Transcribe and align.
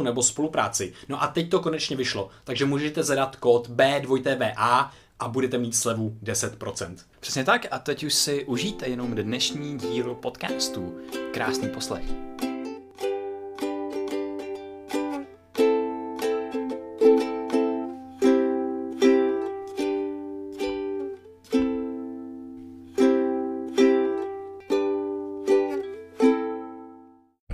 nebo 0.00 0.22
spolupráci. 0.22 0.92
No 1.08 1.22
a 1.22 1.26
teď 1.26 1.50
to 1.50 1.60
konečně 1.60 1.96
vyšlo, 1.96 2.30
takže 2.44 2.64
můžete 2.64 3.02
zadat 3.02 3.36
kód 3.36 3.68
B2TVA 3.68 4.90
a 5.18 5.28
budete 5.28 5.58
mít 5.58 5.76
slevu 5.76 6.16
10%. 6.22 6.96
Přesně 7.20 7.44
tak 7.44 7.66
a 7.70 7.78
teď 7.78 8.04
už 8.04 8.14
si 8.14 8.44
užijte 8.44 8.86
jenom 8.86 9.14
dnešní 9.14 9.78
díl 9.78 10.14
podcastu. 10.14 10.98
Krásný 11.32 11.68
poslech. 11.68 12.04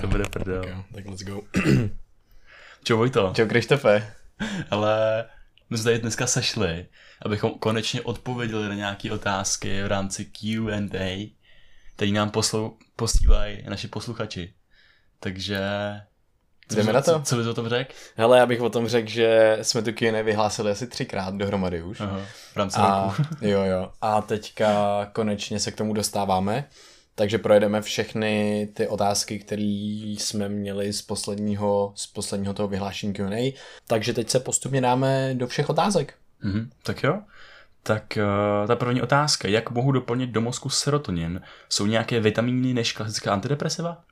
To 0.00 0.06
bude 0.06 0.24
prdel. 0.30 0.60
Okay, 0.60 0.84
tak 0.94 1.06
let's 1.06 1.22
go. 1.22 1.47
Čau 2.88 2.96
Vojto. 2.96 3.32
Čau 3.36 3.46
Krištofe. 3.46 4.14
Ale 4.70 5.24
my 5.70 5.78
jsme 5.78 5.84
tady 5.84 5.98
dneska 5.98 6.26
sešli, 6.26 6.86
abychom 7.22 7.50
konečně 7.50 8.00
odpověděli 8.00 8.68
na 8.68 8.74
nějaké 8.74 9.12
otázky 9.12 9.82
v 9.82 9.86
rámci 9.86 10.24
Q&A, 10.24 11.36
který 11.96 12.12
nám 12.12 12.30
poslou, 12.30 12.76
posílají 12.96 13.62
naši 13.68 13.88
posluchači. 13.88 14.54
Takže... 15.20 15.60
Jdeme 16.74 16.92
na 16.92 17.02
to? 17.02 17.12
Co, 17.12 17.22
co 17.24 17.36
bys 17.36 17.46
o 17.46 17.54
tom 17.54 17.68
řekl? 17.68 17.94
Hele, 18.16 18.38
já 18.38 18.46
bych 18.46 18.60
o 18.60 18.70
tom 18.70 18.88
řekl, 18.88 19.08
že 19.08 19.58
jsme 19.62 19.82
tu 19.82 19.92
Q&A 19.92 20.22
vyhlásili 20.22 20.70
asi 20.70 20.86
třikrát 20.86 21.34
dohromady 21.34 21.82
už. 21.82 22.00
Aha, 22.00 22.20
v 22.52 22.56
rámci 22.56 22.78
A, 22.78 23.14
roku. 23.18 23.22
jo, 23.40 23.64
jo. 23.64 23.92
A 24.00 24.22
teďka 24.22 25.04
konečně 25.12 25.60
se 25.60 25.70
k 25.70 25.76
tomu 25.76 25.92
dostáváme. 25.92 26.68
Takže 27.18 27.38
projedeme 27.38 27.82
všechny 27.82 28.68
ty 28.74 28.88
otázky, 28.88 29.38
které 29.38 29.62
jsme 30.18 30.48
měli 30.48 30.92
z 30.92 31.02
posledního, 31.02 31.92
z 31.94 32.06
posledního 32.06 32.54
toho 32.54 32.68
vyhlášení 32.68 33.12
Q&A. 33.12 33.54
Takže 33.86 34.12
teď 34.12 34.30
se 34.30 34.40
postupně 34.40 34.80
dáme 34.80 35.34
do 35.34 35.46
všech 35.46 35.70
otázek. 35.70 36.14
Mhm, 36.42 36.70
tak 36.82 37.02
jo. 37.02 37.20
Tak 37.82 38.18
uh, 38.18 38.66
ta 38.66 38.76
první 38.76 39.02
otázka. 39.02 39.48
Jak 39.48 39.70
mohu 39.70 39.92
doplnit 39.92 40.30
do 40.30 40.40
mozku 40.40 40.68
serotonin? 40.68 41.40
Jsou 41.68 41.86
nějaké 41.86 42.20
vitamíny 42.20 42.74
než 42.74 42.92
klasická 42.92 43.32
antidepresiva? 43.32 44.04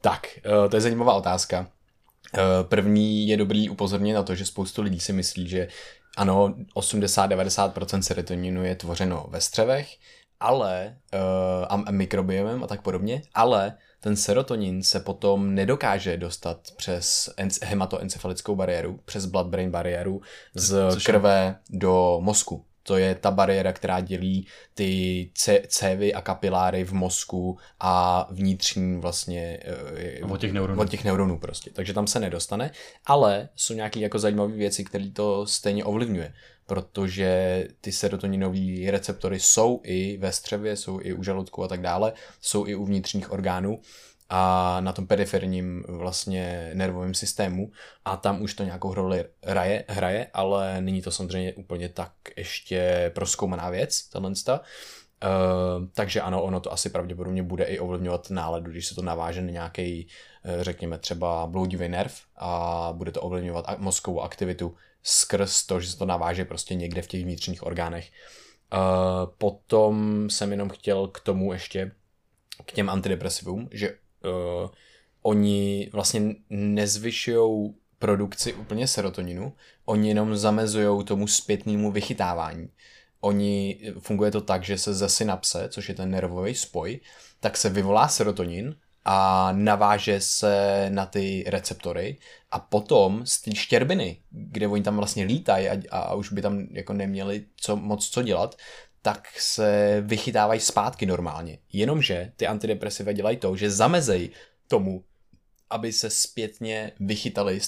Tak, 0.00 0.26
uh, 0.46 0.70
to 0.70 0.76
je 0.76 0.80
zajímavá 0.80 1.14
otázka. 1.14 1.60
Uh, 1.60 2.40
první 2.68 3.28
je 3.28 3.36
dobrý 3.36 3.68
upozornit 3.68 4.12
na 4.12 4.22
to, 4.22 4.34
že 4.34 4.46
spoustu 4.46 4.82
lidí 4.82 5.00
si 5.00 5.12
myslí, 5.12 5.48
že 5.48 5.68
ano, 6.16 6.54
80-90% 6.74 8.00
serotoninu 8.00 8.64
je 8.64 8.74
tvořeno 8.74 9.26
ve 9.28 9.40
střevech, 9.40 9.96
ale 10.42 10.96
uh, 11.14 11.84
a 11.86 11.90
mikrobiomem 11.90 12.64
a 12.64 12.66
tak 12.66 12.82
podobně, 12.82 13.22
ale 13.34 13.76
ten 14.00 14.16
serotonin 14.16 14.82
se 14.82 15.00
potom 15.00 15.54
nedokáže 15.54 16.16
dostat 16.16 16.58
přes 16.76 17.30
hematoencefalickou 17.62 18.56
bariéru, 18.56 19.00
přes 19.04 19.26
blood-brain 19.26 19.70
bariéru 19.70 20.20
z 20.54 20.90
Což 20.92 21.04
krve 21.06 21.58
do 21.70 22.18
mozku. 22.20 22.64
To 22.82 22.96
je 22.96 23.14
ta 23.14 23.30
bariéra, 23.30 23.72
která 23.72 24.00
dělí 24.00 24.46
ty 24.74 25.30
cévy 25.68 26.14
a 26.14 26.20
kapiláry 26.20 26.84
v 26.84 26.92
mozku 26.92 27.58
a 27.80 28.26
vnitřní 28.30 29.00
vlastně 29.00 29.58
od 30.30 30.40
těch 30.40 30.52
neuronů. 30.52 30.80
Od 30.80 30.90
těch 30.90 31.04
neuronů 31.04 31.38
prostě. 31.38 31.70
Takže 31.70 31.94
tam 31.94 32.06
se 32.06 32.20
nedostane, 32.20 32.70
ale 33.06 33.48
jsou 33.56 33.74
nějaké 33.74 34.00
jako 34.00 34.18
zajímavé 34.18 34.52
věci, 34.52 34.84
které 34.84 35.10
to 35.10 35.46
stejně 35.46 35.84
ovlivňuje 35.84 36.32
protože 36.72 37.64
ty 37.80 37.92
serotoninové 37.92 38.90
receptory 38.90 39.40
jsou 39.40 39.80
i 39.84 40.16
ve 40.16 40.32
střevě, 40.32 40.76
jsou 40.76 41.00
i 41.02 41.12
u 41.12 41.22
žaludku 41.22 41.64
a 41.64 41.68
tak 41.68 41.80
dále, 41.80 42.12
jsou 42.40 42.66
i 42.66 42.74
u 42.74 42.84
vnitřních 42.84 43.32
orgánů 43.32 43.80
a 44.28 44.76
na 44.80 44.92
tom 44.92 45.06
periferním 45.06 45.84
vlastně 45.88 46.70
nervovém 46.74 47.14
systému 47.14 47.70
a 48.04 48.16
tam 48.16 48.42
už 48.42 48.54
to 48.54 48.64
nějakou 48.64 48.94
roli 48.94 49.24
hraje, 49.44 49.84
hraje, 49.88 50.26
ale 50.34 50.80
není 50.80 51.02
to 51.02 51.10
samozřejmě 51.10 51.52
úplně 51.52 51.88
tak 51.88 52.12
ještě 52.36 53.10
proskoumaná 53.14 53.70
věc, 53.70 54.08
tato 54.08 54.32
Uh, 55.22 55.86
takže 55.94 56.20
ano, 56.20 56.42
ono 56.42 56.60
to 56.60 56.72
asi 56.72 56.90
pravděpodobně 56.90 57.42
bude 57.42 57.64
i 57.64 57.78
ovlivňovat 57.78 58.30
náladu, 58.30 58.70
když 58.70 58.86
se 58.86 58.94
to 58.94 59.02
naváže 59.02 59.42
na 59.42 59.50
nějaký, 59.50 60.06
uh, 60.44 60.62
řekněme 60.62 60.98
třeba 60.98 61.46
bloudivý 61.46 61.88
nerv 61.88 62.20
a 62.36 62.92
bude 62.96 63.12
to 63.12 63.22
ovlivňovat 63.22 63.78
mozkovou 63.78 64.20
aktivitu 64.20 64.74
skrz 65.02 65.66
to, 65.66 65.80
že 65.80 65.90
se 65.90 65.98
to 65.98 66.06
naváže 66.06 66.44
prostě 66.44 66.74
někde 66.74 67.02
v 67.02 67.06
těch 67.06 67.22
vnitřních 67.22 67.66
orgánech. 67.66 68.10
Uh, 68.72 68.78
potom 69.38 70.26
jsem 70.30 70.50
jenom 70.50 70.68
chtěl 70.68 71.08
k 71.08 71.20
tomu 71.20 71.52
ještě, 71.52 71.92
k 72.66 72.72
těm 72.72 72.90
antidepresivům, 72.90 73.68
že 73.72 73.90
uh, 73.90 74.70
oni 75.22 75.90
vlastně 75.92 76.34
nezvyšují 76.50 77.74
produkci 77.98 78.54
úplně 78.54 78.88
serotoninu, 78.88 79.52
oni 79.84 80.08
jenom 80.08 80.36
zamezují 80.36 81.04
tomu 81.04 81.26
zpětnému 81.26 81.92
vychytávání. 81.92 82.68
Oni, 83.20 83.80
funguje 83.98 84.30
to 84.30 84.40
tak, 84.40 84.64
že 84.64 84.78
se 84.78 84.94
ze 84.94 85.08
synapse, 85.08 85.68
což 85.68 85.88
je 85.88 85.94
ten 85.94 86.10
nervový 86.10 86.54
spoj, 86.54 87.00
tak 87.40 87.56
se 87.56 87.68
vyvolá 87.68 88.08
serotonin 88.08 88.76
a 89.04 89.48
naváže 89.52 90.20
se 90.20 90.86
na 90.90 91.06
ty 91.06 91.44
receptory 91.46 92.16
a 92.50 92.58
potom 92.58 93.26
z 93.26 93.40
té 93.40 93.54
štěrbiny, 93.54 94.16
kde 94.30 94.68
oni 94.68 94.82
tam 94.82 94.96
vlastně 94.96 95.24
lítají 95.24 95.68
a, 95.68 95.82
a 95.90 96.14
už 96.14 96.32
by 96.32 96.42
tam 96.42 96.66
jako 96.70 96.92
neměli 96.92 97.44
co, 97.56 97.76
moc 97.76 98.08
co 98.08 98.22
dělat, 98.22 98.56
tak 99.02 99.28
se 99.38 100.00
vychytávají 100.06 100.60
zpátky 100.60 101.06
normálně. 101.06 101.58
Jenomže 101.72 102.32
ty 102.36 102.46
antidepresiva 102.46 103.12
dělají 103.12 103.36
to, 103.36 103.56
že 103.56 103.70
zamezejí 103.70 104.30
tomu, 104.68 105.04
aby 105.70 105.92
se 105.92 106.10
zpětně 106.10 106.92
vychytali 107.00 107.60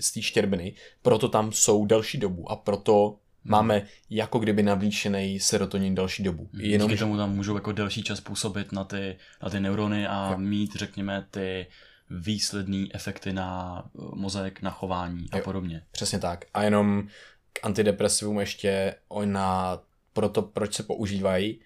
z 0.00 0.12
té 0.12 0.22
štěrbiny, 0.22 0.74
proto 1.02 1.28
tam 1.28 1.52
jsou 1.52 1.86
delší 1.86 2.18
dobu 2.18 2.50
a 2.50 2.56
proto. 2.56 3.18
Máme 3.44 3.86
jako 4.10 4.38
kdyby 4.38 4.62
navlíčený 4.62 5.40
serotonin 5.40 5.94
další 5.94 6.22
dobu. 6.22 6.48
Hmm. 6.52 6.60
Jenom, 6.60 6.88
Díky 6.88 6.98
tomu 6.98 7.16
tam 7.16 7.34
můžou 7.34 7.54
jako 7.54 7.72
delší 7.72 8.02
čas 8.02 8.20
působit 8.20 8.72
na 8.72 8.84
ty, 8.84 9.16
na 9.42 9.50
ty 9.50 9.60
neurony 9.60 10.06
a 10.06 10.30
jo. 10.30 10.38
mít, 10.38 10.76
řekněme, 10.76 11.26
ty 11.30 11.66
výsledné 12.10 12.86
efekty 12.94 13.32
na 13.32 13.82
eh, 13.84 14.02
mozek, 14.14 14.62
na 14.62 14.70
chování 14.70 15.26
a 15.32 15.36
jo, 15.36 15.44
podobně. 15.44 15.82
Přesně 15.92 16.18
tak. 16.18 16.44
A 16.54 16.62
jenom 16.62 17.08
k 17.52 17.66
antidepresivům 17.66 18.40
ještě 18.40 18.94
ona, 19.08 19.78
proto 20.12 20.42
proč 20.42 20.74
se 20.74 20.82
používají, 20.82 21.60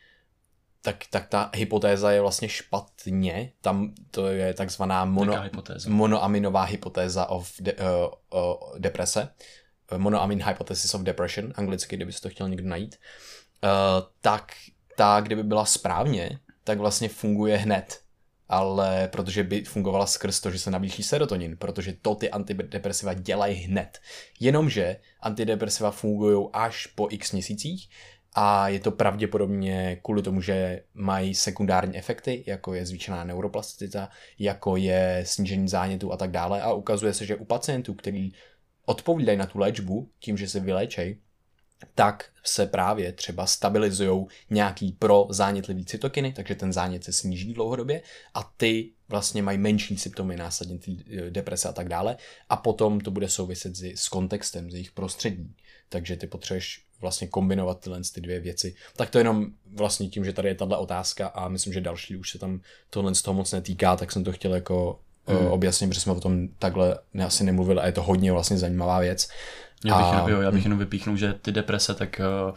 tak, 0.83 0.97
tak 1.11 1.29
ta 1.29 1.51
hypotéza 1.55 2.11
je 2.11 2.21
vlastně 2.21 2.49
špatně. 2.49 3.53
Tam 3.61 3.95
to 4.11 4.27
je 4.27 4.55
takzvaná 4.55 5.05
mono, 5.05 5.43
hypotéza? 5.43 5.91
monoaminová 5.91 6.63
hypotéza 6.65 7.27
of 7.27 7.53
de, 7.61 7.73
uh, 7.73 8.41
uh, 8.41 8.79
deprese 8.79 9.29
monoamine 9.97 10.45
hypothesis 10.45 10.95
of 10.95 11.03
depression, 11.03 11.53
anglicky, 11.57 11.97
kdyby 11.97 12.13
to 12.13 12.29
chtěl 12.29 12.49
někdo 12.49 12.69
najít, 12.69 12.97
uh, 13.65 13.71
tak 14.21 14.53
ta, 14.97 15.21
kdyby 15.21 15.43
byla 15.43 15.65
správně, 15.65 16.39
tak 16.65 16.79
vlastně 16.79 17.09
funguje 17.09 17.57
hned. 17.57 18.01
Ale 18.49 19.09
protože 19.13 19.45
by 19.45 19.65
fungovala 19.65 20.07
skrz 20.07 20.41
to, 20.41 20.51
že 20.51 20.59
se 20.59 20.71
navýší 20.71 21.03
serotonin, 21.03 21.57
protože 21.57 21.93
to 22.03 22.15
ty 22.15 22.31
antidepresiva 22.31 23.15
dělají 23.15 23.55
hned. 23.55 24.01
Jenomže 24.41 24.97
antidepresiva 25.21 25.91
fungují 25.91 26.49
až 26.53 26.87
po 26.87 27.09
x 27.11 27.33
měsících 27.33 27.89
a 28.35 28.69
je 28.69 28.81
to 28.81 28.91
pravděpodobně 28.91 30.01
kvůli 30.03 30.23
tomu, 30.23 30.41
že 30.41 30.83
mají 30.95 31.35
sekundární 31.35 31.97
efekty, 31.97 32.45
jako 32.47 32.75
je 32.75 32.87
zvýšená 32.87 33.25
neuroplasticita, 33.25 34.09
jako 34.39 34.77
je 34.77 35.23
snížení 35.27 35.69
zánětu 35.69 36.13
a 36.13 36.17
tak 36.17 36.31
dále 36.31 36.63
a 36.63 36.73
ukazuje 36.73 37.15
se, 37.15 37.27
že 37.27 37.37
u 37.37 37.45
pacientů, 37.45 37.95
který 37.95 38.33
odpovídají 38.87 39.39
na 39.39 39.47
tu 39.47 39.59
léčbu 39.59 40.09
tím, 40.19 40.37
že 40.37 40.49
se 40.49 40.61
vyléčej, 40.61 41.19
tak 41.95 42.31
se 42.45 42.67
právě 42.67 43.13
třeba 43.13 43.47
stabilizují 43.47 44.27
nějaký 44.51 44.93
pro 44.93 45.27
zánětlivý 45.31 45.85
cytokiny, 45.85 46.33
takže 46.33 46.55
ten 46.55 46.73
zánět 46.73 47.05
se 47.05 47.13
sníží 47.13 47.55
dlouhodobě 47.55 48.03
a 48.35 48.53
ty 48.57 48.91
vlastně 49.09 49.43
mají 49.43 49.59
menší 49.59 49.99
symptomy 49.99 50.37
následně 50.37 50.79
eh, 50.89 51.31
deprese 51.31 51.69
a 51.69 51.73
tak 51.73 51.89
dále 51.89 52.17
a 52.49 52.57
potom 52.57 53.01
to 53.01 53.11
bude 53.11 53.29
souviset 53.29 53.77
s 53.77 54.09
kontextem, 54.09 54.71
s 54.71 54.75
jejich 54.75 54.93
prostředí. 54.93 55.55
Takže 55.89 56.17
ty 56.17 56.27
potřebuješ 56.27 56.85
vlastně 57.01 57.29
kombinovat 57.29 57.81
tyhle 57.81 58.01
ty 58.15 58.21
dvě 58.21 58.41
věci. 58.41 58.75
Tak 58.97 59.11
to 59.11 59.19
jenom 59.19 59.47
vlastně 59.67 60.09
tím, 60.09 60.25
že 60.25 60.33
tady 60.33 60.49
je 60.49 60.55
tahle 60.55 60.77
otázka 60.77 61.27
a 61.27 61.49
myslím, 61.49 61.73
že 61.73 61.81
další 61.81 62.17
už 62.17 62.31
se 62.31 62.39
tam 62.39 62.61
tohle 62.91 63.15
z 63.15 63.23
toho 63.23 63.35
moc 63.35 63.53
netýká, 63.53 63.97
tak 63.97 64.13
jsem 64.13 64.25
to 64.25 64.33
chtěl 64.33 64.55
jako 64.55 65.01
hmm. 65.27 65.47
objasnit, 65.47 65.91
protože 65.91 66.01
jsme 66.01 66.13
o 66.13 66.21
tom 66.21 66.49
takhle 66.59 66.99
asi 67.25 67.45
nemluvili 67.45 67.81
a 67.81 67.87
je 67.87 67.93
to 67.93 68.03
hodně 68.03 68.33
vlastně 68.33 68.59
zajímavá 68.59 69.01
věc. 69.01 69.29
Já 69.85 69.99
bych, 69.99 70.07
a... 70.07 70.29
jo, 70.29 70.41
já 70.41 70.51
bych 70.51 70.63
hm. 70.63 70.65
jenom 70.65 70.79
vypíchnul, 70.79 71.17
že 71.17 71.35
ty 71.43 71.53
deprese, 71.53 71.95
tak 71.95 72.21
uh, 72.49 72.55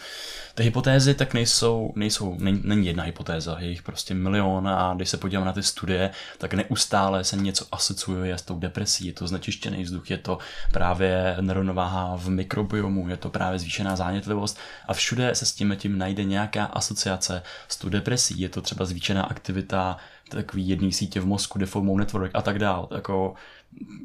ty 0.56 0.64
hypotézy 0.64 1.14
tak 1.14 1.34
nejsou, 1.34 1.94
nejsou 1.96 2.36
není, 2.40 2.62
není 2.64 2.88
jedna 2.88 3.04
hypotéza, 3.04 3.58
je 3.60 3.70
jich 3.70 3.82
prostě 3.82 4.14
milion 4.14 4.68
a 4.68 4.94
když 4.96 5.10
se 5.10 5.18
podívám 5.18 5.46
na 5.46 5.54
ty 5.54 5.64
studie, 5.64 6.12
tak 6.38 6.54
neustále 6.54 7.24
se 7.24 7.36
něco 7.36 7.66
asociuje 7.72 8.38
s 8.38 8.42
tou 8.42 8.60
depresí, 8.60 9.08
je 9.08 9.14
to 9.14 9.28
znečištěný 9.28 9.84
vzduch, 9.84 10.12
je 10.12 10.18
to 10.18 10.38
právě 10.72 11.38
nerovnováha 11.42 12.16
v 12.18 12.30
mikrobiomu, 12.30 13.10
je 13.10 13.18
to 13.18 13.30
právě 13.30 13.60
zvýšená 13.60 13.96
zánětlivost 13.96 14.60
a 14.88 14.94
všude 14.94 15.36
se 15.36 15.46
s 15.46 15.52
tím 15.52 15.76
tím 15.78 15.98
najde 15.98 16.24
nějaká 16.24 16.66
asociace 16.66 17.44
s 17.68 17.78
tou 17.78 17.90
depresí, 17.90 18.40
je 18.40 18.50
to 18.50 18.62
třeba 18.62 18.86
zvýšená 18.86 19.24
aktivita 19.24 19.98
takový 20.30 20.70
jedný 20.70 20.94
sítě 20.94 21.20
v 21.20 21.26
mozku, 21.26 21.60
default 21.60 21.98
network 21.98 22.32
a 22.34 22.42
tak 22.42 22.60
dál. 22.60 22.88
Jako, 22.96 23.34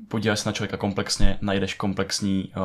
podíváš 0.08 0.40
se 0.40 0.48
na 0.48 0.52
člověka 0.52 0.76
komplexně, 0.76 1.38
najdeš 1.40 1.74
komplexní 1.74 2.52
uh, 2.56 2.62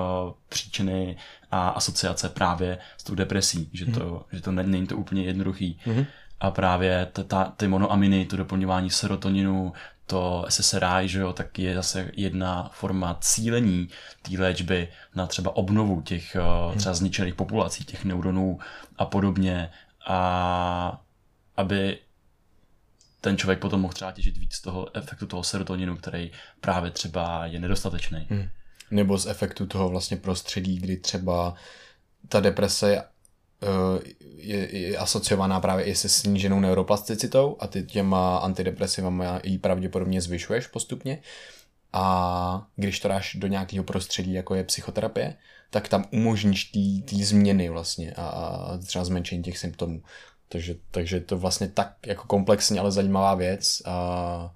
příčiny 0.50 1.18
a 1.52 1.70
asociace 1.70 2.30
právě 2.30 2.78
s 2.98 3.04
tou 3.04 3.16
depresí, 3.16 3.70
že 3.74 3.86
to, 3.86 4.06
mm. 4.06 4.38
že 4.38 4.42
to 4.42 4.52
není, 4.52 4.72
není 4.72 4.88
to 4.88 4.98
úplně 4.98 5.24
jednoduchý. 5.24 5.80
Mm. 5.86 6.06
A 6.40 6.52
právě 6.52 7.08
ta, 7.14 7.24
ta, 7.24 7.54
ty 7.58 7.68
monoaminy, 7.68 8.26
to 8.26 8.38
doplňování 8.38 8.90
serotoninu, 8.90 9.74
to 10.06 10.46
SSRI, 10.50 11.08
že 11.08 11.20
jo, 11.20 11.34
tak 11.34 11.60
je 11.60 11.76
zase 11.76 12.12
jedna 12.16 12.70
forma 12.74 13.18
cílení 13.22 13.90
té 14.22 14.42
léčby 14.42 14.88
na 15.16 15.28
třeba 15.28 15.56
obnovu 15.56 16.02
těch 16.02 16.36
mm. 16.72 16.78
třeba 16.78 16.96
zničených 16.96 17.36
populací, 17.36 17.86
těch 17.86 18.06
neuronů 18.06 18.60
a 18.98 19.06
podobně. 19.06 19.70
A 20.08 21.02
aby 21.58 21.98
ten 23.22 23.38
člověk 23.38 23.60
potom 23.60 23.82
mohl 23.82 23.94
třeba 23.94 24.12
těžit 24.12 24.38
víc 24.38 24.54
z 24.54 24.62
toho 24.62 24.98
efektu 24.98 25.28
toho 25.28 25.44
serotoninu, 25.44 25.98
který 25.98 26.32
právě 26.62 26.92
třeba 26.92 27.46
je 27.46 27.60
nedostatečný. 27.60 28.28
Hmm. 28.30 28.48
Nebo 28.92 29.18
z 29.18 29.26
efektu 29.26 29.66
toho 29.66 29.90
vlastně 29.90 30.18
prostředí, 30.18 30.80
kdy 30.80 30.98
třeba 30.98 31.54
ta 32.30 32.40
deprese 32.40 33.04
uh, 33.04 34.00
je, 34.36 34.78
je 34.78 34.98
asociovaná 34.98 35.60
právě 35.60 35.86
i 35.86 35.96
se 35.96 36.10
sníženou 36.10 36.60
neuroplasticitou 36.60 37.58
a 37.60 37.68
ty 37.68 37.84
těma 37.84 38.38
antidepresivama 38.38 39.40
ji 39.44 39.58
pravděpodobně 39.58 40.22
zvyšuješ 40.22 40.68
postupně. 40.68 41.22
A 41.94 42.68
když 42.76 43.00
to 43.00 43.08
dáš 43.08 43.36
do 43.36 43.48
nějakého 43.48 43.84
prostředí, 43.84 44.34
jako 44.34 44.56
je 44.56 44.64
psychoterapie, 44.64 45.36
tak 45.70 45.88
tam 45.88 46.06
umožníš 46.12 46.72
ty 47.06 47.26
změny 47.26 47.70
vlastně 47.70 48.14
a, 48.14 48.28
a 48.28 48.78
třeba 48.78 49.06
zmenšení 49.06 49.44
těch 49.44 49.58
symptomů. 49.58 50.04
Takže, 50.50 50.76
takže 50.92 51.20
to 51.20 51.38
vlastně 51.38 51.68
tak 51.68 51.94
jako 52.06 52.24
komplexní, 52.28 52.80
ale 52.80 52.92
zajímavá 52.92 53.36
věc. 53.36 53.82
A, 53.86 54.52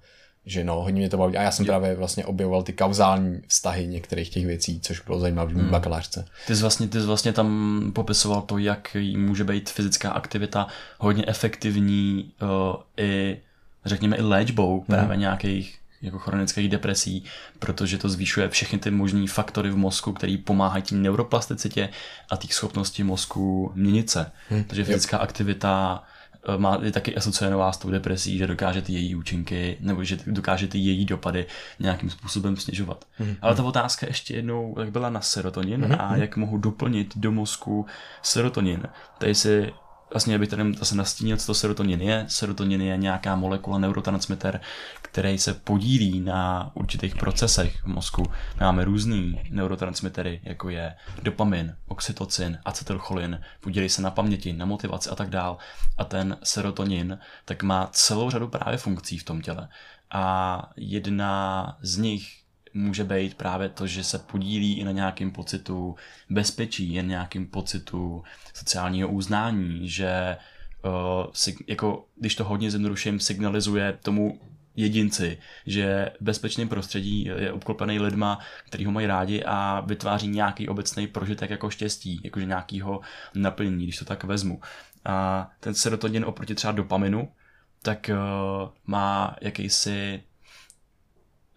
že 0.46 0.64
no, 0.64 0.82
hodně 0.82 0.98
mě 0.98 1.08
to 1.08 1.16
baví. 1.16 1.36
A 1.36 1.42
já 1.42 1.50
jsem 1.50 1.66
právě 1.66 1.94
vlastně 1.94 2.24
objevoval 2.24 2.62
ty 2.62 2.72
kauzální 2.72 3.40
vztahy 3.46 3.86
některých 3.86 4.30
těch 4.30 4.46
věcí, 4.46 4.80
což 4.80 5.00
bylo 5.00 5.20
zajímavé 5.20 5.54
v 5.54 5.56
hmm. 5.56 5.70
bakalářce. 5.70 6.24
Ty 6.46 6.56
jsi, 6.56 6.62
vlastně, 6.62 6.88
ty 6.88 7.00
jsi 7.00 7.06
vlastně 7.06 7.32
tam 7.32 7.90
popisoval 7.94 8.42
to, 8.42 8.58
jak 8.58 8.96
může 9.16 9.44
být 9.44 9.70
fyzická 9.70 10.10
aktivita 10.10 10.66
hodně 10.98 11.24
efektivní 11.26 12.32
uh, 12.42 12.48
i 12.96 13.40
řekněme 13.84 14.16
i 14.16 14.22
léčbou 14.22 14.76
hmm. 14.76 14.86
právě 14.86 15.16
nějakých 15.16 15.78
jako 16.02 16.18
chronických 16.18 16.68
depresí, 16.68 17.24
protože 17.58 17.98
to 17.98 18.08
zvyšuje 18.08 18.48
všechny 18.48 18.78
ty 18.78 18.90
možné 18.90 19.26
faktory 19.26 19.70
v 19.70 19.76
mozku, 19.76 20.12
které 20.12 20.36
pomáhají 20.44 20.82
tím 20.82 21.02
neuroplasticitě 21.02 21.88
a 22.30 22.36
těch 22.36 22.54
schopnosti 22.54 23.04
mozku 23.04 23.72
měnit 23.74 24.10
se. 24.10 24.30
Hmm. 24.48 24.64
Takže 24.64 24.84
fyzická 24.84 25.16
yep. 25.16 25.22
aktivita 25.22 26.04
eh, 26.48 26.58
má, 26.58 26.78
je 26.82 26.92
taky 26.92 27.16
asociovaná 27.16 27.72
s 27.72 27.78
tou 27.78 27.90
depresí, 27.90 28.38
že 28.38 28.46
dokáže 28.46 28.82
ty 28.82 28.92
její 28.92 29.14
účinky 29.14 29.76
nebo 29.80 30.04
že 30.04 30.18
dokáže 30.26 30.68
ty 30.68 30.78
její 30.78 31.04
dopady 31.04 31.46
nějakým 31.78 32.10
způsobem 32.10 32.56
snižovat. 32.56 33.04
Mm-hmm. 33.20 33.36
Ale 33.42 33.54
ta 33.54 33.64
otázka 33.64 34.06
ještě 34.06 34.34
jednou 34.34 34.74
jak 34.80 34.90
byla 34.90 35.10
na 35.10 35.20
serotonin 35.20 35.84
mm-hmm. 35.84 35.96
a 35.98 36.16
jak 36.16 36.36
mohu 36.36 36.58
doplnit 36.58 37.12
do 37.16 37.32
mozku 37.32 37.86
serotonin. 38.22 38.82
Tady 39.18 39.34
si 39.34 39.72
vlastně 40.12 40.38
bych 40.38 40.48
tady 40.48 40.74
zase 40.74 40.94
nastínil, 40.96 41.36
co 41.36 41.46
to 41.46 41.54
serotonin 41.54 42.00
je. 42.00 42.24
Serotonin 42.28 42.80
je 42.80 42.96
nějaká 42.96 43.36
molekula 43.36 43.78
neurotransmitter, 43.78 44.60
který 45.02 45.38
se 45.38 45.54
podílí 45.54 46.20
na 46.20 46.70
určitých 46.74 47.16
procesech 47.16 47.82
v 47.82 47.86
mozku. 47.86 48.22
Máme 48.60 48.84
různý 48.84 49.40
neurotransmitery, 49.50 50.40
jako 50.42 50.68
je 50.70 50.94
dopamin, 51.22 51.76
oxytocin, 51.88 52.58
acetylcholin, 52.64 53.40
podílí 53.60 53.88
se 53.88 54.02
na 54.02 54.10
paměti, 54.10 54.52
na 54.52 54.66
motivaci 54.66 55.10
a 55.10 55.14
tak 55.14 55.30
dál. 55.30 55.58
A 55.98 56.04
ten 56.04 56.36
serotonin 56.42 57.18
tak 57.44 57.62
má 57.62 57.88
celou 57.92 58.30
řadu 58.30 58.48
právě 58.48 58.78
funkcí 58.78 59.18
v 59.18 59.24
tom 59.24 59.40
těle. 59.40 59.68
A 60.10 60.70
jedna 60.76 61.76
z 61.80 61.96
nich 61.96 62.41
může 62.74 63.04
být 63.04 63.34
právě 63.34 63.68
to, 63.68 63.86
že 63.86 64.04
se 64.04 64.18
podílí 64.18 64.78
i 64.78 64.84
na 64.84 64.92
nějakém 64.92 65.30
pocitu 65.30 65.94
bezpečí, 66.30 66.94
jen 66.94 67.08
nějakým 67.08 67.46
pocitu 67.46 68.22
sociálního 68.54 69.08
uznání, 69.08 69.88
že 69.88 70.36
uh, 70.84 71.26
jako, 71.66 72.04
když 72.16 72.34
to 72.34 72.44
hodně 72.44 72.70
zjednoduším, 72.70 73.20
signalizuje 73.20 73.98
tomu 74.02 74.40
jedinci, 74.76 75.38
že 75.66 76.10
bezpečný 76.20 76.68
prostředí 76.68 77.24
je 77.24 77.52
obklopený 77.52 78.00
lidma, 78.00 78.38
který 78.66 78.84
ho 78.84 78.92
mají 78.92 79.06
rádi 79.06 79.44
a 79.46 79.80
vytváří 79.80 80.28
nějaký 80.28 80.68
obecný 80.68 81.06
prožitek 81.06 81.50
jako 81.50 81.70
štěstí, 81.70 82.20
jakože 82.24 82.46
nějakýho 82.46 83.00
naplnění, 83.34 83.84
když 83.84 83.98
to 83.98 84.04
tak 84.04 84.24
vezmu. 84.24 84.60
A 85.04 85.50
ten 85.60 85.74
serotonin 85.74 86.24
oproti 86.24 86.54
třeba 86.54 86.72
dopaminu, 86.72 87.28
tak 87.82 88.10
uh, 88.12 88.70
má 88.86 89.36
jakýsi 89.40 90.22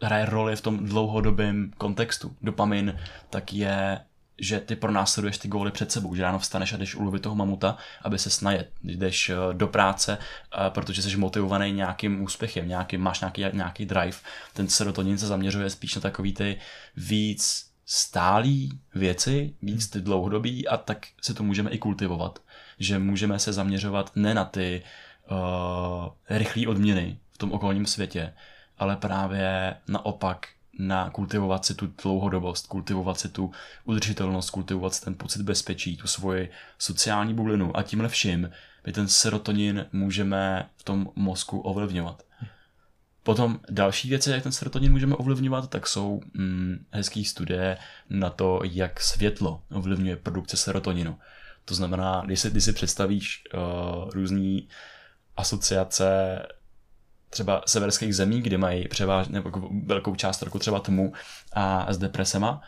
hraje 0.06 0.26
roli 0.26 0.56
v 0.56 0.62
tom 0.62 0.86
dlouhodobém 0.86 1.72
kontextu. 1.78 2.36
Dopamin 2.42 3.00
tak 3.30 3.54
je 3.54 4.00
že 4.38 4.60
ty 4.60 4.76
pronásleduješ 4.76 5.38
ty 5.38 5.48
góly 5.48 5.72
před 5.72 5.92
sebou, 5.92 6.16
že 6.16 6.24
ráno 6.24 6.40
vstaneš 6.40 6.74
a 6.74 6.78
jdeš 6.78 6.96
ulovit 6.96 7.22
toho 7.22 7.36
mamuta, 7.36 7.78
aby 8.02 8.20
se 8.20 8.30
snajet, 8.30 8.72
jdeš 8.84 9.30
eh, 9.30 9.36
do 9.54 9.68
práce, 9.68 10.18
eh, 10.18 10.70
protože 10.70 11.02
jsi 11.02 11.18
motivovaný 11.18 11.72
nějakým 11.72 12.24
úspěchem, 12.24 12.68
nějaký, 12.68 12.98
máš 12.98 13.20
nějaký, 13.20 13.46
nějaký 13.54 13.86
drive. 13.86 14.18
Ten 14.54 14.68
serotonin 14.68 15.18
se 15.18 15.28
zaměřuje 15.28 15.70
spíš 15.70 15.96
na 15.96 16.02
takový 16.02 16.34
ty 16.34 16.60
víc 16.98 17.66
stálý 17.86 18.80
věci, 18.96 19.54
víc 19.62 19.90
ty 19.90 20.02
dlouhodobí 20.02 20.68
a 20.68 20.78
tak 20.78 21.08
si 21.22 21.34
to 21.34 21.44
můžeme 21.44 21.72
i 21.72 21.78
kultivovat. 21.78 22.40
Že 22.80 23.00
můžeme 23.00 23.40
se 23.40 23.54
zaměřovat 23.54 24.12
ne 24.16 24.34
na 24.34 24.46
ty 24.46 24.84
uh, 25.32 26.10
rychlé 26.30 26.68
odměny 26.68 27.18
v 27.32 27.38
tom 27.38 27.52
okolním 27.52 27.86
světě, 27.86 28.34
ale 28.78 28.98
právě 28.98 29.76
naopak 29.88 30.48
na 30.80 31.10
kultivovat 31.10 31.66
si 31.66 31.76
tu 31.76 31.94
dlouhodobost, 32.04 32.68
kultivovat 32.68 33.20
si 33.20 33.30
tu 33.30 33.52
udržitelnost, 33.84 34.50
kultivovat 34.50 34.94
si 34.94 35.06
ten 35.06 35.16
pocit 35.16 35.42
bezpečí, 35.42 35.98
tu 35.98 36.08
svoji 36.08 36.52
sociální 36.80 37.34
bublinu 37.34 37.78
a 37.78 37.84
tímhle 37.84 38.10
vším 38.10 38.50
my 38.86 38.92
ten 38.92 39.08
serotonin 39.08 39.86
můžeme 39.92 40.70
v 40.78 40.84
tom 40.84 41.10
mozku 41.16 41.60
ovlivňovat. 41.60 42.24
Potom 43.24 43.60
další 43.70 44.10
věci, 44.10 44.32
jak 44.32 44.44
ten 44.44 44.52
serotonin 44.52 44.92
můžeme 44.92 45.16
ovlivňovat, 45.16 45.70
tak 45.70 45.88
jsou 45.88 46.22
hm, 46.38 46.86
hezké 46.92 47.24
studie 47.24 47.78
na 48.10 48.30
to, 48.30 48.60
jak 48.64 49.02
světlo 49.02 49.62
ovlivňuje 49.72 50.16
produkce 50.16 50.58
serotoninu. 50.58 51.18
To 51.66 51.76
znamená, 51.76 52.22
když 52.26 52.40
si, 52.40 52.50
když 52.50 52.64
si 52.64 52.74
představíš 52.74 53.44
uh, 53.54 54.10
různé 54.10 54.60
asociace 55.38 56.40
třeba 57.36 57.62
severských 57.66 58.16
zemí, 58.16 58.42
kde 58.42 58.58
mají 58.58 58.88
převážně 58.88 59.34
nebo 59.34 59.70
velkou 59.86 60.16
část 60.16 60.42
roku 60.42 60.60
třeba 60.60 60.80
tmu 60.80 61.14
a 61.54 61.94
s 61.94 61.98
depresema, 61.98 62.62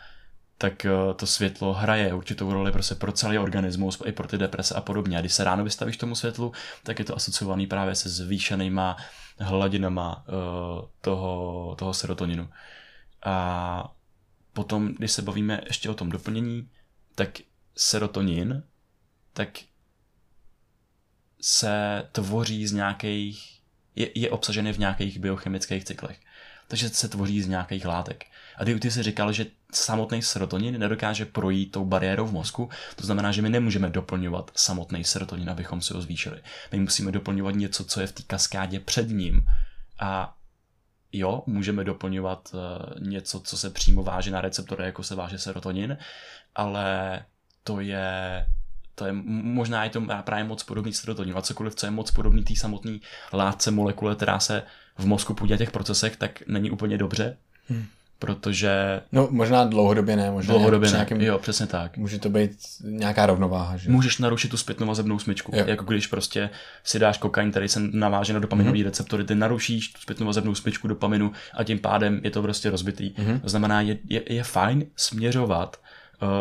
tak 0.58 0.84
eh, 0.84 0.90
to 1.16 1.26
světlo 1.26 1.72
hraje 1.72 2.14
určitou 2.14 2.52
roli 2.52 2.72
prostě 2.72 2.94
pro 2.94 3.12
celý 3.12 3.38
organismus, 3.38 4.02
i 4.04 4.12
pro 4.12 4.28
ty 4.28 4.38
deprese 4.38 4.74
a 4.74 4.80
podobně. 4.80 5.18
A 5.18 5.20
když 5.20 5.32
se 5.32 5.44
ráno 5.44 5.64
vystavíš 5.64 5.96
tomu 5.96 6.14
světlu, 6.14 6.52
tak 6.82 6.98
je 6.98 7.04
to 7.04 7.16
asociovaný 7.16 7.66
právě 7.66 7.94
se 7.94 8.08
zvýšenýma 8.08 8.96
hladinama 9.38 10.24
uh, 10.28 10.88
toho, 11.00 11.74
toho 11.78 11.94
serotoninu. 11.94 12.48
A 13.24 13.94
potom, 14.52 14.94
když 14.98 15.12
se 15.12 15.22
bavíme 15.22 15.60
ještě 15.66 15.90
o 15.90 15.94
tom 15.94 16.10
doplnění, 16.10 16.68
tak 17.14 17.28
serotonin, 17.76 18.62
tak 19.32 19.48
se 21.40 22.04
tvoří 22.12 22.66
z 22.66 22.72
nějakých 22.72 23.57
je, 23.98 24.08
je 24.14 24.30
obsažený 24.30 24.72
v 24.72 24.78
nějakých 24.78 25.18
biochemických 25.18 25.84
cyklech. 25.84 26.18
takže 26.68 26.88
se 26.88 27.08
tvoří 27.08 27.42
z 27.42 27.48
nějakých 27.48 27.84
látek. 27.84 28.24
A 28.56 28.64
ty, 28.64 28.80
ty 28.80 28.90
jsi 28.90 29.02
říkal, 29.02 29.32
že 29.32 29.46
samotný 29.72 30.22
serotonin 30.22 30.78
nedokáže 30.78 31.24
projít 31.24 31.72
tou 31.72 31.84
bariérou 31.84 32.26
v 32.26 32.32
mozku, 32.32 32.68
to 32.96 33.06
znamená, 33.06 33.32
že 33.32 33.42
my 33.42 33.48
nemůžeme 33.48 33.90
doplňovat 33.90 34.50
samotný 34.54 35.04
serotonin, 35.04 35.50
abychom 35.50 35.80
si 35.80 35.94
ho 35.94 36.02
zvýšili. 36.02 36.40
My 36.72 36.80
musíme 36.80 37.12
doplňovat 37.12 37.54
něco, 37.54 37.84
co 37.84 38.00
je 38.00 38.06
v 38.06 38.12
té 38.12 38.22
kaskádě 38.22 38.80
před 38.80 39.08
ním. 39.08 39.42
A 40.00 40.34
jo, 41.12 41.42
můžeme 41.46 41.84
doplňovat 41.84 42.54
uh, 42.54 43.08
něco, 43.08 43.40
co 43.40 43.56
se 43.56 43.70
přímo 43.70 44.02
váže 44.02 44.30
na 44.30 44.40
receptory, 44.40 44.84
jako 44.84 45.02
se 45.02 45.14
váže 45.14 45.38
serotonin, 45.38 45.98
ale 46.54 47.24
to 47.64 47.80
je 47.80 48.46
to 48.98 49.06
je 49.06 49.12
možná 49.28 49.84
je 49.84 49.90
to 49.90 50.02
právě 50.24 50.44
moc 50.44 50.62
podobný 50.62 50.92
serotoninu 50.92 51.36
a 51.36 51.42
cokoliv, 51.42 51.74
co 51.74 51.86
je 51.86 51.90
moc 51.90 52.10
podobný 52.10 52.44
té 52.44 52.56
samotné 52.56 52.98
látce, 53.32 53.70
molekule, 53.70 54.14
která 54.14 54.38
se 54.38 54.62
v 54.98 55.06
mozku 55.06 55.34
podílí 55.34 55.58
těch 55.58 55.70
procesech, 55.70 56.16
tak 56.16 56.42
není 56.46 56.70
úplně 56.70 56.98
dobře. 56.98 57.36
Hmm 57.68 57.84
protože... 58.18 59.00
No 59.12 59.28
možná 59.30 59.64
dlouhodobě 59.64 60.16
ne, 60.16 60.30
možná 60.30 60.54
dlouhodobě 60.54 60.90
ne, 60.90 60.92
nějakým, 60.92 61.20
jo, 61.20 61.38
přesně 61.38 61.66
tak. 61.66 61.96
Může 61.96 62.18
to 62.18 62.28
být 62.28 62.50
nějaká 62.82 63.26
rovnováha, 63.26 63.76
že? 63.76 63.90
Můžeš 63.90 64.18
narušit 64.18 64.50
tu 64.50 64.56
zpětnou 64.56 64.86
vazebnou 64.86 65.18
smyčku, 65.18 65.52
jo. 65.54 65.64
jako 65.66 65.84
když 65.84 66.06
prostě 66.06 66.50
si 66.84 66.98
dáš 66.98 67.18
kokain, 67.18 67.50
který 67.50 67.68
se 67.68 67.80
naváže 67.80 68.32
na 68.32 68.38
dopaminové 68.38 68.78
mm-hmm. 68.78 68.84
receptory, 68.84 69.24
ty 69.24 69.34
narušíš 69.34 69.88
tu 69.88 70.00
zpětnou 70.00 70.26
vazebnou 70.26 70.54
smyčku 70.54 70.88
dopaminu 70.88 71.32
a 71.54 71.64
tím 71.64 71.78
pádem 71.78 72.20
je 72.24 72.30
to 72.30 72.42
prostě 72.42 72.70
rozbitý. 72.70 73.10
Mm-hmm. 73.10 73.40
To 73.40 73.48
znamená, 73.48 73.80
je, 73.80 73.98
je, 74.08 74.22
je 74.32 74.44
fajn 74.44 74.86
směřovat 74.96 75.76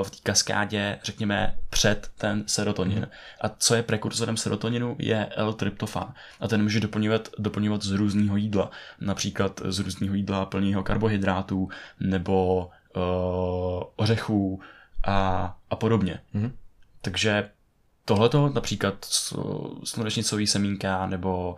v 0.03 0.09
té 0.09 0.17
kaskádě, 0.23 0.99
řekněme, 1.03 1.57
před 1.69 2.11
ten 2.17 2.43
serotonin. 2.47 2.99
Mm. 2.99 3.05
A 3.41 3.49
co 3.49 3.75
je 3.75 3.83
prekurzorem 3.83 4.37
serotoninu, 4.37 4.95
je 4.99 5.29
L-tryptofan. 5.35 6.13
A 6.39 6.47
ten 6.47 6.63
může 6.63 6.79
doplňovat, 6.79 7.29
doplňovat 7.39 7.83
z 7.83 7.91
různého 7.91 8.37
jídla. 8.37 8.71
Například 9.01 9.61
z 9.65 9.79
různého 9.79 10.15
jídla 10.15 10.45
plného 10.45 10.83
karbohydrátů 10.83 11.69
nebo 11.99 12.69
uh, 12.95 13.83
ořechů 13.95 14.61
a, 15.07 15.57
a 15.69 15.75
podobně. 15.75 16.19
Mm. 16.33 16.51
Takže 17.01 17.49
tohleto, 18.05 18.49
například 18.49 19.05
slunečnicový 19.83 20.47
semínka 20.47 21.05
nebo 21.05 21.55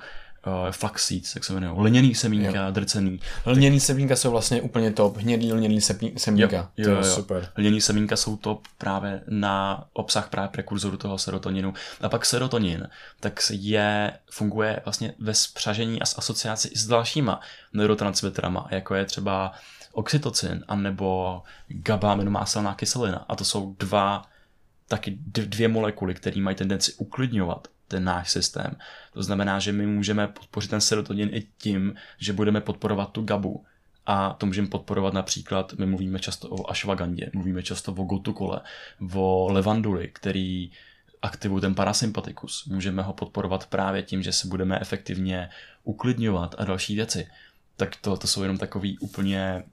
uh, 0.48 0.72
flaxseeds, 0.72 1.36
jak 1.36 1.44
se 1.44 1.54
jmenují, 1.54 1.74
lněný 1.76 2.16
semínka, 2.16 2.66
jo. 2.66 2.72
drcený. 2.72 3.20
Lněný 3.46 3.80
semínka 3.80 4.16
jsou 4.16 4.32
vlastně 4.32 4.62
úplně 4.62 4.92
top, 4.92 5.18
hnědý 5.18 5.54
lněný 5.54 5.82
semínka, 6.18 6.58
jo, 6.58 6.68
jo, 6.78 6.84
to 6.86 6.90
je 6.90 6.98
jo. 6.98 7.04
super. 7.04 7.52
Lněný 7.58 7.82
semínka 7.82 8.16
jsou 8.16 8.38
top 8.38 8.68
právě 8.78 9.22
na 9.28 9.86
obsah 9.94 10.30
právě 10.30 10.50
prekurzoru 10.50 10.98
toho 10.98 11.18
serotoninu. 11.18 11.74
A 12.02 12.10
pak 12.10 12.26
serotonin, 12.26 12.88
tak 13.20 13.40
je, 13.50 14.14
funguje 14.32 14.82
vlastně 14.86 15.14
ve 15.20 15.34
spřažení 15.34 16.02
a 16.02 16.06
s 16.06 16.18
asociaci 16.18 16.68
i 16.68 16.78
s 16.78 16.88
dalšíma 16.88 17.40
neurotransmitterama, 17.74 18.68
jako 18.72 18.96
je 18.96 19.06
třeba 19.06 19.52
oxytocin, 19.92 20.64
anebo 20.68 21.42
GABA 21.68 22.12
aminomáselná 22.12 22.76
kyselina. 22.76 23.26
A 23.30 23.36
to 23.36 23.46
jsou 23.46 23.76
dva 23.80 24.26
taky 24.88 25.18
dvě 25.22 25.68
molekuly, 25.68 26.14
které 26.14 26.42
mají 26.42 26.56
tendenci 26.56 26.94
uklidňovat 26.94 27.68
ten 27.90 28.04
náš 28.04 28.30
systém. 28.30 28.76
To 29.14 29.24
znamená, 29.24 29.60
že 29.60 29.72
my 29.72 29.88
můžeme 29.88 30.28
podpořit 30.28 30.70
ten 30.70 30.82
serotonin 30.82 31.30
i 31.34 31.48
tím, 31.58 31.96
že 32.18 32.34
budeme 32.34 32.62
podporovat 32.62 33.12
tu 33.12 33.22
GABu. 33.22 33.66
A 34.06 34.34
to 34.34 34.46
můžeme 34.46 34.68
podporovat 34.68 35.14
například, 35.14 35.74
my 35.74 35.86
mluvíme 35.86 36.20
často 36.20 36.50
o 36.50 36.72
ashwagandě, 36.72 37.32
mluvíme 37.34 37.64
často 37.64 37.92
o 37.92 38.04
gotukole, 38.04 38.62
o 39.14 39.48
levanduli, 39.52 40.08
který 40.14 40.72
aktivují 41.22 41.62
ten 41.62 41.76
parasympatikus. 41.76 42.66
Můžeme 42.66 43.02
ho 43.02 43.14
podporovat 43.14 43.68
právě 43.68 44.04
tím, 44.04 44.24
že 44.24 44.32
se 44.32 44.48
budeme 44.48 44.80
efektivně 44.80 45.50
uklidňovat 45.84 46.56
a 46.58 46.66
další 46.66 46.96
věci. 46.96 47.28
Tak 47.76 47.96
to, 47.96 48.18
to 48.18 48.28
jsou 48.28 48.42
jenom 48.42 48.58
takový 48.58 48.98
úplně 49.00 49.64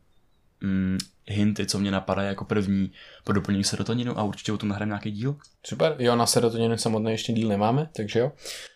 mm, 0.60 0.98
hinty, 1.28 1.66
co 1.66 1.78
mě 1.78 1.90
napadají 1.90 2.28
jako 2.28 2.44
první 2.44 2.92
po 3.24 3.32
doplnění 3.32 3.64
serotoninu 3.64 4.18
a 4.18 4.22
určitě 4.22 4.52
o 4.52 4.58
tom 4.58 4.68
nahrajeme 4.68 4.90
nějaký 4.90 5.10
díl. 5.10 5.36
Super, 5.66 5.96
jo, 5.98 6.16
na 6.16 6.26
serotoninu 6.26 6.76
samotné 6.76 7.10
ještě 7.10 7.32
díl 7.32 7.48
nemáme, 7.48 7.88
takže 7.96 8.18
jo. 8.18 8.32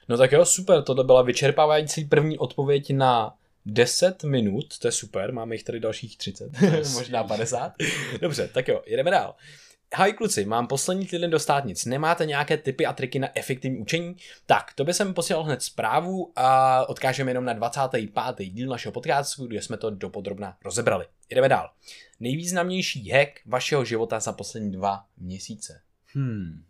No 0.08 0.16
tak 0.16 0.32
jo, 0.32 0.44
super, 0.44 0.82
tohle 0.82 1.04
byla 1.04 1.22
vyčerpávající 1.22 2.04
první 2.04 2.38
odpověď 2.38 2.92
na 2.92 3.34
10 3.66 4.24
minut, 4.24 4.78
to 4.78 4.88
je 4.88 4.92
super, 4.92 5.32
máme 5.32 5.54
jich 5.54 5.64
tady 5.64 5.80
dalších 5.80 6.18
30, 6.18 6.50
možná 6.94 7.24
50. 7.24 7.72
Dobře, 8.20 8.48
tak 8.54 8.68
jo, 8.68 8.82
jedeme 8.86 9.10
dál. 9.10 9.34
Hej 9.96 10.12
kluci, 10.12 10.44
mám 10.44 10.66
poslední 10.66 11.06
týden 11.06 11.30
do 11.30 11.38
státnic. 11.38 11.84
Nemáte 11.84 12.26
nějaké 12.26 12.56
typy 12.56 12.86
a 12.86 12.92
triky 12.92 13.18
na 13.18 13.28
efektivní 13.34 13.78
učení? 13.78 14.16
Tak, 14.46 14.72
to 14.74 14.84
by 14.84 14.94
jsem 14.94 15.14
posílal 15.14 15.42
hned 15.42 15.62
zprávu 15.62 16.32
a 16.36 16.88
odkážeme 16.88 17.30
jenom 17.30 17.44
na 17.44 17.52
25. 17.52 18.44
díl 18.44 18.68
našeho 18.68 18.92
podcastu, 18.92 19.46
kde 19.46 19.62
jsme 19.62 19.76
to 19.76 19.90
dopodrobna 19.90 20.56
rozebrali. 20.64 21.06
Jdeme 21.30 21.48
dál. 21.48 21.70
Nejvýznamnější 22.20 23.10
hack 23.10 23.30
vašeho 23.46 23.84
života 23.84 24.20
za 24.20 24.32
poslední 24.32 24.72
dva 24.72 25.04
měsíce. 25.16 25.80
Hmm. 26.14 26.64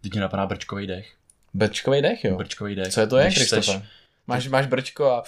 Teď 0.00 0.12
mě 0.12 0.20
napadá 0.20 0.46
brčkový 0.46 0.86
dech. 0.86 1.16
Brčkový 1.54 2.02
dech, 2.02 2.24
jo? 2.24 2.36
Brčkový 2.36 2.74
dech. 2.74 2.92
Co 2.92 3.00
je 3.00 3.06
to, 3.06 3.18
je, 3.18 3.30
Kristofe? 3.30 3.82
Máš, 4.26 4.48
máš 4.48 4.66
brčko 4.66 5.10
a, 5.10 5.22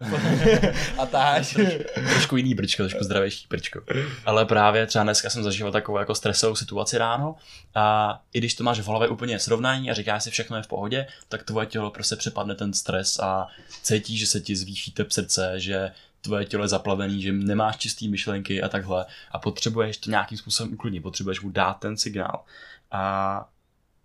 a 0.98 1.06
táš. 1.06 1.56
Trošku 1.94 2.36
jiný 2.36 2.54
brčko, 2.54 2.82
trošku 2.82 3.04
zdravější 3.04 3.46
brčko. 3.50 3.80
Ale 4.24 4.46
právě 4.46 4.86
třeba 4.86 5.04
dneska 5.04 5.30
jsem 5.30 5.42
zažíval 5.42 5.72
takovou 5.72 5.98
jako 5.98 6.14
stresovou 6.14 6.54
situaci 6.54 6.98
ráno 6.98 7.36
a 7.74 8.18
i 8.32 8.38
když 8.38 8.54
to 8.54 8.64
máš 8.64 8.80
v 8.80 8.86
hlavě 8.86 9.08
úplně 9.08 9.38
srovnání 9.38 9.90
a 9.90 9.94
říkáš 9.94 10.24
si 10.24 10.30
všechno 10.30 10.56
je 10.56 10.62
v 10.62 10.66
pohodě, 10.66 11.06
tak 11.28 11.42
tvoje 11.42 11.66
tělo 11.66 11.90
prostě 11.90 12.16
přepadne 12.16 12.54
ten 12.54 12.72
stres 12.72 13.18
a 13.18 13.46
cítí, 13.82 14.18
že 14.18 14.26
se 14.26 14.40
ti 14.40 14.56
zvýší 14.56 14.92
tep 14.92 15.10
srdce, 15.10 15.52
že 15.56 15.90
tvoje 16.20 16.44
tělo 16.44 16.64
je 16.64 16.68
zaplavený, 16.68 17.22
že 17.22 17.32
nemáš 17.32 17.76
čistý 17.76 18.08
myšlenky 18.08 18.62
a 18.62 18.68
takhle 18.68 19.06
a 19.30 19.38
potřebuješ 19.38 19.96
to 19.96 20.10
nějakým 20.10 20.38
způsobem 20.38 20.72
uklidnit, 20.72 21.02
potřebuješ 21.02 21.40
mu 21.40 21.50
dát 21.50 21.74
ten 21.74 21.96
signál. 21.96 22.44
A 22.90 23.48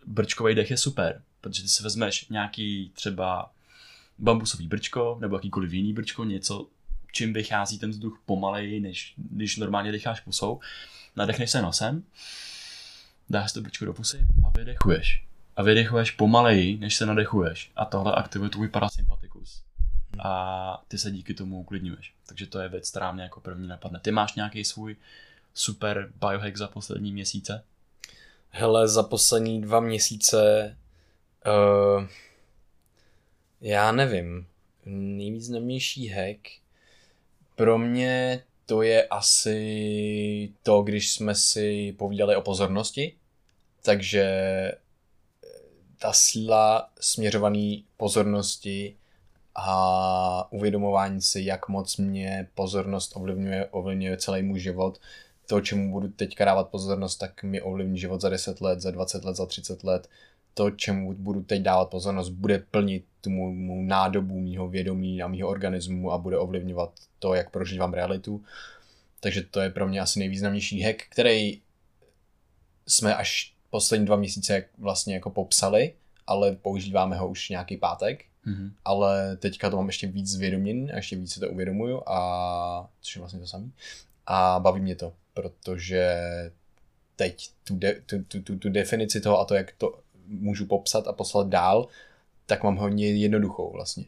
brčkový 0.05 0.55
dech 0.55 0.71
je 0.71 0.77
super, 0.77 1.21
protože 1.41 1.61
ty 1.61 1.67
si 1.67 1.83
vezmeš 1.83 2.29
nějaký 2.29 2.91
třeba 2.95 3.51
bambusový 4.19 4.67
brčko 4.67 5.17
nebo 5.21 5.35
jakýkoliv 5.35 5.73
jiný 5.73 5.93
brčko, 5.93 6.23
něco, 6.23 6.67
čím 7.11 7.33
vychází 7.33 7.79
ten 7.79 7.89
vzduch 7.89 8.21
pomaleji, 8.25 8.79
než 8.79 9.13
když 9.17 9.57
normálně 9.57 9.91
decháš 9.91 10.19
pusou. 10.19 10.59
Nadechneš 11.15 11.51
se 11.51 11.61
nosem, 11.61 12.03
dáš 13.29 13.51
to 13.51 13.61
brčko 13.61 13.85
do 13.85 13.93
pusy 13.93 14.25
a 14.47 14.57
vydechuješ. 14.57 15.23
A 15.55 15.63
vydechuješ 15.63 16.11
pomaleji, 16.11 16.77
než 16.77 16.95
se 16.95 17.05
nadechuješ. 17.05 17.71
A 17.75 17.85
tohle 17.85 18.15
aktivuje 18.15 18.49
tvůj 18.49 18.67
parasympatikus. 18.69 19.32
A 20.19 20.83
ty 20.87 20.97
se 20.97 21.11
díky 21.11 21.33
tomu 21.33 21.59
uklidňuješ. 21.59 22.13
Takže 22.25 22.47
to 22.47 22.59
je 22.59 22.69
věc, 22.69 22.89
která 22.89 23.11
mě 23.11 23.23
jako 23.23 23.41
první 23.41 23.67
napadne. 23.67 23.99
Ty 23.99 24.11
máš 24.11 24.35
nějaký 24.35 24.65
svůj 24.65 24.95
super 25.53 26.11
biohack 26.19 26.57
za 26.57 26.67
poslední 26.67 27.11
měsíce? 27.11 27.63
Hele, 28.49 28.87
za 28.87 29.03
poslední 29.03 29.61
dva 29.61 29.79
měsíce 29.79 30.75
uh, 31.45 32.07
já 33.61 33.91
nevím. 33.91 34.47
Nejvýznamnější 34.85 36.07
hack 36.07 36.39
pro 37.55 37.77
mě 37.77 38.43
to 38.65 38.81
je 38.81 39.07
asi 39.07 40.53
to, 40.63 40.81
když 40.81 41.11
jsme 41.11 41.35
si 41.35 41.95
povídali 41.97 42.35
o 42.35 42.41
pozornosti. 42.41 43.15
Takže 43.81 44.21
eh, 44.23 44.77
ta 45.97 46.13
síla 46.13 46.89
směřovaný 46.99 47.85
pozornosti 47.97 48.95
a 49.55 50.47
uvědomování 50.51 51.21
si, 51.21 51.41
jak 51.41 51.69
moc 51.69 51.97
mě 51.97 52.47
pozornost 52.55 53.13
ovlivňuje, 53.15 53.65
ovlivňuje 53.65 54.17
celý 54.17 54.43
můj 54.43 54.59
život. 54.59 54.99
To, 55.49 55.61
čemu 55.61 55.91
budu 55.91 56.07
teďka 56.07 56.45
dávat 56.45 56.69
pozornost, 56.69 57.17
tak 57.17 57.43
mi 57.43 57.61
ovlivní 57.61 57.97
život 57.97 58.21
za 58.21 58.29
10 58.29 58.61
let, 58.61 58.81
za 58.81 58.91
20 58.91 59.25
let, 59.25 59.35
za 59.35 59.45
30 59.45 59.83
let 59.83 60.07
to, 60.53 60.71
čemu 60.71 61.13
budu 61.13 61.43
teď 61.43 61.61
dávat 61.61 61.89
pozornost, 61.89 62.29
bude 62.29 62.59
plnit 62.59 63.05
tu 63.21 63.29
mou 63.29 63.81
nádobu 63.81 64.39
mýho 64.39 64.69
vědomí 64.69 65.23
a 65.23 65.27
mýho 65.27 65.49
organismu 65.49 66.11
a 66.11 66.17
bude 66.17 66.37
ovlivňovat 66.37 66.91
to, 67.19 67.33
jak 67.33 67.49
prožívám 67.49 67.93
realitu. 67.93 68.43
Takže 69.19 69.41
to 69.41 69.61
je 69.61 69.69
pro 69.69 69.87
mě 69.87 70.01
asi 70.01 70.19
nejvýznamnější 70.19 70.81
hack, 70.81 71.03
který 71.09 71.61
jsme 72.87 73.15
až 73.15 73.53
poslední 73.69 74.05
dva 74.05 74.15
měsíce 74.15 74.65
vlastně 74.77 75.13
jako 75.13 75.29
popsali, 75.29 75.93
ale 76.27 76.55
používáme 76.55 77.17
ho 77.17 77.27
už 77.27 77.49
nějaký 77.49 77.77
pátek. 77.77 78.25
Mm-hmm. 78.47 78.71
Ale 78.85 79.37
teďka 79.37 79.69
to 79.69 79.77
mám 79.77 79.87
ještě 79.87 80.07
víc 80.07 80.27
zvědoměn 80.27 80.91
a 80.93 80.95
ještě 80.95 81.15
víc 81.15 81.33
se 81.33 81.39
to 81.39 81.49
uvědomuju 81.49 82.01
a 82.05 82.89
což 83.01 83.15
je 83.15 83.19
vlastně 83.19 83.39
to 83.39 83.47
samé. 83.47 83.69
A 84.25 84.59
baví 84.59 84.81
mě 84.81 84.95
to, 84.95 85.13
protože 85.33 86.21
teď 87.15 87.49
tu, 87.63 87.75
de, 87.75 88.01
tu, 88.05 88.23
tu, 88.23 88.41
tu, 88.41 88.57
tu 88.57 88.69
definici 88.69 89.21
toho 89.21 89.39
a 89.39 89.45
to, 89.45 89.55
jak 89.55 89.71
to 89.71 89.99
můžu 90.27 90.65
popsat 90.65 91.07
a 91.07 91.13
poslat 91.13 91.47
dál, 91.47 91.87
tak 92.45 92.63
mám 92.63 92.75
hodně 92.75 93.11
jednoduchou 93.11 93.71
vlastně. 93.71 94.05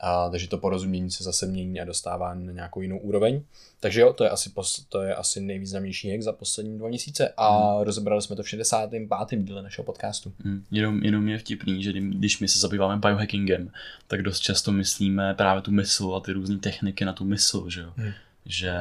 A, 0.00 0.30
takže 0.30 0.48
to 0.48 0.58
porozumění 0.58 1.10
se 1.10 1.24
zase 1.24 1.46
mění 1.46 1.80
a 1.80 1.84
dostává 1.84 2.34
na 2.34 2.52
nějakou 2.52 2.80
jinou 2.80 2.98
úroveň. 2.98 3.42
Takže 3.80 4.00
jo, 4.00 4.12
to 4.12 4.24
je 4.24 4.30
asi, 4.30 4.50
pos, 4.50 4.86
to 4.88 5.02
je 5.02 5.14
asi 5.14 5.40
nejvýznamnější 5.40 6.10
hack 6.10 6.22
za 6.22 6.32
poslední 6.32 6.78
dva 6.78 6.88
měsíce 6.88 7.32
a 7.36 7.72
hmm. 7.72 7.82
rozebrali 7.82 8.22
jsme 8.22 8.36
to 8.36 8.42
v 8.42 8.48
65. 8.48 9.08
díle 9.42 9.62
našeho 9.62 9.84
podcastu. 9.84 10.32
Hmm. 10.44 10.64
Jenom, 10.70 11.02
jenom 11.02 11.28
je 11.28 11.38
vtipný, 11.38 11.82
že 11.82 11.92
když 11.92 12.40
my 12.40 12.48
se 12.48 12.58
zabýváme 12.58 12.96
biohackingem, 12.96 13.70
tak 14.06 14.22
dost 14.22 14.40
často 14.40 14.72
myslíme 14.72 15.34
právě 15.34 15.62
tu 15.62 15.70
mysl 15.70 16.14
a 16.14 16.20
ty 16.20 16.32
různé 16.32 16.58
techniky 16.58 17.04
na 17.04 17.12
tu 17.12 17.24
mysl, 17.24 17.70
že 17.70 17.80
jo. 17.80 17.92
Hmm 17.96 18.12
že 18.46 18.72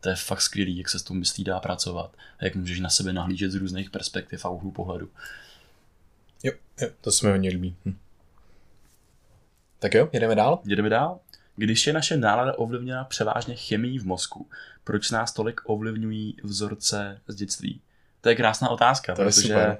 to 0.00 0.08
je 0.08 0.16
fakt 0.16 0.40
skvělý, 0.40 0.78
jak 0.78 0.88
se 0.88 0.98
s 0.98 1.02
tou 1.02 1.14
myslí 1.14 1.44
dá 1.44 1.60
pracovat 1.60 2.16
a 2.38 2.44
jak 2.44 2.54
můžeš 2.54 2.80
na 2.80 2.88
sebe 2.88 3.12
nahlížet 3.12 3.50
z 3.50 3.54
různých 3.54 3.90
perspektiv 3.90 4.44
a 4.44 4.48
úhlů 4.48 4.70
pohledu. 4.70 5.08
Jo, 6.42 6.52
jo, 6.80 6.88
to 7.00 7.12
se 7.12 7.26
mi 7.26 7.32
hodně 7.32 7.50
líbí. 7.50 7.76
Hm. 7.84 7.96
Tak 9.78 9.94
jo, 9.94 10.08
jedeme 10.12 10.34
dál? 10.34 10.60
Jedeme 10.64 10.88
dál. 10.88 11.18
Když 11.56 11.86
je 11.86 11.92
naše 11.92 12.16
nálada 12.16 12.58
ovlivněna 12.58 13.04
převážně 13.04 13.56
chemií 13.56 13.98
v 13.98 14.06
mozku, 14.06 14.48
proč 14.84 15.10
nás 15.10 15.32
tolik 15.32 15.60
ovlivňují 15.64 16.36
vzorce 16.42 17.20
z 17.28 17.34
dětství? 17.34 17.80
To 18.20 18.28
je 18.28 18.34
krásná 18.36 18.68
otázka, 18.68 19.14
To 19.14 19.22
je 19.22 19.28
protože, 19.28 19.48
super. 19.48 19.78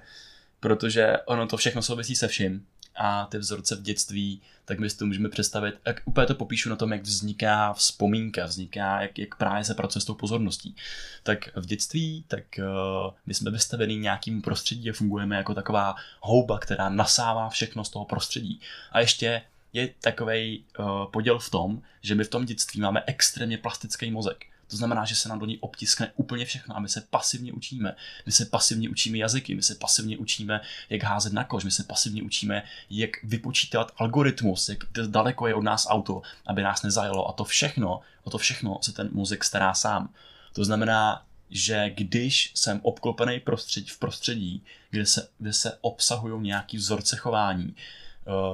protože 0.60 1.18
ono 1.26 1.46
to 1.46 1.56
všechno 1.56 1.82
souvisí 1.82 2.16
se 2.16 2.28
vším 2.28 2.66
a 2.96 3.26
ty 3.30 3.38
vzorce 3.38 3.76
v 3.76 3.82
dětství, 3.82 4.42
tak 4.64 4.78
my 4.78 4.90
si 4.90 4.98
to 4.98 5.06
můžeme 5.06 5.28
představit, 5.28 5.74
jak 5.86 6.02
úplně 6.04 6.26
to 6.26 6.34
popíšu 6.34 6.70
na 6.70 6.76
tom, 6.76 6.92
jak 6.92 7.02
vzniká 7.02 7.72
vzpomínka, 7.72 8.46
vzniká, 8.46 9.02
jak, 9.02 9.18
jak 9.18 9.34
právě 9.34 9.64
se 9.64 9.74
pracuje 9.74 10.02
s 10.02 10.04
tou 10.04 10.14
pozorností. 10.14 10.76
Tak 11.22 11.56
v 11.56 11.66
dětství, 11.66 12.24
tak 12.28 12.44
uh, 12.58 13.12
my 13.26 13.34
jsme 13.34 13.50
vystaveni 13.50 13.96
nějakým 13.96 14.42
prostředí 14.42 14.90
a 14.90 14.92
fungujeme 14.92 15.36
jako 15.36 15.54
taková 15.54 15.94
houba, 16.20 16.58
která 16.58 16.88
nasává 16.88 17.48
všechno 17.48 17.84
z 17.84 17.90
toho 17.90 18.04
prostředí. 18.04 18.60
A 18.92 19.00
ještě 19.00 19.42
je 19.72 19.94
takový 20.00 20.64
uh, 20.78 20.86
poděl 21.10 21.38
v 21.38 21.50
tom, 21.50 21.82
že 22.02 22.14
my 22.14 22.24
v 22.24 22.28
tom 22.28 22.44
dětství 22.44 22.80
máme 22.80 23.02
extrémně 23.06 23.58
plastický 23.58 24.10
mozek. 24.10 24.44
To 24.68 24.76
znamená, 24.76 25.04
že 25.04 25.14
se 25.14 25.28
nám 25.28 25.38
do 25.38 25.46
něj 25.46 25.58
obtiskne 25.60 26.12
úplně 26.16 26.44
všechno 26.44 26.76
a 26.76 26.80
my 26.80 26.88
se 26.88 27.00
pasivně 27.00 27.52
učíme. 27.52 27.96
My 28.26 28.32
se 28.32 28.44
pasivně 28.44 28.88
učíme 28.88 29.18
jazyky, 29.18 29.54
my 29.54 29.62
se 29.62 29.74
pasivně 29.74 30.18
učíme, 30.18 30.60
jak 30.90 31.02
házet 31.02 31.32
na 31.32 31.44
kož, 31.44 31.64
my 31.64 31.70
se 31.70 31.84
pasivně 31.84 32.22
učíme, 32.22 32.62
jak 32.90 33.10
vypočítat 33.22 33.92
algoritmus, 33.96 34.68
jak 34.68 34.78
daleko 35.06 35.46
je 35.46 35.54
od 35.54 35.62
nás 35.62 35.86
auto, 35.90 36.22
aby 36.46 36.62
nás 36.62 36.82
nezajelo. 36.82 37.28
A 37.28 37.32
to 37.32 37.44
všechno, 37.44 38.00
o 38.24 38.30
to 38.30 38.38
všechno 38.38 38.78
se 38.82 38.92
ten 38.92 39.08
mozek 39.12 39.44
stará 39.44 39.74
sám. 39.74 40.14
To 40.52 40.64
znamená, 40.64 41.26
že 41.50 41.90
když 41.90 42.52
jsem 42.54 42.80
obklopený 42.82 43.40
prostředí, 43.40 43.88
v 43.88 43.98
prostředí, 43.98 44.62
kde 44.90 45.06
se, 45.06 45.28
kde 45.38 45.52
se 45.52 45.78
obsahují 45.80 46.42
nějaký 46.42 46.76
vzorce 46.76 47.16
chování, 47.16 47.74
eh, 47.76 48.05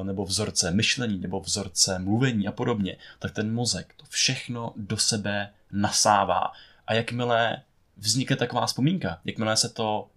nebo 0.03 0.25
vzorce 0.25 0.71
myšlení, 0.71 1.19
nebo 1.19 1.41
vzorce 1.41 1.99
mluvení 1.99 2.49
a 2.49 2.53
podobně, 2.53 2.97
tak 3.19 3.33
ten 3.33 3.55
mozek 3.55 3.95
to 3.97 4.05
všechno 4.09 4.73
do 4.77 4.97
sebe 4.97 5.53
nasává. 5.73 6.53
A 6.87 6.95
jakmile 6.95 7.63
vznikne 7.97 8.37
taková 8.37 8.67
vzpomínka, 8.67 9.21
jakmile 9.25 9.57
se 9.57 9.69
to, 9.69 10.09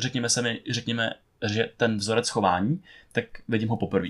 řekněme 0.00 0.28
se 0.28 0.42
mi, 0.42 0.62
řekněme, 0.70 1.14
že 1.46 1.70
ten 1.76 1.96
vzorec 1.96 2.28
chování, 2.28 2.82
tak 3.12 3.24
vidím 3.48 3.68
ho 3.68 3.76
poprvé. 3.76 4.08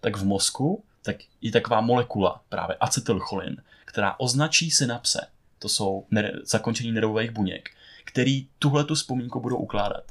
Tak 0.00 0.16
v 0.16 0.24
mozku, 0.24 0.84
tak 1.02 1.16
je 1.40 1.52
taková 1.52 1.80
molekula, 1.80 2.42
právě 2.48 2.76
acetylcholin, 2.76 3.56
která 3.84 4.20
označí 4.20 4.70
synapse, 4.70 5.26
to 5.58 5.68
jsou 5.68 6.06
nere- 6.12 6.40
zakončení 6.44 6.92
nervových 6.92 7.30
buněk, 7.30 7.70
který 8.04 8.48
tuhle 8.58 8.84
tu 8.84 8.94
vzpomínku 8.94 9.40
budou 9.40 9.56
ukládat. 9.56 10.04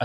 A 0.00 0.04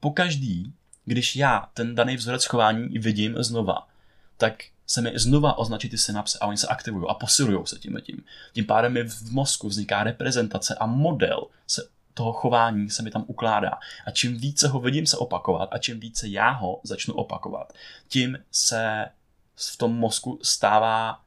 pokaždý, 0.00 0.72
když 1.04 1.36
já 1.36 1.68
ten 1.74 1.94
daný 1.94 2.16
vzorec 2.16 2.44
chování 2.44 2.98
vidím 2.98 3.42
znova, 3.42 3.88
tak 4.36 4.54
se 4.86 5.00
mi 5.00 5.12
znova 5.14 5.58
označí 5.58 5.88
ty 5.88 5.98
synapse 5.98 6.38
a 6.40 6.46
oni 6.46 6.56
se 6.56 6.66
aktivují 6.66 7.04
a 7.08 7.14
posilují 7.14 7.66
se 7.66 7.78
tím 7.78 7.98
tím. 8.02 8.24
Tím 8.52 8.66
pádem 8.66 8.92
mi 8.92 9.02
v 9.02 9.32
mozku 9.32 9.68
vzniká 9.68 10.02
reprezentace 10.02 10.74
a 10.74 10.86
model 10.86 11.46
se 11.66 11.88
toho 12.14 12.32
chování 12.32 12.90
se 12.90 13.02
mi 13.02 13.10
tam 13.10 13.24
ukládá. 13.26 13.70
A 14.06 14.10
čím 14.10 14.38
více 14.38 14.68
ho 14.68 14.80
vidím 14.80 15.06
se 15.06 15.16
opakovat 15.16 15.68
a 15.72 15.78
čím 15.78 16.00
více 16.00 16.28
já 16.28 16.50
ho 16.50 16.80
začnu 16.82 17.14
opakovat, 17.14 17.72
tím 18.08 18.38
se 18.50 19.06
v 19.54 19.76
tom 19.76 19.96
mozku 19.96 20.38
stává 20.42 21.20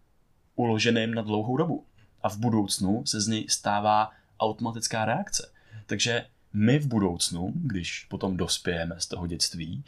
uloženým 0.56 1.14
na 1.14 1.22
dlouhou 1.22 1.58
dobu. 1.58 1.86
A 2.22 2.30
v 2.30 2.38
budoucnu 2.38 3.06
se 3.06 3.22
z 3.22 3.28
něj 3.28 3.46
stává 3.50 4.12
automatická 4.40 5.06
reakce. 5.06 5.52
Takže 5.86 6.26
my 6.56 6.80
v 6.80 6.88
budoucnu, 6.88 7.54
když 7.56 8.06
potom 8.10 8.38
dospějeme 8.38 8.96
z 9.00 9.08
toho 9.08 9.28
dětství 9.28 9.84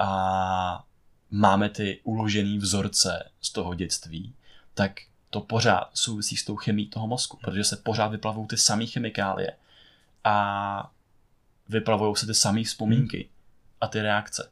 a 0.00 0.84
máme 1.30 1.68
ty 1.68 2.00
uložené 2.04 2.58
vzorce 2.58 3.30
z 3.40 3.50
toho 3.50 3.74
dětství, 3.74 4.34
tak 4.74 4.92
to 5.30 5.40
pořád 5.40 5.90
souvisí 5.94 6.36
s 6.36 6.44
tou 6.44 6.56
chemií 6.56 6.88
toho 6.88 7.06
mozku, 7.06 7.36
protože 7.36 7.64
se 7.64 7.76
pořád 7.76 8.08
vyplavují 8.08 8.46
ty 8.46 8.56
samé 8.56 8.86
chemikálie 8.86 9.52
a 10.24 10.90
vyplavují 11.68 12.16
se 12.16 12.26
ty 12.26 12.34
samé 12.34 12.64
vzpomínky 12.64 13.28
a 13.80 13.86
ty 13.86 14.02
reakce. 14.02 14.50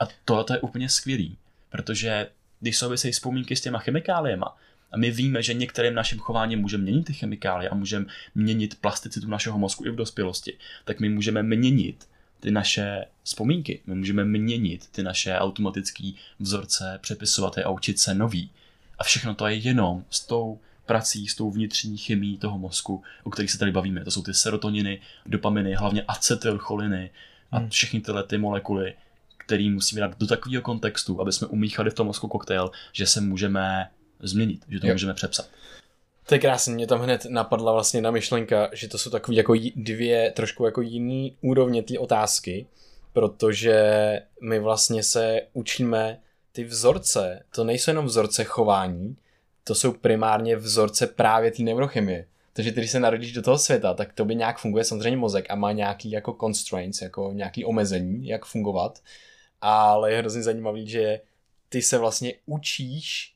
A 0.00 0.04
tohle 0.24 0.44
je 0.50 0.60
úplně 0.60 0.88
skvělý, 0.88 1.38
protože 1.70 2.30
když 2.60 2.78
souvisejí 2.78 3.12
vzpomínky 3.12 3.56
s 3.56 3.60
těma 3.60 3.78
chemikáliema, 3.78 4.56
my 4.96 5.10
víme, 5.10 5.42
že 5.42 5.54
některým 5.54 5.94
naším 5.94 6.18
chováním 6.18 6.58
můžeme 6.58 6.82
měnit 6.82 7.04
ty 7.04 7.12
chemikálie 7.12 7.68
a 7.68 7.74
můžeme 7.74 8.06
měnit 8.34 8.80
plasticitu 8.80 9.28
našeho 9.28 9.58
mozku 9.58 9.86
i 9.86 9.90
v 9.90 9.96
dospělosti, 9.96 10.56
tak 10.84 11.00
my 11.00 11.08
můžeme 11.08 11.42
měnit 11.42 12.08
ty 12.40 12.50
naše 12.50 13.04
vzpomínky. 13.22 13.80
My 13.86 13.94
můžeme 13.94 14.24
měnit 14.24 14.88
ty 14.90 15.02
naše 15.02 15.38
automatické 15.38 16.12
vzorce, 16.38 16.98
přepisovat 17.02 17.56
je 17.56 17.64
a 17.64 17.70
učit 17.70 17.98
se 17.98 18.14
nový. 18.14 18.50
A 18.98 19.04
všechno 19.04 19.34
to 19.34 19.46
je 19.46 19.54
jenom 19.54 20.04
s 20.10 20.26
tou 20.26 20.58
prací, 20.86 21.28
s 21.28 21.34
tou 21.34 21.50
vnitřní 21.50 21.98
chemií 21.98 22.38
toho 22.38 22.58
mozku, 22.58 23.02
o 23.22 23.30
kterých 23.30 23.50
se 23.50 23.58
tady 23.58 23.72
bavíme. 23.72 24.04
To 24.04 24.10
jsou 24.10 24.22
ty 24.22 24.34
serotoniny, 24.34 25.00
dopaminy, 25.26 25.74
hlavně 25.74 26.02
acetylcholiny 26.02 27.10
a 27.52 27.66
všechny 27.66 28.00
tyhle 28.00 28.22
ty 28.22 28.38
molekuly, 28.38 28.94
které 29.36 29.70
musíme 29.70 30.00
dát 30.00 30.18
do 30.18 30.26
takového 30.26 30.62
kontextu, 30.62 31.20
aby 31.20 31.32
jsme 31.32 31.46
umíchali 31.46 31.90
v 31.90 31.94
tom 31.94 32.06
mozku 32.06 32.28
koktejl, 32.28 32.70
že 32.92 33.06
se 33.06 33.20
můžeme 33.20 33.90
změnit, 34.22 34.64
že 34.68 34.80
to 34.80 34.86
Jo. 34.86 34.94
můžeme 34.94 35.14
přepsat. 35.14 35.48
To 36.26 36.34
je 36.34 36.38
krásný, 36.38 36.74
mě 36.74 36.86
tam 36.86 37.00
hned 37.00 37.24
napadla 37.24 37.72
vlastně 37.72 38.00
na 38.00 38.10
myšlenka, 38.10 38.68
že 38.72 38.88
to 38.88 38.98
jsou 38.98 39.10
takové 39.10 39.36
jako 39.36 39.54
dvě 39.76 40.30
trošku 40.30 40.64
jako 40.64 40.80
jiný 40.80 41.36
úrovně 41.40 41.82
té 41.82 41.98
otázky, 41.98 42.66
protože 43.12 43.82
my 44.42 44.58
vlastně 44.58 45.02
se 45.02 45.40
učíme 45.52 46.20
ty 46.52 46.64
vzorce, 46.64 47.42
to 47.54 47.64
nejsou 47.64 47.90
jenom 47.90 48.06
vzorce 48.06 48.44
chování, 48.44 49.16
to 49.64 49.74
jsou 49.74 49.92
primárně 49.92 50.56
vzorce 50.56 51.06
právě 51.06 51.50
té 51.50 51.62
neurochemie. 51.62 52.26
Takže 52.52 52.72
ty, 52.72 52.80
když 52.80 52.90
se 52.90 53.00
narodíš 53.00 53.32
do 53.32 53.42
toho 53.42 53.58
světa, 53.58 53.94
tak 53.94 54.12
to 54.12 54.24
by 54.24 54.34
nějak 54.34 54.58
funguje 54.58 54.84
samozřejmě 54.84 55.16
mozek 55.16 55.46
a 55.50 55.54
má 55.54 55.72
nějaký 55.72 56.10
jako 56.10 56.36
constraints, 56.40 57.02
jako 57.02 57.32
nějaký 57.32 57.64
omezení, 57.64 58.28
jak 58.28 58.44
fungovat. 58.44 59.02
Ale 59.60 60.12
je 60.12 60.18
hrozně 60.18 60.42
zajímavý, 60.42 60.88
že 60.88 61.20
ty 61.68 61.82
se 61.82 61.98
vlastně 61.98 62.34
učíš 62.46 63.34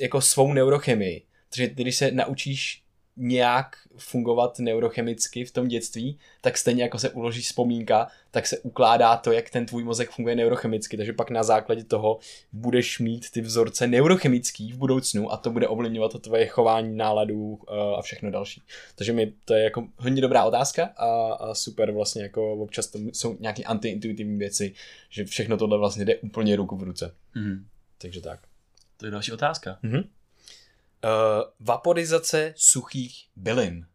jako 0.00 0.20
svou 0.20 0.52
neurochemii. 0.52 1.22
Takže 1.48 1.68
ty, 1.68 1.82
když 1.82 1.96
se 1.96 2.10
naučíš 2.10 2.82
nějak 3.16 3.76
fungovat 3.96 4.58
neurochemicky 4.58 5.44
v 5.44 5.50
tom 5.50 5.68
dětství, 5.68 6.18
tak 6.40 6.58
stejně 6.58 6.82
jako 6.82 6.98
se 6.98 7.10
uloží 7.10 7.42
vzpomínka, 7.42 8.06
tak 8.30 8.46
se 8.46 8.58
ukládá 8.58 9.16
to, 9.16 9.32
jak 9.32 9.50
ten 9.50 9.66
tvůj 9.66 9.84
mozek 9.84 10.10
funguje 10.10 10.36
neurochemicky, 10.36 10.96
takže 10.96 11.12
pak 11.12 11.30
na 11.30 11.42
základě 11.42 11.84
toho 11.84 12.18
budeš 12.52 12.98
mít 12.98 13.30
ty 13.30 13.40
vzorce 13.40 13.86
neurochemický 13.86 14.72
v 14.72 14.76
budoucnu 14.76 15.32
a 15.32 15.36
to 15.36 15.50
bude 15.50 15.68
ovlivňovat 15.68 16.12
to 16.12 16.18
tvoje 16.18 16.46
chování, 16.46 16.96
náladu 16.96 17.58
eh, 17.68 17.96
a 17.98 18.02
všechno 18.02 18.30
další. 18.30 18.62
Takže 18.94 19.12
mi 19.12 19.32
to 19.44 19.54
je 19.54 19.64
jako 19.64 19.88
hodně 19.96 20.22
dobrá 20.22 20.44
otázka 20.44 20.84
a, 20.96 21.32
a 21.32 21.54
super 21.54 21.92
vlastně 21.92 22.22
jako 22.22 22.52
občas 22.52 22.86
to 22.86 22.98
jsou 23.12 23.36
nějaké 23.40 23.62
antiintuitivní 23.62 24.38
věci, 24.38 24.74
že 25.10 25.24
všechno 25.24 25.56
tohle 25.56 25.78
vlastně 25.78 26.04
jde 26.04 26.16
úplně 26.16 26.56
ruku 26.56 26.76
v 26.76 26.82
ruce. 26.82 27.14
Mhm. 27.34 27.66
Takže 27.98 28.20
tak. 28.20 28.51
To 29.02 29.06
je 29.06 29.10
další 29.10 29.32
otázka. 29.32 29.78
Mhm. 29.82 29.96
Uh, 29.96 30.02
vaporizace 31.60 32.54
suchých 32.56 33.28
bylin. 33.36 33.86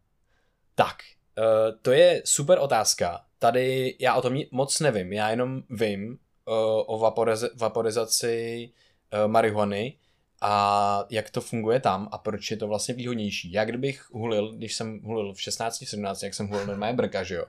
Tak, 0.74 0.96
uh, 1.38 1.78
to 1.82 1.92
je 1.92 2.22
super 2.24 2.58
otázka. 2.58 3.24
Tady 3.38 3.96
já 4.00 4.14
o 4.14 4.22
tom 4.22 4.38
moc 4.50 4.80
nevím, 4.80 5.12
já 5.12 5.30
jenom 5.30 5.62
vím 5.70 6.10
uh, 6.10 6.54
o 6.86 6.98
vaporize- 6.98 7.50
vaporizaci 7.54 8.70
uh, 9.12 9.30
marihuany 9.30 9.96
a 10.40 11.04
jak 11.10 11.30
to 11.30 11.40
funguje 11.40 11.80
tam 11.80 12.08
a 12.12 12.18
proč 12.18 12.50
je 12.50 12.56
to 12.56 12.68
vlastně 12.68 12.94
výhodnější. 12.94 13.52
Já 13.52 13.64
kdybych 13.64 14.10
hulil, 14.10 14.52
když 14.52 14.74
jsem 14.74 15.00
hulil 15.00 15.34
v 15.34 15.40
16, 15.40 15.84
17, 15.86 16.22
jak 16.22 16.34
jsem 16.34 16.48
hulil 16.48 16.66
normálně 16.66 16.96
brka, 16.96 17.22
že 17.22 17.34
jo. 17.34 17.44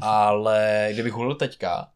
Ale 0.00 0.88
kdybych 0.92 1.12
hulil 1.12 1.34
teďka, 1.34 1.90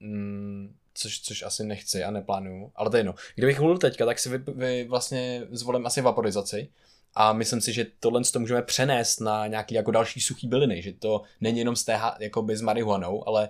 mm, 0.00 0.74
což, 0.98 1.20
což 1.20 1.42
asi 1.42 1.64
nechci 1.64 2.04
a 2.04 2.10
neplánuju, 2.10 2.72
ale 2.74 2.90
to 2.90 2.96
je 2.96 2.98
jedno. 2.98 3.14
Kdybych 3.34 3.58
hulil 3.58 3.78
teďka, 3.78 4.06
tak 4.06 4.18
si 4.18 4.28
vy, 4.28 4.38
vy 4.38 4.86
vlastně 4.88 5.42
zvolím 5.50 5.86
asi 5.86 6.00
vaporizaci 6.00 6.68
a 7.14 7.32
myslím 7.32 7.60
si, 7.60 7.72
že 7.72 7.86
tohle 8.00 8.22
to 8.32 8.40
můžeme 8.40 8.62
přenést 8.62 9.20
na 9.20 9.46
nějaký 9.46 9.74
jako 9.74 9.90
další 9.90 10.20
suchý 10.20 10.48
byliny, 10.48 10.82
že 10.82 10.92
to 10.92 11.22
není 11.40 11.58
jenom 11.58 11.76
z 11.76 11.84
té, 11.84 12.00
jakoby 12.20 12.56
s 12.56 12.60
marihuanou, 12.60 13.28
ale 13.28 13.48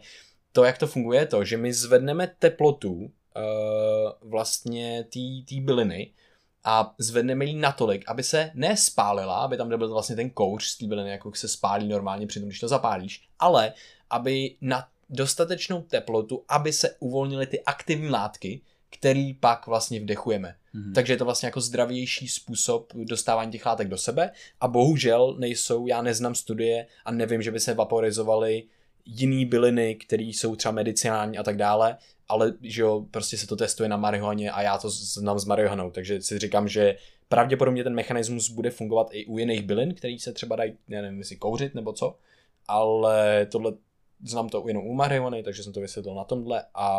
to, 0.52 0.64
jak 0.64 0.78
to 0.78 0.87
funguje, 0.87 1.20
je 1.20 1.26
to, 1.26 1.44
že 1.44 1.56
my 1.56 1.72
zvedneme 1.72 2.30
teplotu 2.38 2.92
uh, 2.92 3.11
vlastně 4.22 5.04
té 5.48 5.61
byliny 5.61 6.12
a 6.64 6.94
zvedneme 6.98 7.44
ji 7.44 7.56
natolik, 7.56 8.04
aby 8.06 8.22
se 8.22 8.50
nespálila, 8.54 9.37
aby 9.37 9.56
tam 9.56 9.68
nebyl 9.68 9.92
vlastně 9.92 10.16
ten 10.16 10.30
kouř 10.30 10.64
z 10.64 10.78
té 10.78 10.87
byliny, 10.87 11.11
jako 11.11 11.34
se 11.34 11.48
spálí 11.48 11.88
normálně 11.88 12.26
při 12.26 12.40
tom, 12.40 12.48
když 12.48 12.61
to 12.61 12.68
zapálíš, 12.68 13.28
ale 13.38 13.72
aby 14.11 14.56
na 14.61 14.88
dostatečnou 15.11 15.83
teplotu, 15.83 16.44
aby 16.49 16.73
se 16.73 16.97
uvolnily 17.01 17.47
ty 17.47 17.61
aktivní 17.61 18.11
látky, 18.11 18.61
který 18.90 19.35
pak 19.35 19.66
vlastně 19.66 20.01
vdechujeme. 20.01 20.55
Mm-hmm. 20.75 20.94
Takže 20.94 21.12
je 21.12 21.16
to 21.16 21.25
vlastně 21.25 21.47
jako 21.47 21.61
zdravější 21.61 22.29
způsob 22.29 22.92
dostávání 22.94 23.53
těch 23.53 23.66
látek 23.66 23.88
do 23.88 23.99
sebe 23.99 24.31
a 24.61 24.68
bohužel 24.68 25.37
nejsou, 25.38 25.87
já 25.87 26.03
neznám 26.03 26.35
studie 26.35 26.87
a 27.05 27.12
nevím, 27.12 27.42
že 27.42 27.51
by 27.51 27.61
se 27.61 27.75
vaporizovaly 27.75 28.64
jiný 29.05 29.44
byliny, 29.44 29.94
které 29.94 30.23
jsou 30.23 30.57
třeba 30.57 30.73
medicinální 30.73 31.38
a 31.38 31.42
tak 31.42 31.57
dále, 31.57 31.97
ale 32.29 32.53
že 32.62 32.83
jo, 32.83 33.07
prostě 33.11 33.38
se 33.38 33.47
to 33.47 33.57
testuje 33.57 33.88
na 33.88 33.97
marihuaně 33.97 34.51
a 34.51 34.62
já 34.62 34.79
to 34.79 34.90
znám 34.90 35.38
s 35.38 35.44
marihuanou, 35.44 35.90
takže 35.90 36.23
si 36.23 36.38
říkám, 36.38 36.68
že 36.68 36.97
pravděpodobně 37.29 37.85
ten 37.85 37.94
mechanismus 37.94 38.51
bude 38.51 38.71
fungovat 38.71 39.09
i 39.12 39.27
u 39.27 39.38
jiných 39.38 39.62
bylin, 39.62 39.94
který 39.94 40.18
se 40.18 40.33
třeba 40.33 40.57
dají, 40.57 40.77
nevím, 40.88 41.18
jestli 41.18 41.37
kouřit 41.37 41.75
nebo 41.75 41.92
co, 41.92 42.16
ale 42.68 43.47
tohle 43.51 43.73
znám 44.24 44.48
to 44.48 44.64
jenom 44.68 44.87
u 44.87 44.94
marihuany, 44.94 45.42
takže 45.42 45.62
jsem 45.62 45.72
to 45.72 45.81
vysvětlil 45.81 46.14
na 46.14 46.24
tomhle 46.24 46.64
a 46.74 46.90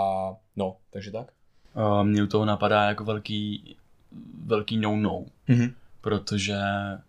no, 0.56 0.78
takže 0.90 1.12
tak. 1.12 1.32
Uh, 1.76 2.04
mě 2.04 2.24
u 2.24 2.28
toho 2.28 2.46
napadá 2.46 2.84
jako 2.84 3.04
velký, 3.04 3.76
velký 4.46 4.78
no-no, 4.78 5.26
mm-hmm. 5.50 5.74
protože 6.02 6.58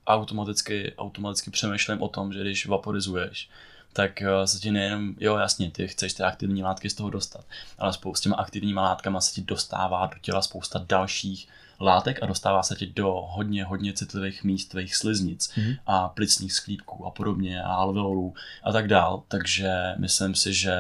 automaticky, 0.07 0.93
automaticky 0.99 1.51
přemýšlím 1.51 2.03
o 2.03 2.09
tom, 2.09 2.33
že 2.33 2.41
když 2.41 2.67
vaporizuješ, 2.67 3.51
tak 3.93 4.23
eh, 4.23 4.47
se 4.47 4.59
ti 4.59 4.71
nejenom, 4.71 5.15
jo 5.21 5.37
jasně, 5.37 5.71
ty 5.71 5.89
chceš 5.89 6.13
ty 6.13 6.23
aktivní 6.23 6.63
látky 6.63 6.91
z 6.91 6.95
toho 6.95 7.11
dostat, 7.11 7.45
ale 7.79 7.93
spolu 7.93 8.15
s 8.15 8.21
těma 8.21 8.37
aktivníma 8.37 8.83
látkama 8.83 9.21
se 9.21 9.35
ti 9.35 9.41
dostává 9.43 10.07
do 10.07 10.19
těla 10.21 10.43
spousta 10.43 10.85
dalších 10.89 11.49
látek 11.81 12.19
a 12.23 12.27
dostává 12.27 12.63
se 12.63 12.75
ti 12.75 12.87
do 12.87 13.25
hodně, 13.29 13.65
hodně 13.65 13.93
citlivých 13.93 14.45
míst 14.45 14.67
tvých 14.67 14.97
sliznic 14.97 15.51
mm-hmm. 15.51 15.79
a 15.87 16.09
plicních 16.09 16.53
sklípků 16.53 17.07
a 17.07 17.11
podobně 17.11 17.63
a 17.63 17.69
alveolů 17.69 18.35
a 18.65 18.73
tak 18.73 18.89
dál, 18.89 19.23
takže 19.29 19.73
myslím 19.99 20.35
si, 20.35 20.55
že 20.55 20.75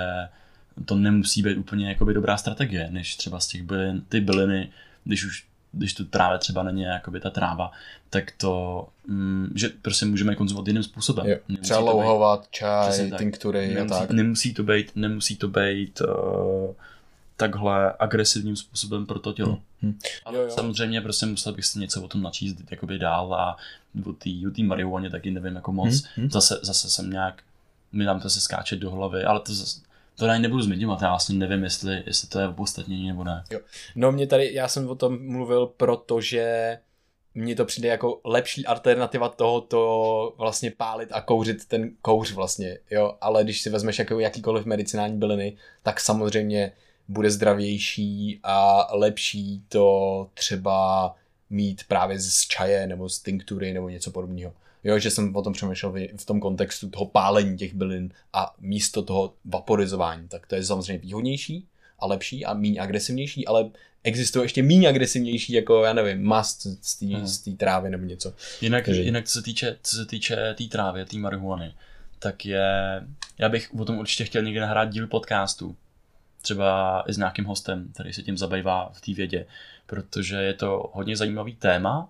to 0.85 0.95
nemusí 0.95 1.43
být 1.43 1.57
úplně 1.57 1.89
jakoby 1.89 2.15
dobrá 2.15 2.37
strategie, 2.37 2.89
než 2.91 3.17
třeba 3.17 3.41
z 3.41 3.47
těch 3.47 3.63
bylin, 3.63 4.03
ty 4.09 4.21
byliny, 4.21 4.69
když 5.05 5.25
už 5.25 5.51
když 5.73 5.95
tu 5.95 6.05
tráve 6.05 6.39
třeba 6.39 6.63
není 6.63 6.83
jakoby 6.83 7.21
ta 7.21 7.31
tráva, 7.31 7.71
tak 8.11 8.33
to, 8.37 8.87
mm, 9.07 9.53
že 9.55 9.69
prostě 9.83 10.07
můžeme 10.07 10.35
konzumovat 10.35 10.69
jiným 10.69 10.83
způsobem. 10.83 11.27
Jo, 11.27 11.37
třeba 11.63 11.81
louhovat, 11.81 12.49
čaj, 12.51 13.11
tinktury 13.19 13.79
a 13.79 13.85
tak. 13.85 14.11
Nemusí 14.11 14.55
to 14.55 14.63
být, 14.63 14.93
nemusí 14.95 15.37
to 15.37 15.49
být 15.49 16.01
uh, 16.01 16.75
takhle 17.41 17.95
agresivním 17.99 18.57
způsobem 18.57 19.07
pro 19.07 19.19
to 19.19 19.33
tělo. 19.33 19.53
Hmm. 19.53 19.63
Hmm. 19.83 19.99
Jo, 20.35 20.41
jo. 20.41 20.51
Samozřejmě 20.51 21.01
prostě 21.01 21.27
musel 21.27 21.53
bych 21.53 21.65
si 21.65 21.79
něco 21.79 22.03
o 22.03 22.09
tom 22.09 22.23
načíst 22.23 22.57
jakoby 22.71 22.99
dál 22.99 23.35
a 23.35 23.57
o 24.07 24.13
té 24.51 24.63
marihuaně 24.63 25.11
taky 25.11 25.31
nevím 25.31 25.55
jako 25.55 25.73
moc. 25.73 26.03
Hmm. 26.03 26.13
Hmm. 26.17 26.31
Zase, 26.31 26.61
zase 26.63 26.91
jsem 26.91 27.11
nějak, 27.11 27.43
mi 27.93 28.05
tam 28.05 28.21
to 28.21 28.31
se 28.31 28.41
skáče 28.41 28.77
do 28.77 28.91
hlavy, 28.91 29.25
ale 29.25 29.41
to 29.41 29.55
zase, 29.55 29.81
to 30.17 30.27
ani 30.27 30.43
nebudu 30.43 30.63
zmiňovat, 30.63 31.03
já 31.03 31.09
vlastně 31.09 31.35
nevím, 31.35 31.65
jestli, 31.65 32.03
jestli 32.07 32.29
to 32.29 32.41
je 32.41 32.49
opodstatnění 32.49 33.09
nebo 33.09 33.25
ne. 33.25 33.45
Jo. 33.51 33.61
No 33.97 34.13
mě 34.13 34.27
tady, 34.27 34.55
já 34.55 34.69
jsem 34.69 34.89
o 34.89 34.95
tom 34.95 35.33
mluvil, 35.33 35.67
protože 35.67 36.79
mně 37.35 37.57
to 37.57 37.65
přijde 37.65 37.89
jako 37.89 38.21
lepší 38.25 38.67
alternativa 38.67 39.29
toho 39.29 39.61
to 39.61 40.35
vlastně 40.39 40.71
pálit 40.71 41.09
a 41.13 41.21
kouřit 41.21 41.69
ten 41.69 41.91
kouř 42.03 42.33
vlastně, 42.33 42.79
jo, 42.91 43.17
ale 43.21 43.45
když 43.45 43.63
si 43.63 43.71
vezmeš 43.71 43.99
jako 43.99 44.21
jakýkoliv 44.21 44.65
medicinální 44.65 45.19
byliny, 45.19 45.57
tak 45.83 46.01
samozřejmě 46.01 46.73
bude 47.09 47.31
zdravější 47.31 48.41
a 48.43 48.89
lepší 48.97 49.63
to 49.69 50.29
třeba 50.35 51.15
mít 51.51 51.85
právě 51.89 52.21
z 52.21 52.41
čaje 52.41 52.87
nebo 52.87 53.09
z 53.09 53.19
tinktury 53.19 53.73
nebo 53.73 53.89
něco 53.89 54.11
podobného. 54.11 54.53
Jo, 54.85 54.99
že 54.99 55.11
jsem 55.11 55.37
o 55.37 55.43
tom 55.43 55.53
přemýšlel 55.53 55.95
v 56.17 56.25
tom 56.25 56.41
kontextu 56.41 56.91
toho 56.91 57.07
pálení 57.07 57.59
těch 57.59 57.75
bylin 57.75 58.13
a 58.33 58.55
místo 58.61 59.03
toho 59.03 59.35
vaporizování, 59.45 60.29
tak 60.29 60.47
to 60.47 60.55
je 60.55 60.65
samozřejmě 60.65 60.99
výhodnější 60.99 61.67
a 61.99 62.07
lepší 62.07 62.45
a 62.45 62.55
méně 62.55 62.81
agresivnější, 62.81 63.47
ale 63.47 63.71
existuje 64.05 64.45
ještě 64.45 64.63
méně 64.63 64.89
agresivnější, 64.89 65.53
jako 65.53 65.85
já 65.85 65.93
nevím, 65.93 66.25
mast 66.25 66.67
z 66.83 66.99
té 67.39 67.51
hmm. 67.51 67.57
trávy 67.57 67.91
nebo 67.91 68.05
něco. 68.05 68.35
Jinak, 68.61 68.85
Takže... 68.85 69.03
jinak 69.03 69.25
co 69.25 69.33
se 69.33 69.43
týče 69.43 69.77
co 69.83 69.97
se 69.97 70.07
týče 70.07 70.37
té 70.37 70.55
tý 70.55 70.69
trávy, 70.69 71.05
té 71.05 71.19
marihuany, 71.19 71.75
tak 72.19 72.47
je, 72.47 72.69
já 73.39 73.49
bych 73.49 73.75
o 73.79 73.85
tom 73.85 73.99
určitě 73.99 74.25
chtěl 74.25 74.43
někdy 74.43 74.61
nahrát 74.61 74.91
díl 74.91 75.07
podcastu, 75.07 75.77
třeba 76.43 77.03
i 77.09 77.13
s 77.13 77.17
nějakým 77.17 77.45
hostem, 77.45 77.91
který 77.95 78.13
se 78.13 78.23
tím 78.23 78.39
zabývá 78.39 78.91
v 78.93 79.01
té 79.01 79.15
vědě, 79.15 79.47
protože 79.87 80.37
je 80.37 80.55
to 80.55 80.91
hodně 80.93 81.17
zajímavý 81.17 81.57
téma 81.57 82.09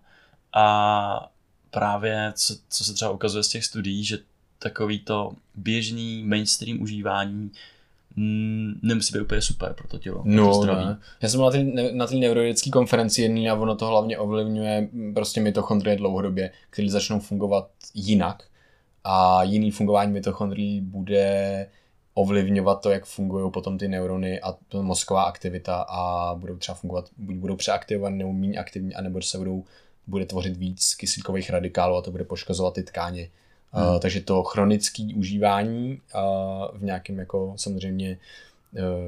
a 0.52 1.32
právě 1.70 2.32
co, 2.36 2.54
co 2.68 2.84
se 2.84 2.94
třeba 2.94 3.10
ukazuje 3.10 3.42
z 3.42 3.48
těch 3.48 3.64
studií, 3.64 4.04
že 4.04 4.18
takový 4.58 4.98
to 4.98 5.32
běžný 5.54 6.24
mainstream 6.24 6.82
užívání 6.82 7.50
mm, 8.16 8.80
nemusí 8.82 9.12
být 9.12 9.20
úplně 9.20 9.42
super 9.42 9.74
pro 9.74 9.88
to 9.88 9.98
tělo. 9.98 10.22
No, 10.24 10.46
to 10.46 10.62
zdraví. 10.62 10.84
Ne. 10.84 10.98
Já 11.22 11.28
jsem 11.28 11.40
na 11.40 11.50
té 11.50 11.64
na 11.92 12.06
neurologické 12.06 12.70
konferenci 12.70 13.22
jedný 13.22 13.50
a 13.50 13.54
ono 13.54 13.76
to 13.76 13.86
hlavně 13.86 14.18
ovlivňuje 14.18 14.88
prostě 15.14 15.40
mitochondrie 15.40 15.96
dlouhodobě, 15.96 16.50
které 16.70 16.90
začnou 16.90 17.20
fungovat 17.20 17.70
jinak 17.94 18.44
a 19.04 19.42
jiný 19.42 19.70
fungování 19.70 20.12
mitochondrií 20.12 20.80
bude 20.80 21.66
ovlivňovat 22.14 22.80
to, 22.80 22.90
jak 22.90 23.04
fungují 23.04 23.50
potom 23.50 23.78
ty 23.78 23.88
neurony 23.88 24.40
a 24.40 24.54
mozková 24.80 25.22
aktivita 25.22 25.86
a 25.88 26.34
budou 26.34 26.56
třeba 26.56 26.74
fungovat, 26.76 27.08
buď 27.16 27.36
budou 27.36 27.56
přeaktivovat 27.56 28.12
nebo 28.12 28.32
méně 28.32 28.58
aktivní, 28.58 28.94
anebo 28.94 29.22
se 29.22 29.38
budou, 29.38 29.64
bude 30.06 30.26
tvořit 30.26 30.56
víc 30.56 30.94
kyslíkových 30.94 31.50
radikálů 31.50 31.96
a 31.96 32.02
to 32.02 32.10
bude 32.10 32.24
poškozovat 32.24 32.74
ty 32.74 32.82
tkáně. 32.82 33.28
Hmm. 33.72 33.88
Uh, 33.88 33.98
takže 33.98 34.20
to 34.20 34.42
chronické 34.42 35.08
užívání 35.16 36.00
uh, 36.14 36.78
v 36.78 36.82
nějakém 36.82 37.18
jako 37.18 37.54
samozřejmě 37.56 38.18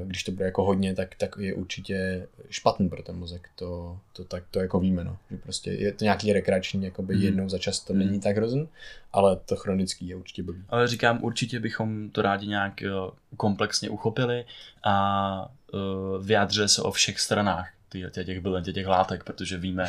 když 0.03 0.23
to 0.23 0.31
bude 0.31 0.45
jako 0.45 0.63
hodně, 0.63 0.95
tak, 0.95 1.15
tak 1.15 1.35
je 1.39 1.53
určitě 1.53 2.27
špatný 2.49 2.89
pro 2.89 3.03
ten 3.03 3.15
mozek. 3.15 3.49
To, 3.55 3.99
to, 4.13 4.23
tak, 4.23 4.43
to 4.51 4.59
jako 4.59 4.79
víme, 4.79 5.03
no. 5.03 5.17
Že 5.31 5.37
prostě 5.37 5.71
je 5.71 5.91
to 5.91 6.03
nějaký 6.03 6.33
rekreační, 6.33 6.83
jakoby 6.83 7.15
mm. 7.15 7.21
jednou 7.21 7.49
za 7.49 7.57
čas 7.57 7.79
to 7.79 7.93
mm. 7.93 7.99
není 7.99 8.19
tak 8.19 8.37
hrozný, 8.37 8.69
ale 9.13 9.35
to 9.45 9.55
chronický 9.55 10.07
je 10.07 10.15
určitě 10.15 10.43
blbý. 10.43 10.63
Ale 10.69 10.87
říkám, 10.87 11.23
určitě 11.23 11.59
bychom 11.59 12.09
to 12.09 12.21
rádi 12.21 12.47
nějak 12.47 12.81
eh, 12.81 12.89
komplexně 13.37 13.89
uchopili 13.89 14.45
a 14.83 15.51
uh, 15.73 16.25
vyjádřili 16.25 16.69
se 16.69 16.81
o 16.81 16.91
všech 16.91 17.19
stranách 17.19 17.69
těch, 17.89 18.25
těch 18.25 18.39
bylin, 18.39 18.63
těch 18.63 18.87
látek, 18.87 19.23
protože 19.23 19.57
víme, 19.57 19.85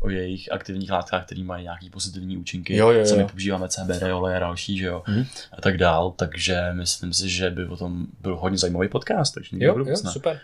o 0.00 0.10
jejich 0.10 0.52
aktivních 0.52 0.90
látkách, 0.90 1.26
které 1.26 1.44
mají 1.44 1.62
nějaký 1.62 1.90
pozitivní 1.90 2.36
účinky. 2.36 2.76
Jo, 2.76 2.90
jo, 2.90 2.98
jo. 2.98 3.06
Sami 3.06 3.24
používáme 3.24 3.68
CBD, 3.68 4.02
oleje 4.02 4.36
a 4.36 4.40
další, 4.40 4.78
že 4.78 4.86
jo, 4.86 5.02
mm. 5.08 5.24
a 5.52 5.60
tak 5.60 5.76
dál, 5.76 6.10
takže 6.10 6.72
myslím 6.72 7.12
si, 7.12 7.28
že 7.28 7.50
by 7.50 7.66
o 7.66 7.76
tom 7.76 8.06
byl 8.20 8.36
hodně 8.36 8.58
zajímavý 8.58 8.88
podcast, 8.88 9.34
takže 9.34 9.56
jo, 9.60 9.78
jo, 9.78 9.96
super. 9.96 10.40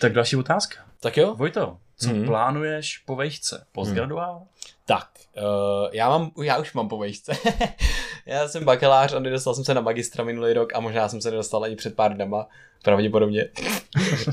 Tak 0.00 0.12
další 0.12 0.36
otázka. 0.36 0.76
Tak 1.00 1.16
jo. 1.16 1.34
Vojto, 1.34 1.78
co 1.96 2.08
mm. 2.08 2.24
plánuješ 2.24 2.98
po 2.98 3.16
vejšce? 3.16 3.64
Postgraduál? 3.72 4.38
Mm. 4.38 4.46
Tak, 4.86 5.08
uh, 5.36 5.88
já, 5.92 6.08
mám, 6.08 6.30
já 6.42 6.58
už 6.58 6.72
mám 6.72 6.88
po 6.88 6.98
vejšce. 6.98 7.32
já 8.26 8.48
jsem 8.48 8.64
bakalář 8.64 9.12
a 9.12 9.18
nedostal 9.18 9.54
jsem 9.54 9.64
se 9.64 9.74
na 9.74 9.80
magistra 9.80 10.24
minulý 10.24 10.52
rok 10.52 10.74
a 10.74 10.80
možná 10.80 11.08
jsem 11.08 11.20
se 11.20 11.30
nedostal 11.30 11.64
ani 11.64 11.76
před 11.76 11.96
pár 11.96 12.14
dnama, 12.14 12.48
pravděpodobně. 12.82 13.48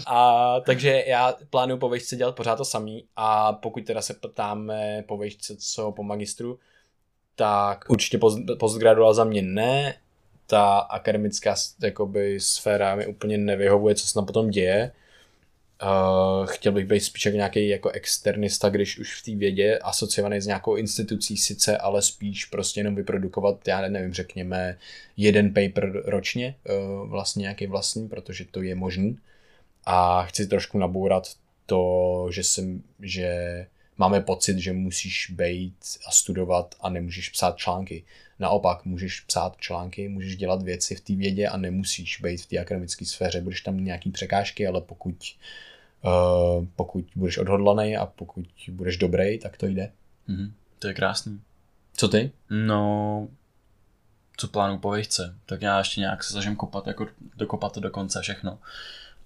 a 0.07 0.55
takže 0.59 1.03
já 1.07 1.35
plánuju 1.49 1.77
po 1.77 1.89
vejšce 1.89 2.15
dělat 2.15 2.35
pořád 2.35 2.55
to 2.55 2.65
samý 2.65 3.05
a 3.15 3.53
pokud 3.53 3.85
teda 3.85 4.01
se 4.01 4.13
ptáme 4.13 5.03
po 5.07 5.17
vejšce, 5.17 5.55
co 5.57 5.91
po 5.91 6.03
magistru, 6.03 6.59
tak 7.35 7.85
určitě 7.89 8.17
post, 8.17 8.39
postgraduál 8.59 9.13
za 9.13 9.23
mě 9.23 9.41
ne, 9.41 9.95
ta 10.47 10.79
akademická 10.79 11.55
jakoby, 11.83 12.39
sféra 12.39 12.95
mi 12.95 13.07
úplně 13.07 13.37
nevyhovuje, 13.37 13.95
co 13.95 14.07
se 14.07 14.13
tam 14.13 14.25
potom 14.25 14.49
děje 14.49 14.91
Uh, 15.83 16.47
chtěl 16.47 16.71
bych 16.71 16.85
být 16.85 16.99
spíš 16.99 17.25
jako 17.25 17.35
nějaký 17.35 17.67
jako 17.67 17.89
externista, 17.89 18.69
když 18.69 18.99
už 18.99 19.21
v 19.21 19.23
té 19.23 19.35
vědě, 19.35 19.79
asociovaný 19.79 20.41
s 20.41 20.45
nějakou 20.45 20.75
institucí 20.75 21.37
sice, 21.37 21.77
ale 21.77 22.01
spíš 22.01 22.45
prostě 22.45 22.79
jenom 22.79 22.95
vyprodukovat, 22.95 23.67
já 23.67 23.87
nevím, 23.87 24.13
řekněme, 24.13 24.77
jeden 25.17 25.53
paper 25.53 25.91
ročně, 26.05 26.55
uh, 26.69 27.09
vlastně 27.09 27.41
nějaký 27.41 27.67
vlastní, 27.67 28.07
protože 28.07 28.45
to 28.45 28.61
je 28.61 28.75
možný. 28.75 29.17
A 29.85 30.23
chci 30.23 30.47
trošku 30.47 30.77
nabourat 30.77 31.27
to, 31.65 32.27
že, 32.31 32.43
jsem, 32.43 32.83
že 32.99 33.65
máme 33.97 34.21
pocit, 34.21 34.57
že 34.59 34.73
musíš 34.73 35.31
být 35.31 35.75
a 36.07 36.11
studovat 36.11 36.75
a 36.81 36.89
nemůžeš 36.89 37.29
psát 37.29 37.57
články. 37.57 38.03
Naopak, 38.39 38.85
můžeš 38.85 39.19
psát 39.19 39.57
články, 39.57 40.09
můžeš 40.09 40.35
dělat 40.35 40.61
věci 40.61 40.95
v 40.95 41.01
té 41.01 41.15
vědě 41.15 41.47
a 41.47 41.57
nemusíš 41.57 42.21
být 42.21 42.41
v 42.41 42.45
té 42.45 42.57
akademické 42.57 43.05
sféře. 43.05 43.41
Budeš 43.41 43.61
tam 43.61 43.83
nějaký 43.83 44.11
překážky, 44.11 44.67
ale 44.67 44.81
pokud 44.81 45.15
Uh, 45.15 45.68
pokud 46.75 47.05
budeš 47.15 47.37
odhodlaný 47.37 47.97
a 47.97 48.05
pokud 48.05 48.45
budeš 48.71 48.97
dobrý, 48.97 49.39
tak 49.39 49.57
to 49.57 49.65
jde. 49.65 49.91
Mm-hmm. 50.29 50.51
To 50.79 50.87
je 50.87 50.93
krásný. 50.93 51.41
Co 51.93 52.07
ty? 52.07 52.31
No, 52.49 53.27
co 54.37 54.47
plánu 54.47 54.79
po 54.79 54.91
výšce, 54.91 55.35
tak 55.45 55.61
já 55.61 55.77
ještě 55.77 55.99
nějak 56.01 56.23
se 56.23 56.31
snažím 56.31 56.55
kopat, 56.55 56.87
jako 56.87 57.07
dokopat 57.37 57.73
to 57.73 57.79
do 57.79 57.89
konce 57.89 58.21
všechno, 58.21 58.59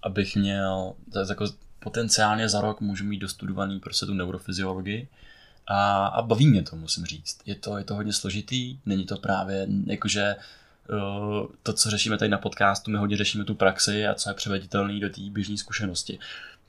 abych 0.03 0.35
měl, 0.35 0.93
jako 1.29 1.45
potenciálně 1.79 2.49
za 2.49 2.61
rok 2.61 2.81
můžu 2.81 3.05
mít 3.05 3.19
dostudovaný 3.19 3.79
prostě 3.79 4.05
tu 4.05 4.13
neurofyziologii 4.13 5.07
a, 5.67 6.05
a 6.05 6.21
baví 6.21 6.47
mě 6.47 6.63
to, 6.63 6.75
musím 6.75 7.05
říct. 7.05 7.39
Je 7.45 7.55
to, 7.55 7.77
je 7.77 7.83
to 7.83 7.95
hodně 7.95 8.13
složitý, 8.13 8.79
není 8.85 9.05
to 9.05 9.17
právě 9.17 9.67
jakože 9.85 10.35
uh, 10.89 11.47
to, 11.63 11.73
co 11.73 11.89
řešíme 11.89 12.17
tady 12.17 12.29
na 12.29 12.37
podcastu, 12.37 12.91
my 12.91 12.97
hodně 12.97 13.17
řešíme 13.17 13.43
tu 13.43 13.55
praxi 13.55 14.07
a 14.07 14.13
co 14.13 14.29
je 14.29 14.33
převeditelný 14.33 14.99
do 14.99 15.09
té 15.09 15.21
běžné 15.21 15.57
zkušenosti 15.57 16.19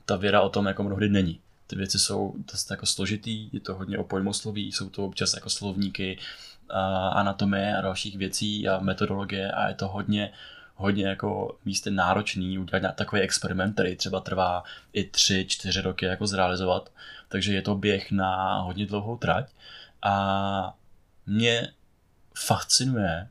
ta 0.05 0.15
věda 0.15 0.41
o 0.41 0.49
tom 0.49 0.65
jako 0.65 0.83
mnohdy 0.83 1.09
není. 1.09 1.39
Ty 1.67 1.75
věci 1.75 1.99
jsou 1.99 2.33
dost 2.51 2.71
jako 2.71 2.85
složitý, 2.85 3.49
je 3.53 3.59
to 3.59 3.75
hodně 3.75 3.97
o 3.97 4.03
pojmosloví, 4.03 4.71
jsou 4.71 4.89
to 4.89 5.05
občas 5.05 5.33
jako 5.33 5.49
slovníky, 5.49 6.17
a 6.69 7.07
anatomie 7.07 7.77
a 7.77 7.81
dalších 7.81 8.17
věcí 8.17 8.67
a 8.67 8.79
metodologie 8.79 9.51
a 9.51 9.67
je 9.67 9.75
to 9.75 9.87
hodně, 9.87 10.31
hodně 10.75 11.07
jako 11.07 11.57
místy 11.65 11.91
náročný 11.91 12.59
udělat 12.59 12.95
takový 12.95 13.21
experiment, 13.21 13.73
který 13.73 13.95
třeba 13.95 14.19
trvá 14.19 14.63
i 14.93 15.03
tři, 15.03 15.45
čtyři 15.47 15.81
roky 15.81 16.05
jako 16.05 16.27
zrealizovat. 16.27 16.91
Takže 17.29 17.53
je 17.53 17.61
to 17.61 17.75
běh 17.75 18.11
na 18.11 18.59
hodně 18.59 18.85
dlouhou 18.85 19.17
trať 19.17 19.49
a 20.01 20.75
mě 21.25 21.73
fascinuje, 22.37 23.29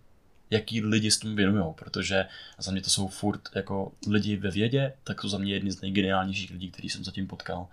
jaký 0.55 0.85
lidi 0.85 1.11
s 1.11 1.19
tím 1.19 1.37
věnují, 1.37 1.75
protože 1.75 2.27
za 2.59 2.73
mě 2.73 2.81
to 2.81 2.91
jsou 2.91 3.09
furt 3.09 3.41
jako 3.55 3.93
lidi 4.09 4.37
ve 4.37 4.51
vědě, 4.51 4.93
tak 5.05 5.21
to 5.21 5.29
za 5.29 5.39
mě 5.39 5.53
jedni 5.53 5.73
z 5.73 5.81
nejgeniálnějších 5.81 6.51
lidí, 6.51 6.71
který 6.71 6.89
jsem 6.89 7.05
zatím 7.05 7.27
potkal. 7.27 7.67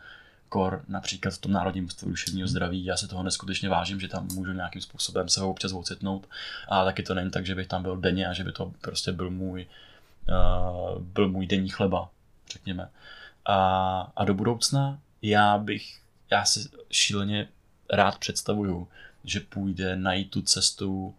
Kor 0.49 0.83
například 0.87 1.33
v 1.33 1.37
tom 1.37 1.51
Národním 1.51 1.85
ústavu 1.85 2.09
duševního 2.09 2.47
zdraví, 2.47 2.85
já 2.85 2.97
se 2.97 3.07
toho 3.07 3.23
neskutečně 3.23 3.69
vážím, 3.69 3.99
že 3.99 4.07
tam 4.07 4.27
můžu 4.33 4.53
nějakým 4.53 4.81
způsobem 4.81 5.29
se 5.29 5.41
ho 5.41 5.49
občas 5.49 5.71
ocitnout, 5.73 6.27
a 6.67 6.85
taky 6.85 7.03
to 7.03 7.13
není 7.13 7.31
tak, 7.31 7.45
že 7.45 7.55
bych 7.55 7.67
tam 7.67 7.83
byl 7.83 7.97
denně 7.97 8.27
a 8.27 8.33
že 8.33 8.43
by 8.43 8.51
to 8.51 8.73
prostě 8.81 9.11
byl 9.11 9.29
můj, 9.29 9.67
uh, 10.29 11.01
byl 11.01 11.29
můj 11.29 11.47
denní 11.47 11.69
chleba, 11.69 12.09
řekněme. 12.51 12.89
A, 13.45 14.11
a 14.15 14.25
do 14.25 14.33
budoucna 14.33 14.99
já 15.21 15.57
bych, 15.57 15.99
já 16.31 16.45
si 16.45 16.69
šíleně 16.91 17.47
rád 17.89 18.17
představuju, 18.17 18.87
že 19.23 19.39
půjde 19.39 19.95
najít 19.95 20.31
tu 20.31 20.41
cestu 20.41 21.15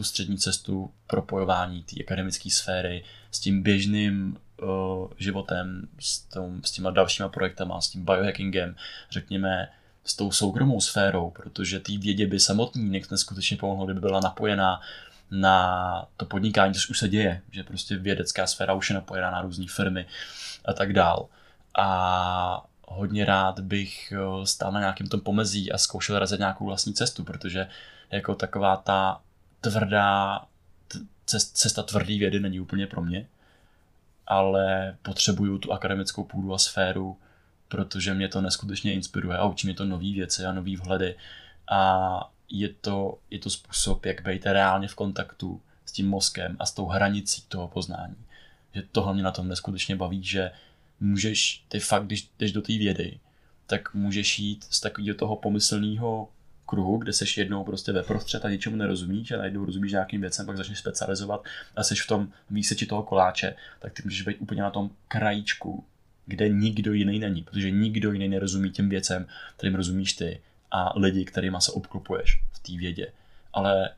tu 0.00 0.04
střední 0.04 0.38
cestu 0.38 0.90
propojování 1.06 1.82
té 1.82 2.04
akademické 2.04 2.50
sféry 2.50 3.04
s 3.30 3.40
tím 3.40 3.62
běžným 3.62 4.36
uh, 4.62 4.68
životem, 5.18 5.88
s, 5.98 6.18
tom, 6.18 6.60
s 6.64 6.70
těma 6.70 6.90
dalšíma 6.90 7.28
projektama, 7.28 7.80
s 7.80 7.88
tím 7.88 8.04
biohackingem, 8.04 8.76
řekněme, 9.10 9.68
s 10.04 10.16
tou 10.16 10.32
soukromou 10.32 10.80
sférou, 10.80 11.30
protože 11.30 11.80
té 11.80 11.98
vědě 11.98 12.26
by 12.26 12.40
samotný 12.40 13.02
neskutečně 13.10 13.56
pomohlo, 13.56 13.84
kdyby 13.84 14.00
byla 14.00 14.20
napojená 14.20 14.80
na 15.30 16.06
to 16.16 16.24
podnikání, 16.24 16.74
což 16.74 16.90
už 16.90 16.98
se 16.98 17.08
děje, 17.08 17.42
že 17.50 17.62
prostě 17.62 17.96
vědecká 17.96 18.46
sféra 18.46 18.74
už 18.74 18.90
je 18.90 18.94
napojená 18.94 19.30
na 19.30 19.42
různé 19.42 19.66
firmy 19.68 20.06
a 20.64 20.72
tak 20.72 20.92
dál. 20.92 21.28
A 21.78 22.66
hodně 22.88 23.24
rád 23.24 23.60
bych 23.60 24.12
eh, 24.12 24.46
stál 24.46 24.72
na 24.72 24.80
nějakém 24.80 25.06
tom 25.06 25.20
pomezí 25.20 25.72
a 25.72 25.78
zkoušel 25.78 26.18
razit 26.18 26.38
nějakou 26.38 26.66
vlastní 26.66 26.94
cestu, 26.94 27.24
protože 27.24 27.68
jako 28.10 28.34
taková 28.34 28.76
ta 28.76 29.20
tvrdá, 29.60 30.40
cesta 31.54 31.82
tvrdý 31.82 32.18
vědy 32.18 32.40
není 32.40 32.60
úplně 32.60 32.86
pro 32.86 33.02
mě, 33.02 33.26
ale 34.26 34.96
potřebuju 35.02 35.58
tu 35.58 35.72
akademickou 35.72 36.24
půdu 36.24 36.54
a 36.54 36.58
sféru, 36.58 37.16
protože 37.68 38.14
mě 38.14 38.28
to 38.28 38.40
neskutečně 38.40 38.92
inspiruje 38.92 39.38
a 39.38 39.46
učí 39.46 39.66
mě 39.66 39.74
to 39.74 39.84
nové 39.84 40.12
věci 40.12 40.44
a 40.44 40.52
nové 40.52 40.76
vhledy 40.76 41.16
a 41.70 42.32
je 42.48 42.68
to, 42.68 43.18
je 43.30 43.38
to 43.38 43.50
způsob, 43.50 44.06
jak 44.06 44.22
být 44.22 44.46
reálně 44.46 44.88
v 44.88 44.94
kontaktu 44.94 45.60
s 45.86 45.92
tím 45.92 46.08
mozkem 46.08 46.56
a 46.58 46.66
s 46.66 46.72
tou 46.72 46.86
hranicí 46.86 47.42
toho 47.48 47.68
poznání. 47.68 48.16
Že 48.74 48.82
tohle 48.92 49.14
mě 49.14 49.22
na 49.22 49.30
tom 49.30 49.48
neskutečně 49.48 49.96
baví, 49.96 50.24
že 50.24 50.50
můžeš, 51.00 51.64
ty 51.68 51.80
fakt, 51.80 52.06
když 52.06 52.28
jdeš 52.38 52.52
do 52.52 52.62
té 52.62 52.72
vědy, 52.78 53.18
tak 53.66 53.94
můžeš 53.94 54.38
jít 54.38 54.66
z 54.70 54.80
takového 54.80 55.16
toho 55.16 55.36
pomyslného 55.36 56.28
kruhu, 56.70 56.98
kde 56.98 57.12
seš 57.12 57.38
jednou 57.38 57.64
prostě 57.64 57.92
ve 57.92 58.02
prostřed 58.02 58.44
a 58.44 58.50
ničemu 58.50 58.76
nerozumíš 58.76 59.30
a 59.30 59.36
najednou 59.36 59.64
rozumíš 59.64 59.92
nějakým 59.92 60.20
věcem, 60.20 60.46
pak 60.46 60.56
začneš 60.56 60.78
specializovat 60.78 61.44
a 61.76 61.82
seš 61.82 62.02
v 62.02 62.06
tom 62.06 62.28
výseči 62.50 62.86
toho 62.86 63.02
koláče, 63.02 63.56
tak 63.78 63.92
ty 63.92 64.02
můžeš 64.04 64.22
být 64.22 64.36
úplně 64.40 64.62
na 64.62 64.70
tom 64.70 64.90
krajíčku, 65.08 65.84
kde 66.26 66.48
nikdo 66.48 66.92
jiný 66.92 67.18
není, 67.18 67.42
protože 67.42 67.70
nikdo 67.70 68.12
jiný 68.12 68.28
nerozumí 68.28 68.70
těm 68.70 68.88
věcem, 68.88 69.26
kterým 69.56 69.74
rozumíš 69.74 70.12
ty 70.12 70.40
a 70.70 70.98
lidi, 70.98 71.24
kterýma 71.24 71.60
se 71.60 71.72
obklopuješ 71.72 72.42
v 72.52 72.58
té 72.58 72.72
vědě. 72.72 73.12
Ale 73.52 73.90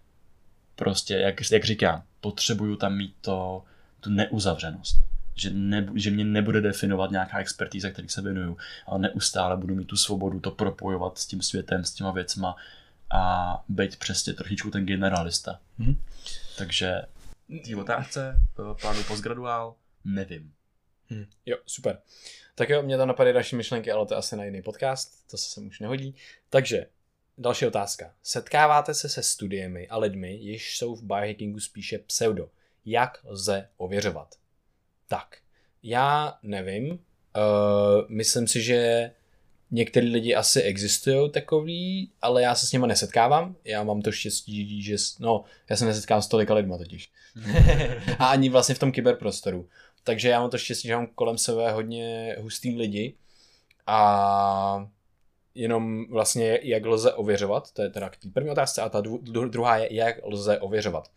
prostě, 0.77 1.15
jak, 1.15 1.51
jak 1.53 1.65
říkám, 1.65 2.03
potřebuju 2.21 2.77
tam 2.77 2.97
mít 2.97 3.15
to, 3.21 3.65
tu 4.01 4.11
neuzavřenost 4.11 5.12
že, 5.35 5.51
ne, 5.51 5.89
že 5.95 6.11
mě 6.11 6.25
nebude 6.25 6.61
definovat 6.61 7.11
nějaká 7.11 7.39
expertíza, 7.39 7.91
který 7.91 8.09
se 8.09 8.23
věnuju, 8.23 8.57
ale 8.87 8.99
neustále 8.99 9.57
budu 9.57 9.75
mít 9.75 9.85
tu 9.85 9.97
svobodu 9.97 10.41
to 10.41 10.51
propojovat 10.51 11.19
s 11.19 11.27
tím 11.27 11.43
světem, 11.43 11.85
s 11.85 11.93
těma 11.93 12.11
věcma 12.11 12.57
a 13.11 13.65
být 13.69 13.97
přesně 13.97 14.33
trošičku 14.33 14.71
ten 14.71 14.87
generalista. 14.87 15.61
Mm-hmm. 15.81 15.97
Takže 16.59 17.03
té 17.67 17.77
otázce, 17.77 18.39
eh, 18.39 18.75
plánu 18.81 19.03
postgraduál, 19.03 19.75
nevím. 20.05 20.53
Hmm. 21.09 21.27
Jo, 21.47 21.57
super. 21.67 21.99
Tak 22.55 22.69
jo, 22.69 22.83
mě 22.83 22.97
tam 22.97 23.09
napadají 23.09 23.35
další 23.35 23.57
myšlenky, 23.57 23.93
ale 23.93 24.07
to 24.07 24.15
je 24.15 24.19
asi 24.19 24.37
na 24.37 24.45
jiný 24.45 24.63
podcast, 24.63 25.31
to 25.31 25.37
se 25.37 25.51
sem 25.51 25.67
už 25.67 25.81
nehodí. 25.81 26.15
Takže, 26.51 26.87
další 27.39 27.67
otázka. 27.67 28.15
Setkáváte 28.23 28.95
se 28.95 29.09
se 29.09 29.23
studiemi 29.23 29.89
a 29.89 29.99
lidmi, 29.99 30.37
jež 30.37 30.79
jsou 30.79 30.95
v 30.95 31.03
biohackingu 31.03 31.61
spíše 31.61 31.99
pseudo. 31.99 32.51
Jak 32.85 33.19
lze 33.25 33.69
ověřovat? 33.77 34.35
Tak, 35.13 35.37
já 35.83 36.39
nevím. 36.43 36.91
Uh, 36.91 36.99
myslím 38.09 38.47
si, 38.47 38.63
že 38.63 39.11
některý 39.71 40.11
lidi 40.11 40.35
asi 40.35 40.63
existují 40.63 41.31
takový, 41.31 42.13
ale 42.23 42.43
já 42.43 42.55
se 42.55 42.67
s 42.67 42.73
nimi 42.73 42.87
nesetkávám. 42.87 43.57
Já 43.65 43.83
mám 43.83 44.03
to 44.03 44.13
štěstí, 44.13 44.83
že... 44.83 44.97
No, 45.21 45.45
já 45.71 45.77
se 45.77 45.85
nesetkám 45.85 46.23
s 46.23 46.27
tolika 46.27 46.55
lidma 46.55 46.79
totiž. 46.79 47.11
a 48.19 48.27
ani 48.27 48.49
vlastně 48.49 48.75
v 48.75 48.79
tom 48.79 48.93
kyberprostoru. 48.93 49.69
Takže 50.05 50.29
já 50.29 50.41
mám 50.41 50.51
to 50.51 50.59
štěstí, 50.59 50.89
že 50.89 50.97
mám 50.97 51.07
kolem 51.07 51.39
sebe 51.39 51.73
hodně 51.73 52.37
hustý 52.41 52.77
lidi 52.77 53.15
a 53.87 54.89
jenom 55.55 56.07
vlastně 56.11 56.59
jak 56.63 56.87
lze 56.87 57.13
ověřovat, 57.13 57.73
to 57.73 57.83
je 57.83 57.91
teda 57.91 58.11
k 58.11 58.17
první 58.33 58.51
otázce 58.51 58.83
a 58.83 58.89
ta 58.89 59.03
druhá 59.49 59.77
je, 59.77 59.95
jak 59.95 60.17
lze 60.25 60.59
ověřovat. 60.59 61.11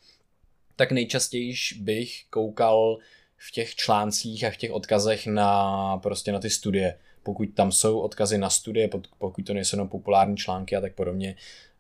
Tak 0.75 0.91
nejčastěji 0.91 1.53
bych 1.79 2.25
koukal 2.29 2.97
v 3.47 3.51
těch 3.51 3.75
článcích 3.75 4.43
a 4.43 4.51
v 4.51 4.57
těch 4.57 4.71
odkazech 4.71 5.27
na 5.27 5.97
prostě 5.97 6.31
na 6.31 6.39
ty 6.39 6.49
studie. 6.49 6.97
Pokud 7.23 7.45
tam 7.45 7.71
jsou 7.71 7.99
odkazy 7.99 8.37
na 8.37 8.49
studie, 8.49 8.89
pokud 9.17 9.45
to 9.45 9.53
nejsou 9.53 9.75
jenom 9.75 9.89
populární 9.89 10.37
články 10.37 10.75
a 10.75 10.81
tak 10.81 10.93
podobně, 10.93 11.35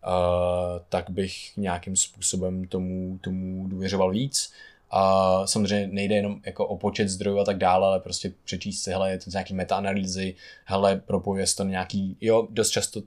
uh, 0.07 0.11
tak 0.89 1.09
bych 1.09 1.57
nějakým 1.57 1.95
způsobem 1.95 2.67
tomu, 2.67 3.19
tomu 3.21 3.67
důvěřoval 3.67 4.11
víc. 4.11 4.53
A 4.91 5.47
samozřejmě 5.47 5.87
nejde 5.87 6.15
jenom 6.15 6.41
jako 6.45 6.67
o 6.67 6.77
počet 6.77 7.09
zdrojů 7.09 7.39
a 7.39 7.45
tak 7.45 7.57
dále, 7.57 7.87
ale 7.87 7.99
prostě 7.99 8.31
přečíst 8.43 8.83
si, 8.83 8.91
hele, 8.91 9.11
je 9.11 9.17
to 9.17 9.29
nějaký 9.29 9.53
metaanalýzy, 9.53 10.35
hele, 10.65 11.01
propojuje 11.05 11.45
to 11.57 11.63
nějaký, 11.63 12.17
jo, 12.21 12.47
dost 12.49 12.69
často 12.69 13.01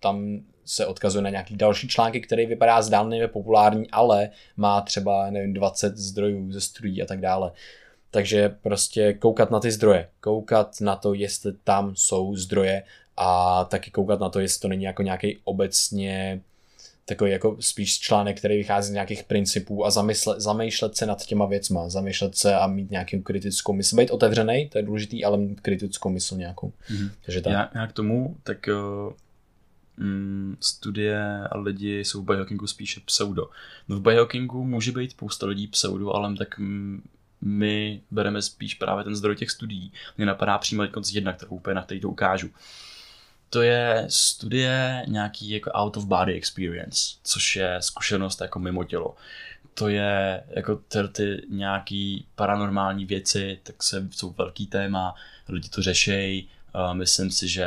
tam 0.00 0.40
se 0.64 0.86
odkazuje 0.86 1.22
na 1.22 1.30
nějaký 1.30 1.56
další 1.56 1.88
články, 1.88 2.20
který 2.20 2.46
vypadá 2.46 2.82
zdánlivě 2.82 3.28
populární, 3.28 3.90
ale 3.90 4.30
má 4.56 4.80
třeba, 4.80 5.30
nevím, 5.30 5.52
20 5.52 5.96
zdrojů 5.96 6.52
ze 6.52 6.60
studií 6.60 7.02
a 7.02 7.06
tak 7.06 7.20
dále. 7.20 7.52
Takže 8.14 8.48
prostě 8.62 9.12
koukat 9.12 9.50
na 9.50 9.60
ty 9.60 9.70
zdroje, 9.70 10.08
koukat 10.20 10.80
na 10.80 10.96
to, 10.96 11.14
jestli 11.14 11.52
tam 11.64 11.96
jsou 11.96 12.36
zdroje 12.36 12.82
a 13.16 13.64
taky 13.64 13.90
koukat 13.90 14.20
na 14.20 14.28
to, 14.28 14.40
jestli 14.40 14.60
to 14.60 14.68
není 14.68 14.84
jako 14.84 15.02
nějaký 15.02 15.38
obecně 15.44 16.40
takový 17.04 17.30
jako 17.30 17.56
spíš 17.60 17.98
článek, 17.98 18.38
který 18.38 18.56
vychází 18.56 18.88
z 18.88 18.92
nějakých 18.92 19.24
principů 19.24 19.86
a 19.86 19.90
zamysle, 19.90 20.40
zamýšlet 20.40 20.96
se 20.96 21.06
nad 21.06 21.26
těma 21.26 21.46
věcma, 21.46 21.88
zamýšlet 21.88 22.36
se 22.36 22.54
a 22.54 22.66
mít 22.66 22.90
nějakou 22.90 23.20
kritickou 23.22 23.72
mysl. 23.72 23.96
Být 23.96 24.10
otevřený, 24.10 24.68
to 24.68 24.78
je 24.78 24.84
důležitý, 24.84 25.24
ale 25.24 25.38
mít 25.38 25.60
kritickou 25.60 26.10
mysl 26.10 26.36
nějakou. 26.36 26.72
Mm-hmm. 26.90 27.10
Takže 27.24 27.40
tak. 27.40 27.52
Já, 27.52 27.70
já, 27.74 27.86
k 27.86 27.92
tomu, 27.92 28.36
tak 28.42 28.68
uh, 28.68 29.12
mm, 30.06 30.56
studie 30.60 31.48
a 31.50 31.58
lidi 31.58 32.00
jsou 32.00 32.22
v 32.22 32.24
biohackingu 32.24 32.66
spíše 32.66 33.00
pseudo. 33.04 33.50
No 33.88 33.96
v 33.96 34.02
biohackingu 34.02 34.64
může 34.64 34.92
být 34.92 35.10
spousta 35.10 35.46
lidí 35.46 35.66
pseudo, 35.66 36.12
ale 36.12 36.36
tak 36.36 36.58
mm, 36.58 37.02
my 37.44 38.00
bereme 38.10 38.42
spíš 38.42 38.74
právě 38.74 39.04
ten 39.04 39.16
zdroj 39.16 39.36
těch 39.36 39.50
studií. 39.50 39.92
Mně 40.16 40.26
napadá 40.26 40.58
přímo 40.58 40.82
jedna, 41.12 41.32
kterou 41.32 41.50
úplně 41.50 41.74
na 41.74 41.82
který 41.82 42.00
to 42.00 42.08
ukážu. 42.08 42.50
To 43.50 43.62
je 43.62 44.06
studie 44.08 45.04
nějaký 45.08 45.50
jako 45.50 45.70
out 45.70 45.96
of 45.96 46.04
body 46.04 46.34
experience, 46.34 47.16
což 47.24 47.56
je 47.56 47.76
zkušenost 47.80 48.40
jako 48.40 48.58
mimo 48.58 48.84
tělo. 48.84 49.14
To 49.74 49.88
je 49.88 50.44
jako 50.48 50.80
ty, 51.12 51.42
nějaký 51.48 52.26
paranormální 52.34 53.04
věci, 53.06 53.58
tak 53.62 53.82
se, 53.82 54.08
jsou 54.10 54.30
velký 54.38 54.66
téma, 54.66 55.14
lidi 55.48 55.68
to 55.68 55.82
řešejí, 55.82 56.48
myslím 56.92 57.30
si, 57.30 57.48
že 57.48 57.66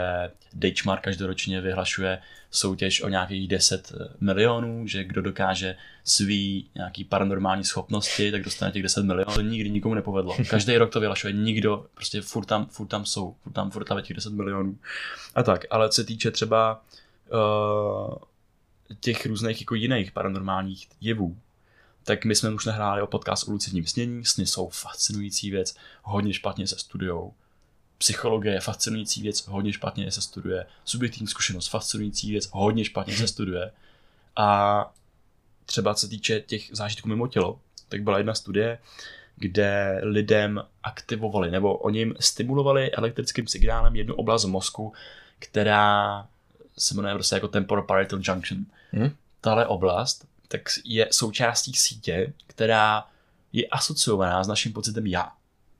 Deichmar 0.54 1.00
každoročně 1.00 1.62
vyhlašuje 1.62 2.22
soutěž 2.52 3.02
o 3.02 3.10
nějakých 3.10 3.48
10 3.48 3.92
milionů, 4.20 4.88
že 4.88 5.04
kdo 5.04 5.22
dokáže 5.22 5.76
svý 6.08 6.70
nějaký 6.76 7.04
paranormální 7.04 7.63
schopnosti, 7.63 8.32
tak 8.32 8.43
dostane 8.43 8.72
těch 8.72 8.84
10 8.84 9.06
milionů. 9.06 9.34
To 9.34 9.41
nikdy 9.41 9.70
nikomu 9.70 9.96
nepovedlo. 9.96 10.36
Každý 10.50 10.78
rok 10.78 10.91
to 10.91 11.00
vyhlašuje. 11.00 11.34
Nikdo, 11.34 11.86
prostě 11.93 12.22
furt 12.22 12.46
tam, 12.46 12.65
furt 12.65 12.88
tam 12.88 13.06
jsou, 13.06 13.36
furt 13.43 13.52
tam, 13.52 13.72
furt 13.72 13.84
tam 13.84 14.02
těch 14.02 14.15
10 14.15 14.34
milionů. 14.34 14.78
A 15.36 15.43
tak, 15.43 15.65
ale 15.70 15.89
co 15.89 15.96
se 15.96 16.04
týče 16.04 16.32
třeba 16.32 16.84
uh, 17.32 18.15
těch 19.00 19.26
různých 19.26 19.62
jako 19.62 19.76
jiných 19.76 20.12
paranormálních 20.12 20.88
jevů, 21.02 21.38
tak 22.04 22.26
my 22.26 22.36
jsme 22.36 22.50
už 22.50 22.65
nahráli 22.65 23.02
o 23.02 23.08
podcast 23.08 23.48
o 23.48 23.52
lucidním 23.52 23.86
snění, 23.86 24.26
sny 24.26 24.46
jsou 24.46 24.70
fascinující 24.70 25.52
věc, 25.52 25.76
hodně 26.04 26.34
špatně 26.34 26.67
se 26.67 26.78
studujou. 26.80 27.34
Psychologie 27.98 28.54
je 28.54 28.62
fascinující 28.62 29.22
věc, 29.22 29.48
hodně 29.48 29.74
špatně 29.74 30.12
se 30.12 30.22
studuje, 30.22 30.65
subjektivní 30.86 31.28
zkušenost, 31.28 31.67
fascinující 31.67 32.32
věc, 32.32 32.50
hodně 32.52 32.86
špatně 32.86 33.17
se 33.17 33.28
studuje. 33.28 33.72
A 34.36 34.91
třeba 35.68 35.94
co 35.94 36.02
se 36.02 36.08
týče 36.08 36.42
těch 36.42 36.70
zážitků 36.72 37.10
mimo 37.10 37.28
tělo, 37.28 37.60
tak 37.90 38.04
byla 38.04 38.18
jedna 38.18 38.36
studie, 38.36 38.80
kde 39.36 40.00
lidem 40.04 40.64
aktivovali, 40.84 41.52
nebo 41.52 41.78
oni 41.78 42.00
jim 42.00 42.16
stimulovali 42.20 42.92
elektrickým 42.92 43.48
signálem 43.48 43.96
jednu 43.96 44.16
oblast 44.16 44.46
mozku, 44.46 44.94
která 45.40 46.28
se 46.78 46.96
jmenuje 46.96 47.14
prostě 47.14 47.36
jako 47.36 47.48
temporoparietal 47.48 48.20
junction. 48.24 48.66
Hmm. 48.92 49.10
Tahle 49.42 49.68
oblast 49.68 50.26
tak 50.48 50.62
je 50.86 51.08
součástí 51.12 51.74
sítě, 51.74 52.34
která 52.48 53.08
je 53.54 53.68
asociovaná 53.68 54.44
s 54.44 54.48
naším 54.48 54.74
pocitem 54.74 55.08
já. 55.08 55.32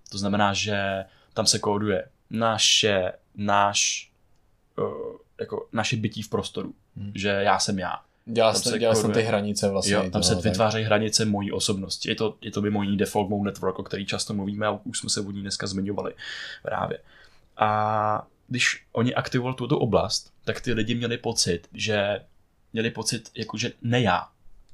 To 0.10 0.18
znamená, 0.18 0.54
že 0.54 1.06
tam 1.34 1.46
se 1.46 1.60
kóduje 1.60 2.08
naše, 2.30 3.14
náš, 3.36 4.12
uh, 4.78 5.18
jako 5.40 5.68
naše 5.74 5.96
bytí 5.96 6.22
v 6.22 6.30
prostoru. 6.30 6.74
Hmm. 6.98 7.12
Že 7.16 7.30
já 7.30 7.60
jsem 7.60 7.80
já. 7.80 8.02
Dělal 8.30 8.54
Tam 8.54 8.62
jsem, 8.62 8.72
se 8.72 8.80
dělal 8.80 8.96
jsem 8.96 9.12
ty 9.12 9.22
hranice 9.22 9.70
vlastně. 9.70 9.94
Jo, 9.94 10.10
tam 10.10 10.24
se 10.24 10.36
tak. 10.36 10.44
vytvářejí 10.44 10.86
hranice 10.86 11.26
mojí 11.26 11.52
osobnosti. 11.52 12.10
Je 12.10 12.16
to, 12.16 12.38
je 12.42 12.52
to 12.52 12.62
mimo 12.62 12.84
jiný 12.84 12.98
default 12.98 13.30
mode 13.30 13.52
network, 13.52 13.80
o 13.80 13.84
který 13.84 14.06
často 14.06 14.34
mluvíme 14.34 14.68
a 14.68 14.80
už 14.84 15.00
jsme 15.00 15.10
se 15.10 15.22
o 15.22 15.32
ní 15.32 15.42
dneska 15.42 15.68
zmiňovali 15.68 16.14
právě. 16.64 17.00
A 17.58 18.28
když 18.48 18.86
oni 18.92 19.16
aktivovali 19.16 19.56
tuto 19.56 19.80
oblast, 19.80 20.32
tak 20.44 20.62
ty 20.62 20.74
lidi 20.74 20.96
měli 20.96 21.18
pocit, 21.18 21.68
že 21.74 22.20
měli 22.74 22.92
pocit, 22.92 23.30
jako 23.36 23.58
že 23.58 23.72
ne 23.82 24.02
já, 24.02 24.28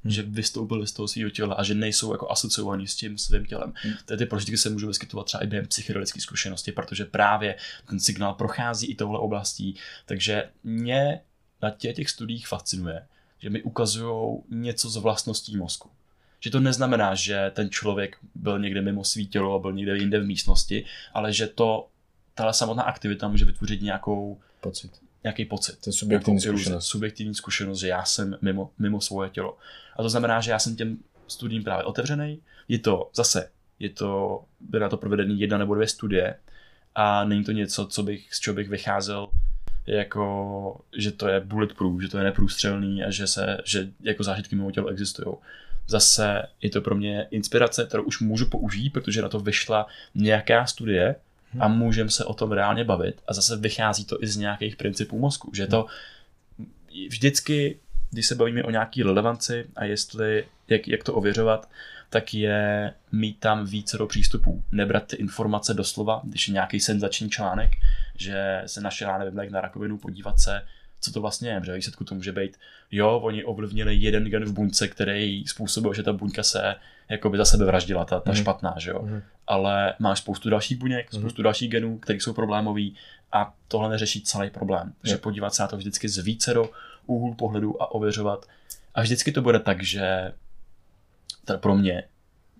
Hmm. 0.04 0.10
že 0.10 0.22
vystoupili 0.22 0.86
z 0.86 0.92
toho 0.92 1.08
svého 1.08 1.30
těla 1.30 1.54
a 1.54 1.62
že 1.62 1.74
nejsou 1.74 2.12
jako 2.12 2.30
asociovaní 2.30 2.86
s 2.86 2.96
tím 2.96 3.18
svým 3.18 3.46
tělem. 3.46 3.72
Hmm. 3.76 3.94
Ty, 4.04 4.16
ty 4.16 4.26
prožitky 4.26 4.56
se 4.56 4.70
můžou 4.70 4.86
vyskytovat 4.86 5.26
třeba 5.26 5.44
i 5.44 5.46
během 5.46 5.66
psychedelické 5.66 6.20
zkušenosti, 6.20 6.72
protože 6.72 7.04
právě 7.04 7.56
ten 7.88 8.00
signál 8.00 8.34
prochází 8.34 8.86
i 8.86 8.94
touhle 8.94 9.18
oblastí. 9.18 9.76
Takže 10.06 10.50
mě 10.64 11.20
na 11.62 11.70
těch, 11.70 11.96
těch 11.96 12.10
studiích 12.10 12.48
fascinuje, 12.48 13.06
že 13.44 13.50
mi 13.50 13.62
ukazují 13.62 14.38
něco 14.50 14.90
z 14.90 14.96
vlastností 14.96 15.56
mozku. 15.56 15.90
Že 16.40 16.50
to 16.50 16.60
neznamená, 16.60 17.14
že 17.14 17.50
ten 17.54 17.70
člověk 17.70 18.16
byl 18.34 18.58
někde 18.58 18.80
mimo 18.82 19.04
svý 19.04 19.26
tělo 19.26 19.54
a 19.54 19.58
byl 19.58 19.72
někde 19.72 19.96
jinde 19.96 20.20
v 20.20 20.26
místnosti, 20.26 20.84
ale 21.14 21.32
že 21.32 21.46
to, 21.46 21.88
tahle 22.34 22.54
samotná 22.54 22.82
aktivita 22.82 23.28
může 23.28 23.44
vytvořit 23.44 23.82
nějakou, 23.82 24.40
Pocit. 24.60 24.90
nějaký 25.24 25.44
pocit. 25.44 25.78
To 25.80 25.88
je 25.88 25.92
subjektivní 25.92 26.40
zkušenost. 26.40 26.86
Subjektivní 26.86 27.34
zkušenost, 27.34 27.80
že 27.80 27.88
já 27.88 28.04
jsem 28.04 28.38
mimo, 28.42 28.70
mimo 28.78 29.00
svoje 29.00 29.30
tělo. 29.30 29.58
A 29.96 30.02
to 30.02 30.08
znamená, 30.08 30.40
že 30.40 30.50
já 30.50 30.58
jsem 30.58 30.76
těm 30.76 30.98
studiím 31.28 31.64
právě 31.64 31.84
otevřený. 31.84 32.40
Je 32.68 32.78
to 32.78 33.10
zase, 33.14 33.50
je 33.78 33.90
to, 33.90 34.40
byly 34.60 34.80
na 34.80 34.88
to 34.88 34.96
provedeny 34.96 35.34
jedna 35.34 35.58
nebo 35.58 35.74
dvě 35.74 35.88
studie 35.88 36.38
a 36.94 37.24
není 37.24 37.44
to 37.44 37.52
něco, 37.52 37.86
co 37.86 38.02
bych, 38.02 38.34
z 38.34 38.40
čeho 38.40 38.54
bych 38.54 38.68
vycházel 38.68 39.28
jako, 39.86 40.80
že 40.96 41.12
to 41.12 41.28
je 41.28 41.40
bulletproof, 41.40 42.02
že 42.02 42.08
to 42.08 42.18
je 42.18 42.24
neprůstřelný 42.24 43.04
a 43.04 43.10
že, 43.10 43.26
se, 43.26 43.58
že 43.64 43.88
jako 44.00 44.24
zážitky 44.24 44.56
mimo 44.56 44.70
tělo 44.70 44.88
existují. 44.88 45.36
Zase 45.86 46.42
je 46.62 46.70
to 46.70 46.80
pro 46.80 46.94
mě 46.94 47.26
inspirace, 47.30 47.84
kterou 47.84 48.02
už 48.02 48.20
můžu 48.20 48.46
použít, 48.46 48.90
protože 48.90 49.22
na 49.22 49.28
to 49.28 49.40
vyšla 49.40 49.86
nějaká 50.14 50.66
studie 50.66 51.16
a 51.60 51.68
můžeme 51.68 52.10
se 52.10 52.24
o 52.24 52.34
tom 52.34 52.52
reálně 52.52 52.84
bavit 52.84 53.20
a 53.28 53.34
zase 53.34 53.56
vychází 53.56 54.04
to 54.04 54.22
i 54.22 54.26
z 54.26 54.36
nějakých 54.36 54.76
principů 54.76 55.18
mozku, 55.18 55.50
že 55.54 55.66
to 55.66 55.86
vždycky, 57.08 57.78
když 58.10 58.26
se 58.26 58.34
bavíme 58.34 58.62
o 58.62 58.70
nějaký 58.70 59.02
relevanci 59.02 59.66
a 59.76 59.84
jestli, 59.84 60.44
jak, 60.68 60.88
jak 60.88 61.04
to 61.04 61.14
ověřovat, 61.14 61.68
tak 62.14 62.34
je 62.34 62.92
mít 63.12 63.38
tam 63.40 63.66
více 63.66 63.98
do 63.98 64.06
přístupů. 64.06 64.62
Nebrat 64.72 65.06
ty 65.06 65.16
informace 65.16 65.74
doslova, 65.74 66.20
když 66.24 66.48
je 66.48 66.52
nějaký 66.54 66.80
senzační 66.80 67.30
článek, 67.30 67.70
že 68.16 68.62
se 68.66 68.80
našel, 68.80 69.08
já 69.08 69.18
nevím, 69.18 69.52
na 69.52 69.60
rakovinu, 69.60 69.98
podívat 69.98 70.38
se, 70.40 70.62
co 71.00 71.12
to 71.12 71.20
vlastně 71.20 71.50
je, 71.50 71.60
že 71.64 71.74
výsledku 71.74 72.04
to 72.04 72.14
může 72.14 72.32
být, 72.32 72.56
jo, 72.90 73.20
oni 73.22 73.44
ovlivnili 73.44 73.94
jeden 73.96 74.24
gen 74.24 74.44
v 74.44 74.52
buňce, 74.52 74.88
který 74.88 75.44
způsobil, 75.46 75.94
že 75.94 76.02
ta 76.02 76.12
buňka 76.12 76.42
se 76.42 76.74
jakoby 77.08 77.38
za 77.38 77.44
sebe 77.44 77.64
vraždila, 77.64 78.04
ta, 78.04 78.20
ta 78.20 78.30
Mhm. 78.30 78.40
špatná, 78.40 78.74
že 78.78 78.90
jo. 78.90 79.02
Mhm. 79.02 79.22
Ale 79.46 79.94
máš 79.98 80.18
spoustu 80.18 80.50
dalších 80.50 80.78
buněk, 80.78 81.12
Mhm. 81.12 81.20
spoustu 81.22 81.42
dalších 81.42 81.70
genů, 81.70 81.98
které 81.98 82.20
jsou 82.20 82.32
problémový 82.32 82.94
a 83.32 83.54
tohle 83.68 83.88
neřeší 83.90 84.22
celý 84.22 84.50
problém. 84.50 84.92
Takže 85.00 85.14
Jo. 85.14 85.18
podívat 85.18 85.54
se 85.54 85.62
na 85.62 85.68
to 85.68 85.76
vždycky 85.76 86.08
z 86.08 86.18
více 86.18 86.54
do 86.54 86.70
úhlu 87.06 87.34
pohledu 87.34 87.82
a 87.82 87.90
ověřovat. 87.94 88.46
A 88.94 89.02
vždycky 89.02 89.32
to 89.32 89.42
bude 89.42 89.60
tak, 89.60 89.82
že 89.82 90.32
teda 91.44 91.58
pro 91.58 91.74
mě 91.76 92.02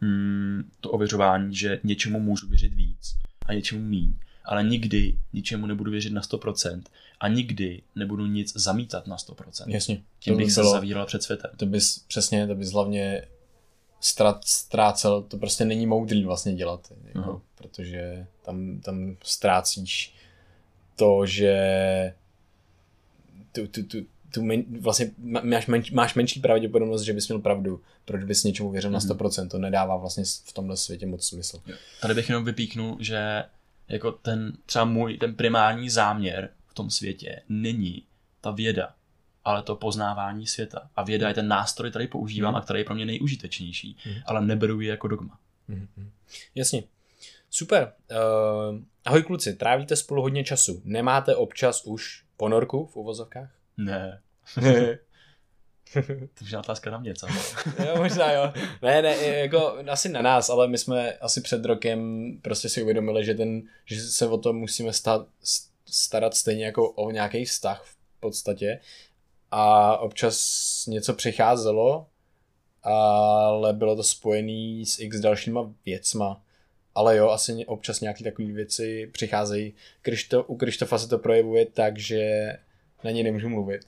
mm, 0.00 0.70
to 0.80 0.90
ověřování, 0.90 1.54
že 1.56 1.80
něčemu 1.84 2.20
můžu 2.20 2.48
věřit 2.48 2.74
víc 2.74 3.16
a 3.46 3.54
něčemu 3.54 3.80
míň, 3.80 4.14
ale 4.44 4.64
nikdy 4.64 5.18
ničemu 5.32 5.66
nebudu 5.66 5.90
věřit 5.90 6.12
na 6.12 6.20
100% 6.22 6.82
a 7.20 7.28
nikdy 7.28 7.82
nebudu 7.94 8.26
nic 8.26 8.56
zamítat 8.56 9.06
na 9.06 9.16
100%. 9.16 9.64
Jasně. 9.66 10.02
Tím 10.18 10.34
to 10.34 10.38
by 10.38 10.44
bych 10.44 10.52
se 10.52 10.60
bylo- 10.60 10.72
zavíral 10.72 11.06
před 11.06 11.22
světem. 11.22 11.50
To 11.56 11.66
bys 11.66 11.98
přesně, 11.98 12.46
to 12.46 12.54
bys 12.54 12.72
hlavně 12.72 13.24
strat, 14.00 14.44
ztrácel, 14.44 15.22
to 15.22 15.36
prostě 15.36 15.64
není 15.64 15.86
moudrý 15.86 16.24
vlastně 16.24 16.54
dělat, 16.54 16.92
jako, 17.04 17.18
Aha. 17.18 17.40
protože 17.54 18.26
tam, 18.42 18.80
tam 18.80 19.16
ztrácíš 19.22 20.14
to, 20.96 21.26
že 21.26 21.54
tu, 23.52 23.66
tu, 23.66 23.82
tu, 23.82 23.98
tu 24.34 24.42
men, 24.42 24.64
vlastně 24.80 25.10
má- 25.18 25.40
máš, 25.44 25.66
menší, 25.66 25.94
máš 25.94 26.14
menší 26.14 26.40
pravděpodobnost, 26.40 27.02
že 27.02 27.12
bys 27.12 27.28
měl 27.28 27.38
pravdu, 27.38 27.80
proč 28.04 28.24
bys 28.24 28.44
něčemu 28.44 28.70
věřil 28.70 28.90
na 28.90 28.98
Mhm. 28.98 29.08
100%, 29.08 29.48
to 29.48 29.58
nedává 29.58 29.96
vlastně 29.96 30.24
v 30.44 30.52
tomhle 30.52 30.76
světě 30.76 31.06
moc 31.06 31.26
smysl. 31.26 31.62
Tady 32.00 32.14
bych 32.14 32.28
jenom 32.28 32.44
vypíknul, 32.44 32.96
že 33.00 33.44
jako 33.88 34.12
ten 34.12 34.52
třeba 34.66 34.84
můj 34.84 35.18
ten 35.18 35.34
primární 35.34 35.90
záměr 35.90 36.50
v 36.66 36.74
tom 36.74 36.90
světě 36.90 37.42
není 37.48 38.02
ta 38.40 38.50
věda, 38.50 38.94
ale 39.44 39.62
to 39.62 39.76
poznávání 39.76 40.46
světa. 40.46 40.90
A 40.96 41.02
věda 41.04 41.28
je 41.28 41.34
ten 41.34 41.48
nástroj, 41.48 41.90
který 41.90 42.06
používám 42.08 42.52
Mhm. 42.52 42.56
a 42.58 42.64
který 42.64 42.80
je 42.80 42.84
pro 42.84 42.94
mě 42.94 43.06
nejužitečnější, 43.06 43.96
Mhm. 44.06 44.16
ale 44.26 44.40
neberu 44.46 44.80
ji 44.80 44.88
jako 44.88 45.08
dogma. 45.08 45.38
Mhm. 45.68 46.10
Jasně. 46.54 46.82
Super. 47.50 47.92
Uh, 48.10 48.78
ahoj 49.04 49.22
kluci, 49.22 49.54
trávíte 49.56 49.96
spolu 49.96 50.22
hodně 50.22 50.44
času. 50.44 50.82
Nemáte 50.84 51.36
občas 51.36 51.84
už 51.84 52.24
ponorku 52.36 52.86
v 52.86 52.96
uvozovkách? 52.96 53.50
Ne. 53.76 54.22
to 56.38 56.44
je 56.50 56.58
otázka 56.58 56.90
na 56.90 56.98
mě, 56.98 57.14
co? 57.14 57.26
jo, 57.86 57.96
možná 57.96 58.32
jo. 58.32 58.52
Ne, 58.82 59.02
ne, 59.02 59.16
jako 59.16 59.76
asi 59.90 60.08
na 60.08 60.22
nás, 60.22 60.50
ale 60.50 60.68
my 60.68 60.78
jsme 60.78 61.12
asi 61.12 61.40
před 61.40 61.64
rokem 61.64 62.30
prostě 62.42 62.68
si 62.68 62.82
uvědomili, 62.82 63.24
že, 63.24 63.34
ten, 63.34 63.62
že 63.84 64.00
se 64.00 64.26
o 64.26 64.38
to 64.38 64.52
musíme 64.52 64.92
stát, 64.92 65.26
starat 65.86 66.34
stejně 66.34 66.64
jako 66.64 66.90
o 66.90 67.10
nějaký 67.10 67.44
vztah 67.44 67.84
v 67.84 68.20
podstatě. 68.20 68.80
A 69.50 69.96
občas 69.96 70.36
něco 70.86 71.14
přicházelo, 71.14 72.06
ale 72.82 73.72
bylo 73.72 73.96
to 73.96 74.02
spojené 74.02 74.86
s 74.86 74.98
x 74.98 75.20
dalšíma 75.20 75.72
věcma. 75.86 76.42
Ale 76.94 77.16
jo, 77.16 77.28
asi 77.28 77.66
občas 77.66 78.00
nějaké 78.00 78.24
takové 78.24 78.52
věci 78.52 79.10
přicházejí. 79.12 79.74
Krišto, 80.02 80.44
u 80.44 80.56
Krištofa 80.56 80.98
se 80.98 81.08
to 81.08 81.18
projevuje 81.18 81.66
tak, 81.66 81.98
že 81.98 82.52
na 83.04 83.10
něj 83.10 83.22
nemůžu 83.22 83.48
mluvit. 83.48 83.80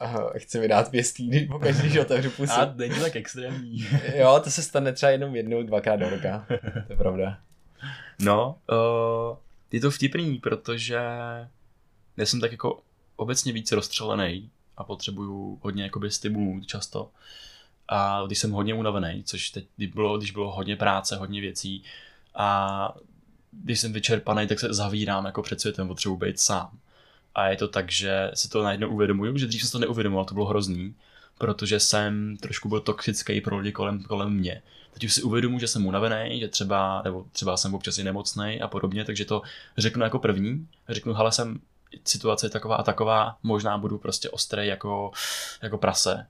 Aha, 0.00 0.32
chci 0.36 0.60
mi 0.60 0.68
dát 0.68 0.90
pěstí, 0.90 1.28
když 1.28 1.48
pokaždé, 1.48 1.82
když 1.82 1.98
otevřu 1.98 2.30
pusu. 2.30 2.52
A 2.52 2.74
není 2.76 3.00
tak 3.00 3.16
extrémní. 3.16 3.86
Jo, 4.14 4.40
to 4.44 4.50
se 4.50 4.62
stane 4.62 4.92
třeba 4.92 5.10
jenom 5.10 5.36
jednou, 5.36 5.62
dvakrát 5.62 5.96
do 5.96 6.10
roka. 6.10 6.46
To 6.86 6.92
je 6.92 6.96
pravda. 6.96 7.38
No, 8.20 8.58
uh, 9.30 9.36
je 9.72 9.80
to 9.80 9.90
vtipný, 9.90 10.38
protože 10.38 10.94
já 12.16 12.26
jsem 12.26 12.40
tak 12.40 12.52
jako 12.52 12.80
obecně 13.16 13.52
víc 13.52 13.72
rozstřelený 13.72 14.50
a 14.76 14.84
potřebuju 14.84 15.58
hodně 15.62 15.82
jakoby 15.82 16.10
stimulů 16.10 16.60
často. 16.60 17.10
A 17.88 18.22
když 18.26 18.38
jsem 18.38 18.50
hodně 18.50 18.74
unavený, 18.74 19.24
což 19.24 19.50
teď 19.50 19.66
když 19.76 19.88
bylo, 19.88 20.18
když 20.18 20.30
bylo 20.30 20.52
hodně 20.52 20.76
práce, 20.76 21.16
hodně 21.16 21.40
věcí 21.40 21.84
a 22.34 22.96
když 23.52 23.80
jsem 23.80 23.92
vyčerpaný, 23.92 24.46
tak 24.46 24.60
se 24.60 24.74
zavírám 24.74 25.24
jako 25.24 25.42
před 25.42 25.60
světem, 25.60 25.88
potřebuji 25.88 26.16
být 26.16 26.40
sám. 26.40 26.78
A 27.34 27.48
je 27.48 27.56
to 27.56 27.68
tak, 27.68 27.92
že 27.92 28.30
si 28.34 28.48
to 28.48 28.62
najednou 28.62 28.88
uvědomuju, 28.88 29.38
že 29.38 29.46
dřív 29.46 29.62
jsem 29.62 29.70
to 29.70 29.78
neuvědomoval, 29.78 30.24
to 30.24 30.34
bylo 30.34 30.46
hrozný, 30.46 30.94
protože 31.38 31.80
jsem 31.80 32.36
trošku 32.36 32.68
byl 32.68 32.80
toxický 32.80 33.40
pro 33.40 33.58
lidi 33.58 33.72
kolem, 33.72 34.02
kolem 34.02 34.34
mě. 34.34 34.62
Teď 34.92 35.04
už 35.04 35.14
si 35.14 35.22
uvědomuji, 35.22 35.58
že 35.58 35.68
jsem 35.68 35.86
unavený, 35.86 36.40
že 36.40 36.48
třeba, 36.48 37.02
nebo 37.04 37.26
třeba 37.32 37.56
jsem 37.56 37.74
občas 37.74 37.98
i 37.98 38.04
nemocný 38.04 38.60
a 38.60 38.68
podobně, 38.68 39.04
takže 39.04 39.24
to 39.24 39.42
řeknu 39.78 40.02
jako 40.04 40.18
první. 40.18 40.68
Řeknu, 40.88 41.14
hele, 41.14 41.32
jsem 41.32 41.60
situace 42.04 42.46
je 42.46 42.50
taková 42.50 42.76
a 42.76 42.82
taková, 42.82 43.36
možná 43.42 43.78
budu 43.78 43.98
prostě 43.98 44.30
ostrý 44.30 44.66
jako, 44.66 45.10
jako 45.62 45.78
prase 45.78 46.26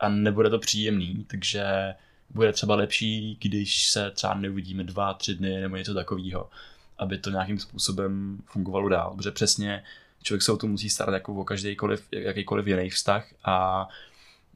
a 0.00 0.08
nebude 0.08 0.50
to 0.50 0.58
příjemný, 0.58 1.26
takže 1.30 1.94
bude 2.30 2.52
třeba 2.52 2.74
lepší, 2.74 3.38
když 3.40 3.88
se 3.88 4.10
třeba 4.10 4.34
neuvidíme 4.34 4.84
dva, 4.84 5.14
tři 5.14 5.34
dny 5.34 5.60
nebo 5.60 5.76
něco 5.76 5.94
takového, 5.94 6.50
aby 6.98 7.18
to 7.18 7.30
nějakým 7.30 7.58
způsobem 7.58 8.38
fungovalo 8.46 8.88
dál, 8.88 9.14
protože 9.16 9.30
přesně 9.30 9.82
člověk 10.22 10.42
se 10.42 10.52
o 10.52 10.56
to 10.56 10.66
musí 10.66 10.90
starat 10.90 11.12
jako 11.12 11.34
o 11.34 11.44
každýkoliv, 11.44 12.08
jakýkoliv 12.12 12.66
jiný 12.66 12.90
vztah 12.90 13.26
a 13.44 13.88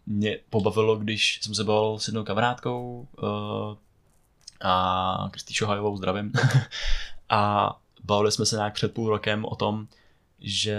mě 0.06 0.38
pobavilo, 0.50 0.96
když 0.96 1.40
jsem 1.42 1.54
se 1.54 1.64
bavil 1.64 1.98
s 1.98 2.08
jednou 2.08 2.24
kamarádkou 2.24 3.08
uh, 3.22 3.76
a 4.60 5.28
Kristýšo 5.30 5.66
Hajovou 5.66 5.96
zdravím 5.96 6.32
a 7.28 7.72
bavili 8.04 8.32
jsme 8.32 8.46
se 8.46 8.56
nějak 8.56 8.74
před 8.74 8.94
půl 8.94 9.08
rokem 9.08 9.44
o 9.44 9.56
tom, 9.56 9.88
že 10.40 10.78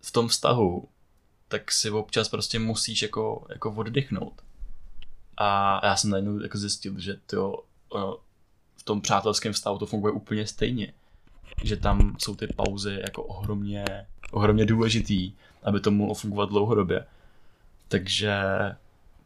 v 0.00 0.10
tom 0.10 0.28
vztahu 0.28 0.88
tak 1.48 1.72
si 1.72 1.90
občas 1.90 2.28
prostě 2.28 2.58
musíš 2.58 3.02
jako, 3.02 3.46
jako 3.48 3.74
oddychnout. 3.74 4.42
A 5.36 5.80
já 5.86 5.96
jsem 5.96 6.10
najednou 6.10 6.42
jako 6.42 6.58
zjistil, 6.58 7.00
že 7.00 7.16
to 7.26 7.64
v 8.76 8.82
tom 8.82 9.00
přátelském 9.00 9.52
vztahu 9.52 9.78
to 9.78 9.86
funguje 9.86 10.12
úplně 10.12 10.46
stejně. 10.46 10.92
Že 11.64 11.76
tam 11.76 12.16
jsou 12.18 12.34
ty 12.36 12.46
pauzy 12.46 12.98
jako 13.02 13.22
ohromně, 13.22 13.84
ohromně 14.30 14.66
důležitý, 14.66 15.32
aby 15.62 15.80
to 15.80 15.90
mohlo 15.90 16.14
fungovat 16.14 16.48
dlouhodobě. 16.48 17.06
Takže 17.88 18.42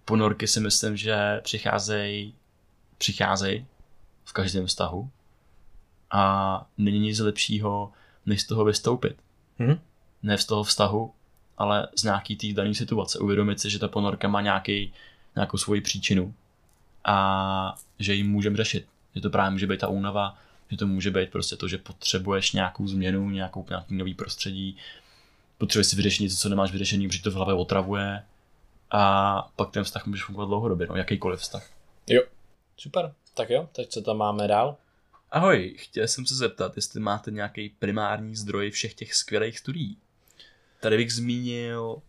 ponorky 0.05 0.47
si 0.47 0.61
myslím, 0.61 0.97
že 0.97 1.41
přicházejí 1.45 2.35
přicházejí 2.99 3.66
v 4.24 4.33
každém 4.33 4.66
vztahu 4.66 5.11
a 6.11 6.66
není 6.79 6.99
nic 6.99 7.18
lepšího, 7.18 7.93
než 8.27 8.43
z 8.43 8.47
toho 8.47 8.64
vystoupit. 8.64 9.16
Mhm. 9.59 9.81
Ne 10.22 10.39
z 10.39 10.45
toho 10.45 10.64
vztahu, 10.64 11.12
ale 11.59 11.89
z 11.97 12.03
nějaký 12.05 12.37
té 12.37 12.53
dané 12.53 12.74
situace. 12.74 13.18
Uvědomit 13.18 13.61
si, 13.61 13.70
že 13.70 13.79
ta 13.79 13.89
ponorka 13.89 14.29
má 14.29 14.41
nějaký, 14.41 14.93
nějakou 15.37 15.59
svoji 15.59 15.81
příčinu 15.81 16.35
a 17.05 17.74
že 17.99 18.14
ji 18.14 18.22
můžeme 18.22 18.57
řešit. 18.57 18.87
Že 19.14 19.20
to 19.20 19.31
právě 19.31 19.51
může 19.51 19.66
být 19.66 19.81
ta 19.81 19.89
únava, 19.89 20.39
že 20.71 20.77
to 20.77 20.87
může 20.87 21.11
být 21.11 21.31
prostě 21.31 21.57
to, 21.57 21.69
že 21.69 21.79
potřebuješ 21.79 22.53
nějakou 22.53 22.89
změnu, 22.89 23.31
nějakou, 23.31 23.67
nějaký 23.69 23.95
nový 23.95 24.14
prostředí, 24.14 24.77
potřebuješ 25.59 25.87
si 25.87 25.97
vyřešit 25.97 26.23
něco, 26.23 26.37
co 26.37 26.49
nemáš 26.49 26.73
vyřešený, 26.73 27.09
protože 27.09 27.23
to 27.23 27.31
v 27.31 27.35
hlavě 27.35 27.55
otravuje 27.55 28.23
a 28.91 29.43
pak 29.57 29.71
ten 29.71 29.85
vztah 29.85 30.07
může 30.07 30.23
fungovat 30.23 30.47
dlouhodobě, 30.47 30.87
no, 30.87 30.97
jakýkoliv 30.97 31.41
vztah. 31.41 31.71
Jo. 32.07 32.23
Super. 32.77 33.12
Tak 33.35 33.51
jo, 33.51 33.69
teď 33.73 33.89
co 33.89 34.03
tam 34.03 34.17
máme 34.17 34.49
dál? 34.49 34.77
Ahoj, 35.31 35.75
chtěl 35.79 36.09
jsem 36.09 36.27
se 36.27 36.35
zeptat, 36.35 36.77
jestli 36.77 37.01
máte 37.01 37.31
nějaký 37.31 37.69
primární 37.69 38.37
zdroj 38.37 38.71
všech 38.71 38.95
těch 38.95 39.14
skvělých 39.14 39.59
studií. 39.59 39.97
Tady 40.81 40.97
bych 40.97 41.12
zmínil 41.12 42.03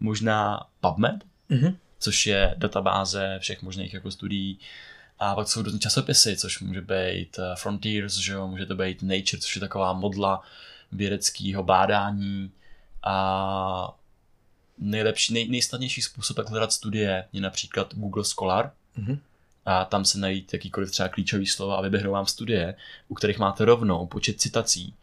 možná 0.00 0.66
PubMed, 0.80 1.24
Mhm. 1.48 1.76
což 1.98 2.26
je 2.26 2.54
databáze 2.58 3.38
všech 3.40 3.62
možných 3.62 3.94
jako 3.94 4.10
studií. 4.10 4.58
A 5.22 5.34
pak 5.34 5.48
jsou 5.48 5.62
různé 5.62 5.78
časopisy, 5.78 6.36
což 6.36 6.60
může 6.60 6.80
být 6.80 7.38
eh, 7.38 7.56
Frontiers, 7.56 8.14
že 8.14 8.32
jo, 8.32 8.48
může 8.48 8.66
to 8.66 8.76
být 8.76 9.02
Nature, 9.02 9.40
což 9.40 9.56
je 9.56 9.60
taková 9.60 9.92
modla 9.92 10.42
vědeckého 10.92 11.62
bádání. 11.62 12.50
A 13.02 13.96
nejlepší, 14.78 15.34
nej, 15.34 15.48
nejsnadnější 15.48 16.02
způsob, 16.02 16.38
jak 16.38 16.48
hledat 16.48 16.72
studie, 16.72 17.28
je 17.32 17.40
například 17.40 17.94
Google 17.94 18.24
Scholar. 18.24 18.72
Mhm. 18.96 19.18
A 19.66 19.84
tam 19.84 20.04
se 20.04 20.18
najít 20.18 20.52
jakýkoliv 20.52 20.90
třeba 20.90 21.08
klíčový 21.08 21.46
slova 21.46 21.76
a 21.76 21.82
vyběhnou 21.82 22.12
vám 22.12 22.26
studie, 22.26 22.74
u 23.08 23.14
kterých 23.14 23.38
máte 23.38 23.64
rovnou 23.64 24.06
počet 24.06 24.40
citací, 24.40 24.94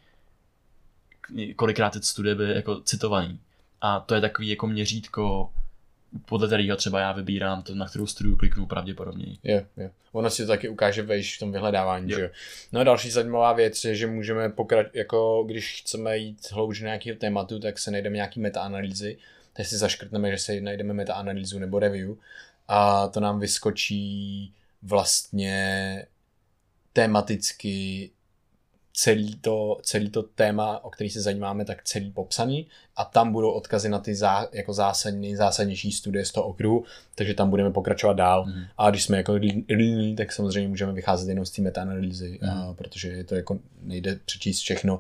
kolikrát 1.56 1.94
ty 1.94 2.02
studie 2.02 2.36
byly 2.36 2.56
jako 2.56 2.82
citovaný. 2.82 3.40
A 3.82 4.00
to 4.00 4.16
je 4.16 4.22
takový 4.22 4.48
jako 4.48 4.68
měřítko, 4.68 5.54
podle 6.26 6.48
kterého 6.48 6.78
třeba 6.78 7.00
já 7.00 7.12
vybírám 7.12 7.62
to, 7.62 7.76
na 7.76 7.88
kterou 7.88 8.08
studiu 8.08 8.38
kliknu 8.38 8.66
pravděpodobně. 8.66 9.26
Jo, 9.44 9.62
jo. 9.78 9.90
Ono 10.12 10.30
si 10.30 10.42
to 10.42 10.48
taky 10.48 10.70
ukáže 10.70 11.02
vejš 11.02 11.36
v 11.36 11.40
tom 11.40 11.52
vyhledávání, 11.52 12.12
Jo. 12.12 12.18
že 12.18 12.24
jo. 12.24 12.30
No 12.72 12.80
a 12.80 12.84
další 12.84 13.12
zajímavá 13.12 13.54
věc 13.54 13.86
je, 13.86 13.96
že 13.96 14.08
můžeme 14.08 14.50
pokračovat, 14.50 14.96
jako 14.96 15.44
když 15.48 15.82
chceme 15.82 16.18
jít 16.18 16.52
hloubš 16.52 16.80
do 16.80 16.86
nějakého 16.86 17.18
tématu, 17.18 17.60
tak 17.60 17.80
se 17.80 17.92
najdeme 17.92 18.16
nějaký 18.16 18.40
metaanalýzy, 18.40 19.18
tak 19.54 19.66
si 19.66 19.78
zaškrtneme, 19.78 20.32
že 20.32 20.38
si 20.38 20.62
najdeme 20.62 20.94
metaanalýzu 20.94 21.60
nebo 21.60 21.80
review 21.80 22.16
a 22.68 23.08
to 23.08 23.20
nám 23.20 23.40
vyskočí 23.40 24.54
vlastně 24.82 26.06
tematicky 26.94 28.12
celý 29.00 29.36
to, 29.36 29.78
celý 29.82 30.10
to 30.10 30.24
téma, 30.24 30.84
o 30.84 30.90
který 30.90 31.10
se 31.10 31.22
zajímáme, 31.22 31.66
tak 31.66 31.84
celý 31.84 32.12
popsaný 32.12 32.68
a 32.96 33.06
tam 33.06 33.32
budou 33.32 33.52
odkazy 33.52 33.90
na 33.90 34.00
ty 34.00 34.16
zá, 34.16 34.48
jako 34.52 34.74
zásadní, 34.74 35.36
zásadnější 35.36 35.92
studie 35.92 36.26
z 36.26 36.32
toho 36.32 36.48
okruhu, 36.48 36.84
takže 37.16 37.34
tam 37.34 37.50
budeme 37.50 37.72
pokračovat 37.72 38.14
dál. 38.14 38.46
Mhm. 38.46 38.64
A 38.78 38.90
když 38.90 39.04
jsme 39.04 39.18
jako 39.18 39.34
líní, 39.70 40.16
tak 40.16 40.32
samozřejmě 40.32 40.70
můžeme 40.70 40.94
vycházet 40.94 41.30
jenom 41.30 41.46
z 41.46 41.52
té 41.52 41.62
metaanalýzy, 41.62 42.40
a 42.52 42.74
protože 42.74 43.10
je 43.10 43.24
to 43.24 43.36
jako 43.36 43.60
nejde 43.82 44.20
přečíst 44.26 44.60
všechno. 44.60 45.00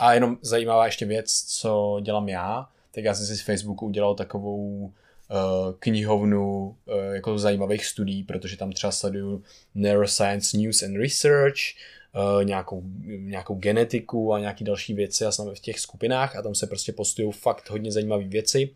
A 0.00 0.14
jenom 0.14 0.38
zajímavá 0.42 0.86
ještě 0.86 1.06
věc, 1.06 1.44
co 1.46 2.00
dělám 2.02 2.28
já, 2.28 2.68
tak 2.94 3.04
já 3.04 3.14
jsem 3.14 3.26
si 3.26 3.36
z 3.36 3.40
Facebooku 3.40 3.86
udělal 3.86 4.14
takovou 4.14 4.90
eh, 5.30 5.34
knihovnu 5.78 6.76
eh, 6.88 7.14
jako 7.14 7.38
zajímavých 7.38 7.86
studií, 7.86 8.22
protože 8.22 8.56
tam 8.56 8.72
třeba 8.72 8.92
sleduju 8.92 9.42
Neuroscience 9.74 10.56
News 10.56 10.82
and 10.82 10.96
Research, 10.96 11.58
nějakou, 12.42 12.82
nějakou 13.04 13.54
genetiku 13.54 14.32
a 14.32 14.38
nějaký 14.38 14.64
další 14.64 14.94
věci 14.94 15.24
a 15.24 15.30
v 15.54 15.60
těch 15.60 15.80
skupinách 15.80 16.36
a 16.36 16.42
tam 16.42 16.54
se 16.54 16.66
prostě 16.66 16.92
postují 16.92 17.32
fakt 17.32 17.70
hodně 17.70 17.92
zajímavé 17.92 18.24
věci. 18.24 18.70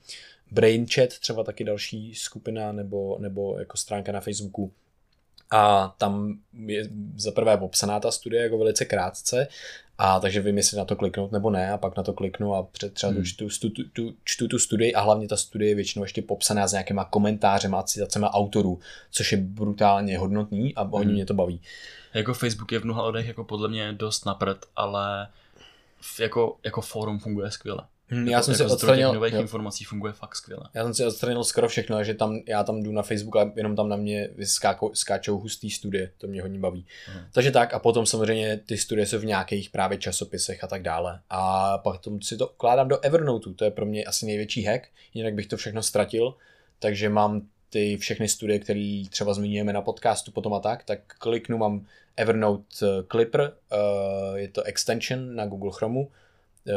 Brain 0.51 0.87
Chat 0.87 1.09
třeba 1.09 1.45
taky 1.45 1.65
další 1.65 2.15
skupina 2.15 2.73
nebo, 2.73 3.19
nebo 3.21 3.59
jako 3.59 3.77
stránka 3.77 4.13
na 4.13 4.21
Facebooku 4.21 4.73
a 5.51 5.95
tam 5.99 6.39
je 6.67 6.89
za 7.17 7.31
prvé 7.31 7.57
popsaná 7.57 8.01
ta 8.01 8.11
studie 8.11 8.43
jako 8.43 8.59
velice 8.59 8.85
krátce 8.85 9.49
a 9.99 10.21
takže 10.21 10.41
vím, 10.41 10.57
jestli 10.57 10.77
na 10.77 10.85
to 10.85 10.97
kliknout 10.97 11.33
nebo 11.33 11.51
ne 11.51 11.73
a 11.73 11.79
pak 11.79 11.97
na 11.97 12.03
to 12.03 12.13
kliknu 12.13 12.55
a 12.55 12.63
před 12.63 12.95
třeba 12.95 13.13
Hmm. 13.13 13.23
tu, 13.23 13.27
čtu, 13.29 13.51
stu, 13.51 13.71
tu, 13.71 13.83
tu, 13.93 14.15
čtu 14.25 14.49
tu 14.49 14.59
studii 14.59 14.95
a 14.95 15.01
hlavně 15.01 15.29
ta 15.29 15.37
studie 15.37 15.71
je 15.71 15.75
většinou 15.75 16.05
ještě 16.05 16.23
popsaná 16.23 16.67
s 16.69 16.73
nějakýma 16.73 17.05
komentářema 17.05 17.79
a 17.81 17.83
citacema 17.83 18.35
autorů, 18.35 18.79
což 19.11 19.33
je 19.33 19.39
brutálně 19.39 20.19
hodnotný 20.19 20.75
a 20.75 20.83
hodně 20.83 21.05
Hmm. 21.07 21.15
mě 21.15 21.27
to 21.27 21.35
baví. 21.35 21.61
Jako 22.15 22.35
Facebook 22.35 22.73
je 22.73 22.79
v 22.79 22.85
mnoha 22.85 23.07
lidech 23.07 23.29
jako 23.29 23.45
podle 23.45 23.69
mě 23.69 23.93
dost 23.93 24.27
napřed, 24.27 24.67
ale 24.77 25.29
jako, 26.21 26.57
jako 26.65 26.81
fórum 26.81 27.19
funguje 27.19 27.51
skvěle. 27.51 27.87
Hm, 28.11 28.29
Já 28.29 28.43
jsem 28.43 28.55
si 28.55 28.63
jako 28.63 28.75
zdroj 28.75 28.79
těch 28.79 28.89
odstranil, 28.89 29.15
nových 29.21 29.35
jo. 29.35 29.41
informací 29.41 29.85
funguje 29.85 30.13
fakt 30.13 30.37
skvěle. 30.37 30.69
Já 30.75 30.85
jsem 30.85 30.95
si 30.95 31.05
odstranil 31.07 31.45
skoro 31.45 31.69
všechno, 31.69 31.97
takže 31.97 32.15
tam, 32.15 32.41
já 32.47 32.65
tam 32.65 32.83
jdu 32.83 32.93
na 32.93 33.03
Facebook 33.03 33.37
a 33.37 33.53
jenom 33.57 33.77
tam 33.77 33.89
na 33.89 33.97
mě 33.97 34.29
skáčou 34.93 35.39
hustý 35.39 35.71
studie, 35.71 36.11
to 36.19 36.27
mě 36.27 36.43
hodně 36.43 36.59
baví. 36.59 36.87
Mhm. 37.09 37.25
Takže 37.33 37.51
tak 37.51 37.75
a 37.75 37.79
potom 37.79 38.07
samozřejmě 38.07 38.57
ty 38.67 38.79
studie 38.79 39.07
jsou 39.07 39.19
v 39.19 39.25
nějakých 39.25 39.71
právě 39.71 39.99
časopisech 39.99 40.65
a 40.65 40.67
tak 40.67 40.83
dále. 40.83 41.21
A 41.31 41.79
pak 41.79 42.01
tom 42.01 42.23
si 42.23 42.37
to 42.37 42.49
ukládám 42.49 42.89
do 42.89 43.01
Evernote, 43.01 43.51
to 43.51 43.65
je 43.65 43.71
pro 43.71 43.87
mě 43.87 44.05
asi 44.05 44.27
největší 44.27 44.63
hack, 44.63 44.89
jinak 45.15 45.35
bych 45.35 45.47
to 45.47 45.57
všechno 45.57 45.83
ztratil, 45.83 46.35
takže 46.79 47.09
mám 47.09 47.43
ty 47.71 47.97
všechny 47.97 48.29
studie, 48.29 48.59
které 48.59 49.05
třeba 49.11 49.35
zmiňujeme 49.35 49.73
na 49.73 49.83
podcastu 49.83 50.33
potom 50.33 50.55
a 50.55 50.61
tak, 50.61 50.85
tak 50.85 51.01
kliknu, 51.19 51.59
mám 51.59 51.87
Evernote 52.17 52.65
eh, 52.83 53.03
Clipper, 53.11 53.53
eh, 53.73 54.39
je 54.39 54.49
to 54.49 54.63
extension 54.63 55.35
na 55.35 55.47
Google 55.47 55.71
Chromu 55.75 56.11
eh, 56.69 56.73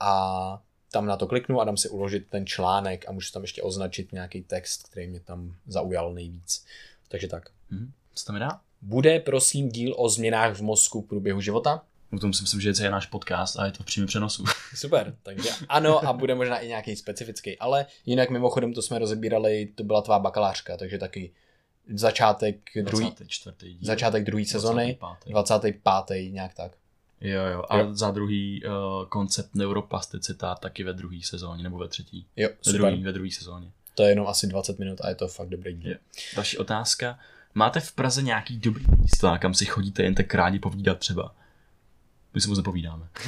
a 0.00 0.62
tam 0.92 1.06
na 1.06 1.16
to 1.16 1.26
kliknu 1.26 1.60
a 1.60 1.64
dám 1.64 1.76
si 1.76 1.88
uložit 1.88 2.26
ten 2.30 2.46
článek 2.46 3.08
a 3.08 3.12
můžu 3.12 3.32
tam 3.32 3.42
ještě 3.42 3.62
označit 3.62 4.12
nějaký 4.12 4.42
text, 4.42 4.88
který 4.88 5.06
mě 5.06 5.20
tam 5.20 5.56
zaujal 5.66 6.14
nejvíc. 6.14 6.64
Takže 7.08 7.28
tak. 7.28 7.50
Mhm. 7.70 7.92
Co 8.14 8.24
tam 8.24 8.36
je 8.36 8.40
dá? 8.40 8.60
Bude 8.82 9.20
prosím 9.20 9.68
díl 9.68 9.94
o 9.98 10.08
změnách 10.08 10.54
v 10.54 10.62
mozku 10.62 11.00
v 11.00 11.06
průběhu 11.06 11.40
života? 11.40 11.82
O 12.12 12.18
tom 12.18 12.32
si 12.32 12.42
myslím, 12.42 12.60
že 12.60 12.68
je 12.68 12.74
celý 12.74 12.90
náš 12.90 13.06
podcast 13.06 13.58
a 13.58 13.66
je 13.66 13.72
to 13.72 13.82
v 13.82 13.86
přímém 13.86 14.06
přenosu. 14.06 14.44
Super, 14.74 15.16
takže 15.22 15.50
ano 15.68 16.08
a 16.08 16.12
bude 16.12 16.34
možná 16.34 16.58
i 16.58 16.68
nějaký 16.68 16.96
specifický, 16.96 17.58
ale 17.58 17.86
jinak 18.06 18.30
mimochodem 18.30 18.74
to 18.74 18.82
jsme 18.82 18.98
rozebírali, 18.98 19.66
to 19.74 19.84
byla 19.84 20.02
tvá 20.02 20.18
bakalářka, 20.18 20.76
takže 20.76 20.98
taky 20.98 21.32
začátek 21.94 22.56
druhý, 22.82 23.04
24. 23.04 23.72
díl. 23.72 23.78
začátek 23.82 24.24
druhé 24.24 24.44
sezony, 24.44 24.98
25. 25.26 25.72
25. 25.72 26.32
nějak 26.32 26.54
tak. 26.54 26.72
Jo, 27.20 27.42
jo. 27.46 27.64
A 27.68 27.78
Jo. 27.78 27.94
za 27.94 28.10
druhý 28.10 28.62
uh, 28.64 28.72
koncept 29.08 29.54
neuroplasticita 29.54 30.54
taky 30.54 30.84
ve 30.84 30.92
druhé 30.92 31.18
sezóně, 31.24 31.62
nebo 31.62 31.78
ve 31.78 31.88
třetí. 31.88 32.26
Jo, 32.36 32.48
Ve 32.48 32.54
super. 32.72 32.80
druhé 32.80 32.96
ve 33.04 33.12
druhé 33.12 33.30
sezóně. 33.30 33.70
To 33.94 34.02
je 34.02 34.08
jenom 34.08 34.26
asi 34.26 34.46
20 34.46 34.78
minut 34.78 35.00
a 35.00 35.08
je 35.08 35.14
to 35.14 35.28
fakt 35.28 35.48
dobrý 35.48 35.74
díl. 35.74 35.90
Jo. 35.90 35.96
Další 36.34 36.58
otázka. 36.58 37.18
Máte 37.54 37.80
v 37.80 37.92
Praze 37.92 38.22
nějaký 38.22 38.56
dobrý 38.58 38.84
místa, 38.98 39.38
kam 39.38 39.54
si 39.54 39.64
chodíte 39.66 40.02
jen 40.02 40.14
tak 40.14 40.34
rádi 40.34 40.58
povídat 40.58 40.98
třeba? 40.98 41.34
My 42.34 42.40
si 42.40 42.48
moc 42.48 42.58
nepovídáme. 42.58 43.08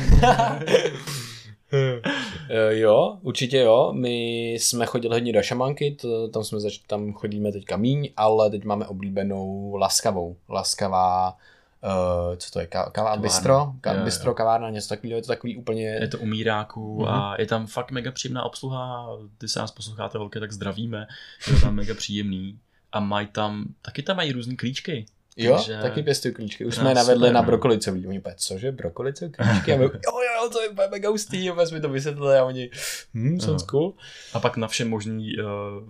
Eh, 2.51 2.75
jo, 2.79 3.19
určitě 3.23 3.59
jo. 3.59 3.93
My 3.97 4.51
jsme 4.53 4.87
chodili 4.87 5.15
hodně 5.15 5.33
do 5.33 5.43
šamanky, 5.43 5.97
to, 6.01 6.29
tam, 6.29 6.45
jsme 6.45 6.61
zač- 6.61 6.79
tam 6.87 7.13
chodíme 7.13 7.53
teďka 7.53 7.77
míň, 7.77 8.09
ale 8.17 8.51
teď 8.51 8.65
máme 8.65 8.87
oblíbenou 8.87 9.75
laskavou. 9.75 10.37
Laskavá, 10.49 11.31
uh, 11.31 12.37
co 12.37 12.51
to 12.51 12.61
je, 12.61 12.67
Ka- 12.67 12.71
kava 12.71 12.91
Kavárna. 12.91 13.23
bistro? 13.23 13.73
Ka- 13.81 13.93
Jo, 13.93 13.99
jo. 13.99 14.05
bistro, 14.05 14.35
kavárna, 14.35 14.71
něco 14.71 14.89
takového, 14.89 15.17
je 15.19 15.23
to 15.23 15.29
takový 15.29 15.57
úplně... 15.57 15.87
Je 15.87 16.09
to 16.09 16.19
u 16.19 16.27
míráků 16.27 17.01
Mhm. 17.01 17.09
a 17.09 17.35
je 17.39 17.47
tam 17.47 17.67
fakt 17.67 17.91
mega 17.91 18.13
příjemná 18.13 18.43
obsluha. 18.43 19.09
Ty 19.39 19.49
se 19.49 19.59
nás 19.59 19.71
posloucháte 19.71 20.19
holky, 20.19 20.41
tak 20.41 20.53
zdravíme. 20.53 21.07
Je 21.49 21.55
to 21.55 21.61
tam 21.61 21.75
mega 21.75 21.95
příjemný. 21.95 22.59
A 22.93 23.01
mají 23.01 23.27
tam, 23.27 23.65
taky 23.83 24.03
tam 24.03 24.17
mají 24.17 24.33
různý 24.33 24.57
klíčky. 24.57 25.07
Jo, 25.37 25.57
Takže- 25.57 25.79
taky 25.83 26.03
pěstují 26.03 26.35
klíčky. 26.35 26.65
Už 26.65 26.77
No, 26.77 26.81
jsme 26.81 26.91
je 26.91 26.95
navedli 26.95 27.21
super, 27.21 27.33
na 27.33 27.41
no. 27.41 27.47
brokolicový. 27.47 28.07
Oni 28.07 28.19
úplně, 28.19 28.35
cože, 28.39 28.73
brokolicové 28.73 29.31
klíčky? 29.31 29.73
A 29.73 29.77
my, 29.77 29.85
jo, 29.85 29.91
jo, 30.05 30.43
jo, 30.43 30.51
to 30.53 30.61
je 30.63 30.69
úplně 30.69 30.89
mega 30.91 31.09
hustý. 31.11 31.51
A 31.51 31.67
jsme 31.67 31.81
to 31.81 31.89
vysvětlili 31.89 32.37
a 32.39 32.45
oni, 32.45 32.71
hm, 33.15 33.41
sounds 33.41 33.63
Aha. 33.63 33.71
cool. 33.71 33.95
A 34.33 34.41
pak 34.41 34.57
na 34.57 34.69
vše 34.69 34.85
možný 34.85 35.37
uh, 35.39 35.45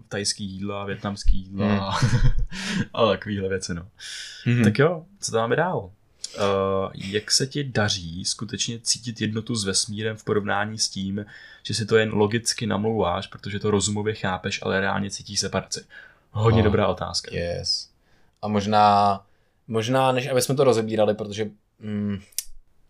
tajský 0.08 0.44
jídla, 0.44 0.84
větnamský 0.84 1.36
jídla 1.38 1.66
Hmm. 1.66 1.80
a, 1.80 1.98
a 2.94 3.06
takovýhle 3.06 3.48
věci, 3.48 3.74
no. 3.74 3.86
Hmm. 4.44 4.64
Tak 4.64 4.78
jo, 4.78 5.04
co 5.20 5.32
tam 5.32 5.40
máme 5.40 5.56
dál? 5.56 5.78
Uh, 5.78 6.90
jak 6.94 7.30
se 7.30 7.46
ti 7.46 7.64
daří 7.64 8.24
skutečně 8.24 8.78
cítit 8.82 9.20
jednotu 9.20 9.54
s 9.56 9.64
vesmírem 9.64 10.16
v 10.16 10.24
porovnání 10.24 10.78
s 10.78 10.88
tím, 10.88 11.26
že 11.62 11.74
si 11.74 11.86
to 11.86 11.96
jen 11.96 12.12
logicky 12.12 12.66
namlouváš, 12.66 13.26
protože 13.26 13.58
to 13.58 13.70
rozumově 13.70 14.14
chápeš, 14.14 14.60
ale 14.62 14.80
reálně 14.80 15.10
cítíš 15.10 15.40
separaci? 15.40 15.84
Hodně 16.30 16.60
Oh, 16.60 16.64
dobrá 16.64 16.86
otázka. 16.86 17.30
Yes. 17.34 17.88
A 18.42 18.48
možná, 18.48 19.20
možná 19.68 20.12
než 20.12 20.26
aby 20.26 20.42
jsme 20.42 20.54
to 20.54 20.64
rozebírali, 20.64 21.14
protože 21.14 21.50
mm, 21.78 22.18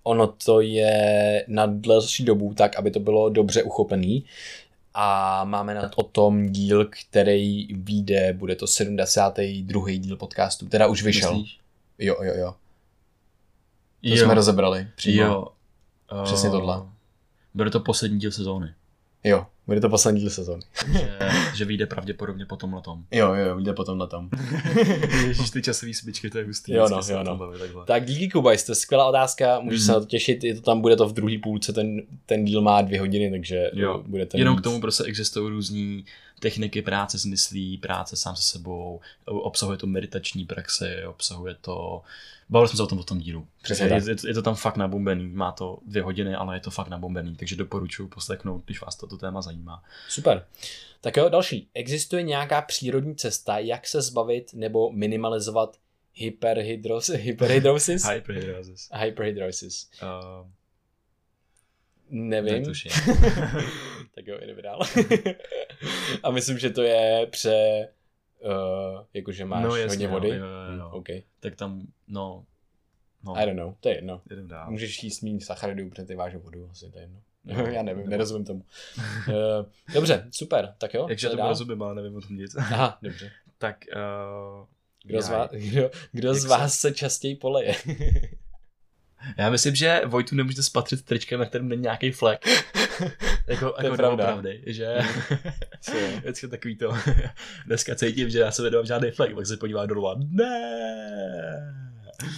ono 0.02 0.26
to 0.26 0.60
je 0.60 1.44
na 1.48 1.66
delší 1.66 2.24
dobu 2.24 2.54
tak, 2.54 2.76
aby 2.76 2.90
to 2.90 3.00
bylo 3.00 3.28
dobře 3.28 3.62
uchopený. 3.62 4.24
A 4.96 5.44
máme 5.44 5.74
na 5.74 5.90
o 5.96 6.02
tom 6.02 6.48
díl, 6.48 6.84
který 6.84 7.74
vyjde, 7.74 8.32
bude 8.32 8.56
to 8.56 8.66
72. 8.66 9.90
díl 9.90 10.16
podcastu, 10.16 10.66
teda 10.68 10.86
už 10.86 11.02
vyšel. 11.02 11.32
Myslíš? 11.32 11.60
Jo, 11.98 12.16
jo, 12.22 12.34
jo. 12.36 12.54
To 14.02 14.08
jo, 14.08 14.24
jsme 14.24 14.34
rozebrali 14.34 14.88
přímo. 14.96 15.22
jo. 15.22 15.46
Uh, 16.12 16.24
Přesně 16.24 16.50
tohle. 16.50 16.82
Bude 17.54 17.70
to 17.70 17.80
poslední 17.80 18.18
díl 18.18 18.30
sezóny. 18.30 18.74
Jo, 19.24 19.46
bude 19.66 19.80
to 19.80 19.88
poslední 19.88 20.20
díl 20.20 20.30
sezóny. 20.30 20.62
že, 20.92 21.10
že 21.54 21.64
vyjde 21.64 21.86
pravděpodobně 21.86 22.46
po 22.46 22.56
tomhle 22.56 22.82
tom. 22.82 23.04
Jo, 23.10 23.34
jo, 23.34 23.56
vyjde 23.56 23.72
potom 23.72 23.98
na 23.98 24.06
tom. 24.06 24.28
Ježíš, 25.26 25.50
ty 25.50 25.62
časový 25.62 25.94
smyčky, 25.94 26.30
to 26.30 26.38
je 26.38 26.44
hustý. 26.44 26.72
Jo, 26.72 26.88
no, 26.90 27.00
jo, 27.10 27.22
no. 27.24 27.36
baví 27.36 27.58
takhle. 27.58 27.84
Tak 27.86 28.04
díky 28.06 28.28
Kubajs, 28.28 28.64
to 28.64 28.72
je 28.72 28.76
skvělá 28.76 29.06
otázka, 29.08 29.60
můžeš 29.60 29.80
Mhm. 29.80 29.86
se 29.86 29.92
na 29.92 30.00
to 30.00 30.06
těšit, 30.06 30.44
je 30.44 30.54
to 30.54 30.60
tam, 30.60 30.80
bude 30.80 30.96
to 30.96 31.08
v 31.08 31.12
druhé 31.12 31.34
půlce, 31.42 31.72
ten, 31.72 32.02
ten 32.26 32.44
díl 32.44 32.60
má 32.60 32.82
dvě 32.82 33.00
hodiny, 33.00 33.30
takže 33.30 33.70
Jo. 33.72 34.02
bude 34.06 34.26
ten 34.26 34.38
Jenom 34.38 34.54
víc. 34.56 34.60
k 34.60 34.64
tomu 34.64 34.80
prostě 34.80 35.04
existují 35.04 35.48
různý 35.50 36.04
techniky 36.44 36.82
práce 36.82 37.18
s 37.18 37.24
myslí, 37.24 37.78
práce 37.78 38.16
sám 38.16 38.36
se 38.36 38.42
sebou, 38.42 39.00
obsahuje 39.24 39.78
to 39.78 39.86
meditační 39.86 40.44
praxe, 40.44 41.06
obsahuje 41.06 41.56
to... 41.60 42.02
Bavili 42.48 42.68
jsme 42.68 42.76
se 42.76 42.82
o 42.82 42.86
tom 42.86 43.02
v 43.02 43.04
tom 43.04 43.18
dílu. 43.18 43.46
Přesně 43.62 43.86
je, 43.86 43.92
je, 43.94 44.16
je, 44.26 44.34
to 44.34 44.42
tam 44.42 44.54
fakt 44.54 44.76
nabombený, 44.76 45.28
má 45.28 45.52
to 45.52 45.78
dvě 45.86 46.02
hodiny, 46.02 46.34
ale 46.34 46.56
je 46.56 46.60
to 46.60 46.70
fakt 46.70 46.88
nabombený, 46.88 47.36
takže 47.36 47.56
doporučuji 47.56 48.08
poslechnout, 48.08 48.64
když 48.64 48.80
vás 48.80 48.96
toto 48.96 49.16
téma 49.16 49.42
zajímá. 49.42 49.82
Super. 50.08 50.46
Tak 51.00 51.16
jo, 51.16 51.28
další. 51.28 51.68
Existuje 51.74 52.22
nějaká 52.22 52.62
přírodní 52.62 53.16
cesta, 53.16 53.58
jak 53.58 53.86
se 53.86 54.02
zbavit 54.02 54.54
nebo 54.54 54.92
minimalizovat 54.92 55.76
hyperhidros, 56.14 57.08
hyperhidrosis? 57.08 58.04
Hyperhidrosis. 58.10 58.88
Hyperhidrosis. 58.94 59.90
Uh, 60.02 60.46
Nevím. 62.16 62.52
netuším. 62.54 62.90
tak 64.14 64.26
jo, 64.26 64.38
jdeme 64.46 64.62
dál. 64.62 64.80
A 66.22 66.30
myslím, 66.30 66.58
že 66.58 66.70
to 66.70 66.82
je 66.82 67.26
pře... 67.30 67.88
Uh, 68.44 69.04
jakože 69.14 69.44
máš 69.44 69.64
No, 69.64 69.76
jasně, 69.76 69.88
hodně 69.88 70.08
vody. 70.08 70.28
jo, 70.28 70.34
jo, 70.36 70.76
jo. 70.78 70.88
Hm, 70.92 70.94
OK. 70.94 71.06
tak 71.40 71.56
tam, 71.56 71.82
no, 72.08 72.44
no, 73.24 73.36
I 73.38 73.46
don't 73.46 73.58
know, 73.58 73.74
to 73.80 73.88
je 73.88 73.94
jedno. 73.94 74.20
jdem 74.30 74.48
dál. 74.48 74.70
Můžeš 74.70 75.02
jíst 75.02 75.22
méně 75.22 75.40
sacharidů, 75.40 75.90
protože 75.90 76.04
ty 76.04 76.14
vážou 76.14 76.38
vodu, 76.38 76.68
asi 76.70 76.90
to 76.90 76.98
je 76.98 77.02
jedno. 77.02 77.20
No, 77.44 77.54
Já 77.66 77.82
nevím, 77.82 77.98
nebo- 77.98 78.10
nerozumím 78.10 78.44
tomu. 78.44 78.64
Uh, 79.28 79.34
dobře, 79.94 80.28
super, 80.30 80.74
tak 80.78 80.94
jo. 80.94 81.06
Jakže 81.08 81.28
to 81.28 81.36
rozumím, 81.48 81.82
ale 81.82 81.94
nevím 81.94 82.16
o 82.16 82.20
tom 82.20 82.36
nic. 82.36 82.56
Aha, 82.56 82.98
dobře. 83.02 83.30
tak, 83.58 83.76
uh, 84.60 84.66
Kdo 85.04 85.22
z 85.22 85.28
vás, 85.28 85.50
kdo, 85.50 85.90
kdo 86.12 86.34
z 86.34 86.44
vás 86.44 86.78
se 86.78 86.92
častěji 86.92 87.36
poleje? 87.36 87.74
Já 89.36 89.50
myslím, 89.50 89.74
že 89.74 90.02
Vojtu 90.06 90.36
nemůžete 90.36 90.62
spatřit 90.62 91.04
tričkem, 91.04 91.40
na 91.40 91.46
kterém 91.46 91.68
není 91.68 91.82
nějaký 91.82 92.10
flek. 92.10 92.46
jako, 93.46 93.74
je 93.78 93.84
jako 93.84 93.96
pravda. 93.96 94.24
pravdy, 94.24 94.62
že 94.66 94.82
je? 95.94 96.16
vždycky 96.20 96.48
takový 96.48 96.76
to, 96.76 96.94
dneska 97.66 97.94
cítím, 97.94 98.30
že 98.30 98.38
já 98.38 98.50
se 98.50 98.62
nedám 98.62 98.86
žádný 98.86 99.10
flek, 99.10 99.34
pak 99.34 99.46
se 99.46 99.56
podívá 99.56 99.86
dolů 99.86 100.08
a 100.08 100.16
ne. 100.18 101.74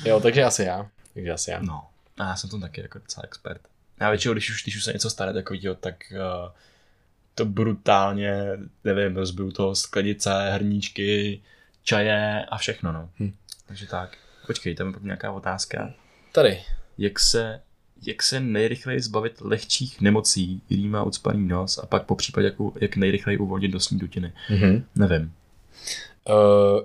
jo, 0.05 0.20
takže 0.20 0.45
asi 0.45 0.62
já. 0.62 0.91
Takže 1.14 1.30
asi 1.30 1.51
já. 1.51 1.61
No, 1.61 1.87
a 2.18 2.28
já 2.28 2.37
jsem 2.37 2.51
to 2.51 2.61
taky 2.61 2.80
jako 2.80 2.99
docela 2.99 3.24
expert. 3.24 3.61
Já 4.01 4.11
většinou, 4.11 4.34
když 4.34 4.51
už, 4.51 4.62
když 4.62 4.76
už 4.76 4.84
se 4.84 4.93
něco 4.93 5.11
stane 5.11 5.32
takového, 5.32 5.74
tak 5.74 5.95
uh, 6.12 6.53
to 7.34 7.45
brutálně, 7.45 8.43
nevím, 8.84 9.16
rozbiju 9.16 9.53
to 9.53 9.74
sklenice, 9.74 10.51
hrníčky, 10.51 11.43
čaje 11.82 12.45
a 12.45 12.59
všechno, 12.59 12.93
no. 12.93 13.11
Hm. 13.20 13.34
Takže 13.66 13.87
tak. 13.87 14.16
Počkej, 14.47 14.74
tam 14.74 14.87
je 14.87 14.93
pak 14.93 15.03
nějaká 15.03 15.32
otázka. 15.32 15.95
Tady. 16.37 16.59
jak 16.99 17.18
se, 17.18 17.61
jak 18.07 18.22
se 18.22 18.41
nejrychleji 18.41 19.01
zbavit 19.01 19.41
lehčích 19.41 20.01
nemocí, 20.01 20.62
rýma, 20.70 21.03
ucpaný 21.03 21.49
nos 21.49 21.78
a 21.78 21.87
pak 21.87 22.07
po 22.07 22.14
případě 22.14 22.47
jak, 22.47 22.55
jak 22.80 22.97
nejrychleji 22.97 23.39
uvolnit 23.39 23.74
nosní 23.74 23.99
dutiny. 23.99 24.32
Mhm. 24.51 24.84
Nevím. 24.97 25.32
Uh, 26.28 26.34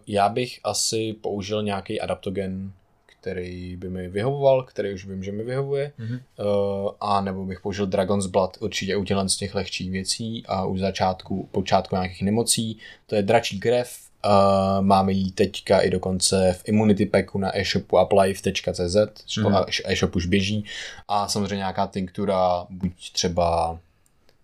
já 0.07 0.29
bych 0.29 0.59
asi 0.63 1.15
použil 1.21 1.63
nějaký 1.63 2.01
adaptogen, 2.01 2.71
který 3.05 3.75
by 3.75 3.89
mi 3.89 4.09
vyhovoval, 4.09 4.63
který 4.63 4.93
už 4.93 5.05
vím, 5.05 5.23
že 5.23 5.31
mi 5.31 5.43
vyhovuje. 5.43 5.91
Mhm. 5.97 6.13
Uh, 6.39 6.91
a 7.01 7.21
nebo 7.21 7.45
bych 7.45 7.59
použil 7.61 7.85
Dragon's 7.85 8.25
Blood 8.25 8.57
určitě 8.59 8.95
u 8.95 9.05
z 9.27 9.37
těch 9.37 9.55
lehčích 9.55 9.91
věcí 9.91 10.43
a 10.47 10.65
u 10.65 10.77
začátku, 10.77 11.49
počátku 11.51 11.95
nějakých 11.95 12.21
nemocí. 12.21 12.77
To 13.07 13.15
je 13.15 13.21
dračí 13.21 13.59
krev. 13.59 14.10
Uh, 14.25 14.85
máme 14.85 15.11
ji 15.11 15.31
teďka 15.31 15.79
i 15.79 15.89
dokonce 15.89 16.55
v 16.59 16.69
Immunity 16.69 17.05
Packu 17.05 17.37
na 17.37 17.57
e-shopu 17.57 18.01
uplife.cz, 18.01 18.95
mm. 19.37 19.55
e-shop 19.85 20.15
už 20.15 20.25
běží. 20.25 20.65
A 21.07 21.27
samozřejmě 21.27 21.55
nějaká 21.55 21.87
tinktura, 21.87 22.65
buď 22.69 23.11
třeba 23.11 23.79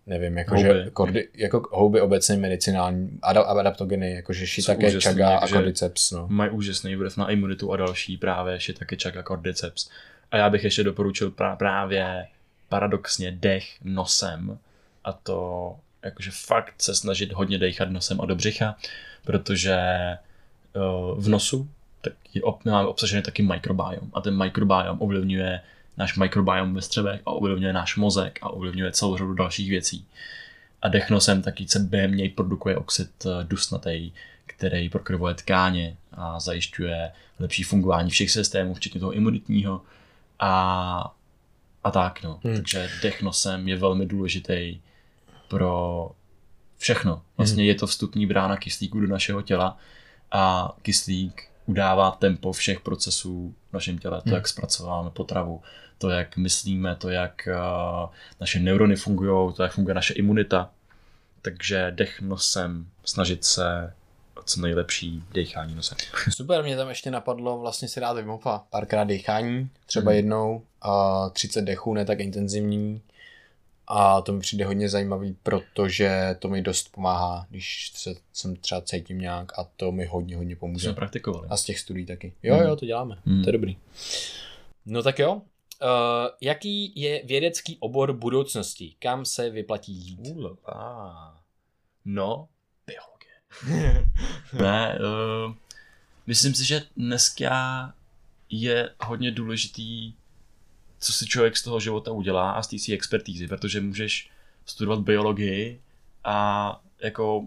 nevím, 0.07 0.37
jakože 0.37 0.67
Houby. 0.67 0.91
kordy, 0.91 1.27
jako 1.33 1.69
houby 1.71 2.01
obecně 2.01 2.37
medicinální, 2.37 3.19
ada- 3.23 3.59
adaptogeny, 3.59 4.15
jakože 4.15 4.45
shiitake, 4.45 4.87
úžasný, 4.87 5.11
chaga 5.11 5.37
a 5.37 5.47
cordyceps, 5.47 6.11
no. 6.11 6.27
Mají 6.29 6.51
úžasný 6.51 6.95
vliv 6.95 7.17
na 7.17 7.29
imunitu 7.29 7.73
a 7.73 7.77
další 7.77 8.17
právě 8.17 8.59
shiitake, 8.59 9.19
a 9.19 9.23
cordyceps. 9.23 9.89
A 10.31 10.37
já 10.37 10.49
bych 10.49 10.63
ještě 10.63 10.83
doporučil 10.83 11.29
pra- 11.29 11.57
právě 11.57 12.27
paradoxně 12.69 13.31
dech 13.31 13.65
nosem 13.83 14.57
a 15.03 15.13
to 15.13 15.75
jakože 16.03 16.31
fakt 16.31 16.81
se 16.81 16.95
snažit 16.95 17.33
hodně 17.33 17.57
dechat 17.57 17.89
nosem 17.89 18.21
a 18.21 18.25
do 18.25 18.35
břicha, 18.35 18.75
protože 19.25 19.77
uh, 20.75 21.23
v 21.23 21.29
nosu 21.29 21.69
tak 22.01 22.13
máme 22.65 22.87
obsažený 22.87 23.23
taky 23.23 23.43
mikrobiom 23.43 24.11
a 24.13 24.21
ten 24.21 24.43
mikrobiom 24.43 24.97
ovlivňuje 25.01 25.61
náš 25.97 26.17
mikrobiom 26.17 26.73
ve 26.73 26.81
střevech 26.81 27.21
a 27.25 27.31
ovlivňuje 27.31 27.73
náš 27.73 27.95
mozek 27.95 28.39
a 28.41 28.49
ovlivňuje 28.49 28.91
celou 28.91 29.17
řadu 29.17 29.33
dalších 29.33 29.69
věcí. 29.69 30.05
A 30.81 30.87
dech 30.87 31.09
nosem 31.09 31.41
taky 31.41 31.67
se 31.67 31.79
během 31.79 32.15
něj 32.15 32.29
produkuje 32.29 32.77
oxid 32.77 33.25
eh, 33.25 33.43
dusnatý, 33.43 34.11
který 34.45 34.89
prokrvuje 34.89 35.33
tkáně 35.33 35.97
a 36.11 36.39
zajišťuje 36.39 37.11
lepší 37.39 37.63
fungování 37.63 38.09
všech 38.09 38.31
systémů, 38.31 38.73
včetně 38.73 38.99
toho 38.99 39.11
imunitního 39.11 39.81
a, 40.39 41.13
a 41.83 41.91
tak 41.91 42.23
no. 42.23 42.39
Hmm. 42.43 42.55
Takže 42.55 42.89
dech 43.01 43.21
nosem 43.21 43.67
je 43.67 43.77
velmi 43.77 44.05
důležitý 44.05 44.79
pro 45.47 46.11
všechno. 46.77 47.21
Vlastně 47.37 47.65
je 47.65 47.75
to 47.75 47.87
vstupní 47.87 48.25
brána 48.25 48.57
kyslíku 48.57 48.99
do 48.99 49.07
našeho 49.07 49.41
těla 49.41 49.77
a 50.31 50.73
kyslík 50.81 51.43
udává 51.65 52.11
tempo 52.11 52.51
všech 52.51 52.79
procesů 52.79 53.55
v 53.69 53.73
našem 53.73 53.97
těle, 53.97 54.17
to, 54.17 54.23
Hmm. 54.29 54.33
jak 54.35 54.47
zpracováváme 54.47 55.09
potravu, 55.09 55.61
to, 55.97 56.09
jak 56.09 56.37
myslíme, 56.37 56.95
to, 56.95 57.09
jak 57.09 57.47
uh, 58.03 58.09
naše 58.39 58.59
neurony 58.59 58.95
fungují, 58.95 59.53
to, 59.53 59.63
jak 59.63 59.71
funguje 59.73 59.95
naše 59.95 60.13
imunita. 60.13 60.69
Takže 61.41 61.91
dech 61.95 62.21
nosem, 62.21 62.87
snažit 63.05 63.45
se 63.45 63.93
o 64.39 64.43
co 64.43 64.61
nejlepší 64.61 65.23
dechání 65.31 65.75
nosem. 65.75 65.97
Super, 66.29 66.63
mě 66.63 66.77
tam 66.77 66.89
ještě 66.89 67.11
napadlo 67.11 67.57
vlastně 67.59 67.87
si 67.87 67.99
dát 67.99 68.13
Wim 68.13 68.27
Hofa, 68.27 68.63
párkrát 68.69 69.03
dechání, 69.03 69.69
třeba 69.85 70.11
Mhm. 70.11 70.15
jednou, 70.15 70.61
a 70.81 71.29
30 71.29 71.61
dechů, 71.61 71.93
ne 71.93 72.05
tak 72.05 72.19
intenzivní. 72.19 73.01
A 73.87 74.21
to 74.21 74.33
mi 74.33 74.39
přijde 74.39 74.65
hodně 74.65 74.89
zajímavý, 74.89 75.35
protože 75.43 76.35
to 76.39 76.47
mi 76.49 76.61
dost 76.61 76.91
pomáhá, 76.91 77.45
když 77.49 77.91
se, 77.95 78.15
jsem 78.33 78.55
třeba 78.55 78.81
cítím 78.81 79.19
nějak 79.19 79.59
a 79.59 79.63
to 79.77 79.91
mi 79.91 80.05
hodně, 80.05 80.37
hodně 80.37 80.55
pomůže. 80.55 80.83
jsme 80.87 80.93
praktikovali. 80.93 81.47
A 81.49 81.57
z 81.57 81.63
těch 81.63 81.79
studií 81.79 82.05
taky. 82.05 82.33
Jo, 82.43 82.55
Mhm. 82.55 82.65
jo, 82.65 82.75
to 82.75 82.85
děláme. 82.85 83.17
Mhm. 83.25 83.43
To 83.43 83.49
je 83.49 83.53
dobrý. 83.53 83.77
No 84.85 85.03
tak 85.03 85.19
jo. 85.19 85.33
Uh, 85.35 85.89
jaký 86.41 87.01
je 87.01 87.21
vědecký 87.25 87.77
obor 87.79 88.13
budoucnosti? 88.13 88.95
Kam 88.99 89.25
se 89.25 89.49
vyplatí 89.49 89.93
jít? 89.93 90.19
Ulala. 90.35 91.41
No, 92.05 92.47
biologie. 92.87 94.05
ne, 94.61 94.99
uh, 94.99 95.53
myslím 96.27 96.53
si, 96.55 96.65
že 96.65 96.81
dneska 96.97 97.93
je 98.49 98.89
hodně 99.03 99.31
důležitý, 99.31 100.13
co 100.99 101.13
si 101.13 101.25
člověk 101.25 101.57
z 101.57 101.63
toho 101.63 101.79
života 101.79 102.11
udělá 102.11 102.51
a 102.51 102.63
z 102.63 102.67
té 102.67 102.79
své 102.79 102.93
expertízy, 102.93 103.47
protože 103.47 103.81
můžeš 103.81 104.29
studovat 104.65 104.99
biologii 104.99 105.81
a 106.23 106.79
jako 107.03 107.45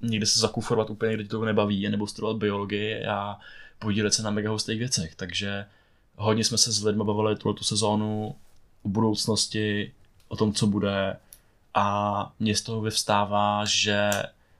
někde 0.00 0.26
se 0.26 0.40
zakufrovat 0.40 0.90
úplně, 0.90 1.14
kde 1.14 1.24
to 1.24 1.44
nebaví, 1.44 1.88
nebo 1.88 2.06
studovat 2.06 2.36
biologii 2.36 3.06
a 3.06 3.38
podílet 3.78 4.14
se 4.14 4.22
na 4.22 4.30
mega 4.30 4.50
hustých 4.50 4.78
věcech. 4.78 5.14
Takže 5.14 5.66
hodně 6.16 6.44
jsme 6.44 6.58
se 6.58 6.72
s 6.72 6.84
lidmi 6.84 7.04
bavili 7.04 7.36
tuhle 7.36 7.54
tu 7.54 7.64
sezónu 7.64 8.34
o 8.82 8.88
budoucnosti, 8.88 9.92
o 10.28 10.36
tom, 10.36 10.52
co 10.52 10.66
bude 10.66 11.16
a 11.74 12.32
mně 12.40 12.56
z 12.56 12.62
toho 12.62 12.80
vyvstává, 12.80 13.64
že 13.64 14.10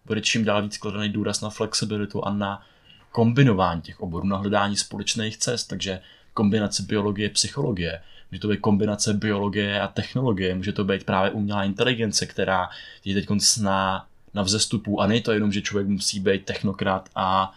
bude 0.04 0.20
čím 0.20 0.44
dál 0.44 0.62
víc 0.62 0.78
kladený 0.78 1.08
důraz 1.08 1.40
na 1.40 1.50
flexibilitu 1.50 2.24
a 2.24 2.32
na 2.32 2.66
kombinování 3.12 3.82
těch 3.82 4.00
oborů, 4.00 4.26
na 4.26 4.36
hledání 4.36 4.76
společných 4.76 5.36
cest, 5.36 5.66
takže 5.66 6.00
kombinace 6.34 6.82
biologie, 6.82 7.28
psychologie, 7.28 8.00
může 8.30 8.40
to 8.40 8.48
být 8.48 8.60
kombinace 8.60 9.14
biologie 9.14 9.80
a 9.80 9.88
technologie, 9.88 10.54
může 10.54 10.72
to 10.72 10.84
být 10.84 11.04
právě 11.04 11.30
umělá 11.30 11.64
inteligence, 11.64 12.26
která 12.26 12.68
je 13.04 13.14
teď 13.14 13.26
sná 13.38 14.06
na 14.34 14.42
vzestupu 14.42 15.00
a 15.00 15.06
není 15.06 15.20
to 15.20 15.32
jenom, 15.32 15.52
že 15.52 15.62
člověk 15.62 15.88
musí 15.88 16.20
být 16.20 16.44
technokrat 16.44 17.08
a 17.14 17.52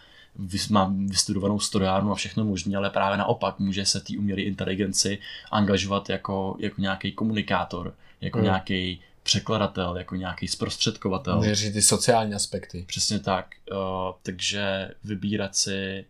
má 0.70 0.94
vystudovanou 1.06 1.60
storiárnu 1.60 2.12
a 2.12 2.14
všechno 2.14 2.44
možné, 2.44 2.76
ale 2.76 2.90
právě 2.90 3.18
naopak 3.18 3.58
může 3.58 3.86
se 3.86 4.00
té 4.00 4.18
umělé 4.18 4.40
inteligenci 4.42 5.18
angažovat 5.50 6.10
jako, 6.10 6.56
jako 6.58 6.80
nějaký 6.80 7.12
komunikátor, 7.12 7.94
jako 8.20 8.38
hmm. 8.38 8.44
nějaký 8.44 9.00
překladatel, 9.22 9.96
jako 9.96 10.16
nějaký 10.16 10.48
zprostředkovatel. 10.48 11.40
Měří 11.40 11.72
ty 11.72 11.82
sociální 11.82 12.34
aspekty. 12.34 12.84
Přesně 12.86 13.18
tak. 13.18 13.46
Uh, 13.70 13.78
takže 14.22 14.90
vybírat 15.04 15.56
si 15.56 16.04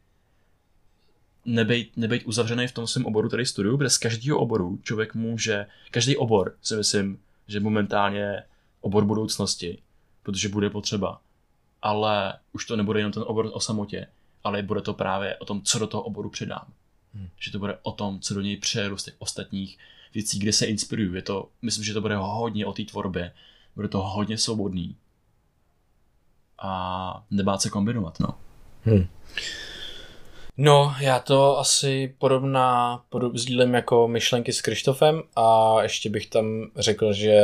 nebejt, 1.47 1.97
nebejt 1.97 2.23
uzavřený 2.27 2.67
v 2.67 2.73
tom 2.73 2.87
svém 2.87 3.07
oboru, 3.07 3.29
který 3.29 3.47
studuju, 3.47 3.79
protože 3.79 3.91
z 3.91 3.99
každého 3.99 4.39
oboru 4.39 4.79
člověk 4.83 5.15
může, 5.15 5.67
každý 5.91 6.17
obor 6.17 6.55
si 6.63 6.77
myslím, 6.77 7.19
že 7.49 7.61
momentálně 7.61 8.43
obor 8.81 9.05
budoucnosti, 9.05 9.79
protože 10.23 10.49
bude 10.49 10.71
potřeba. 10.71 11.21
Ale 11.83 12.39
už 12.53 12.67
to 12.67 12.77
nebude 12.77 13.01
jenom 13.01 13.13
ten 13.13 13.25
obor 13.27 13.51
o 13.53 13.61
samotě, 13.61 14.07
ale 14.45 14.63
bude 14.63 14.81
to 14.81 14.95
právě 14.95 15.37
o 15.37 15.45
tom, 15.45 15.63
co 15.63 15.79
do 15.79 15.87
toho 15.87 16.03
oboru 16.03 16.31
předám. 16.31 16.67
Hmm. 17.15 17.29
Že 17.41 17.53
to 17.53 17.59
bude 17.59 17.79
o 17.83 17.93
tom, 17.93 18.21
co 18.21 18.35
do 18.35 18.41
něj 18.41 18.57
přejedu 18.57 18.97
z 18.97 19.05
těch 19.05 19.15
ostatních 19.19 19.79
věcí, 20.15 20.39
kde 20.39 20.53
se 20.53 20.67
inspiruju. 20.67 21.15
Je 21.15 21.23
to, 21.23 21.49
myslím, 21.63 21.85
že 21.85 21.95
to 21.95 22.01
bude 22.01 22.17
hodně 22.17 22.67
o 22.67 22.73
té 22.73 22.85
tvorbě. 22.85 23.33
Bude 23.75 23.89
to 23.89 24.03
hodně 24.03 24.39
svobodný. 24.39 24.97
A 26.59 27.25
nebát 27.31 27.63
se 27.63 27.71
kombinovat, 27.71 28.21
no. 28.21 28.29
Hmm. 28.83 29.07
No, 30.59 30.95
já 31.01 31.19
to 31.19 31.59
asi 31.59 32.15
podobná, 32.19 32.99
podob, 33.09 33.37
sdílím 33.37 33.75
jako 33.75 34.09
myšlenky 34.09 34.53
s 34.53 34.61
Krištofem 34.61 35.23
a 35.37 35.77
ještě 35.83 36.11
bych 36.11 36.27
tam 36.27 36.71
řekl, 36.77 37.13
že 37.13 37.43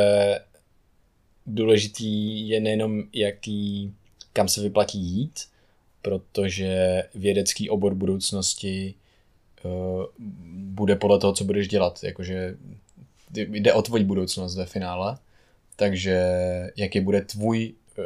důležitý 1.45 2.49
je 2.49 2.59
nejenom 2.59 3.03
jaký, 3.13 3.93
kam 4.33 4.47
se 4.47 4.61
vyplatí 4.61 4.99
jít, 4.99 5.39
protože 6.01 7.03
vědecký 7.15 7.69
obor 7.69 7.95
budoucnosti 7.95 8.93
uh, 9.63 10.05
bude 10.55 10.95
podle 10.95 11.19
toho, 11.19 11.33
co 11.33 11.43
budeš 11.43 11.67
dělat. 11.67 12.03
Jakože 12.03 12.57
jde 13.31 13.73
o 13.73 13.81
tvoji 13.81 14.03
budoucnost 14.03 14.55
ve 14.55 14.65
finále, 14.65 15.17
takže 15.75 16.27
jaký 16.75 16.99
bude 16.99 17.21
tvůj, 17.21 17.73
uh, 17.97 18.05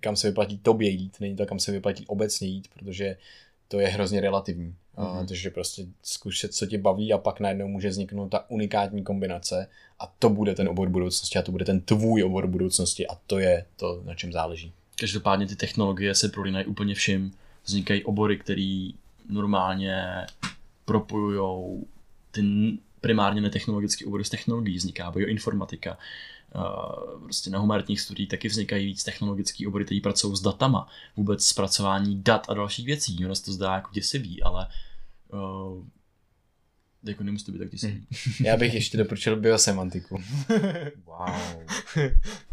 kam 0.00 0.16
se 0.16 0.28
vyplatí 0.28 0.58
tobě 0.58 0.88
jít, 0.88 1.20
není 1.20 1.36
to, 1.36 1.46
kam 1.46 1.58
se 1.58 1.72
vyplatí 1.72 2.06
obecně 2.06 2.48
jít, 2.48 2.68
protože 2.74 3.16
to 3.70 3.80
je 3.80 3.88
hrozně 3.88 4.20
relativní. 4.20 4.74
Mm-hmm. 4.96 5.26
Takže 5.26 5.50
prostě 5.50 5.86
zkuš 6.02 6.38
se, 6.38 6.48
co 6.48 6.66
tě 6.66 6.78
baví 6.78 7.12
a 7.12 7.18
pak 7.18 7.40
najednou 7.40 7.68
může 7.68 7.88
vzniknout 7.88 8.28
ta 8.28 8.50
unikátní 8.50 9.04
kombinace 9.04 9.68
a 9.98 10.12
to 10.18 10.30
bude 10.30 10.54
ten 10.54 10.68
obor 10.68 10.88
budoucnosti 10.88 11.38
a 11.38 11.42
to 11.42 11.52
bude 11.52 11.64
ten 11.64 11.80
tvůj 11.80 12.24
obor 12.24 12.46
budoucnosti 12.46 13.06
a 13.06 13.14
to 13.26 13.38
je 13.38 13.64
to, 13.76 14.02
na 14.04 14.14
čem 14.14 14.32
záleží. 14.32 14.72
Každopádně 15.00 15.46
ty 15.46 15.56
technologie 15.56 16.14
se 16.14 16.28
prolínají 16.28 16.66
úplně 16.66 16.94
vším. 16.94 17.32
Vznikají 17.64 18.04
obory, 18.04 18.38
které 18.38 18.90
normálně 19.28 20.26
propojují 20.84 21.84
ty 22.30 22.42
primárně 23.00 23.40
netechnologické 23.40 24.06
obory 24.06 24.24
s 24.24 24.30
technologií. 24.30 24.76
Vzniká 24.76 25.10
bioinformatika, 25.10 25.98
prostě 27.22 27.50
na 27.50 27.58
humanitních 27.58 28.00
studiích 28.00 28.28
taky 28.28 28.48
vznikají 28.48 28.86
víc 28.86 29.04
technologické 29.04 29.68
obory, 29.68 29.84
které 29.84 30.00
pracují 30.02 30.36
s 30.36 30.40
datama, 30.40 30.88
vůbec 31.16 31.44
zpracování 31.44 32.22
dat 32.22 32.46
a 32.48 32.54
dalších 32.54 32.86
věcí. 32.86 33.24
Ono 33.24 33.34
se 33.34 33.44
to 33.44 33.52
zdá 33.52 33.74
jako 33.74 33.90
děsivý, 33.92 34.42
ale 34.42 34.66
uh, 35.32 35.84
jako 37.04 37.24
nemusí 37.24 37.44
to 37.44 37.52
být 37.52 37.58
tak 37.58 37.70
děsivý. 37.70 38.06
Já 38.44 38.56
bych 38.56 38.74
ještě 38.74 38.98
doporučil 38.98 39.36
biosemantiku. 39.36 40.22
wow. 41.04 41.66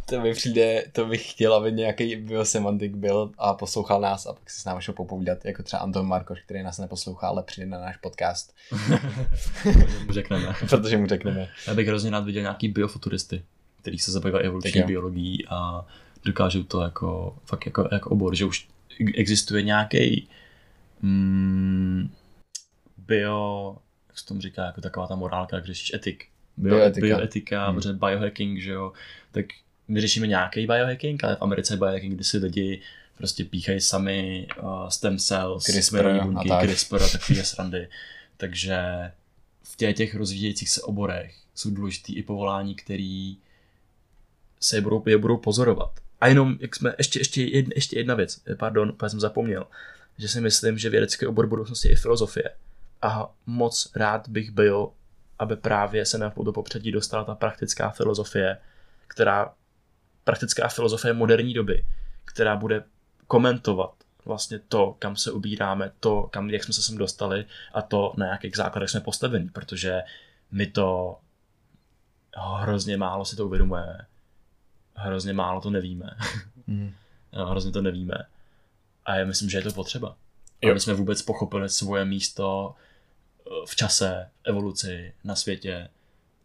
to 0.06 0.22
mi 0.22 0.34
přijde, 0.34 0.84
to 0.92 1.06
bych 1.06 1.32
chtěl, 1.32 1.54
aby 1.54 1.72
nějaký 1.72 2.16
biosemantik 2.16 2.96
byl 2.96 3.32
a 3.38 3.54
poslouchal 3.54 4.02
nás 4.02 4.26
a 4.26 4.34
pak 4.34 4.50
si 4.50 4.62
s 4.62 4.66
námi 4.66 4.82
šel 4.82 4.94
popovídat, 4.94 5.46
jako 5.46 5.64
třeba 5.64 5.80
Anton 5.80 6.08
Markoš, 6.08 6.42
který 6.42 6.64
nás 6.64 6.78
neposlouchá, 6.78 7.28
ale 7.28 7.44
přijde 7.44 7.68
na 7.68 7.80
náš 7.80 7.98
podcast. 7.98 8.56
Protože 9.64 10.06
mu 10.06 10.14
řekneme. 10.14 10.54
Protože 10.70 10.98
mu 10.98 11.08
řekneme. 11.08 11.50
Já 11.68 11.74
bych 11.74 11.88
hrozně 11.88 12.12
rád 12.12 12.26
viděl 12.26 12.42
nějaký 12.42 12.68
biofuturisty, 12.68 13.44
který 13.82 13.98
se 14.00 14.12
zabývají 14.12 14.46
evoluční 14.46 14.84
biologií 14.84 15.46
a 15.50 15.86
dokážou 16.26 16.64
to 16.64 16.82
jako, 16.82 17.38
fakt 17.46 17.66
jako, 17.66 17.90
jako 17.92 18.10
obor, 18.10 18.36
že 18.36 18.46
už 18.46 18.68
existuje 19.16 19.64
nějaký 19.64 20.28
mm, 21.02 22.10
bio, 22.98 23.76
jak 24.08 24.20
se 24.20 24.26
tomu 24.26 24.42
říká, 24.42 24.66
jako 24.66 24.82
taková 24.82 25.08
ta 25.08 25.16
morálka, 25.16 25.56
jak 25.56 25.66
řešíš 25.66 25.94
etik. 25.94 26.26
Bio, 26.58 26.76
bioetika, 26.76 27.08
bioetika 27.08 27.70
hmm. 27.70 28.00
biohacking, 28.00 28.60
že 28.60 28.72
jo, 28.72 28.94
tak 29.32 29.46
my 29.88 30.02
řešíme 30.02 30.28
nějaký 30.28 30.68
biohacking, 30.68 31.24
ale 31.24 31.36
v 31.36 31.42
Americe 31.42 31.74
je 31.74 31.78
biohacking, 31.78 32.14
kdy 32.14 32.24
si 32.24 32.38
lidi 32.38 32.82
prostě 33.18 33.46
píchají 33.46 33.82
sami 33.82 34.48
uh, 34.62 34.88
stem 34.88 35.18
cells, 35.18 35.64
CRISPR 35.64 36.08
a 36.08 36.44
tak. 36.48 36.64
CRISPR 36.64 37.04
a 37.04 37.08
takové 37.08 37.44
srandy. 37.44 37.88
Takže 38.38 38.82
v 39.64 39.76
těch, 39.78 39.96
těch 39.96 40.16
rozvíjejících 40.16 40.70
se 40.70 40.82
oborech 40.82 41.36
jsou 41.56 41.70
důležitý 41.70 42.16
i 42.16 42.24
povolání, 42.24 42.76
který 42.76 43.38
se 44.60 44.78
je 44.78 44.82
budou, 44.82 45.04
je 45.06 45.18
budou 45.18 45.38
pozorovat. 45.38 45.92
A 46.22 46.28
jenom, 46.28 46.58
jak 46.60 46.76
jsme, 46.76 46.94
ještě, 46.98 47.20
ještě, 47.20 47.44
jedna, 47.44 47.72
ještě 47.76 48.00
jedna 48.00 48.16
věc, 48.16 48.42
eh, 48.48 48.56
pardon, 48.56 48.94
já 49.04 49.10
jsem 49.10 49.20
zapomněl, 49.20 49.68
že 50.18 50.28
si 50.28 50.42
myslím, 50.42 50.78
že 50.78 50.90
vědecký 50.90 51.26
obor 51.26 51.48
budoucnosti 51.48 51.90
je 51.90 51.96
filozofie. 51.96 52.50
A 53.02 53.34
moc 53.46 53.92
rád 53.96 54.30
bych 54.30 54.52
byl, 54.52 54.90
aby 55.40 55.56
právě 55.56 56.06
se 56.06 56.18
na 56.18 56.34
do 56.44 56.52
popředí 56.52 56.92
dostala 56.92 57.24
ta 57.24 57.36
praktická 57.36 57.90
filozofie, 57.90 58.58
která, 59.08 59.54
praktická 60.24 60.68
filozofie 60.68 61.14
moderní 61.14 61.54
doby, 61.54 61.86
která 62.26 62.56
bude 62.56 62.84
komentovat 63.28 63.94
vlastně 64.26 64.60
to, 64.60 64.96
kam 65.00 65.16
se 65.16 65.32
ubíráme, 65.32 65.92
to, 66.00 66.24
kam, 66.32 66.50
jak 66.50 66.64
jsme 66.64 66.74
se 66.74 66.82
sem 66.82 66.98
dostali 66.98 67.46
a 67.74 67.82
to, 67.82 68.14
na 68.18 68.28
jakých 68.28 68.56
základech 68.56 68.90
jsme 68.90 69.02
postaveni, 69.02 69.50
protože 69.50 70.02
my 70.52 70.68
to 70.68 71.18
hrozně 72.38 72.98
málo 72.98 73.26
si 73.26 73.36
to 73.36 73.46
uvědomujeme 73.46 74.06
hrozně 74.98 75.34
málo 75.34 75.62
to 75.62 75.70
nevíme. 75.70 76.10
Mm. 76.70 76.94
hrozně 77.32 77.72
to 77.72 77.82
nevíme. 77.82 78.16
A 79.06 79.16
já 79.16 79.26
myslím, 79.26 79.50
že 79.50 79.58
je 79.58 79.62
to 79.62 79.72
potřeba. 79.72 80.16
Jo. 80.62 80.72
Aby 80.72 80.80
jsme 80.80 80.94
vůbec 80.94 81.22
pochopili 81.22 81.70
svoje 81.70 82.06
místo 82.06 82.76
eh, 83.40 83.50
v 83.68 83.76
čase, 83.76 84.30
evoluci, 84.44 85.14
na 85.24 85.36
světě 85.36 85.90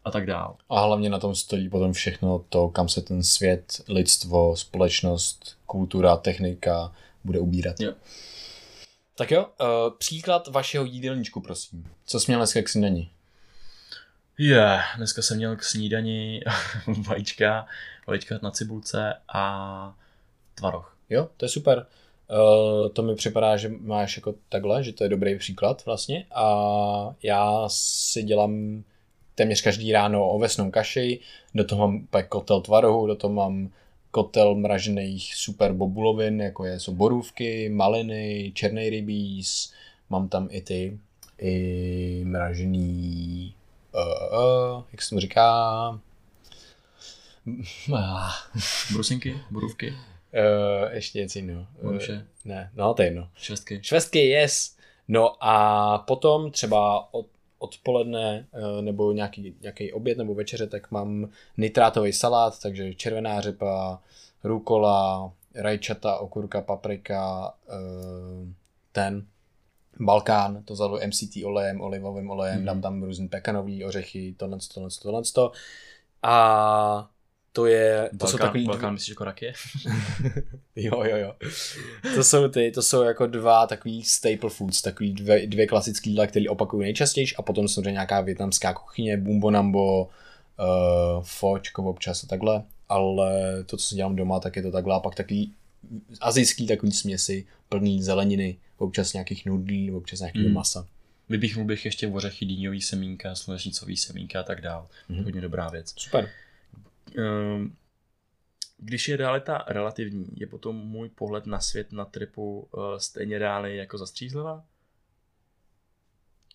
a 0.05 0.11
tak 0.11 0.26
dál. 0.26 0.57
A 0.68 0.80
hlavně 0.80 1.11
na 1.11 1.18
tom 1.18 1.34
stojí 1.34 1.68
potom 1.68 1.92
všechno 1.92 2.44
to, 2.48 2.68
kam 2.68 2.88
se 2.88 3.03
ten 3.03 3.22
svět, 3.22 3.82
lidstvo, 3.88 4.57
společnost, 4.57 5.59
kultura, 5.66 6.16
technika 6.16 6.92
bude 7.24 7.38
ubírat. 7.38 7.80
Jo. 7.80 7.92
Tak 9.16 9.30
jo, 9.30 9.46
uh, 9.61 9.96
příklad 9.98 10.48
vašeho 10.48 10.84
jídelníčku, 10.84 11.40
prosím. 11.40 11.86
Co 12.07 12.20
jsi 12.20 12.30
měl 12.30 12.40
dneska 12.40 12.62
k 12.62 12.68
snídani? 12.68 13.11
Je, 14.39 14.49
yeah, 14.49 14.97
dneska 14.97 15.22
jsem 15.22 15.37
měl 15.37 15.57
k 15.57 15.62
snídani 15.62 16.43
vajíčka, 17.09 17.66
vajíčka 18.07 18.39
na 18.43 18.51
cibulce 18.51 19.14
a 19.28 19.95
tvaroh. 20.55 20.97
Jo, 21.11 21.28
to 21.37 21.45
je 21.45 21.49
super. 21.49 21.87
Uh, 22.30 22.89
to 22.89 23.03
mi 23.03 23.14
připadá, 23.14 23.57
že 23.57 23.68
máš 23.68 24.16
jako 24.16 24.35
takhle, 24.49 24.85
že 24.85 24.93
to 24.93 25.05
je 25.05 25.11
dobrý 25.11 25.39
příklad 25.39 25.85
vlastně 25.87 26.24
a 26.35 27.14
já 27.22 27.64
si 27.68 28.22
dělám 28.22 28.85
téměř 29.35 29.62
každý 29.62 29.93
ráno 29.93 30.28
ovesnou 30.28 30.70
kaši, 30.70 31.20
do 31.55 31.64
toho 31.64 31.89
mám 31.89 32.07
pak 32.07 32.28
kotel 32.28 32.61
tvarohu, 32.61 33.07
do 33.07 33.16
toho 33.16 33.35
mám 33.35 33.70
kotel 34.11 34.55
mražených 34.55 35.35
super 35.35 35.72
bobulovin, 35.72 36.41
jako 36.41 36.64
je, 36.64 36.80
jsou 36.80 36.95
borůvky, 36.95 37.68
maliny, 37.68 38.53
černý 38.55 38.91
rybíz, 38.91 39.72
mám 40.11 40.28
tam 40.28 40.49
i 40.51 40.61
ty 40.61 40.99
i 41.39 42.22
mražený 42.24 43.55
uh, 43.95 44.76
uh, 44.78 44.84
jak 44.93 45.03
se 45.03 45.14
mu 45.14 45.20
říká, 45.20 46.01
Brusinky? 48.93 49.40
Borůvky? 49.51 49.90
Uh, 49.90 50.93
ještě 50.93 51.18
něco 51.18 51.38
jiného. 51.38 51.66
Uh, 51.82 51.99
ne, 52.45 52.70
no 52.74 52.95
to 52.95 53.03
je 53.03 53.07
jedno. 53.07 53.28
Švestky. 53.34 53.80
Švestky, 53.82 54.18
yes. 54.28 54.76
No 55.09 55.45
a 55.45 55.99
potom 55.99 56.51
třeba 56.51 57.09
od, 57.14 57.26
odpoledne 57.59 58.47
uh, 58.53 58.82
nebo 58.82 59.12
nějaký, 59.12 59.55
nějaký 59.61 59.93
oběd 59.93 60.18
nebo 60.18 60.34
večeře, 60.34 60.66
tak 60.66 60.90
mám 60.90 61.30
nitrátový 61.57 62.12
salát, 62.12 62.61
takže 62.61 62.95
červená 62.95 63.40
řepa, 63.40 64.01
rukola, 64.45 65.32
rajčata, 65.55 66.18
okurka, 66.18 66.61
paprika, 66.61 67.55
uh, 67.68 68.49
ten 68.93 69.26
Balkán, 70.01 70.62
to 70.64 70.76
zalu 70.76 70.99
MCT 71.07 71.45
olejem, 71.45 71.80
olivovým 71.80 72.30
olejem, 72.30 72.59
mm. 72.59 72.64
dám 72.64 72.80
tam 72.80 73.03
různý 73.03 73.28
pekanový 73.28 73.84
ořechy, 73.84 74.34
tohle, 74.36 74.59
tohle, 74.74 74.88
tohle, 75.03 75.22
tohle. 75.34 75.51
A 76.22 77.11
to 77.53 77.66
je, 77.66 78.09
to 78.11 78.16
Balkán, 78.16 78.30
jsou 78.30 78.38
takový 78.38 78.66
Balkán 78.66 78.93
myslíš 78.93 79.09
jako 79.09 79.24
rakie? 79.24 79.53
Jo, 80.76 81.05
jo, 81.05 81.16
jo. 81.16 81.34
To 82.14 82.24
jsou 82.24 82.49
ty, 82.49 82.70
to 82.70 82.82
jsou 82.82 83.03
jako 83.03 83.26
dva 83.26 83.66
takový 83.66 84.03
staple 84.03 84.51
foods, 84.51 84.82
takový 84.82 85.12
dvě, 85.12 85.47
dvě 85.47 85.66
klasické 85.66 86.11
jídla, 86.11 86.26
které 86.26 86.45
opakuju 86.49 86.82
nejčastěji 86.82 87.26
a 87.38 87.43
potom 87.43 87.68
samozřejmě 87.68 87.93
nějaká 87.93 88.20
větnamská 88.20 88.74
kuchyně, 88.74 89.16
bumbo 89.16 89.51
nambo, 89.51 90.05
uh, 90.05 91.22
fočko 91.22 91.82
občas 91.82 92.24
a 92.24 92.26
takhle, 92.26 92.62
ale 92.88 93.30
to, 93.66 93.76
co 93.76 93.86
si 93.86 93.95
dělám 93.95 94.16
doma, 94.16 94.40
tak 94.40 94.57
je 94.57 94.62
to 94.62 94.70
takhle 94.70 94.95
a 94.95 95.01
pak 95.01 95.14
takový 95.14 95.55
azijský 96.20 96.66
takový 96.66 96.93
směsi, 96.93 97.47
plný 97.68 98.03
zeleniny, 98.03 98.57
občas 98.83 99.12
nějakých 99.12 99.47
nudlí, 99.47 99.91
občas 99.91 100.20
nějakého 100.20 100.49
Mm. 100.49 100.55
masa. 100.55 100.87
Vypíchnul 101.28 101.64
bych 101.66 101.85
ještě 101.85 102.09
ořechy, 102.09 102.47
dýňový 102.47 102.83
semínka, 102.83 103.35
slunečnicový 103.35 103.97
semínka 103.97 104.41
a 104.41 104.43
tak 104.43 104.61
dál. 104.61 104.89
Mhm. 105.09 105.24
Hodně 105.24 105.41
dobrá 105.41 105.68
věc. 105.68 105.95
Super. 105.97 106.30
Ehm, 107.18 107.76
Když 108.85 109.09
je 109.09 109.16
realita 109.16 109.64
relativní, 109.68 110.26
je 110.35 110.47
potom 110.47 110.76
můj 110.76 111.09
pohled 111.09 111.47
na 111.47 111.61
svět 111.61 111.93
na 111.93 112.05
tripu 112.05 112.68
uh, 112.72 112.97
stejně 112.97 113.39
reálný 113.39 113.76
jako 113.76 113.99
zastřízlivá? 113.99 114.64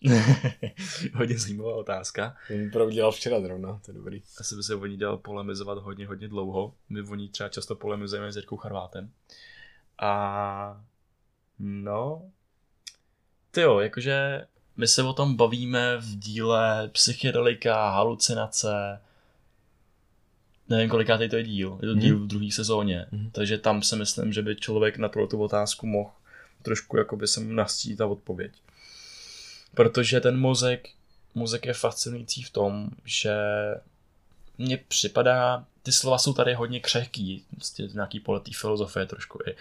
hodně 1.14 1.38
zajímavá 1.38 1.74
otázka. 1.74 2.36
Jsem 2.46 2.70
to 2.70 2.90
dělal 2.90 3.12
včera 3.12 3.40
zrovna, 3.40 3.80
to 3.84 3.90
je 3.90 3.94
dobrý. 3.94 4.22
Asi 4.40 4.56
by 4.56 4.62
se 4.62 4.74
o 4.74 4.86
ní 4.86 4.96
dal 4.96 5.16
polemizovat 5.18 5.78
hodně, 5.78 6.06
hodně 6.06 6.28
dlouho. 6.28 6.74
My 6.88 7.02
o 7.02 7.14
ní 7.14 7.28
třeba 7.28 7.48
často 7.48 7.76
polemizujeme 7.76 8.32
s 8.32 8.36
Jirkou 8.36 8.56
Charvátem. 8.56 9.10
A 9.98 10.84
no, 11.58 12.22
ty 13.50 13.60
jo, 13.60 13.78
jakože 13.78 14.46
my 14.76 14.88
se 14.88 15.02
o 15.02 15.12
tom 15.12 15.36
bavíme 15.36 15.96
v 15.96 16.18
díle 16.18 16.88
psychedelika, 16.92 17.90
halucinace, 17.90 19.00
nevím 20.68 20.90
koliká 20.90 21.16
to 21.18 21.36
je 21.36 21.42
díl, 21.42 21.78
je 21.82 21.88
to 21.88 21.94
díl 21.94 22.18
v 22.18 22.26
druhé 22.26 22.50
sezóně, 22.52 23.06
Mhm. 23.10 23.30
takže 23.30 23.58
tam 23.58 23.82
si 23.82 23.96
myslím, 23.96 24.32
že 24.32 24.42
by 24.42 24.56
člověk 24.56 24.96
na 24.98 25.08
tuto 25.08 25.26
tu 25.26 25.42
otázku 25.42 25.86
mohl 25.86 26.10
trošku 26.62 26.96
jakoby 26.96 27.26
se 27.28 27.40
mu 27.40 27.52
nastít 27.52 27.96
ta 27.96 28.06
odpověď. 28.06 28.52
Protože 29.74 30.20
ten 30.20 30.38
mozek, 30.38 30.88
mozek 31.34 31.66
je 31.66 31.74
fascinující 31.74 32.42
v 32.42 32.50
tom, 32.50 32.90
že 33.04 33.34
mně 34.58 34.76
připadá, 34.76 35.64
ty 35.82 35.92
slova 35.92 36.18
jsou 36.18 36.32
tady 36.32 36.54
hodně 36.54 36.80
křehký, 36.80 37.44
prostě 37.54 37.82
nějaký 37.92 38.20
poletý 38.20 38.52
filozofie 38.52 39.06
trošku 39.06 39.38
i, 39.46 39.54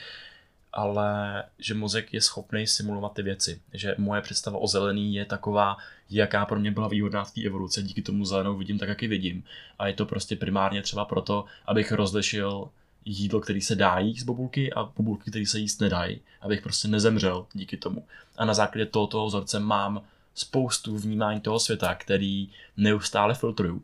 ale 0.74 1.44
že 1.60 1.74
mozek 1.74 2.14
je 2.14 2.22
schopný 2.22 2.68
simulovat 2.68 3.14
ty 3.14 3.22
věci. 3.22 3.62
Že 3.74 3.96
moje 3.98 4.22
představa 4.22 4.58
o 4.58 4.68
zelený 4.68 5.16
je 5.16 5.26
taková, 5.26 5.78
jaká 6.10 6.46
pro 6.46 6.60
mě 6.60 6.72
byla 6.72 6.88
výhodná 6.88 7.24
v 7.24 7.32
té 7.32 7.42
evoluci, 7.42 7.84
díky 7.84 8.02
tomu 8.02 8.26
zelenou 8.26 8.58
vidím 8.58 8.80
tak, 8.80 8.90
jak 8.90 9.02
ji 9.02 9.08
vidím. 9.08 9.44
A 9.80 9.88
je 9.88 9.94
to 9.94 10.06
prostě 10.06 10.36
primárně 10.36 10.82
třeba 10.82 11.06
proto, 11.06 11.46
abych 11.66 11.92
rozlišil 11.92 12.70
jídlo, 13.06 13.40
který 13.40 13.62
se 13.62 13.76
dá 13.76 14.00
jíst 14.00 14.20
z 14.20 14.24
bobulky 14.24 14.74
a 14.74 14.84
bobulky, 14.84 15.32
který 15.32 15.46
se 15.46 15.60
jíst 15.60 15.82
nedají, 15.82 16.22
abych 16.42 16.62
prostě 16.62 16.88
nezemřel 16.88 17.46
díky 17.54 17.78
tomu. 17.78 18.06
A 18.38 18.46
na 18.46 18.54
základě 18.54 18.86
tohoto 18.86 19.26
vzorce 19.26 19.60
mám 19.60 20.02
spoustu 20.36 20.98
vnímání 20.98 21.42
toho 21.42 21.60
světa, 21.60 21.96
který 21.96 22.50
neustále 22.78 23.34
filtruju. 23.34 23.82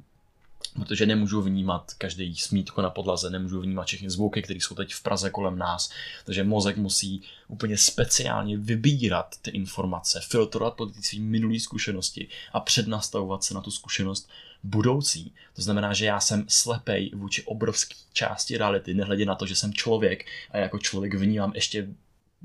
Protože 0.73 1.05
nemůžu 1.05 1.41
vnímat 1.41 1.93
každý 1.97 2.35
smítko 2.35 2.81
na 2.81 2.89
podlaze, 2.89 3.29
nemůžu 3.29 3.61
vnímat 3.61 3.87
všechny 3.87 4.09
zvuky, 4.09 4.41
které 4.41 4.59
jsou 4.59 4.75
teď 4.75 4.93
v 4.93 5.03
Praze 5.03 5.29
kolem 5.29 5.57
nás. 5.57 5.89
Takže 6.25 6.43
mozek 6.43 6.77
musí 6.77 7.21
úplně 7.47 7.77
speciálně 7.77 8.57
vybírat 8.57 9.35
ty 9.41 9.51
informace, 9.51 10.21
filtrovat 10.23 10.73
podle 10.73 10.93
své 11.01 11.19
minulé 11.19 11.59
zkušenosti 11.59 12.27
a 12.53 12.59
přednastavovat 12.59 13.43
se 13.43 13.53
na 13.53 13.61
tu 13.61 13.71
zkušenost 13.71 14.29
budoucí. 14.63 15.33
To 15.55 15.61
znamená, 15.61 15.93
že 15.93 16.05
já 16.05 16.19
jsem 16.19 16.45
slepej 16.47 17.11
vůči 17.15 17.43
obrovské 17.43 17.95
části 18.13 18.57
reality, 18.57 18.93
nehledě 18.93 19.25
na 19.25 19.35
to, 19.35 19.45
že 19.45 19.55
jsem 19.55 19.73
člověk 19.73 20.25
a 20.51 20.57
jako 20.57 20.79
člověk 20.79 21.13
vnímám 21.13 21.51
ještě 21.55 21.87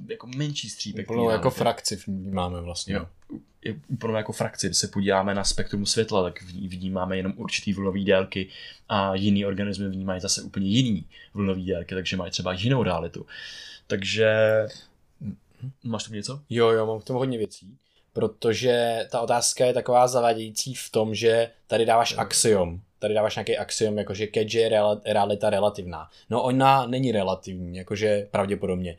jako 0.08 0.26
menší 0.26 0.68
střípek. 0.70 1.10
Úplnou 1.10 1.30
jako 1.30 1.50
frakci 1.50 1.96
vnímáme 2.06 2.60
vlastně. 2.60 2.94
Jo. 2.94 3.06
Je 3.64 3.76
úplně 3.88 4.16
jako 4.16 4.32
frakci, 4.32 4.66
když 4.66 4.76
se 4.78 4.88
podíváme 4.88 5.34
na 5.34 5.44
spektrum 5.44 5.86
světla, 5.86 6.22
tak 6.22 6.42
v- 6.42 6.68
vnímáme 6.68 7.16
jenom 7.16 7.32
určitý 7.36 7.72
vlnové 7.72 8.00
délky 8.00 8.48
a 8.88 9.14
jiný 9.14 9.46
organismy 9.46 9.88
vnímají 9.88 10.20
zase 10.20 10.42
úplně 10.42 10.68
jiný 10.68 11.04
vlnové 11.34 11.60
délky, 11.60 11.94
takže 11.94 12.16
mají 12.16 12.30
třeba 12.30 12.52
jinou 12.52 12.82
realitu. 12.82 13.26
Takže 13.86 14.36
máš 15.82 16.04
tu 16.04 16.14
něco? 16.14 16.40
Jo, 16.50 16.68
jo, 16.68 16.86
mám 16.86 17.00
k 17.00 17.04
tomu 17.04 17.18
hodně 17.18 17.38
věcí, 17.38 17.76
protože 18.12 19.06
ta 19.10 19.20
otázka 19.20 19.64
je 19.66 19.72
taková 19.74 20.08
zavádějící 20.08 20.74
v 20.74 20.90
tom, 20.90 21.14
že 21.14 21.50
tady 21.66 21.86
dáváš 21.86 22.14
axiom, 22.18 22.80
tady 22.98 23.14
dáváš 23.14 23.36
nějaký 23.36 23.56
axiom, 23.58 23.98
jakože 23.98 24.26
keďže 24.26 24.60
je 24.60 24.70
realita 25.06 25.50
relativná. 25.50 26.08
No 26.30 26.42
ona 26.42 26.86
není 26.86 27.12
relativní, 27.12 27.78
jakože 27.78 28.26
pravděpodobně. 28.30 28.96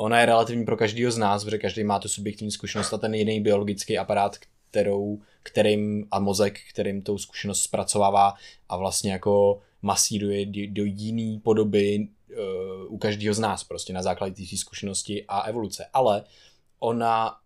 Ona 0.00 0.20
je 0.20 0.26
relativní 0.26 0.64
pro 0.64 0.76
každého 0.76 1.12
z 1.12 1.18
nás, 1.18 1.44
protože 1.44 1.58
každý 1.58 1.84
má 1.84 1.98
tu 1.98 2.08
subjektivní 2.08 2.50
zkušenost 2.50 2.92
a 2.92 2.98
ten 2.98 3.14
jiný 3.14 3.40
biologický 3.40 3.98
aparát, 3.98 4.36
kterou, 4.70 5.20
kterým 5.42 6.06
a 6.10 6.18
mozek, 6.18 6.58
kterým 6.70 7.02
tou 7.02 7.18
zkušenost 7.18 7.62
zpracovává 7.62 8.34
a 8.68 8.76
vlastně 8.76 9.12
jako 9.12 9.60
masíruje 9.82 10.46
do, 10.46 10.84
jiný 10.84 11.38
podoby 11.38 12.08
uh, 12.30 12.94
u 12.94 12.98
každého 12.98 13.34
z 13.34 13.38
nás, 13.38 13.64
prostě 13.64 13.92
na 13.92 14.02
základě 14.02 14.46
té 14.50 14.56
zkušenosti 14.56 15.24
a 15.28 15.40
evoluce. 15.40 15.86
Ale 15.92 16.24
ona, 16.78 17.36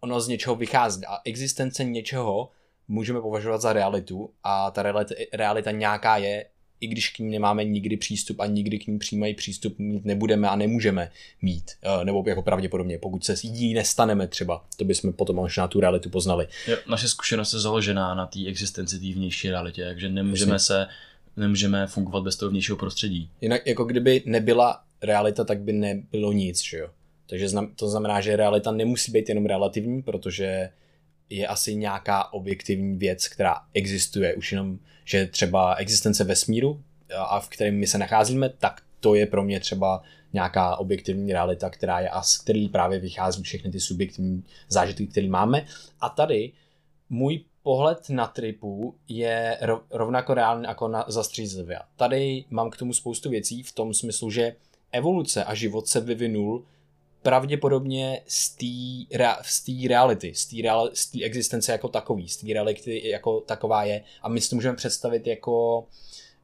ono 0.00 0.20
z 0.20 0.28
něčeho 0.28 0.56
vychází 0.56 1.06
a 1.06 1.18
existence 1.24 1.84
něčeho 1.84 2.50
můžeme 2.88 3.20
považovat 3.20 3.60
za 3.60 3.72
realitu 3.72 4.30
a 4.44 4.70
ta 4.70 4.82
realita, 4.82 5.14
realita 5.32 5.70
nějaká 5.70 6.16
je, 6.16 6.46
i 6.80 6.86
když 6.86 7.08
k 7.08 7.18
ní 7.18 7.30
nemáme 7.30 7.64
nikdy 7.64 7.96
přístup 7.96 8.40
a 8.40 8.46
nikdy 8.46 8.78
k 8.78 8.86
ní 8.86 8.98
přijímají 8.98 9.34
přístup 9.34 9.78
mít 9.78 10.04
nebudeme 10.04 10.48
a 10.48 10.56
nemůžeme 10.56 11.10
mít, 11.42 11.70
eh, 11.82 12.04
nebo 12.04 12.24
jako 12.26 12.42
pravděpodobně, 12.42 12.98
pokud 12.98 13.24
se 13.24 13.34
jí 13.42 13.74
nestaneme 13.74 14.28
třeba, 14.28 14.64
to 14.76 14.84
bychom 14.84 15.12
potom 15.12 15.36
možná 15.36 15.68
tu 15.68 15.80
realitu 15.80 16.10
poznali. 16.10 16.46
Jo, 16.66 16.76
naše 16.88 17.08
zkušenost 17.08 17.52
je 17.52 17.60
založená 17.60 18.14
na 18.14 18.26
té 18.26 18.46
existenci 18.46 18.98
té 18.98 19.12
vnější 19.12 19.50
realitě, 19.50 19.84
takže 19.84 20.08
nemůžeme 20.08 20.58
se 20.58 20.86
nemůžeme 21.36 21.86
fungovat 21.86 22.24
bez 22.24 22.36
toho 22.36 22.50
vnějšího 22.50 22.78
prostředí. 22.78 23.30
Jinak 23.40 23.66
jako 23.66 23.84
kdyby 23.84 24.22
nebyla 24.26 24.82
realita, 25.02 25.44
tak 25.44 25.60
by 25.60 25.72
nebylo 25.72 26.32
nic, 26.32 26.62
že 26.62 26.78
jo. 26.78 26.88
Takže 27.26 27.48
to 27.76 27.88
znamená, 27.88 28.20
že 28.20 28.36
realita 28.36 28.72
nemusí 28.72 29.12
být 29.12 29.28
jenom 29.28 29.46
relativní, 29.46 30.02
protože 30.02 30.70
je 31.30 31.46
asi 31.46 31.74
nějaká 31.74 32.32
objektivní 32.32 32.98
věc, 32.98 33.28
která 33.28 33.56
existuje. 33.74 34.34
Už 34.34 34.52
jenom, 34.52 34.78
že 35.04 35.26
třeba 35.26 35.74
existence 35.74 36.24
vesmíru, 36.24 36.82
a 37.18 37.40
v 37.40 37.48
kterém 37.48 37.74
my 37.74 37.86
se 37.86 37.98
nacházíme, 37.98 38.48
tak 38.48 38.82
to 39.00 39.14
je 39.14 39.26
pro 39.26 39.42
mě 39.42 39.60
třeba 39.60 40.02
nějaká 40.32 40.76
objektivní 40.76 41.32
realita, 41.32 41.70
která 41.70 42.00
je 42.00 42.08
a 42.08 42.22
z 42.22 42.38
který 42.38 42.68
právě 42.68 42.98
vychází 42.98 43.42
všechny 43.42 43.70
ty 43.70 43.80
subjektivní 43.80 44.44
zážitky, 44.68 45.06
které 45.06 45.28
máme. 45.28 45.66
A 46.00 46.08
tady 46.08 46.52
můj 47.10 47.44
pohled 47.62 48.10
na 48.10 48.26
tripu 48.26 48.94
je 49.08 49.58
rov, 49.60 49.82
rovnako 49.90 50.34
reálný 50.34 50.64
jako 50.68 50.88
na 50.88 51.04
zastřízlivě. 51.08 51.78
Tady 51.96 52.44
mám 52.50 52.70
k 52.70 52.76
tomu 52.76 52.92
spoustu 52.92 53.30
věcí 53.30 53.62
v 53.62 53.72
tom 53.72 53.94
smyslu, 53.94 54.30
že 54.30 54.56
evoluce 54.92 55.44
a 55.44 55.54
život 55.54 55.88
se 55.88 56.00
vyvinul 56.00 56.64
pravděpodobně 57.24 58.22
z 58.26 58.50
té 58.50 59.16
rea, 59.16 59.42
reality, 59.88 60.34
z 60.34 60.46
té 60.46 60.56
real, 60.62 60.90
existence 61.22 61.72
jako 61.72 61.88
takový, 61.88 62.28
z 62.28 62.36
té 62.36 62.52
reality 62.52 63.08
jako 63.08 63.40
taková 63.40 63.84
je 63.84 64.04
a 64.22 64.28
my 64.28 64.40
si 64.40 64.50
to 64.50 64.56
můžeme 64.56 64.76
představit 64.76 65.26
jako 65.26 65.84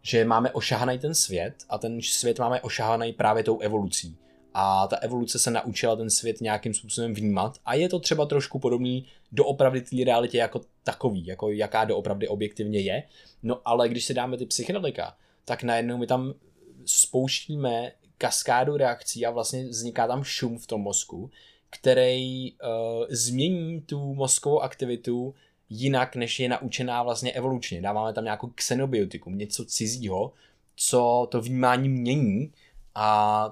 že 0.02 0.24
máme 0.24 0.50
ošahaný 0.50 0.98
ten 0.98 1.14
svět 1.14 1.54
a 1.68 1.78
ten 1.78 2.02
svět 2.02 2.38
máme 2.38 2.60
ošahaný 2.60 3.12
právě 3.12 3.44
tou 3.44 3.58
evolucí. 3.58 4.16
A 4.54 4.86
ta 4.86 4.96
evoluce 4.96 5.38
se 5.38 5.50
naučila 5.50 5.96
ten 5.96 6.10
svět 6.10 6.40
nějakým 6.40 6.74
způsobem 6.74 7.14
vnímat 7.14 7.58
a 7.64 7.74
je 7.74 7.88
to 7.88 7.98
třeba 7.98 8.26
trošku 8.26 8.58
podobný 8.58 9.06
doopravdy 9.32 9.80
té 9.80 9.96
realitě 10.04 10.38
jako 10.38 10.60
takový, 10.84 11.26
jako 11.26 11.50
jaká 11.50 11.84
doopravdy 11.84 12.28
objektivně 12.28 12.80
je. 12.80 13.02
No 13.42 13.60
ale 13.64 13.88
když 13.88 14.04
si 14.04 14.14
dáme 14.14 14.36
ty 14.36 14.46
psychedelika, 14.46 15.16
tak 15.44 15.62
najednou 15.62 15.98
my 15.98 16.06
tam 16.06 16.34
spouštíme 16.84 17.92
kaskádu 18.20 18.76
reakcí 18.76 19.26
a 19.26 19.30
vlastně 19.30 19.64
vzniká 19.64 20.06
tam 20.06 20.24
šum 20.24 20.58
v 20.58 20.66
tom 20.66 20.80
mozku, 20.80 21.30
který 21.70 22.52
uh, 22.52 22.58
změní 23.08 23.80
tu 23.80 24.14
mozkovou 24.14 24.60
aktivitu 24.60 25.34
jinak, 25.70 26.16
než 26.16 26.40
je 26.40 26.48
naučená 26.48 27.02
vlastně 27.02 27.32
evolučně. 27.32 27.82
Dáváme 27.82 28.12
tam 28.12 28.24
nějakou 28.24 28.46
xenobiotikum, 28.46 29.38
něco 29.38 29.64
cizího, 29.64 30.32
co 30.76 31.28
to 31.30 31.40
vnímání 31.40 31.88
mění 31.88 32.52
a 32.94 33.08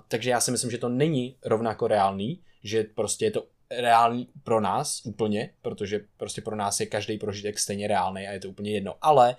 takže 0.09 0.31
já 0.31 0.41
si 0.41 0.51
myslím, 0.51 0.71
že 0.71 0.79
to 0.79 0.89
není 0.89 1.37
rovnako 1.45 1.87
reálný, 1.87 2.41
že 2.64 2.85
prostě 2.85 3.25
je 3.25 3.31
to 3.31 3.47
reálný 3.71 4.29
pro 4.45 4.61
nás 4.61 5.01
úplně, 5.05 5.51
protože 5.62 6.01
prostě 6.16 6.41
pro 6.41 6.57
nás 6.57 6.81
je 6.81 6.87
každý 6.87 7.19
prožitek 7.19 7.59
stejně 7.59 7.89
reálný 7.89 8.29
a 8.29 8.33
je 8.33 8.41
to 8.41 8.49
úplně 8.49 8.71
jedno. 8.71 8.95
Ale 9.01 9.37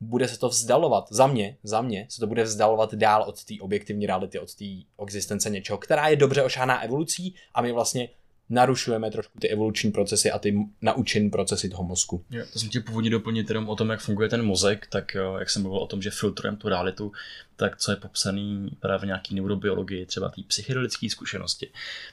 bude 0.00 0.28
se 0.28 0.38
to 0.38 0.48
vzdalovat, 0.48 1.06
za 1.10 1.26
mě, 1.26 1.56
za 1.62 1.82
mě 1.82 2.06
se 2.10 2.20
to 2.20 2.26
bude 2.26 2.42
vzdalovat 2.42 2.94
dál 2.94 3.22
od 3.22 3.44
té 3.44 3.54
objektivní 3.60 4.06
reality, 4.06 4.38
od 4.38 4.54
té 4.54 4.64
existence 5.02 5.50
něčeho, 5.50 5.78
která 5.78 6.08
je 6.08 6.16
dobře 6.16 6.42
ošáhaná 6.42 6.82
evolucí 6.82 7.34
a 7.54 7.62
my 7.62 7.72
vlastně 7.72 8.08
narušujeme 8.50 9.10
trošku 9.10 9.38
ty 9.38 9.48
evoluční 9.48 9.92
procesy 9.92 10.30
a 10.30 10.38
ty 10.38 10.58
naučené 10.82 11.30
procesy 11.30 11.68
toho 11.68 11.84
mozku. 11.84 12.24
Jo, 12.30 12.44
to 12.52 12.58
jsem 12.58 12.68
tě 12.68 12.80
původně 12.80 13.10
doplnit 13.10 13.48
jenom 13.48 13.68
o 13.68 13.76
tom, 13.76 13.90
jak 13.90 14.00
funguje 14.00 14.28
ten 14.28 14.44
mozek, 14.44 14.86
tak 14.86 15.16
jak 15.38 15.50
jsem 15.50 15.62
mluvil 15.62 15.80
o 15.80 15.86
tom, 15.86 16.02
že 16.02 16.10
filtrujeme 16.10 16.58
tu 16.58 16.68
realitu, 16.68 17.12
tak 17.56 17.76
co 17.76 17.90
je 17.90 17.96
popsaný 17.96 18.70
právě 18.80 18.98
v 18.98 19.06
nějaký 19.06 19.34
neurobiologii, 19.34 20.06
třeba 20.06 20.28
té 20.28 20.42
psychedelické 20.46 21.10
zkušenosti, 21.10 21.70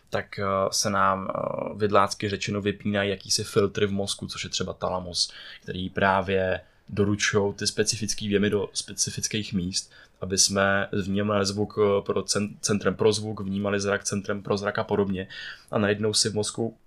tak 0.09 0.39
se 0.71 0.89
nám 0.89 1.27
vidlácky 1.75 2.29
řečeno 2.29 2.61
vypínají 2.61 3.09
jakýsi 3.09 3.43
filtry 3.43 3.85
v 3.85 3.91
mozku, 3.91 4.27
což 4.27 4.43
je 4.43 4.49
třeba 4.49 4.73
talamus, 4.73 5.31
který 5.61 5.89
právě 5.89 6.61
doručují 6.89 7.53
ty 7.53 7.67
specifické 7.67 8.27
věmy 8.27 8.49
do 8.49 8.69
specifických 8.73 9.53
míst, 9.53 9.91
aby 10.21 10.37
jsme 10.37 10.87
vnímali 10.91 11.45
zvuk 11.45 11.79
pro 12.05 12.23
centrem 12.61 12.95
pro 12.95 13.13
zvuk, 13.13 13.39
vnímali 13.39 13.79
zrak 13.79 14.03
centrem 14.03 14.41
pro 14.41 14.57
zrak 14.57 14.79
a 14.79 14.83
podobně. 14.83 15.27
A 15.71 15.77
najednou 15.77 16.13
si 16.13 16.29
v 16.29 16.33
mozku 16.33 16.77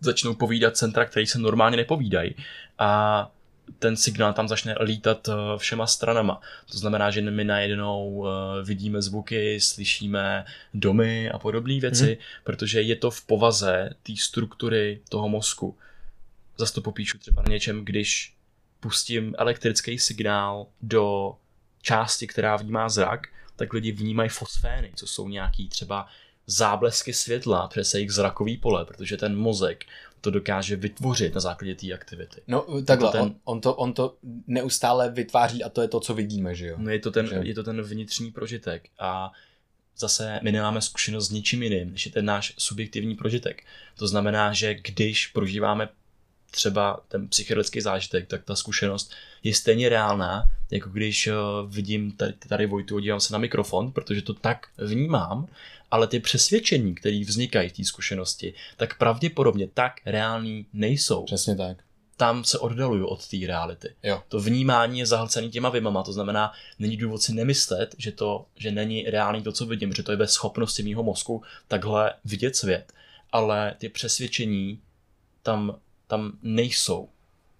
začnou 0.00 0.34
povídat 0.34 0.76
centra, 0.76 1.04
které 1.04 1.26
se 1.26 1.38
normálně 1.38 1.76
nepovídají. 1.76 2.34
A 2.78 3.30
ten 3.78 3.96
signál 3.96 4.32
tam 4.32 4.48
začne 4.48 4.74
lítat 4.80 5.28
všema 5.56 5.86
stranama. 5.86 6.40
To 6.72 6.78
znamená, 6.78 7.10
že 7.10 7.20
my 7.20 7.44
najednou 7.44 8.26
vidíme 8.64 9.02
zvuky, 9.02 9.60
slyšíme 9.60 10.44
domy 10.74 11.30
a 11.30 11.38
podobné 11.38 11.80
věci, 11.80 12.06
hmm. 12.06 12.16
protože 12.44 12.82
je 12.82 12.96
to 12.96 13.10
v 13.10 13.22
povaze 13.22 13.90
té 14.02 14.12
struktury 14.16 15.00
toho 15.08 15.28
mozku. 15.28 15.76
Zase 16.58 16.74
to 16.74 16.80
popíšu 16.80 17.18
třeba 17.18 17.42
na 17.42 17.52
něčem, 17.52 17.84
když 17.84 18.35
pustím 18.86 19.34
elektrický 19.38 19.98
signál 19.98 20.66
do 20.82 21.34
části, 21.82 22.26
která 22.26 22.56
vnímá 22.56 22.88
zrak, 22.88 23.26
tak 23.56 23.72
lidi 23.72 23.92
vnímají 23.92 24.28
fosfény, 24.28 24.92
co 24.94 25.06
jsou 25.06 25.28
nějaký 25.28 25.68
třeba 25.68 26.06
záblesky 26.46 27.12
světla, 27.12 27.68
přes 27.68 27.94
jejich 27.94 28.10
zrakový 28.10 28.56
pole, 28.56 28.84
protože 28.84 29.16
ten 29.16 29.36
mozek 29.36 29.84
to 30.20 30.30
dokáže 30.30 30.76
vytvořit 30.76 31.34
na 31.34 31.40
základě 31.40 31.74
té 31.74 31.92
aktivity. 31.92 32.40
No 32.46 32.82
takhle, 32.84 33.12
ten, 33.12 33.20
on, 33.20 33.34
on, 33.44 33.60
to, 33.60 33.74
on 33.74 33.92
to 33.92 34.16
neustále 34.46 35.10
vytváří 35.10 35.64
a 35.64 35.68
to 35.68 35.82
je 35.82 35.88
to, 35.88 36.00
co 36.00 36.14
vidíme, 36.14 36.54
že 36.54 36.66
jo? 36.66 36.76
No 36.78 36.90
je 36.90 36.98
to 36.98 37.10
ten, 37.10 37.26
že? 37.26 37.40
je 37.42 37.54
to 37.54 37.62
ten 37.62 37.82
vnitřní 37.82 38.30
prožitek 38.30 38.88
a 38.98 39.32
zase 39.96 40.40
my 40.42 40.52
nemáme 40.52 40.82
zkušenost 40.82 41.28
s 41.28 41.30
ničím 41.30 41.62
jiným, 41.62 41.90
než 41.90 42.06
je 42.06 42.12
ten 42.12 42.24
náš 42.24 42.54
subjektivní 42.58 43.14
prožitek. 43.14 43.64
To 43.98 44.06
znamená, 44.08 44.52
že 44.52 44.74
když 44.74 45.26
prožíváme 45.26 45.88
třeba 46.56 47.00
ten 47.08 47.28
psychedelický 47.28 47.80
zážitek, 47.80 48.26
tak 48.26 48.44
ta 48.44 48.56
zkušenost 48.56 49.12
je 49.42 49.54
stejně 49.54 49.88
reálná, 49.88 50.50
jako 50.70 50.90
když 50.90 51.26
uh, 51.26 51.34
vidím 51.70 52.12
tady, 52.12 52.32
tady 52.32 52.66
Vojtu 52.66 52.96
a 52.96 53.00
dívám 53.00 53.20
se 53.20 53.32
na 53.32 53.38
mikrofon, 53.38 53.92
protože 53.92 54.22
to 54.22 54.34
tak 54.34 54.66
vnímám, 54.78 55.48
ale 55.90 56.06
ty 56.06 56.20
přesvědčení, 56.20 56.94
které 56.94 57.20
vznikají 57.26 57.68
v 57.68 57.72
té 57.72 57.84
zkušenosti, 57.84 58.54
tak 58.76 58.98
pravděpodobně 58.98 59.68
tak 59.74 59.92
reální 60.06 60.66
nejsou. 60.72 61.24
Přesně 61.24 61.56
tak. 61.56 61.76
Tam 62.16 62.44
se 62.44 62.58
oddaluju 62.58 63.06
od 63.06 63.28
té 63.28 63.36
reality. 63.46 63.94
Jo. 64.02 64.22
To 64.28 64.40
vnímání 64.40 64.98
je 64.98 65.06
zahlcený 65.06 65.50
těma 65.50 65.68
vymama, 65.68 66.02
to 66.02 66.12
znamená, 66.12 66.52
není 66.78 66.96
důvod 66.96 67.22
si 67.22 67.34
nemyslet, 67.34 67.94
že 67.98 68.12
to, 68.12 68.46
že 68.56 68.70
není 68.70 69.04
reálný 69.10 69.42
to, 69.42 69.52
co 69.52 69.66
vidím, 69.66 69.92
že 69.92 70.02
to 70.02 70.10
je 70.10 70.16
bez 70.16 70.30
schopnosti 70.30 70.82
mýho 70.82 71.02
mozku 71.02 71.42
takhle 71.68 72.14
vidět 72.24 72.56
svět. 72.56 72.92
Ale 73.32 73.74
ty 73.78 73.88
přesvědčení 73.88 74.80
tam 75.42 75.78
tam 76.06 76.32
nejsou 76.42 77.08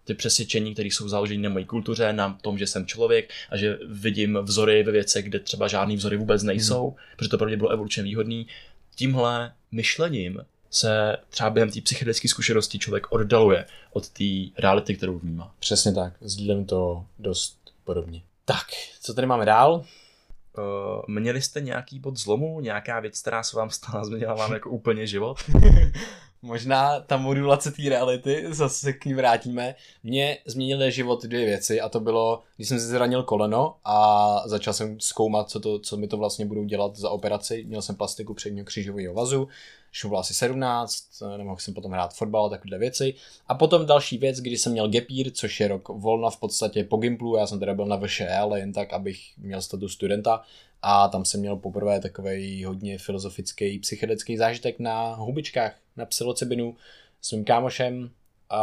ty 0.04 0.14
přesvědčení, 0.14 0.72
které 0.72 0.86
jsou 0.86 1.08
založeny 1.08 1.42
na 1.42 1.50
mojí 1.50 1.64
kultuře, 1.64 2.12
na 2.12 2.38
tom, 2.42 2.58
že 2.58 2.66
jsem 2.66 2.86
člověk 2.86 3.30
a 3.50 3.56
že 3.56 3.78
vidím 3.88 4.38
vzory 4.42 4.82
ve 4.82 4.92
věcech, 4.92 5.24
kde 5.24 5.38
třeba 5.38 5.68
žádný 5.68 5.96
vzory 5.96 6.16
vůbec 6.16 6.42
nejsou, 6.42 6.88
hmm. 6.88 6.96
protože 7.16 7.30
to 7.30 7.38
pro 7.38 7.46
mě 7.46 7.56
bylo 7.56 7.70
evolučně 7.70 8.02
výhodný. 8.02 8.46
Tímhle 8.94 9.52
myšlením 9.72 10.40
se 10.70 11.16
třeba 11.28 11.50
během 11.50 11.70
té 11.70 11.80
psychedelické 11.80 12.28
zkušenosti 12.28 12.78
člověk 12.78 13.12
oddaluje 13.12 13.66
od 13.92 14.08
té 14.08 14.24
reality, 14.58 14.96
kterou 14.96 15.18
vnímá. 15.18 15.54
Přesně 15.58 15.92
tak, 15.94 16.12
sdílím 16.20 16.64
to 16.64 17.06
dost 17.18 17.58
podobně. 17.84 18.22
Tak, 18.44 18.66
co 19.00 19.14
tady 19.14 19.26
máme 19.26 19.44
dál? 19.44 19.74
Uh, 19.74 20.64
měli 21.08 21.42
jste 21.42 21.60
nějaký 21.60 21.98
bod 21.98 22.16
zlomu, 22.16 22.60
nějaká 22.60 23.00
věc, 23.00 23.20
která 23.20 23.42
se 23.42 23.56
vám 23.56 23.70
stala, 23.70 24.04
změnila 24.04 24.34
vám 24.34 24.52
jako 24.52 24.70
úplně 24.70 25.06
život? 25.06 25.38
Možná 26.42 27.00
ta 27.00 27.16
modulace 27.16 27.70
té 27.70 27.82
reality, 27.88 28.44
zase 28.48 28.92
k 28.92 29.04
ní 29.04 29.14
vrátíme. 29.14 29.74
Mě 30.02 30.38
změnily 30.46 30.92
život 30.92 31.24
dvě 31.24 31.44
věci 31.44 31.80
a 31.80 31.88
to 31.88 32.00
bylo, 32.00 32.42
když 32.56 32.68
jsem 32.68 32.80
si 32.80 32.86
zranil 32.86 33.22
koleno 33.22 33.76
a 33.84 34.42
začal 34.46 34.74
jsem 34.74 35.00
zkoumat, 35.00 35.50
co, 35.50 35.60
to, 35.60 35.78
co 35.78 35.96
mi 35.96 36.08
to 36.08 36.16
vlastně 36.16 36.46
budou 36.46 36.64
dělat 36.64 36.96
za 36.96 37.10
operaci. 37.10 37.64
Měl 37.68 37.82
jsem 37.82 37.96
plastiku 37.96 38.34
předního 38.34 38.64
křížového 38.64 39.14
vazu, 39.14 39.48
šlo 39.92 40.08
bylo 40.08 40.20
asi 40.20 40.34
17, 40.34 41.04
nemohl 41.36 41.56
jsem 41.60 41.74
potom 41.74 41.92
hrát 41.92 42.14
fotbal 42.14 42.46
a 42.46 42.48
takové 42.48 42.78
věci. 42.78 43.14
A 43.48 43.54
potom 43.54 43.86
další 43.86 44.18
věc, 44.18 44.40
kdy 44.40 44.58
jsem 44.58 44.72
měl 44.72 44.88
gepír, 44.88 45.30
což 45.32 45.60
je 45.60 45.68
rok 45.68 45.88
volna 45.88 46.30
v 46.30 46.40
podstatě 46.40 46.84
po 46.84 46.96
Gimplu, 46.96 47.36
já 47.36 47.46
jsem 47.46 47.60
teda 47.60 47.74
byl 47.74 47.86
na 47.86 47.96
VŠE, 47.96 48.36
ale 48.36 48.60
jen 48.60 48.72
tak, 48.72 48.92
abych 48.92 49.18
měl 49.38 49.62
status 49.62 49.92
studenta 49.92 50.42
a 50.88 51.08
tam 51.08 51.24
jsem 51.24 51.40
měl 51.40 51.56
poprvé 51.56 52.00
takový 52.00 52.64
hodně 52.64 52.98
filozofický, 52.98 53.78
psychedelický 53.78 54.36
zážitek 54.36 54.78
na 54.78 55.14
hubičkách, 55.14 55.78
na 55.96 56.06
psilocybinu 56.06 56.76
s 57.20 57.32
mým 57.32 57.44
kámošem 57.44 58.10
a, 58.50 58.60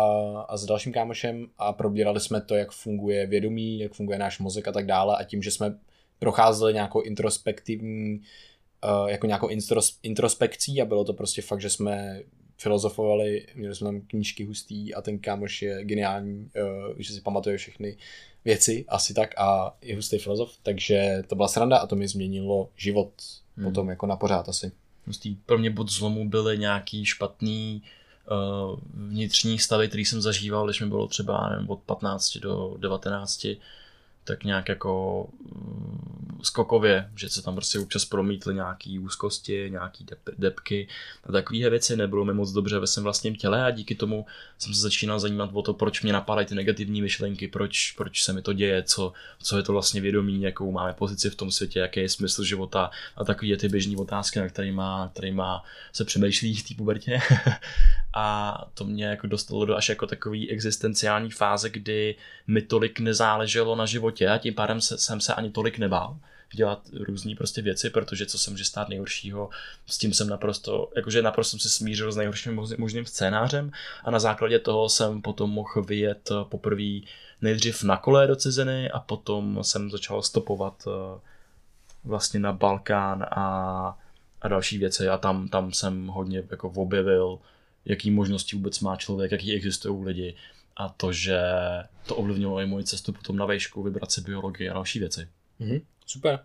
a 0.47 0.57
s 0.57 0.65
dalším 0.65 0.93
kámošem 0.93 1.47
a 1.57 1.73
probírali 1.73 2.19
jsme 2.19 2.41
to, 2.41 2.55
jak 2.55 2.71
funguje 2.71 3.27
vědomí, 3.27 3.79
jak 3.79 3.93
funguje 3.93 4.19
náš 4.19 4.39
mozek 4.39 4.67
a 4.67 4.71
tak 4.71 4.85
dále. 4.85 5.17
A 5.17 5.23
tím, 5.23 5.43
že 5.43 5.51
jsme 5.51 5.77
procházeli 6.19 6.73
nějakou 6.73 7.01
introspektivní 7.01 8.21
uh, 8.83 9.09
jako 9.09 9.27
nějakou 9.27 9.47
intros, 9.47 9.99
introspekcí 10.03 10.81
a 10.81 10.85
bylo 10.85 11.03
to 11.03 11.13
prostě 11.13 11.41
fakt, 11.41 11.61
že 11.61 11.69
jsme 11.69 12.21
filozofovali, 12.57 13.47
měli 13.55 13.75
jsme 13.75 13.85
tam 13.85 14.01
knížky 14.01 14.45
hustý 14.45 14.93
a 14.93 15.01
ten 15.01 15.19
kámoš 15.19 15.61
je 15.61 15.83
geniální, 15.83 16.49
uh, 16.89 16.93
že 16.97 17.13
si 17.13 17.21
pamatuje 17.21 17.57
všechny 17.57 17.97
věci, 18.45 18.85
asi 18.87 19.13
tak, 19.13 19.39
a 19.39 19.77
je 19.81 19.95
hustý 19.95 20.17
filozof, 20.17 20.57
takže 20.63 21.23
to 21.27 21.35
byla 21.35 21.47
sranda 21.47 21.77
a 21.77 21.87
to 21.87 21.95
mi 21.95 22.07
změnilo 22.07 22.69
život 22.75 23.13
hmm. 23.57 23.65
potom 23.65 23.89
jako 23.89 24.05
na 24.05 24.15
pořád 24.15 24.49
asi. 24.49 24.71
Hustý. 25.05 25.35
Pro 25.35 25.57
mě 25.57 25.69
bod 25.69 25.89
zlomu 25.89 26.29
byly 26.29 26.57
nějaký 26.57 27.05
špatný 27.05 27.81
uh, 28.31 28.79
vnitřní 28.93 29.59
stavy, 29.59 29.87
který 29.87 30.05
jsem 30.05 30.21
zažíval, 30.21 30.65
když 30.65 30.81
mi 30.81 30.87
bylo 30.87 31.07
třeba 31.07 31.49
nevím, 31.49 31.69
od 31.69 31.79
15 31.79 32.37
do 32.37 32.75
19, 32.79 33.47
tak 34.23 34.43
nějak 34.43 34.69
jako 34.69 35.27
mm, 35.55 36.39
skokově, 36.43 37.09
že 37.15 37.29
se 37.29 37.41
tam 37.41 37.55
prostě 37.55 37.79
občas 37.79 38.05
promítly 38.05 38.55
nějaký 38.55 38.99
úzkosti, 38.99 39.67
nějaký 39.69 40.03
dep, 40.03 40.19
depky 40.37 40.87
a 41.23 41.31
takové 41.31 41.69
věci. 41.69 41.97
Nebylo 41.97 42.25
mi 42.25 42.33
moc 42.33 42.51
dobře 42.51 42.79
ve 42.79 42.87
svém 42.87 43.03
vlastním 43.03 43.35
těle 43.35 43.65
a 43.65 43.71
díky 43.71 43.95
tomu 43.95 44.25
jsem 44.57 44.73
se 44.73 44.81
začínal 44.81 45.19
zajímat 45.19 45.49
o 45.53 45.61
to, 45.61 45.73
proč 45.73 46.01
mě 46.01 46.13
napadají 46.13 46.47
ty 46.47 46.55
negativní 46.55 47.01
myšlenky, 47.01 47.47
proč, 47.47 47.91
proč 47.91 48.23
se 48.23 48.33
mi 48.33 48.41
to 48.41 48.53
děje, 48.53 48.83
co, 48.83 49.13
co 49.41 49.57
je 49.57 49.63
to 49.63 49.71
vlastně 49.71 50.01
vědomí, 50.01 50.41
jakou 50.41 50.71
máme 50.71 50.93
pozici 50.93 51.29
v 51.29 51.35
tom 51.35 51.51
světě, 51.51 51.79
jaký 51.79 51.99
je 51.99 52.09
smysl 52.09 52.43
života 52.43 52.91
a 53.15 53.23
takové 53.23 53.57
ty 53.57 53.69
běžné 53.69 53.97
otázky, 53.97 54.39
na 54.39 54.49
které 54.49 54.71
má, 54.71 55.11
který 55.13 55.31
má 55.31 55.63
se 55.93 56.05
přemýšlí 56.05 56.55
v 56.55 56.67
té 56.67 56.75
pubertě. 56.75 57.19
a 58.13 58.57
to 58.73 58.85
mě 58.85 59.05
jako 59.05 59.27
dostalo 59.27 59.65
do 59.65 59.75
až 59.75 59.89
jako 59.89 60.07
takový 60.07 60.51
existenciální 60.51 61.31
fáze, 61.31 61.69
kdy 61.69 62.15
mi 62.47 62.61
tolik 62.61 62.99
nezáleželo 62.99 63.75
na 63.75 63.85
životě 63.85 64.12
a 64.21 64.37
tím 64.37 64.53
pádem 64.53 64.81
se, 64.81 64.97
jsem 64.97 65.21
se 65.21 65.33
ani 65.33 65.51
tolik 65.51 65.77
nebál 65.77 66.17
dělat 66.53 66.89
různé 66.93 67.35
prostě 67.35 67.61
věci, 67.61 67.89
protože 67.89 68.25
co 68.25 68.37
se 68.37 68.51
může 68.51 68.65
stát 68.65 68.89
nejhoršího, 68.89 69.49
s 69.87 69.97
tím 69.97 70.13
jsem 70.13 70.29
naprosto, 70.29 70.91
jakože 70.95 71.21
naprosto 71.21 71.51
jsem 71.51 71.59
se 71.59 71.69
smířil 71.69 72.11
s 72.11 72.17
nejhorším 72.17 72.61
možným 72.77 73.05
scénářem 73.05 73.71
a 74.03 74.11
na 74.11 74.19
základě 74.19 74.59
toho 74.59 74.89
jsem 74.89 75.21
potom 75.21 75.49
mohl 75.49 75.83
vyjet 75.83 76.29
poprvé 76.43 76.99
nejdřív 77.41 77.83
na 77.83 77.97
kole 77.97 78.27
do 78.27 78.35
ciziny 78.35 78.91
a 78.91 78.99
potom 78.99 79.59
jsem 79.61 79.91
začal 79.91 80.21
stopovat 80.21 80.87
eh, 80.87 81.19
vlastně 82.03 82.39
na 82.39 82.53
Balkán 82.53 83.23
a, 83.31 83.97
a 84.41 84.47
další 84.47 84.77
věci 84.77 85.09
a 85.09 85.17
tam, 85.17 85.47
tam 85.47 85.73
jsem 85.73 86.07
hodně 86.07 86.43
jako 86.51 86.69
objevil 86.69 87.39
jaký 87.85 88.11
možnosti 88.11 88.55
vůbec 88.55 88.79
má 88.79 88.95
člověk, 88.95 89.31
jaký 89.31 89.53
existují 89.55 90.05
lidi 90.05 90.35
a 90.75 90.89
to, 90.89 91.13
že 91.13 91.39
to 92.07 92.15
ovlivnilo 92.15 92.59
i 92.59 92.65
moji 92.65 92.83
cestu 92.83 93.13
potom 93.13 93.37
na 93.37 93.45
vejšku, 93.45 93.83
vibrace 93.83 94.21
biologie 94.21 94.69
a 94.69 94.73
další 94.73 94.99
věci. 94.99 95.27
Mm-hmm, 95.61 95.81
super. 96.05 96.39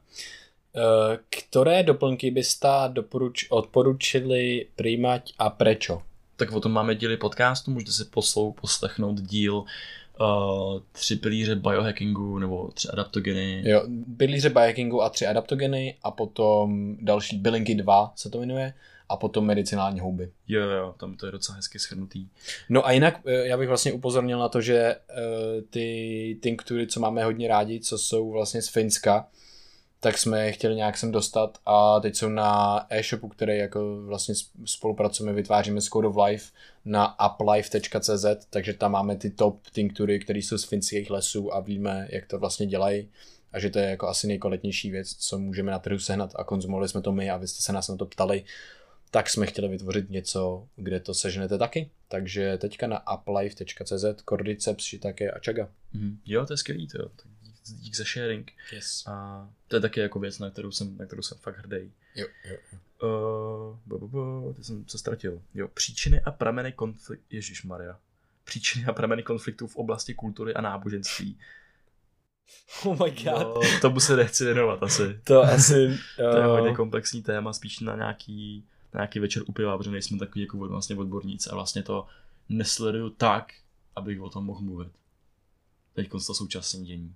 Eh, 0.77 1.19
které 1.31 1.83
doplňky 1.83 2.31
byste 2.31 2.69
doporuč, 2.89 3.47
odporučili 3.51 4.67
přijímat 4.77 5.23
a 5.39 5.51
prečo? 5.51 6.03
Tak 6.37 6.53
o 6.53 6.61
tom 6.61 6.73
máme 6.73 6.95
díly 6.95 7.17
podcastu, 7.17 7.71
můžete 7.71 7.93
si 7.93 8.05
poslou, 8.05 8.53
poslechnout 8.53 9.21
díl 9.21 9.55
uh, 9.55 10.81
tři 10.93 11.17
pilíře 11.17 11.55
biohackingu 11.55 12.39
nebo 12.39 12.71
tři 12.75 12.89
adaptogeny. 12.89 13.63
Jo, 13.67 13.83
pilíře 14.17 14.51
biohackingu 14.51 15.03
a 15.03 15.11
tři 15.11 15.27
adaptogeny 15.27 15.97
a 16.03 16.11
potom 16.11 16.97
další 17.01 17.37
bylinky 17.37 17.75
2 17.75 18.13
se 18.17 18.31
to 18.31 18.41
jmenuje 18.41 18.75
a 19.09 19.17
potom 19.17 19.47
medicinální 19.47 20.01
houby. 20.01 20.31
Jo, 20.49 20.63
jo, 20.63 20.95
tam 21.01 21.17
to 21.17 21.27
je 21.27 21.33
docela 21.33 21.57
hezky 21.57 21.79
shrnutý. 21.79 22.29
No 22.69 22.87
a 22.87 22.93
jinak 22.93 23.21
eh, 23.27 23.47
já 23.47 23.57
bych 23.57 23.69
vlastně 23.69 23.93
upozornil 23.93 24.39
na 24.39 24.49
to, 24.49 24.61
že 24.61 24.97
uh, 24.97 25.63
ty 25.71 26.39
tinktury, 26.43 26.87
co 26.87 27.01
máme 27.01 27.25
hodně 27.25 27.49
rádi, 27.49 27.81
co 27.81 27.99
jsou 27.99 28.31
vlastně 28.31 28.63
z 28.63 28.69
Finska, 28.69 29.27
tak 30.01 30.19
jsme 30.19 30.47
je 30.47 30.53
chtěli 30.53 30.75
nějak 30.75 30.99
sem 30.99 31.13
dostat 31.13 31.59
a 31.67 32.01
teď 32.01 32.17
jsou 32.17 32.29
na 32.29 32.81
e-shopu, 32.91 33.29
který 33.29 33.59
jako 33.59 34.03
vlastně 34.07 34.35
spolupracujeme, 34.65 35.33
vytváříme 35.33 35.81
s 35.81 35.89
Code 35.89 36.09
of 36.09 36.17
Life 36.27 36.53
na 36.85 37.17
uplife.cz, 37.27 38.27
takže 38.51 38.75
tam 38.75 38.93
máme 38.93 39.17
ty 39.17 39.31
top 39.31 39.61
tinktury, 39.73 40.21
které 40.21 40.39
jsou 40.39 40.59
z 40.59 40.65
finských 40.65 41.11
lesů 41.11 41.55
a 41.55 41.61
víme, 41.61 42.09
jak 42.11 42.27
to 42.27 42.39
vlastně 42.39 42.67
dělají 42.67 43.09
a 43.53 43.59
že 43.59 43.71
to 43.71 43.79
je 43.79 43.91
jako 43.91 44.09
asi 44.09 44.27
nejkvalitnější 44.27 44.91
věc, 44.91 45.15
co 45.15 45.39
můžeme 45.39 45.73
na 45.73 45.79
trhu 45.79 45.99
sehnat 45.99 46.33
a 46.37 46.45
konzumovali 46.45 46.89
jsme 46.89 47.01
to 47.01 47.13
my 47.13 47.31
a 47.31 47.37
vy 47.37 47.49
jste 47.49 47.63
se 47.63 47.73
nás 47.73 47.89
na 47.89 47.97
to 47.97 48.07
ptali, 48.07 48.45
tak 49.11 49.31
jsme 49.31 49.47
chtěli 49.47 49.69
vytvořit 49.69 50.11
něco, 50.11 50.69
kde 50.77 51.01
to 51.01 51.15
seženete 51.15 51.59
taky. 51.59 51.91
Takže 52.09 52.59
teďka 52.59 52.87
na 52.87 53.15
uplife.cz, 53.15 54.05
Cordyceps, 54.29 54.85
Shiitake 54.85 55.31
a 55.31 55.39
Chaga. 55.45 55.69
Mm. 55.93 56.19
Jo, 56.27 56.47
to 56.47 56.53
je 56.53 56.57
skvělý, 56.57 56.89
to 56.89 57.03
jo. 57.03 57.09
Dík, 57.43 57.55
dík 57.81 57.97
za 57.97 58.05
sharing. 58.05 58.53
Yes. 58.73 59.05
A 59.07 59.49
to 59.69 59.77
je 59.77 59.81
taky 59.81 60.01
jako 60.01 60.19
věc, 60.19 60.39
na 60.39 60.51
kterou 60.51 60.71
jsem, 60.71 60.97
na 60.97 61.07
kterou 61.07 61.23
jsem 61.23 61.39
fakt 61.39 61.59
hrdý. 61.59 61.93
Jo, 62.15 62.27
jo, 62.45 62.57
jo. 62.73 62.79
Uh, 63.03 63.79
bo, 63.87 63.99
bo, 63.99 64.09
bo, 64.09 64.53
ty 64.57 64.65
jsem 64.65 64.89
se 64.89 64.99
ztratil. 64.99 65.43
Jo, 65.55 65.69
příčiny 65.69 66.21
a 66.21 66.31
prameny 66.31 66.73
konfliktu, 66.73 67.27
Ježíš 67.31 67.63
Maria. 67.63 67.99
Příčiny 68.45 68.85
a 68.85 68.93
prameny 68.93 69.23
konfliktů 69.23 69.67
v 69.67 69.77
oblasti 69.77 70.15
kultury 70.15 70.55
a 70.55 70.61
náboženství. 70.61 71.39
Oh 72.85 73.05
my 73.05 73.11
god. 73.11 73.25
No, 73.25 73.61
tomu 73.81 74.01
se 74.01 74.17
nechci 74.17 74.45
věnovat 74.45 74.83
asi. 74.83 75.21
To 75.25 75.43
asi... 75.43 75.99
To 76.17 76.39
je 76.39 76.45
hodně 76.45 76.75
komplexní 76.75 77.23
téma, 77.23 77.53
spíš 77.53 77.81
na 77.81 77.97
nějaký, 77.97 78.67
nějaký 78.95 79.19
večer 79.19 79.43
u 79.47 79.53
piva, 79.53 79.79
protože 79.79 79.91
nejsme 79.91 80.19
takový 80.19 80.41
jako 80.41 80.57
vlastně 80.57 80.97
odborníci 80.97 81.51
a 81.51 81.55
vlastně 81.55 81.83
to 81.83 82.07
nesleduju 82.49 83.11
tak, 83.11 83.53
abych 83.97 84.21
o 84.21 84.31
tom 84.31 84.45
mohl 84.45 84.61
mluvit. 84.61 84.89
Teď 85.95 86.11
to 86.11 86.21
současné 86.21 86.81
dění. 86.81 87.15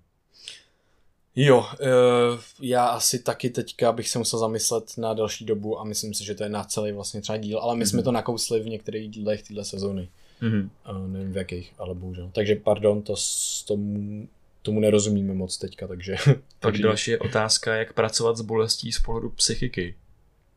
Jo, 1.35 1.57
uh, 1.59 2.39
já 2.61 2.85
asi 2.85 3.19
taky 3.19 3.49
teďka 3.49 3.91
bych 3.91 4.09
se 4.09 4.19
musel 4.19 4.39
zamyslet 4.39 4.97
na 4.97 5.13
další 5.13 5.45
dobu 5.45 5.79
a 5.79 5.83
myslím 5.83 6.13
si, 6.13 6.25
že 6.25 6.35
to 6.35 6.43
je 6.43 6.49
na 6.49 6.63
celý 6.63 6.91
vlastně 6.91 7.21
třeba 7.21 7.37
díl, 7.37 7.59
ale 7.59 7.75
my 7.75 7.83
mm-hmm. 7.83 7.89
jsme 7.89 8.03
to 8.03 8.11
nakousli 8.11 8.59
v 8.59 8.65
některých 8.65 9.09
dílech 9.09 9.43
téhle 9.43 9.65
sezóny. 9.65 10.09
Mm-hmm. 10.41 10.69
Uh, 10.89 11.07
nevím 11.07 11.33
v 11.33 11.37
jakých, 11.37 11.73
ale 11.77 11.95
bohužel. 11.95 12.29
Takže 12.33 12.55
pardon, 12.55 13.01
to 13.01 13.15
s 13.15 13.63
tomu, 13.63 14.27
tomu 14.61 14.79
nerozumíme 14.79 15.33
moc 15.33 15.57
teďka, 15.57 15.87
takže... 15.87 16.15
Pak 16.25 16.37
takže... 16.59 16.83
další 16.83 17.11
je 17.11 17.19
otázka, 17.19 17.75
jak 17.75 17.93
pracovat 17.93 18.37
s 18.37 18.41
bolestí 18.41 18.91
z 18.91 18.99
pohledu 18.99 19.29
psychiky. 19.29 19.95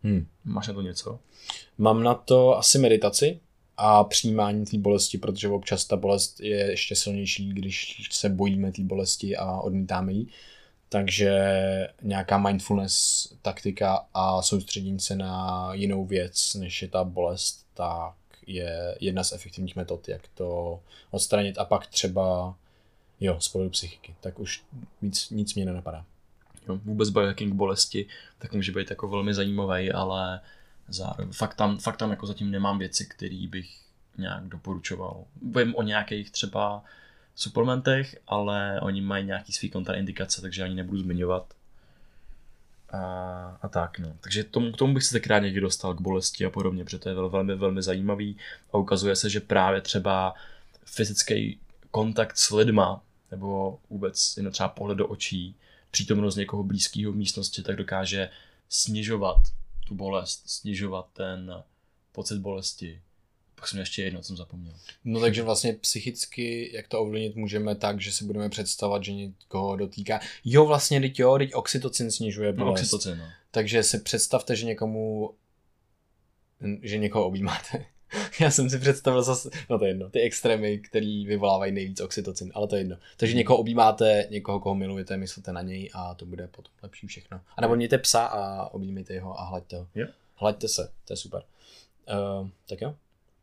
Hmm. 0.07 0.26
Máš 0.44 0.68
na 0.68 0.74
to 0.74 0.82
něco? 0.82 1.18
Mám 1.78 2.02
na 2.02 2.14
to 2.14 2.59
asi 2.59 2.78
meditaci 2.78 3.40
a 3.76 4.04
přijímání 4.04 4.64
té 4.64 4.78
bolesti, 4.78 5.18
protože 5.18 5.48
občas 5.48 5.84
ta 5.84 5.96
bolest 5.96 6.40
je 6.40 6.70
ještě 6.70 6.96
silnější, 6.96 7.48
když 7.48 8.09
se 8.11 8.28
bojíme 8.28 8.72
té 8.72 8.82
bolesti 8.82 9.36
a 9.36 9.61
odmítáme 9.61 10.12
ji. 10.12 10.26
Takže 10.88 11.38
nějaká 12.02 12.38
mindfulness 12.38 13.28
taktika 13.42 14.07
a 14.14 14.42
soustředění 14.42 15.00
se 15.00 15.16
na 15.16 15.68
jinou 15.74 16.04
věc, 16.04 16.54
než 16.54 16.82
je 16.82 16.88
ta 16.88 17.04
bolest, 17.04 17.66
tak 17.74 18.14
je 18.46 18.96
jedna 19.00 19.24
z 19.24 19.32
efektivních 19.32 19.76
metod, 19.76 20.09
jak 20.09 20.28
to 20.34 20.80
odstranit. 21.11 21.59
A 21.59 21.64
pak 21.64 21.86
třeba, 21.86 22.54
jo, 23.20 23.40
z 23.40 23.48
pohledu 23.48 23.70
psychiky, 23.70 24.14
tak 24.20 24.38
už 24.38 24.62
víc, 25.02 25.30
nic 25.30 25.54
mě 25.54 25.64
nenapadá. 25.64 26.04
Jo, 26.68 26.80
vůbec 26.84 27.10
biohacking 27.10 27.54
bolesti, 27.54 28.06
tak 28.38 28.52
může 28.52 28.72
být 28.72 28.90
jako 28.90 29.08
velmi 29.08 29.34
zajímavý, 29.34 29.92
ale 29.92 30.40
zároveň, 30.88 31.32
fakt, 31.32 31.54
tam, 31.54 31.78
fakt 31.78 31.96
tam 31.96 32.10
jako 32.10 32.26
zatím 32.26 32.50
nemám 32.50 32.78
věci, 32.78 33.06
které 33.06 33.46
bych 33.48 33.80
nějak 34.18 34.44
doporučoval. 34.44 35.24
Vím 35.42 35.74
o 35.74 35.82
nějakých 35.82 36.30
třeba 36.30 36.84
suplementech, 37.34 38.16
ale 38.26 38.80
oni 38.82 39.00
mají 39.00 39.24
nějaký 39.26 39.52
svý 39.52 39.70
kontraindikace, 39.70 40.42
takže 40.42 40.62
ani 40.62 40.74
nebudu 40.74 40.98
zmiňovat. 40.98 41.54
A, 42.92 43.58
a 43.62 43.68
tak, 43.68 43.98
no. 43.98 44.16
Takže 44.20 44.44
tomu, 44.44 44.72
k 44.72 44.76
tomu 44.76 44.94
bych 44.94 45.02
se 45.02 45.12
tak 45.12 45.26
rád 45.26 45.38
někdy 45.38 45.60
dostal 45.60 45.94
k 45.94 46.00
bolesti 46.00 46.44
a 46.44 46.50
podobně, 46.50 46.84
protože 46.84 46.98
to 46.98 47.08
je 47.08 47.14
velmi, 47.14 47.56
velmi 47.56 47.82
zajímavý 47.82 48.36
a 48.72 48.78
ukazuje 48.78 49.16
se, 49.16 49.30
že 49.30 49.40
právě 49.40 49.80
třeba 49.80 50.34
fyzický 50.84 51.58
kontakt 51.90 52.38
s 52.38 52.50
lidma, 52.50 53.00
nebo 53.30 53.78
vůbec 53.90 54.36
jen 54.36 54.50
třeba 54.50 54.68
pohled 54.68 54.98
do 54.98 55.06
očí, 55.06 55.54
přítomnost 55.97 56.36
někoho 56.36 56.62
blízkého 56.62 57.12
v 57.12 57.16
místnosti, 57.16 57.62
tak 57.62 57.76
dokáže 57.76 58.30
snižovat 58.68 59.36
tu 59.88 59.94
bolest, 59.94 60.42
snižovat 60.51 61.09
ten 61.12 61.62
pocit 62.12 62.38
bolesti. 62.38 63.03
Pak 63.55 63.68
jsem 63.68 63.78
ještě 63.78 64.03
jedno, 64.03 64.20
co 64.20 64.26
jsem 64.26 64.36
zapomněl. 64.36 64.74
No 65.05 65.20
takže 65.20 65.42
vlastně 65.42 65.72
psychicky, 65.72 66.70
jak 66.74 66.88
to 66.88 67.01
ovlivnit 67.01 67.36
můžeme 67.36 67.74
tak, 67.74 68.01
že 68.01 68.12
si 68.12 68.24
budeme 68.24 68.49
představovat, 68.49 69.05
že 69.05 69.12
někoho 69.12 69.76
dotýká. 69.76 70.20
Jo, 70.44 70.66
vlastně, 70.66 71.01
teď 71.01 71.18
jo, 71.18 71.38
teď 71.38 71.55
oxytocin 71.55 72.11
snižuje 72.11 72.53
bolest. 72.53 72.66
No, 72.66 72.72
oxytocin, 72.72 73.18
no. 73.18 73.24
Takže 73.51 73.82
si 73.82 73.99
představte, 73.99 74.57
že 74.57 74.66
někomu, 74.66 75.34
že 76.82 76.99
někoho 76.99 77.26
objímáte. 77.26 77.86
Já 78.40 78.50
jsem 78.50 78.70
si 78.70 78.78
představil 78.78 79.22
zase, 79.22 79.50
no 79.70 79.78
to 79.78 79.84
je 79.84 79.90
jedno, 79.90 80.11
ty 80.11 80.20
extrémy, 80.20 80.78
který 80.78 81.26
vyvolávají 81.26 81.72
nejvíc 81.72 82.00
oxytocin, 82.00 82.52
ale 82.54 82.68
to 82.68 82.76
je 82.76 82.80
jedno. 82.80 82.96
Takže 83.16 83.34
někoho 83.34 83.59
objímáte, 83.59 84.26
někoho, 84.30 84.61
koho 84.61 84.74
milujete, 84.74 85.16
myslíte 85.16 85.52
na 85.52 85.62
něj 85.62 85.90
a 85.94 86.14
to 86.14 86.26
bude 86.26 86.46
potom 86.46 86.72
lepší 86.82 87.07
všechno. 87.07 87.40
A 87.57 87.61
nebo 87.61 87.76
mějte 87.76 87.98
psa 87.98 88.26
a 88.26 88.68
objímejte 88.68 89.20
ho 89.20 89.40
a 89.40 89.44
hlaďte 89.44 89.76
ho. 89.76 89.88
Jo. 89.94 90.07
Hlaďte 90.34 90.68
se, 90.68 90.92
to 91.04 91.12
je 91.12 91.16
super. 91.16 91.42
Uh, 92.40 92.48
tak 92.68 92.80
jo. 92.80 92.94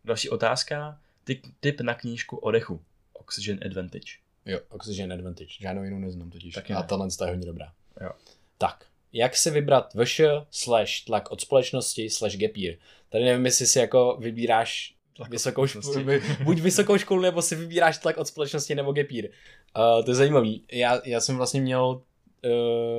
Další 0.05 0.29
otázka, 0.29 0.99
tip, 1.23 1.45
tip 1.59 1.81
na 1.81 1.93
knížku 1.93 2.37
o 2.37 2.51
dechu. 2.51 2.81
Oxygen 3.13 3.59
Advantage. 3.65 4.13
Jo, 4.45 4.59
Oxygen 4.69 5.13
Advantage. 5.13 5.53
Žádnou 5.59 5.83
jinou 5.83 5.99
neznám 5.99 6.29
totiž. 6.29 6.53
Tak 6.53 6.71
a 6.71 6.83
tahle 6.83 7.07
je 7.21 7.29
hodně 7.29 7.45
dobrá. 7.45 7.73
Jo. 8.01 8.09
Tak, 8.57 8.85
jak 9.13 9.35
si 9.35 9.51
vybrat 9.51 9.93
VŠ 9.93 10.21
slash 10.51 11.03
tlak 11.05 11.31
od 11.31 11.41
společnosti 11.41 12.09
slash 12.09 12.37
gapír. 12.37 12.77
Tady 13.13 13.25
nevím, 13.25 13.45
jestli 13.45 13.67
si 13.67 13.79
jako 13.79 14.17
vybíráš 14.19 14.95
tlak 15.15 15.29
vysokou 15.29 15.67
školu, 15.67 16.05
buď 16.43 16.59
vysokou 16.59 16.97
školu, 16.97 17.21
nebo 17.21 17.41
si 17.41 17.55
vybíráš 17.55 17.97
tlak 17.97 18.17
od 18.17 18.27
společnosti 18.27 18.75
nebo 18.75 18.93
gapír. 18.93 19.29
Uh, 19.77 20.05
to 20.05 20.11
je 20.11 20.15
zajímavý. 20.15 20.63
Já, 20.71 21.01
já 21.05 21.21
jsem 21.21 21.37
vlastně 21.37 21.61
měl 21.61 22.01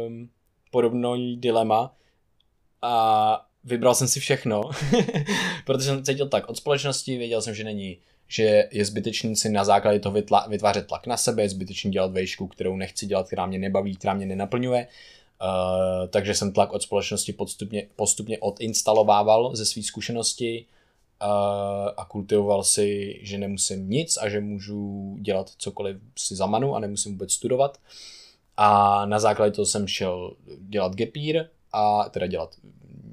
um, 0.07 0.31
podobný 0.71 1.37
dilema 1.37 1.97
a 2.83 3.47
vybral 3.65 3.95
jsem 3.95 4.09
si 4.09 4.21
všechno, 4.21 4.63
protože 5.65 5.87
jsem 5.87 6.05
cítil 6.05 6.29
tak 6.29 6.49
od 6.49 6.57
společnosti, 6.57 7.19
věděl 7.19 7.43
jsem, 7.43 7.55
že 7.55 7.65
není 7.65 7.99
že 8.29 8.69
je 8.71 8.85
zbytečný 8.85 9.37
si 9.37 9.49
na 9.49 9.65
základě 9.65 10.01
toho 10.01 10.17
vytla- 10.17 10.49
vytvářet 10.49 10.87
tlak 10.87 11.07
na 11.07 11.17
sebe, 11.17 11.43
je 11.43 11.49
zbytečný 11.49 11.91
dělat 11.91 12.13
vejšku, 12.13 12.47
kterou 12.47 12.77
nechci 12.77 13.07
dělat, 13.07 13.27
která 13.27 13.47
mě 13.47 13.59
nebaví, 13.59 13.97
která 13.97 14.15
mě 14.15 14.27
nenaplňuje. 14.27 14.87
Uh, 15.43 16.09
takže 16.09 16.35
jsem 16.35 16.53
tlak 16.53 16.73
od 16.73 16.83
společnosti 16.83 17.33
postupně, 17.33 17.87
postupně 17.97 18.39
odinstalovával 18.39 19.57
ze 19.57 19.67
své 19.67 19.83
zkušenosti 19.83 20.67
uh, 21.23 21.29
a 21.97 22.05
kultivoval 22.05 22.65
si, 22.65 23.19
že 23.23 23.39
nemusím 23.39 23.91
nic 23.91 24.17
a 24.17 24.29
že 24.29 24.41
můžu 24.41 25.17
dělat 25.21 25.51
cokoliv 25.59 25.97
si 26.19 26.37
zamanu 26.37 26.75
a 26.75 26.79
nemusím 26.79 27.13
vůbec 27.13 27.33
studovat. 27.33 27.79
A 28.57 29.07
na 29.07 29.19
základě 29.19 29.53
toho 29.53 29.67
jsem 29.67 29.89
šel 29.89 30.35
dělat 30.59 30.95
gepír 30.95 31.49
a 31.73 32.09
teda 32.09 32.27
dělat 32.27 32.55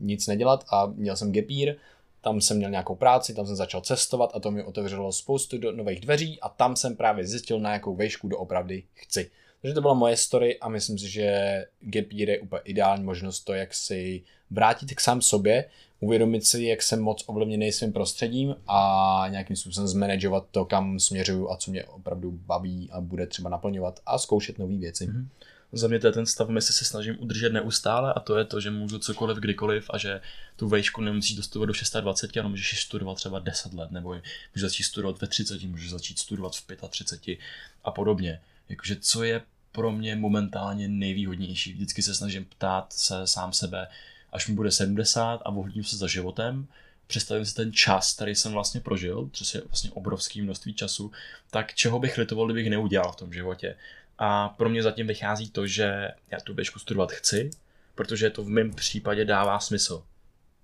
nic 0.02 0.28
nedělat 0.28 0.66
a 0.72 0.86
měl 0.86 1.16
jsem 1.16 1.32
gepír, 1.32 1.76
tam 2.22 2.42
jsem 2.42 2.58
měl 2.58 2.70
nějakou 2.70 2.96
práci, 2.96 3.34
tam 3.34 3.48
jsem 3.48 3.56
začal 3.56 3.82
cestovat 3.82 4.32
a 4.34 4.40
to 4.40 4.52
mi 4.52 4.64
otevřelo 4.64 5.12
spoustu 5.12 5.58
do 5.58 5.72
nových 5.72 6.00
dveří 6.00 6.40
a 6.42 6.50
tam 6.50 6.76
jsem 6.76 6.96
právě 6.96 7.28
zjistil, 7.28 7.60
na 7.60 7.74
jakou 7.74 7.96
vejšku 7.96 8.28
doopravdy 8.28 8.84
chci. 8.94 9.32
Takže 9.62 9.74
to 9.74 9.82
byla 9.82 9.94
moje 9.94 10.18
story 10.18 10.60
a 10.60 10.70
myslím 10.70 11.00
si, 11.00 11.10
že 11.10 11.66
gap 11.82 12.12
year 12.12 12.30
je 12.30 12.40
úplně 12.40 12.62
ideální 12.66 13.04
možnost 13.04 13.40
to, 13.40 13.54
jak 13.54 13.74
si 13.74 14.24
vrátit 14.52 14.96
k 14.96 15.00
sám 15.00 15.22
sobě, 15.22 15.66
uvědomit 16.00 16.46
si, 16.46 16.64
jak 16.64 16.82
jsem 16.82 17.02
moc 17.02 17.24
ovlivněný 17.28 17.72
svým 17.72 17.94
prostředím 17.94 18.56
a 18.68 19.26
nějakým 19.30 19.56
způsobem 19.56 19.88
zmanagovat 19.88 20.48
to, 20.52 20.66
kam 20.66 21.00
směřuju 21.00 21.52
a 21.52 21.58
co 21.58 21.72
mě 21.72 21.84
opravdu 21.84 22.32
baví 22.32 22.90
a 22.92 23.02
bude 23.02 23.28
třeba 23.28 23.50
naplňovat 23.50 24.00
a 24.06 24.18
zkoušet 24.18 24.60
nové 24.60 24.78
věci. 24.78 25.08
Mm-hmm 25.08 25.26
za 25.72 25.88
mě 25.88 26.00
to 26.00 26.08
je 26.08 26.14
ten 26.14 26.26
stav, 26.26 26.50
jestli 26.50 26.74
se 26.74 26.86
snažím 26.86 27.16
udržet 27.20 27.54
neustále 27.54 28.14
a 28.14 28.20
to 28.20 28.38
je 28.38 28.46
to, 28.46 28.60
že 28.60 28.72
můžu 28.72 29.00
cokoliv 29.00 29.38
kdykoliv 29.38 29.90
a 29.90 29.98
že 29.98 30.22
tu 30.56 30.68
vejšku 30.68 31.02
nemusíš 31.02 31.36
dostudovat 31.36 31.66
do 31.68 32.02
26, 32.02 32.38
ale 32.38 32.50
můžeš 32.50 32.82
studovat 32.82 33.16
třeba 33.16 33.40
10 33.40 33.74
let, 33.74 33.92
nebo 33.92 34.10
můžeš 34.10 34.62
začít 34.62 34.84
studovat 34.84 35.22
ve 35.22 35.28
30, 35.28 35.64
můžeš 35.64 35.90
začít 35.90 36.20
studovat 36.20 36.56
v 36.56 36.90
35 36.90 37.40
a 37.84 37.92
podobně. 37.92 38.42
Jakože 38.70 38.96
co 38.96 39.24
je 39.24 39.42
pro 39.72 39.92
mě 39.92 40.16
momentálně 40.16 40.88
nejvýhodnější. 40.88 41.74
Vždycky 41.74 42.02
se 42.02 42.16
snažím 42.16 42.46
ptát 42.46 42.94
se 42.94 43.28
sám 43.28 43.54
sebe, 43.54 43.88
až 44.32 44.48
mi 44.48 44.56
bude 44.56 44.72
70 44.72 45.42
a 45.46 45.50
ohlídím 45.50 45.84
se 45.84 45.98
za 45.98 46.08
životem, 46.08 46.68
představím 47.08 47.46
si 47.46 47.56
ten 47.56 47.74
čas, 47.74 48.16
který 48.16 48.36
jsem 48.36 48.52
vlastně 48.52 48.82
prožil, 48.82 49.30
což 49.34 49.54
je 49.54 49.62
vlastně 49.62 49.92
obrovský 49.92 50.42
množství 50.42 50.74
času, 50.74 51.12
tak 51.50 51.74
čeho 51.74 52.00
bych 52.00 52.18
litoval, 52.18 52.46
kdybych 52.46 52.70
neudělal 52.70 53.12
v 53.12 53.16
tom 53.16 53.34
životě. 53.34 53.76
A 54.18 54.50
pro 54.50 54.70
mě 54.70 54.84
zatím 54.84 55.08
vychází 55.08 55.50
to, 55.50 55.68
že 55.68 56.12
já 56.32 56.40
tu 56.40 56.54
běžku 56.54 56.80
studovat 56.80 57.12
chci, 57.12 57.50
protože 57.96 58.30
to 58.30 58.44
v 58.44 58.50
mém 58.50 58.74
případě 58.74 59.26
dává 59.26 59.60
smysl. 59.60 60.04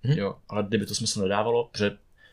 Hmm. 0.02 0.18
Jo, 0.18 0.36
ale 0.48 0.62
kdyby 0.62 0.86
to 0.86 0.94
smysl 0.94 1.22
nedávalo, 1.22 1.68
protože 1.72 1.90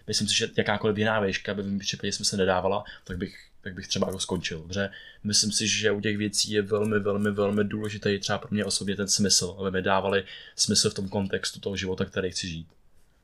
Myslím 0.07 0.27
si, 0.27 0.35
že 0.35 0.47
jakákoliv 0.57 0.97
jiná 0.97 1.19
výška 1.19 1.53
by 1.53 1.61
v 1.61 1.65
mém 1.65 1.79
případě 1.79 2.11
smysl 2.11 2.37
nedávala, 2.37 2.83
tak 3.03 3.17
bych, 3.17 3.37
tak 3.65 3.73
bych 3.73 3.87
třeba 3.87 4.07
jako 4.07 4.19
skončil. 4.19 4.59
Dobře? 4.59 4.89
Myslím 5.23 5.51
si, 5.51 5.67
že 5.67 5.91
u 5.91 6.01
těch 6.01 6.17
věcí 6.17 6.51
je 6.51 6.61
velmi, 6.61 6.99
velmi, 6.99 7.31
velmi 7.31 7.63
důležitý 7.63 8.19
třeba 8.19 8.37
pro 8.37 8.49
mě 8.51 8.65
osobně 8.65 8.95
ten 8.95 9.07
smysl, 9.07 9.55
aby 9.59 9.71
mi 9.71 9.81
dávali 9.81 10.23
smysl 10.55 10.89
v 10.89 10.93
tom 10.93 11.09
kontextu 11.09 11.59
toho 11.59 11.75
života, 11.75 12.05
který 12.05 12.31
chci 12.31 12.47
žít. 12.47 12.67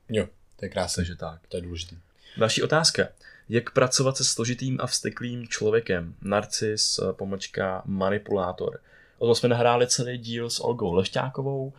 Jo, 0.08 0.28
to 0.56 0.64
je 0.64 0.68
krásné. 0.68 1.00
Takže 1.00 1.16
tak. 1.16 1.40
To 1.48 1.56
je 1.56 1.60
důležité. 1.60 1.96
Další 2.36 2.62
otázka. 2.62 3.08
Jak 3.48 3.72
pracovat 3.72 4.16
se 4.16 4.24
složitým 4.24 4.78
a 4.80 4.86
vsteklým 4.86 5.48
člověkem? 5.48 6.14
Narcis, 6.22 7.00
pomlčka, 7.12 7.82
manipulátor. 7.84 8.80
O 9.18 9.26
tom 9.26 9.34
jsme 9.34 9.48
nahráli 9.48 9.86
celý 9.86 10.18
díl 10.18 10.50
s 10.50 10.60
Olgou 10.60 10.92
Lešťákovou, 10.92 11.72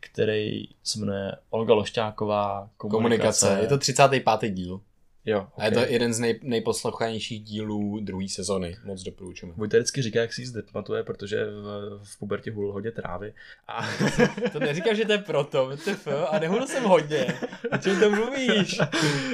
který 0.00 0.68
se 0.84 0.98
jmenuje 0.98 1.32
Olga 1.50 1.74
Lošťáková, 1.74 2.70
komunikace. 2.76 3.46
Komunikace. 3.46 3.62
Je 3.62 3.68
to 3.68 3.78
35. 3.78 4.50
díl. 4.50 4.80
Jo, 5.28 5.46
A 5.56 5.64
je 5.64 5.70
okay. 5.70 5.84
to 5.84 5.92
jeden 5.92 6.14
z 6.14 6.20
nej, 6.20 6.40
nejposlouchanějších 6.42 7.42
dílů 7.42 8.00
druhé 8.00 8.28
sezony. 8.28 8.76
Moc 8.84 9.02
doporučujeme. 9.02 9.54
Vojta 9.56 9.76
vždycky 9.76 10.02
říká, 10.02 10.20
jak 10.20 10.32
si 10.32 10.42
ji 10.42 10.48
pamatuje, 10.72 11.02
protože 11.02 11.44
v, 11.44 12.00
v 12.04 12.18
pubertě 12.18 12.50
hulil 12.50 12.72
hodně 12.72 12.90
trávy. 12.90 13.34
A 13.68 13.88
To 14.52 14.60
neříkám, 14.60 14.94
že 14.94 15.04
to 15.04 15.12
je 15.12 15.18
proto, 15.18 15.70
VTF, 15.76 16.08
a 16.30 16.38
nehul 16.38 16.66
jsem 16.66 16.84
hodně. 16.84 17.26
O 17.72 17.78
čem 17.78 18.00
to 18.00 18.10
mluvíš? 18.10 18.80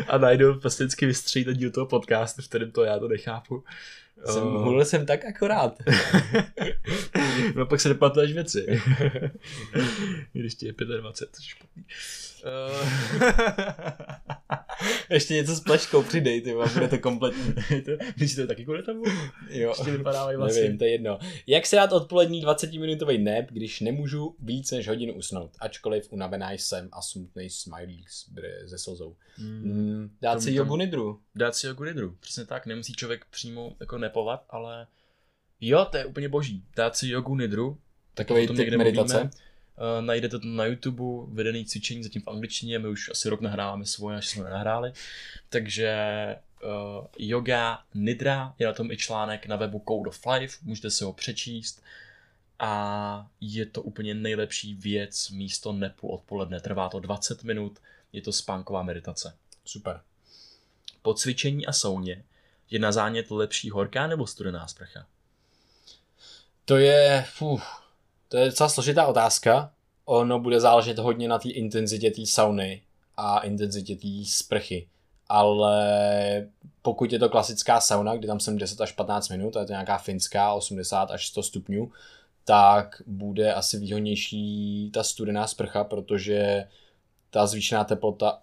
a 0.09 0.18
najdou 0.18 0.55
prostě 0.55 0.84
vždycky 0.84 1.07
vystřelí 1.07 1.45
ten 1.45 1.57
díl 1.57 1.70
toho 1.70 1.86
podcastu, 1.86 2.42
v 2.42 2.49
kterém 2.49 2.70
to 2.70 2.84
já 2.84 2.99
to 2.99 3.09
nechápu. 3.09 3.64
Jsem, 4.27 4.43
Eh, 4.43 4.59
hulil 4.59 4.85
jsem 4.85 5.07
tak 5.07 5.25
akorát. 5.25 5.79
no 7.55 7.67
pak 7.67 7.81
se 7.81 7.89
nepamatuješ 7.89 8.33
věci. 8.33 8.67
Když 10.33 10.55
ti 10.55 10.67
je 10.67 10.73
25, 10.73 11.31
to 11.31 11.37
je 11.43 11.49
špatný. 11.49 11.85
Ještě 15.11 15.35
něco 15.35 15.57
s 15.57 15.61
pleškou 15.61 16.03
přidej, 16.03 16.41
ty 16.41 16.55
bude 16.75 16.89
to 16.89 16.99
kompletní. 16.99 17.55
Že 18.17 18.37
to 18.37 18.47
taky 18.47 18.65
kvůli 18.65 18.83
tomu? 18.83 19.03
Jo. 19.51 19.75
Ještě 19.79 19.91
vypadávají 19.91 20.37
vlasy. 20.37 20.61
Nevím, 20.61 20.79
to 20.79 20.85
je 20.85 20.91
jedno. 20.91 21.19
Jak 21.47 21.67
se 21.67 21.77
dát 21.77 21.93
odpolední 21.93 22.45
20-minutový 22.45 23.23
nap, 23.23 23.45
když 23.51 23.81
nemůžu 23.81 24.37
víc 24.39 24.71
než 24.71 24.89
hodinu 24.89 25.15
usnout, 25.15 25.51
ačkoliv 25.59 26.12
unavená 26.12 26.53
jsem 26.53 26.89
a 26.93 27.03
smutný 27.03 27.51
smiley 27.51 28.05
ze 28.65 28.79
slzou. 28.79 29.17
Mm. 29.39 29.62
Mm, 29.65 30.11
dát 30.23 30.43
si 30.43 30.55
jogu 30.55 30.77
nidru. 30.77 31.21
Dát 31.35 31.57
si 31.57 31.67
jogu 31.67 31.85
nidru. 31.85 32.17
Přesně 32.21 32.47
tak, 32.47 32.67
nemusí 32.67 32.93
člověk 32.93 33.25
přímo 33.31 33.77
jako 33.81 33.99
nepovat, 34.05 34.45
ale 34.51 34.87
jo, 35.61 35.85
to 35.91 35.97
je 35.97 36.05
úplně 36.05 36.29
boží. 36.29 36.65
Dát 36.77 36.97
si 36.97 37.09
jogu 37.09 37.37
nidru, 37.37 37.79
Takový 38.15 38.47
typ 38.47 38.77
meditace. 38.77 39.15
mluvíme. 39.15 39.31
Uh, 39.99 40.05
najdete 40.05 40.39
to 40.39 40.47
na 40.47 40.65
YouTube, 40.65 41.35
vedený 41.35 41.65
cvičení, 41.65 42.03
zatím 42.03 42.23
v 42.23 42.29
angličtině, 42.29 42.79
my 42.79 42.89
už 42.89 43.09
asi 43.09 43.29
rok 43.29 43.41
nahráváme 43.41 43.87
svoje, 43.87 44.17
až 44.17 44.29
jsme 44.29 44.45
nenahráli. 44.45 44.93
Takže 45.49 45.97
uh, 46.65 47.07
yoga 47.19 47.83
nidra, 47.95 48.55
je 48.59 48.67
na 48.67 48.73
tom 48.73 48.91
i 48.91 48.97
článek 48.97 49.47
na 49.47 49.57
webu 49.57 49.83
Code 49.89 50.09
of 50.09 50.27
Life, 50.27 50.59
můžete 50.63 50.91
si 50.91 51.05
ho 51.05 51.13
přečíst. 51.13 51.83
A 52.59 53.27
je 53.41 53.67
to 53.67 53.83
úplně 53.83 54.15
nejlepší 54.15 54.75
věc 54.75 55.31
místo 55.31 55.73
nepu 55.73 56.09
odpoledne. 56.09 56.61
Trvá 56.61 56.89
to 56.89 57.01
20 57.01 57.45
minut, 57.45 57.79
je 58.13 58.23
to 58.23 58.33
spánková 58.33 58.83
meditace. 58.83 59.35
Super. 59.65 60.01
Po 61.03 61.15
cvičení 61.15 61.67
a 61.67 61.73
sauně 61.73 62.25
je 62.75 62.81
na 62.81 62.93
zánět 62.93 63.31
lepší 63.31 63.70
horká 63.70 64.07
nebo 64.07 64.27
studená 64.27 64.66
sprcha? 64.66 65.07
To 66.64 66.77
je, 66.77 67.25
fuh, 67.29 67.85
to 68.29 68.37
je 68.37 68.47
docela 68.47 68.68
složitá 68.68 69.07
otázka. 69.07 69.72
Ono 70.05 70.41
bude 70.41 70.61
záležet 70.61 70.99
hodně 70.99 71.29
na 71.29 71.39
té 71.39 71.49
intenzitě 71.51 72.11
té 72.11 72.27
sauny 72.27 72.83
a 73.16 73.39
intenzitě 73.39 73.97
té 73.97 74.09
sprchy. 74.27 74.89
Ale 75.29 76.49
pokud 76.83 77.12
je 77.12 77.18
to 77.18 77.29
klasická 77.29 77.81
sauna, 77.81 78.16
kdy 78.16 78.27
tam 78.27 78.41
jsem 78.41 78.59
10 78.59 78.81
až 78.81 78.93
15 78.93 79.29
minut, 79.29 79.57
a 79.57 79.61
je 79.61 79.66
to 79.66 79.72
nějaká 79.72 79.99
finská 79.99 80.53
80 80.53 81.11
až 81.11 81.27
100 81.27 81.43
stupňů, 81.43 81.93
tak 82.45 83.03
bude 83.07 83.55
asi 83.55 83.79
výhodnější 83.79 84.91
ta 84.95 85.05
studená 85.05 85.47
sprcha, 85.47 85.85
protože 85.85 86.68
ta 87.31 87.47
zvýšená 87.47 87.85
teplota 87.85 88.43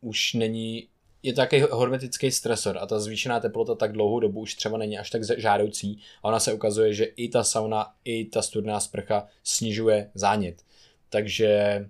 už 0.00 0.34
není 0.34 0.88
je 1.22 1.32
to 1.32 1.40
takový 1.40 1.62
hormetický 1.70 2.30
stresor 2.30 2.78
a 2.78 2.86
ta 2.86 3.00
zvýšená 3.00 3.40
teplota 3.40 3.74
tak 3.74 3.92
dlouhou 3.92 4.20
dobu 4.20 4.40
už 4.40 4.54
třeba 4.54 4.78
není 4.78 4.98
až 4.98 5.10
tak 5.10 5.22
žádoucí 5.38 6.00
a 6.22 6.24
ona 6.24 6.40
se 6.40 6.52
ukazuje, 6.52 6.94
že 6.94 7.04
i 7.04 7.28
ta 7.28 7.44
sauna, 7.44 7.94
i 8.04 8.24
ta 8.24 8.42
studená 8.42 8.80
sprcha 8.80 9.26
snižuje 9.44 10.10
zánět. 10.14 10.62
Takže 11.08 11.80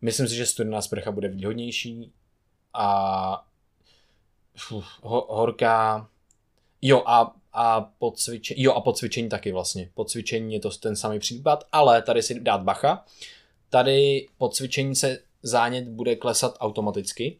myslím 0.00 0.28
si, 0.28 0.36
že 0.36 0.46
studená 0.46 0.82
sprcha 0.82 1.12
bude 1.12 1.28
výhodnější 1.28 2.12
a 2.74 3.46
uf, 4.54 4.84
ho, 5.02 5.26
horká 5.28 6.08
jo 6.82 7.02
a, 7.06 7.36
a 7.52 7.80
po 7.80 8.10
cvičení, 8.10 8.62
jo 8.62 8.72
a 8.72 8.80
po 8.80 8.92
cvičení 8.92 9.28
taky 9.28 9.52
vlastně. 9.52 9.90
Po 9.94 10.04
cvičení 10.04 10.54
je 10.54 10.60
to 10.60 10.70
ten 10.70 10.96
samý 10.96 11.18
případ, 11.18 11.64
ale 11.72 12.02
tady 12.02 12.22
si 12.22 12.40
dát 12.40 12.62
bacha. 12.62 13.04
Tady 13.70 14.26
po 14.38 14.48
cvičení 14.48 14.94
se 14.94 15.18
zánět 15.42 15.88
bude 15.88 16.16
klesat 16.16 16.56
automaticky, 16.60 17.38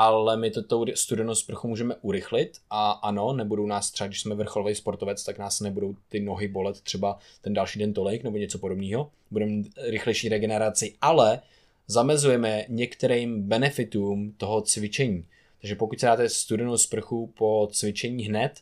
ale 0.00 0.36
my 0.36 0.50
to 0.50 0.62
tou 0.62 0.86
studenou 0.94 1.34
sprchu 1.34 1.68
můžeme 1.68 1.94
urychlit 1.94 2.58
a 2.70 2.90
ano, 2.90 3.32
nebudou 3.32 3.66
nás 3.66 3.90
třeba, 3.90 4.08
když 4.08 4.20
jsme 4.20 4.34
vrcholový 4.34 4.74
sportovec, 4.74 5.24
tak 5.24 5.38
nás 5.38 5.60
nebudou 5.60 5.94
ty 6.08 6.20
nohy 6.20 6.48
bolet 6.48 6.80
třeba 6.80 7.18
ten 7.40 7.54
další 7.54 7.78
den 7.78 7.92
tolik 7.92 8.24
nebo 8.24 8.36
něco 8.36 8.58
podobného. 8.58 9.10
Budeme 9.30 9.52
mít 9.52 9.72
rychlejší 9.82 10.28
regeneraci, 10.28 10.94
ale 11.00 11.40
zamezujeme 11.86 12.64
některým 12.68 13.42
benefitům 13.42 14.32
toho 14.36 14.62
cvičení. 14.62 15.24
Takže 15.60 15.74
pokud 15.74 16.00
se 16.00 16.06
dáte 16.06 16.28
studenou 16.28 16.76
sprchu 16.76 17.26
po 17.38 17.68
cvičení 17.72 18.24
hned, 18.24 18.60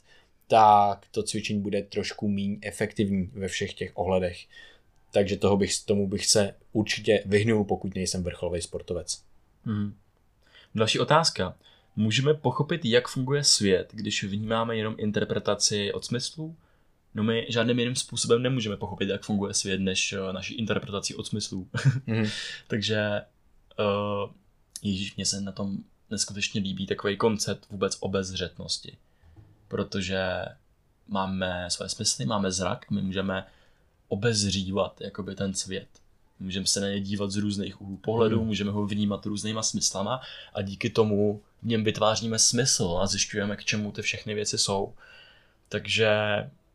tak 0.48 1.06
to 1.10 1.22
cvičení 1.22 1.60
bude 1.60 1.82
trošku 1.82 2.28
méně 2.28 2.56
efektivní 2.62 3.30
ve 3.32 3.48
všech 3.48 3.74
těch 3.74 3.92
ohledech. 3.94 4.38
Takže 5.12 5.36
toho 5.36 5.56
bych, 5.56 5.84
tomu 5.84 6.06
bych 6.06 6.26
se 6.26 6.54
určitě 6.72 7.22
vyhnul, 7.26 7.64
pokud 7.64 7.94
nejsem 7.94 8.22
vrcholový 8.22 8.62
sportovec. 8.62 9.22
Hmm. 9.64 9.94
Další 10.76 10.98
otázka. 10.98 11.54
Můžeme 11.96 12.34
pochopit, 12.34 12.84
jak 12.84 13.08
funguje 13.08 13.44
svět, 13.44 13.88
když 13.92 14.24
vnímáme 14.24 14.76
jenom 14.76 14.94
interpretaci 14.98 15.92
od 15.92 16.04
smyslů? 16.04 16.56
No 17.14 17.22
my 17.22 17.46
žádným 17.48 17.78
jiným 17.78 17.96
způsobem 17.96 18.42
nemůžeme 18.42 18.76
pochopit, 18.76 19.08
jak 19.08 19.22
funguje 19.22 19.54
svět, 19.54 19.80
než 19.80 20.12
uh, 20.12 20.32
naší 20.32 20.54
interpretací 20.54 21.14
od 21.14 21.26
smyslů. 21.26 21.68
Mhm. 22.06 22.28
Takže 22.66 23.22
uh, 23.78 24.30
Ježíš, 24.82 25.16
mě 25.16 25.26
se 25.26 25.40
na 25.40 25.52
tom 25.52 25.76
neskutečně 26.10 26.60
líbí 26.60 26.86
takový 26.86 27.16
koncept 27.16 27.66
vůbec 27.70 27.96
obezřetnosti. 28.00 28.96
Protože 29.68 30.44
máme 31.08 31.70
své 31.70 31.88
smysly, 31.88 32.26
máme 32.26 32.52
zrak 32.52 32.86
a 32.90 32.94
my 32.94 33.02
můžeme 33.02 33.46
obezřívat 34.08 35.00
jakoby 35.00 35.34
ten 35.34 35.54
svět. 35.54 35.88
Můžeme 36.40 36.66
se 36.66 36.80
na 36.80 36.88
ně 36.88 37.00
dívat 37.00 37.30
z 37.30 37.36
různých 37.36 37.80
úhlů 37.80 37.96
pohledu, 37.96 38.36
Mhm. 38.36 38.46
můžeme 38.46 38.70
ho 38.70 38.86
vnímat 38.86 39.26
různýma 39.26 39.62
smyslama 39.62 40.20
a 40.54 40.62
díky 40.62 40.90
tomu 40.90 41.42
v 41.62 41.66
něm 41.66 41.84
vytváříme 41.84 42.38
smysl 42.38 42.98
a 43.02 43.06
zjišťujeme, 43.06 43.56
k 43.56 43.64
čemu 43.64 43.92
ty 43.92 44.02
všechny 44.02 44.34
věci 44.34 44.58
jsou. 44.58 44.94
Takže 45.68 46.10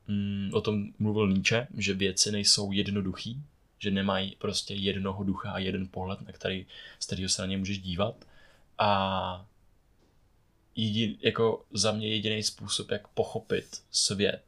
mm, 0.07 0.49
o 0.53 0.61
tom 0.61 0.85
mluvil 0.99 1.27
Nietzsche, 1.27 1.67
že 1.77 1.93
věci 1.93 2.31
nejsou 2.31 2.71
jednoduchý, 2.71 3.41
že 3.79 3.91
nemají 3.91 4.35
prostě 4.39 4.73
jednoho 4.73 5.23
ducha 5.23 5.51
a 5.51 5.59
jeden 5.59 5.87
pohled, 5.87 6.21
na 6.21 6.31
který, 6.31 6.65
z 6.99 7.05
kterého 7.05 7.29
se 7.29 7.41
na 7.41 7.45
ně 7.45 7.57
můžeš 7.57 7.79
dívat. 7.79 8.15
A 8.77 9.45
jedin, 10.75 11.15
jako 11.21 11.65
za 11.73 11.91
mě 11.91 12.07
jediný 12.07 12.43
způsob, 12.43 12.91
jak 12.91 13.07
pochopit 13.07 13.81
svět, 13.91 14.43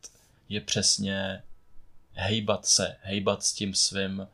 je 0.50 0.62
přesně 0.62 1.44
hejbat 2.14 2.66
se, 2.66 2.96
hejbat 3.02 3.44
s 3.44 3.54
tím 3.54 3.74
svým 3.74 4.28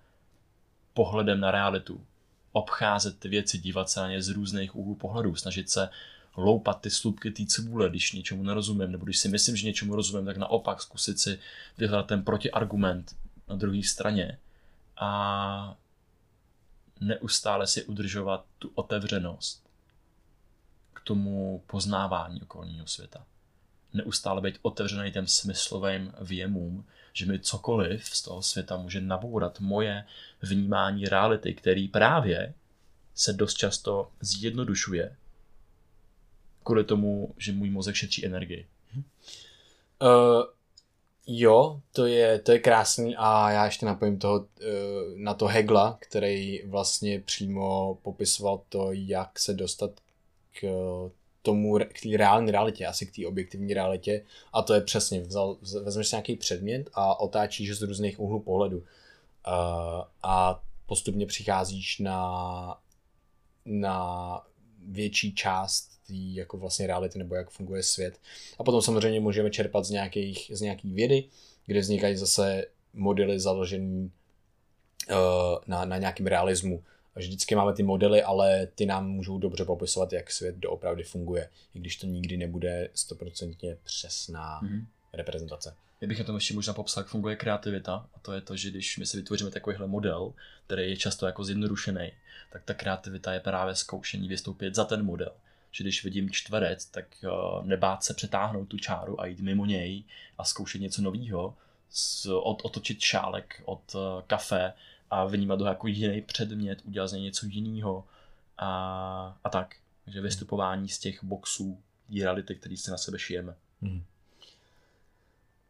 pohledem 0.94 1.40
na 1.40 1.52
realitu. 1.52 2.06
Obcházet 2.52 3.20
ty 3.20 3.30
věci, 3.30 3.58
dívat 3.58 3.90
se 3.90 4.00
na 4.00 4.10
ně 4.10 4.22
z 4.22 4.30
různých 4.30 4.76
úhlů 4.76 4.96
pohledů, 4.96 5.36
snažit 5.36 5.70
se 5.70 5.90
loupat 6.38 6.82
ty 6.82 6.90
slupky 6.90 7.32
té 7.32 7.46
cibule, 7.46 7.90
když 7.90 8.12
něčemu 8.12 8.44
nerozumím, 8.44 8.92
nebo 8.92 9.06
když 9.06 9.18
si 9.18 9.28
myslím, 9.28 9.56
že 9.56 9.68
něčemu 9.68 9.96
rozumím, 9.96 10.26
tak 10.26 10.38
naopak 10.38 10.82
zkusit 10.82 11.20
si 11.20 11.40
vyhledat 11.78 12.08
ten 12.08 12.24
protiargument 12.24 13.16
na 13.48 13.56
druhé 13.56 13.84
straně 13.84 14.38
a 14.98 15.78
neustále 17.00 17.68
si 17.68 17.84
udržovat 17.84 18.46
tu 18.60 18.72
otevřenost 18.76 19.70
k 20.94 21.00
tomu 21.02 21.64
poznávání 21.68 22.42
okolního 22.42 22.88
světa. 22.88 23.26
Neustále 23.94 24.42
být 24.42 24.60
otevřený 24.62 25.12
těm 25.12 25.28
smyslovým 25.28 26.14
věmům, 26.22 26.86
že 27.20 27.26
mi 27.26 27.40
cokoliv 27.40 28.06
z 28.06 28.22
toho 28.22 28.42
světa 28.42 28.78
může 28.78 29.02
nabourat 29.02 29.60
moje 29.60 30.06
vnímání 30.42 31.06
reality, 31.06 31.54
který 31.54 31.88
právě 31.88 32.54
se 33.16 33.34
dost 33.34 33.54
často 33.54 34.12
zjednodušuje 34.22 35.16
kvůli 36.64 36.84
tomu, 36.84 37.34
že 37.38 37.52
můj 37.52 37.70
mozek 37.70 37.96
šetří 37.96 38.26
energii. 38.26 38.68
Uh, 38.96 40.44
jo, 41.28 41.82
to 41.92 42.06
je, 42.06 42.40
to 42.40 42.52
je 42.52 42.60
krásný 42.60 43.16
a 43.18 43.52
já 43.52 43.66
ještě 43.66 43.86
napojím 43.86 44.20
toho, 44.20 44.40
uh, 44.40 44.46
na 45.16 45.34
to 45.34 45.46
Hegla, 45.46 45.98
který 46.02 46.64
vlastně 46.68 47.20
přímo 47.20 47.96
popisoval 48.02 48.62
to, 48.70 48.92
jak 48.92 49.40
se 49.40 49.54
dostat 49.54 49.92
k 50.52 50.68
tomu, 51.42 51.78
k 51.78 52.02
té 52.02 52.18
reální 52.18 52.52
realitě, 52.52 52.86
asi 52.86 53.06
k 53.06 53.16
té 53.16 53.28
objektivní 53.28 53.74
realitě 53.74 54.26
a 54.54 54.62
to 54.62 54.74
je 54.74 54.82
přesně, 54.82 55.22
vzal, 55.22 55.58
vezmeš 55.84 56.08
si 56.08 56.16
nějaký 56.16 56.36
předmět 56.36 56.90
a 56.94 57.20
otáčíš 57.20 57.78
z 57.78 57.82
různých 57.82 58.20
úhlů 58.20 58.40
pohledu 58.40 58.78
uh, 58.78 58.84
a 60.24 60.64
postupně 60.86 61.26
přicházíš 61.26 62.00
na, 62.00 62.80
na 63.66 64.42
větší 64.86 65.36
část 65.36 66.00
té 66.08 66.14
jako 66.14 66.58
vlastně 66.58 66.88
reality 66.88 67.20
nebo 67.20 67.36
jak 67.36 67.50
funguje 67.50 67.84
svět. 67.84 68.20
A 68.60 68.64
potom 68.64 68.82
samozřejmě 68.82 69.20
můžeme 69.20 69.50
čerpat 69.50 69.86
z, 69.86 69.90
nějakých, 69.90 70.52
z 70.54 70.62
nějaký 70.62 70.94
vědy, 70.94 71.24
kde 71.66 71.80
vznikají 71.80 72.16
zase 72.16 72.66
modely 72.94 73.40
založený 73.40 74.12
uh, 75.12 75.16
na, 75.68 75.86
na 75.86 75.98
nějakém 75.98 76.28
realismu. 76.28 76.84
Vždycky 77.20 77.56
máme 77.56 77.74
ty 77.74 77.84
modely, 77.84 78.24
ale 78.24 78.68
ty 78.76 78.86
nám 78.86 79.10
můžou 79.10 79.38
dobře 79.38 79.66
popisovat, 79.66 80.14
jak 80.14 80.32
svět 80.32 80.56
doopravdy 80.56 81.04
funguje, 81.04 81.50
i 81.74 81.80
když 81.80 81.96
to 81.96 82.08
nikdy 82.08 82.38
nebude 82.38 82.90
stoprocentně 82.94 83.78
přesná 83.84 84.62
mm-hmm. 84.62 84.86
reprezentace. 85.14 85.76
Já 86.02 86.08
bych 86.08 86.20
na 86.20 86.26
tom 86.26 86.36
ještě 86.36 86.54
možná 86.54 86.74
popsal, 86.74 87.02
jak 87.02 87.08
funguje 87.08 87.36
kreativita. 87.36 88.08
A 88.16 88.20
to 88.20 88.34
je 88.34 88.42
to, 88.42 88.56
že 88.56 88.70
když 88.70 88.98
my 88.98 89.06
si 89.06 89.18
vytvoříme 89.18 89.52
takovýhle 89.52 89.88
model, 89.88 90.34
který 90.66 90.90
je 90.90 90.98
často 90.98 91.26
jako 91.26 91.44
zjednodušený, 91.44 92.12
tak 92.52 92.64
ta 92.64 92.74
kreativita 92.74 93.34
je 93.34 93.40
právě 93.40 93.76
zkoušení 93.76 94.28
vystoupit 94.28 94.76
za 94.76 94.86
ten 94.86 95.06
model. 95.06 95.32
Že 95.72 95.84
když 95.84 96.04
vidím 96.04 96.30
čtverec, 96.30 96.86
tak 96.86 97.06
uh, 97.24 97.66
nebát 97.66 98.04
se 98.04 98.14
přetáhnout 98.14 98.68
tu 98.68 98.78
čáru 98.78 99.22
a 99.22 99.26
jít 99.26 99.40
mimo 99.40 99.66
něj 99.66 100.04
a 100.38 100.44
zkoušet 100.44 100.82
něco 100.82 101.02
nového, 101.02 101.56
od, 102.44 102.62
otočit 102.64 103.00
šálek 103.00 103.62
od 103.66 103.96
uh, 103.96 104.02
kafe 104.28 104.74
a 105.12 105.26
vnímat 105.26 105.62
ho 105.62 105.68
jako 105.68 105.88
jiný 105.88 106.22
předmět, 106.22 106.82
udělat 106.86 107.08
z 107.08 107.14
něj 107.14 107.22
něco 107.22 107.46
jiného 107.46 108.06
a, 108.58 109.40
a 109.44 109.50
tak. 109.50 109.76
Takže 110.06 110.22
vystupování 110.22 110.90
z 110.90 111.00
těch 111.00 111.24
boxů 111.24 111.78
reality, 112.22 112.56
který 112.56 112.78
si 112.78 112.92
na 112.92 112.98
sebe 112.98 113.20
šijeme. 113.20 113.56
Hmm. 113.82 114.04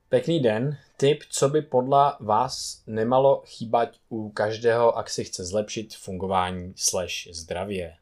Pěkný 0.09 0.39
den. 0.39 0.77
Tip, 0.97 1.23
co 1.29 1.49
by 1.49 1.61
podle 1.61 2.13
vás 2.19 2.83
nemalo 2.87 3.43
chýbat 3.45 3.95
u 4.09 4.29
každého, 4.29 4.97
ak 4.97 5.09
si 5.09 5.23
chce 5.23 5.45
zlepšit 5.45 5.95
fungování 5.95 6.73
slash 6.75 7.27
zdravě. 7.31 7.95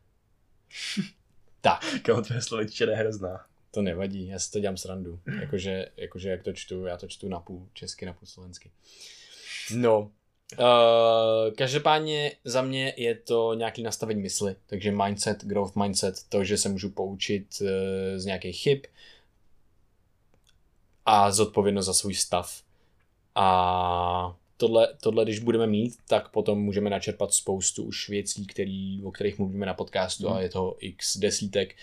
tak. 1.61 1.81
Kámo, 2.01 2.21
tvoje 2.21 2.41
slovičtina 2.41 2.91
je 2.91 2.97
hrozná. 2.97 3.45
To 3.71 3.81
nevadí, 3.81 4.27
já 4.27 4.39
si 4.39 4.51
to 4.51 4.59
dělám 4.59 4.77
srandu. 4.77 5.19
Jakože, 5.41 5.87
jakože 5.97 6.29
jak 6.29 6.43
to 6.43 6.53
čtu, 6.53 6.85
já 6.85 6.97
to 6.97 7.07
čtu 7.07 7.27
na 7.29 7.39
půl 7.39 7.67
česky, 7.73 8.05
na 8.05 8.13
půl 8.13 8.27
slovensky. 8.27 8.71
No, 9.75 10.11
Uh, 10.59 11.53
každopádně 11.55 12.31
za 12.43 12.61
mě 12.61 12.93
je 12.97 13.15
to 13.15 13.53
nějaký 13.53 13.83
nastavení 13.83 14.21
mysli, 14.21 14.55
takže 14.67 14.91
mindset, 14.91 15.45
growth 15.45 15.75
mindset, 15.75 16.23
to, 16.29 16.43
že 16.43 16.57
se 16.57 16.69
můžu 16.69 16.89
poučit 16.89 17.47
uh, 17.61 17.67
z 18.15 18.25
nějakých 18.25 18.57
chyb, 18.57 18.79
a 21.09 21.31
zodpovědnost 21.31 21.85
za 21.85 21.93
svůj 21.93 22.15
stav. 22.15 22.61
A 23.35 24.35
tohle, 24.57 24.93
tohle, 25.01 25.23
když 25.23 25.39
budeme 25.39 25.67
mít, 25.67 25.97
tak 26.07 26.29
potom 26.29 26.59
můžeme 26.59 26.89
načerpat 26.89 27.33
spoustu 27.33 27.83
už 27.83 28.09
věcí, 28.09 28.45
který, 28.45 29.03
o 29.03 29.11
kterých 29.11 29.39
mluvíme 29.39 29.65
na 29.65 29.73
podcastu 29.73 30.29
mm. 30.29 30.33
a 30.33 30.41
je 30.41 30.49
to 30.49 30.75
x 30.79 31.17
desítek, 31.17 31.75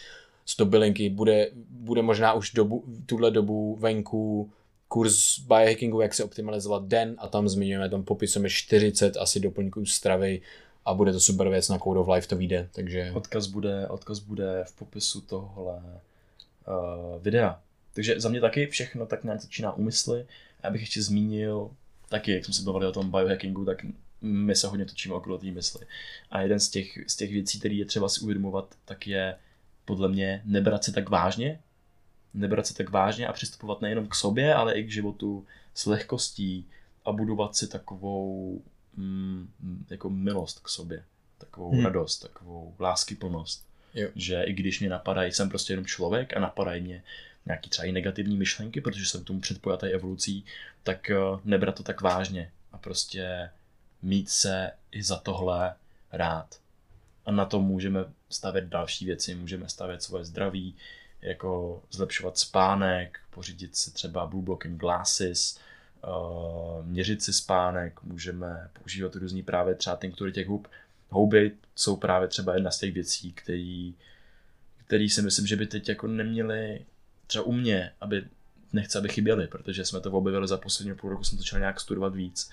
sto 0.47 0.65
bylinky, 0.65 1.11
bude, 1.11 1.51
bude 1.71 2.03
možná 2.03 2.33
už 2.33 2.53
dobu, 2.53 2.85
tuhle 3.07 3.31
dobu 3.31 3.77
venku 3.81 4.53
kurz 4.95 5.39
biohackingu, 5.39 6.01
jak 6.01 6.15
se 6.15 6.25
optimalizovat 6.25 6.85
den 6.85 7.15
a 7.19 7.29
tam 7.29 7.49
zmiňujeme, 7.49 7.89
tam 7.89 8.03
popisujeme 8.03 8.51
40 8.51 9.17
asi 9.17 9.41
doplňků 9.41 9.87
stravy 9.87 10.41
a 10.85 10.95
bude 10.95 11.13
to 11.13 11.21
super 11.21 11.49
věc 11.49 11.69
na 11.69 11.79
Code 11.79 12.01
of 12.01 12.09
Life 12.09 12.29
to 12.29 12.37
vyjde, 12.37 12.69
takže... 12.73 13.13
Odkaz 13.15 13.47
bude, 13.47 13.89
odkaz 13.89 14.19
bude 14.19 14.65
v 14.67 14.73
popisu 14.73 15.21
tohle 15.21 15.75
uh, 15.75 17.23
videa. 17.23 17.61
Takže 17.95 18.21
za 18.21 18.29
mě 18.29 18.41
taky 18.41 18.67
všechno 18.67 19.07
tak 19.07 19.25
nějak 19.25 19.41
začíná 19.41 19.73
úmysly. 19.73 20.27
Já 20.63 20.71
bych 20.71 20.81
ještě 20.81 21.03
zmínil, 21.03 21.71
taky, 22.09 22.33
jak 22.33 22.45
jsme 22.45 22.55
se 22.55 22.63
bavili 22.63 22.87
o 22.87 22.93
tom 22.93 23.11
biohackingu, 23.11 23.65
tak 23.65 23.79
my 24.21 24.55
se 24.55 24.67
hodně 24.67 24.85
točíme 24.85 25.15
okolo 25.15 25.39
té 25.39 25.47
mysli. 25.47 25.87
A 26.31 26.41
jeden 26.41 26.61
z 26.61 26.69
těch, 26.69 26.99
z 27.07 27.17
těch 27.17 27.33
věcí, 27.33 27.59
které 27.59 27.75
je 27.75 27.85
třeba 27.85 28.09
si 28.09 28.21
uvědomovat, 28.21 28.75
tak 28.85 29.07
je 29.07 29.37
podle 29.85 30.09
mě 30.09 30.43
nebrat 30.45 30.85
se 30.85 30.93
tak 30.93 31.09
vážně, 31.09 31.61
nebrat 32.35 32.67
se 32.67 32.75
tak 32.75 32.91
vážně 32.91 33.27
a 33.27 33.33
přistupovat 33.33 33.81
nejenom 33.81 34.09
k 34.09 34.15
sobě, 34.15 34.55
ale 34.55 34.75
i 34.75 34.85
k 34.85 34.93
životu 34.93 35.47
s 35.75 35.87
lehkostí 35.87 36.67
a 37.05 37.13
budovat 37.13 37.57
si 37.57 37.69
takovou 37.69 38.63
mm, 38.97 39.49
jako 39.91 40.11
milost 40.11 40.59
k 40.59 40.69
sobě, 40.69 41.05
takovou 41.39 41.73
hmm. 41.73 41.85
radost, 41.85 42.19
takovou 42.19 42.75
láskyplnost. 42.81 43.67
Jo. 43.95 44.09
Že 44.17 44.43
i 44.43 44.53
když 44.53 44.81
mě 44.81 44.89
napadají, 44.89 45.33
jsem 45.33 45.49
prostě 45.49 45.73
jenom 45.73 45.87
člověk 45.87 46.37
a 46.37 46.41
napadají 46.41 46.83
mě 46.83 47.03
nějaký 47.47 47.71
třeba 47.71 47.87
i 47.87 47.93
negativní 47.93 48.37
myšlenky, 48.37 48.81
protože 48.81 49.07
jsem 49.07 49.25
tomu 49.25 49.41
předpojatý 49.41 49.87
evolucí, 49.87 50.45
tak 50.83 51.11
eh, 51.11 51.17
nebrat 51.45 51.75
to 51.75 51.83
tak 51.83 52.01
vážně 52.01 52.51
a 52.73 52.79
prostě 52.79 53.51
mít 54.03 54.31
se 54.31 54.71
i 54.93 55.03
za 55.03 55.17
tohle 55.17 55.75
rád. 56.13 56.61
A 57.27 57.33
na 57.33 57.45
to 57.45 57.61
můžeme 57.61 58.05
stavět 58.31 58.65
další 58.65 59.05
věci, 59.05 59.35
můžeme 59.35 59.69
stavět 59.69 60.03
svoje 60.03 60.25
zdraví, 60.25 60.75
jako 61.25 61.83
zlepšovat 61.91 62.39
spánek, 62.39 63.19
pořídit 63.31 63.77
si 63.77 63.91
třeba 63.91 64.27
blue 64.27 64.45
blocking 64.45 64.81
glasses, 64.81 65.59
uh, 66.07 66.87
měřit 66.87 67.23
si 67.23 67.33
spánek, 67.33 68.03
můžeme 68.03 68.71
používat 68.73 69.15
různý 69.15 69.43
právě 69.43 69.75
třeba 69.75 69.97
tinktury 69.97 70.33
těch 70.33 70.47
hub. 70.47 70.69
Houby 71.09 71.53
jsou 71.77 71.97
právě 71.97 72.29
třeba 72.29 72.55
jedna 72.55 72.71
z 72.71 72.79
těch 72.79 72.95
věcí, 72.95 73.33
který, 73.33 73.95
který 74.87 75.09
si 75.09 75.23
myslím, 75.23 75.47
že 75.47 75.57
by 75.57 75.67
teď 75.67 75.89
jako 75.89 76.07
neměli 76.07 76.85
třeba 77.27 77.45
u 77.45 77.53
mě, 77.53 77.93
aby 78.01 78.25
nechci, 78.73 78.99
aby 78.99 79.09
chyběly, 79.09 79.47
protože 79.47 79.85
jsme 79.85 80.01
to 80.01 80.13
objevili 80.13 80.49
za 80.49 80.59
poslední 80.59 80.95
půl 80.95 81.11
roku, 81.11 81.25
jsem 81.25 81.39
začal 81.39 81.59
nějak 81.59 81.81
studovat 81.81 82.15
víc 82.15 82.51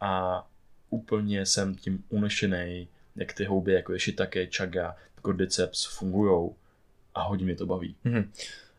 a 0.00 0.46
úplně 0.90 1.46
jsem 1.46 1.74
tím 1.74 2.04
unešený, 2.08 2.88
jak 3.16 3.32
ty 3.32 3.44
houby, 3.44 3.72
jako 3.72 3.92
je 3.92 3.98
shiitake, 3.98 4.46
chaga, 4.56 4.96
cordyceps 5.22 5.84
fungujou 5.84 6.56
a 7.14 7.22
hodně 7.22 7.44
mě 7.44 7.56
to 7.56 7.66
baví. 7.66 7.94
Mm-hmm. 8.04 8.28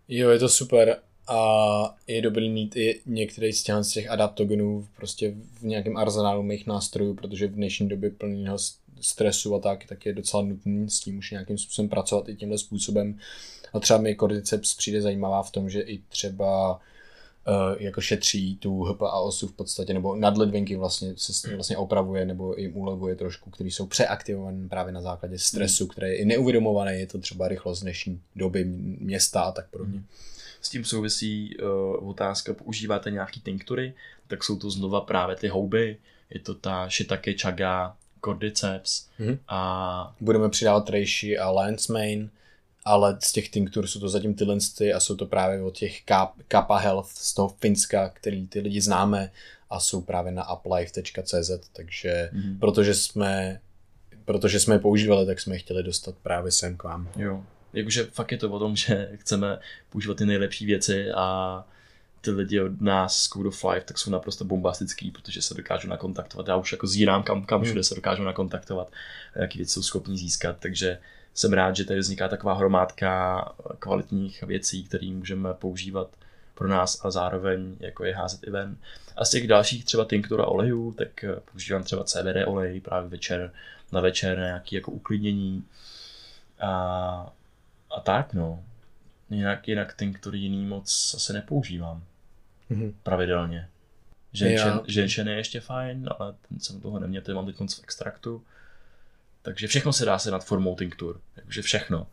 Jo, 0.08 0.30
je 0.30 0.40
to 0.40 0.50
super 0.50 1.00
a 1.28 1.96
je 2.08 2.22
dobrý 2.22 2.50
mít 2.50 2.76
i 2.76 3.02
některý 3.06 3.54
z 3.54 3.64
těch, 3.64 3.76
z 3.82 3.92
těch 3.92 4.10
adaptogenů 4.10 4.88
prostě 4.96 5.36
v 5.60 5.64
nějakém 5.64 5.98
arzenálu 5.98 6.44
mých 6.44 6.68
nástrojů, 6.68 7.14
protože 7.14 7.48
v 7.48 7.56
dnešní 7.56 7.90
době 7.90 8.10
plného 8.10 8.58
stresu 9.02 9.56
a 9.56 9.60
tak, 9.60 9.86
tak 9.86 10.06
je 10.06 10.14
docela 10.14 10.44
nutný 10.44 10.90
s 10.90 11.00
tím 11.00 11.18
už 11.18 11.32
nějakým 11.32 11.58
způsobem 11.58 11.90
pracovat 11.90 12.30
i 12.30 12.36
tímhle 12.36 12.58
způsobem. 12.58 13.20
A 13.74 13.80
třeba 13.80 14.00
mi 14.00 14.16
Cordyceps 14.16 14.76
přijde 14.76 15.02
zajímavá 15.02 15.44
v 15.44 15.52
tom, 15.52 15.70
že 15.70 15.82
i 15.82 16.02
třeba 16.10 16.80
jako 17.78 18.02
šetří 18.02 18.56
tu 18.56 18.84
HPA 18.84 19.12
osu 19.12 19.48
v 19.48 19.52
podstatě, 19.52 19.94
nebo 19.94 20.16
nadledvinky 20.16 20.76
vlastně 20.76 21.14
se 21.18 21.34
s 21.34 21.42
tím 21.42 21.54
vlastně 21.54 21.78
opravuje, 21.78 22.26
nebo 22.26 22.56
jim 22.58 22.78
ulevuje 22.78 23.16
trošku, 23.16 23.50
které 23.50 23.68
jsou 23.68 23.86
přeaktivované 23.86 24.70
právě 24.70 24.94
na 24.94 25.02
základě 25.02 25.40
stresu, 25.40 25.84
hmm. 25.84 25.90
který 25.90 26.08
je 26.08 26.16
i 26.16 26.26
neuvědomovaný, 26.26 27.00
je 27.00 27.08
to 27.08 27.18
třeba 27.18 27.48
rychlost 27.48 27.82
dnešní 27.82 28.22
doby 28.36 28.64
města 29.00 29.42
a 29.42 29.52
tak 29.52 29.70
podobně. 29.70 29.98
Hmm. 29.98 30.06
S 30.62 30.70
tím 30.70 30.86
souvisí 30.86 31.58
uh, 31.58 32.10
otázka, 32.10 32.54
používáte 32.54 33.12
nějaký 33.12 33.42
tinktury, 33.42 33.94
tak 34.28 34.44
jsou 34.44 34.56
to 34.56 34.70
znova 34.70 35.02
právě 35.02 35.36
ty 35.36 35.48
houby, 35.48 35.98
je 36.30 36.40
to 36.40 36.54
ta 36.54 36.90
shiitake 36.90 37.34
chaga, 37.42 37.96
cordyceps 38.26 39.08
hmm. 39.18 39.38
a... 39.48 40.16
Budeme 40.22 40.50
přidávat 40.50 40.90
reishi 40.90 41.38
a 41.38 41.50
lance 41.50 41.94
mane, 41.94 42.30
ale 42.86 43.18
z 43.24 43.32
těch 43.32 43.50
tinktur 43.50 43.88
jsou 43.88 44.00
to 44.00 44.10
zatím 44.10 44.34
tyhle 44.34 44.58
a 44.96 45.00
jsou 45.00 45.16
to 45.16 45.26
právě 45.26 45.62
od 45.62 45.78
těch 45.78 46.02
Kappa 46.48 46.78
Health 46.78 47.10
z 47.10 47.34
toho 47.34 47.56
Finska, 47.60 48.10
který 48.10 48.48
ty 48.48 48.60
lidi 48.60 48.82
známe 48.82 49.32
a 49.70 49.80
jsou 49.80 50.02
právě 50.02 50.32
na 50.32 50.54
uplife.cz, 50.54 51.52
takže 51.74 52.30
mm-hmm. 52.34 52.60
protože 52.60 52.94
jsme 52.94 53.60
protože 54.26 54.60
jsme 54.60 54.76
je 54.76 54.80
používali, 54.80 55.26
tak 55.26 55.40
jsme 55.40 55.56
je 55.56 55.60
chtěli 55.60 55.84
dostat 55.84 56.16
právě 56.24 56.52
sem 56.52 56.78
k 56.78 56.84
vám. 56.84 57.10
Jo, 57.16 57.44
jakože 57.74 58.04
fakt 58.04 58.32
je 58.32 58.38
to 58.38 58.52
o 58.52 58.60
tom, 58.60 58.76
že 58.76 59.10
chceme 59.16 59.60
používat 59.90 60.18
ty 60.18 60.26
nejlepší 60.26 60.66
věci 60.66 61.12
a 61.12 61.64
ty 62.22 62.32
lidi 62.32 62.62
od 62.62 62.82
nás 62.82 63.18
z 63.18 63.28
Code 63.30 63.48
of 63.48 63.64
Life 63.64 63.86
tak 63.86 63.98
jsou 63.98 64.12
naprosto 64.12 64.46
bombastický, 64.46 65.12
protože 65.12 65.42
se 65.42 65.54
dokážou 65.54 65.90
nakontaktovat. 65.90 66.48
Já 66.48 66.56
už 66.56 66.72
jako 66.72 66.88
zírám, 66.88 67.24
kam, 67.24 67.46
kam 67.46 67.64
všude 67.64 67.84
se 67.84 67.96
dokážou 67.96 68.24
nakontaktovat, 68.24 68.92
jaký 69.36 69.58
věci 69.58 69.74
jsou 69.74 69.82
schopní 69.82 70.18
získat, 70.18 70.56
takže 70.60 70.98
jsem 71.36 71.54
rád, 71.54 71.76
že 71.76 71.86
tady 71.86 72.00
vzniká 72.00 72.28
taková 72.28 72.54
hromádka 72.54 73.42
kvalitních 73.80 74.44
věcí, 74.44 74.84
které 74.84 75.08
můžeme 75.08 75.54
používat 75.54 76.10
pro 76.54 76.68
nás 76.68 77.06
a 77.06 77.12
zároveň 77.12 77.76
jako 77.80 78.06
je 78.06 78.16
házet 78.16 78.48
i 78.48 78.50
ven. 78.50 78.78
A 79.16 79.26
z 79.26 79.30
těch 79.30 79.48
dalších 79.48 79.86
třeba 79.86 80.06
tinktura 80.06 80.46
olejů, 80.46 80.92
tak 80.92 81.24
eh, 81.24 81.36
používám 81.52 81.84
třeba 81.84 82.04
CBD 82.04 82.48
olej 82.48 82.82
právě 82.82 83.10
večer, 83.10 83.52
na 83.92 84.02
večer 84.02 84.38
na 84.38 84.46
nějaké 84.46 84.76
jako 84.76 84.92
uklidnění 84.92 85.64
a, 86.60 86.70
a 87.96 88.00
tak 88.00 88.34
no. 88.34 88.64
Jinak, 89.30 89.68
jinak 89.68 89.96
tinktury 89.96 90.38
jiný 90.38 90.66
moc 90.66 91.14
asi 91.18 91.34
nepoužívám 91.34 92.04
mm-hmm. 92.72 92.94
pravidelně. 93.04 93.70
Ženšen, 94.88 95.28
je 95.28 95.36
ještě 95.36 95.60
fajn, 95.60 96.10
ale 96.20 96.34
ten 96.50 96.60
jsem 96.60 96.82
toho 96.82 97.00
neměl, 97.00 97.22
ten 97.22 97.36
mám 97.36 97.46
teď 97.46 97.56
v 97.56 97.84
extraktu 97.84 98.44
takže 99.46 99.68
všechno 99.68 99.94
se 99.94 100.06
dá 100.06 100.20
se 100.20 100.32
nad 100.32 100.46
formou 100.46 100.76
tinktur, 100.76 101.20
takže 101.36 101.62
všechno. 101.62 102.08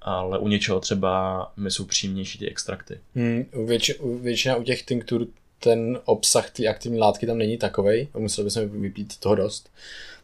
ale 0.00 0.38
u 0.38 0.48
něčeho 0.48 0.80
třeba 0.80 1.52
mi 1.56 1.70
jsou 1.70 1.84
příjemnější 1.84 2.38
ty 2.38 2.48
extrakty. 2.48 3.00
Hmm, 3.14 3.44
věč, 3.66 3.90
většina 4.20 4.56
u 4.56 4.62
těch 4.62 4.82
tinktur 4.82 5.26
ten 5.58 5.98
obsah 6.04 6.50
ty 6.50 6.68
aktivní 6.68 6.98
látky 6.98 7.26
tam 7.26 7.38
není 7.38 7.58
takovej, 7.58 8.08
museli 8.18 8.44
bychom 8.44 8.82
vypít 8.82 9.18
toho 9.18 9.34
dost. 9.34 9.70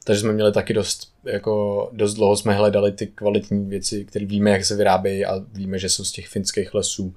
Takže 0.05 0.21
jsme 0.21 0.33
měli 0.33 0.53
taky 0.53 0.75
dost, 0.75 1.13
jako 1.25 1.89
dost 1.93 2.15
dlouho 2.15 2.37
jsme 2.37 2.55
hledali 2.55 2.93
ty 2.93 3.07
kvalitní 3.07 3.69
věci, 3.69 4.05
které 4.05 4.27
víme, 4.27 4.51
jak 4.51 4.65
se 4.65 4.77
vyrábějí 4.77 5.25
a 5.25 5.45
víme, 5.53 5.79
že 5.79 5.89
jsou 5.89 6.05
z 6.05 6.13
těch 6.13 6.29
finských 6.29 6.75
lesů, 6.75 7.15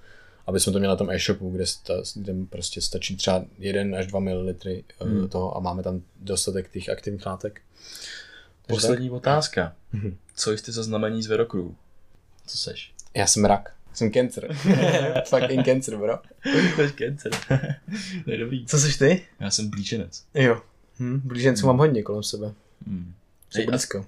aby 0.48 0.60
jsme 0.60 0.74
to 0.74 0.80
měli 0.80 0.92
na 0.92 0.96
tom 0.96 1.10
e-shopu, 1.10 1.50
kde, 1.50 1.66
sta, 1.66 1.94
kde 2.16 2.34
prostě 2.50 2.82
stačí 2.82 3.16
třeba 3.16 3.46
1 3.60 3.98
až 3.98 4.08
2 4.08 4.20
ml 4.20 4.54
hmm. 5.00 5.30
toho 5.30 5.58
a 5.58 5.60
máme 5.60 5.84
tam 5.84 6.02
dostatek 6.20 6.72
těch 6.72 6.90
aktivních 6.90 7.26
látek. 7.26 7.62
Poslední 8.76 9.10
tak? 9.10 9.16
otázka. 9.16 9.76
Hmm. 9.92 10.18
Co 10.36 10.52
jste 10.52 10.72
za 10.72 10.84
znamení 10.84 11.24
z 11.24 11.28
Verokru? 11.28 11.76
Co 12.48 12.58
seš? 12.58 12.94
Já 13.16 13.28
jsem 13.28 13.46
rak. 13.46 13.74
Jsem 13.94 14.12
cancer. 14.12 14.54
Fucking 15.26 15.66
cancer, 15.66 15.98
bro. 15.98 16.20
Jsi 16.44 16.94
cancer. 16.94 17.32
to 18.26 18.32
je 18.32 18.38
dobrý. 18.38 18.66
Co 18.66 18.80
jsi 18.80 18.98
ty? 18.98 19.28
Já 19.40 19.52
jsem 19.52 19.70
blíženec. 19.70 20.26
Jo. 20.34 20.62
Hm, 21.00 21.22
blíženců 21.24 21.62
hmm. 21.62 21.68
mám 21.68 21.78
hodně 21.78 22.04
kolem 22.04 22.24
sebe. 22.24 22.54
Hmm. 22.88 23.14
Jsou 23.50 23.66
blízko. 23.66 24.06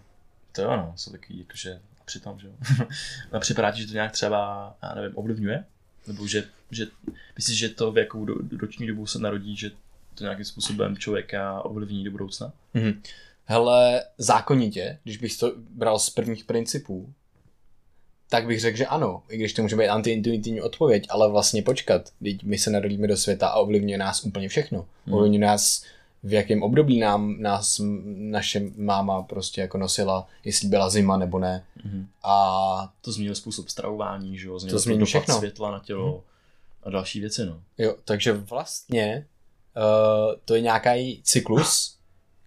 To 0.51 0.61
jo, 0.61 0.77
no, 0.77 0.93
jsou 0.95 1.11
takový, 1.11 1.39
jakože 1.39 1.79
přitom, 2.05 2.39
že 2.39 2.47
jo. 2.47 2.53
a 3.31 3.39
připadá 3.39 3.71
ti, 3.71 3.81
že 3.81 3.87
to 3.87 3.93
nějak 3.93 4.11
třeba, 4.11 4.73
já 4.83 4.95
nevím, 4.95 5.17
ovlivňuje? 5.17 5.63
Nebo 6.07 6.27
že, 6.27 6.43
že 6.71 6.87
myslíš, 7.35 7.57
že 7.57 7.69
to 7.69 7.91
v 7.91 7.97
jakou 7.97 8.25
do, 8.25 8.35
roční 8.61 8.87
dobu 8.87 9.07
se 9.07 9.19
narodí, 9.19 9.57
že 9.57 9.71
to 10.15 10.23
nějakým 10.23 10.45
způsobem 10.45 10.97
člověka 10.97 11.61
ovlivní 11.61 12.03
do 12.03 12.11
budoucna? 12.11 12.53
Mm-hmm. 12.75 13.01
Hele, 13.45 14.03
zákonitě, 14.17 14.99
když 15.03 15.17
bych 15.17 15.37
to 15.37 15.51
bral 15.69 15.99
z 15.99 16.09
prvních 16.09 16.43
principů, 16.43 17.13
tak 18.29 18.45
bych 18.45 18.59
řekl, 18.59 18.77
že 18.77 18.85
ano, 18.85 19.23
i 19.29 19.37
když 19.37 19.53
to 19.53 19.61
může 19.61 19.75
být 19.75 19.87
antiintuitivní 19.87 20.61
odpověď, 20.61 21.07
ale 21.09 21.31
vlastně 21.31 21.61
počkat, 21.61 22.09
teď 22.23 22.43
my 22.43 22.57
se 22.57 22.69
narodíme 22.69 23.07
do 23.07 23.17
světa 23.17 23.47
a 23.47 23.59
ovlivňuje 23.59 23.97
nás 23.97 24.23
úplně 24.23 24.49
všechno. 24.49 24.85
Hmm. 25.05 25.15
Ovlivňuje 25.15 25.41
nás 25.41 25.83
v 26.23 26.33
jakém 26.33 26.63
období 26.63 26.99
nám 26.99 27.41
nás 27.41 27.81
naše 28.05 28.61
máma 28.75 29.23
prostě 29.23 29.61
jako 29.61 29.77
nosila, 29.77 30.27
jestli 30.43 30.67
byla 30.67 30.89
zima 30.89 31.17
nebo 31.17 31.39
ne. 31.39 31.65
Mm-hmm. 31.85 32.05
A 32.23 32.93
to 33.01 33.11
změnilo 33.11 33.35
způsob 33.35 33.69
stravování, 33.69 34.37
že 34.37 34.47
jo? 34.47 34.59
Změnilo 34.59 34.79
to 34.79 34.83
změnilo 34.83 35.05
všechno. 35.05 35.37
světla 35.37 35.71
na 35.71 35.79
tělo 35.79 36.11
mm-hmm. 36.11 36.21
a 36.83 36.89
další 36.89 37.19
věci, 37.19 37.45
no. 37.45 37.61
Jo, 37.77 37.95
takže 38.05 38.33
vlastně 38.33 39.25
uh, 39.77 40.35
to 40.45 40.55
je 40.55 40.61
nějaký 40.61 41.21
cyklus, 41.23 41.97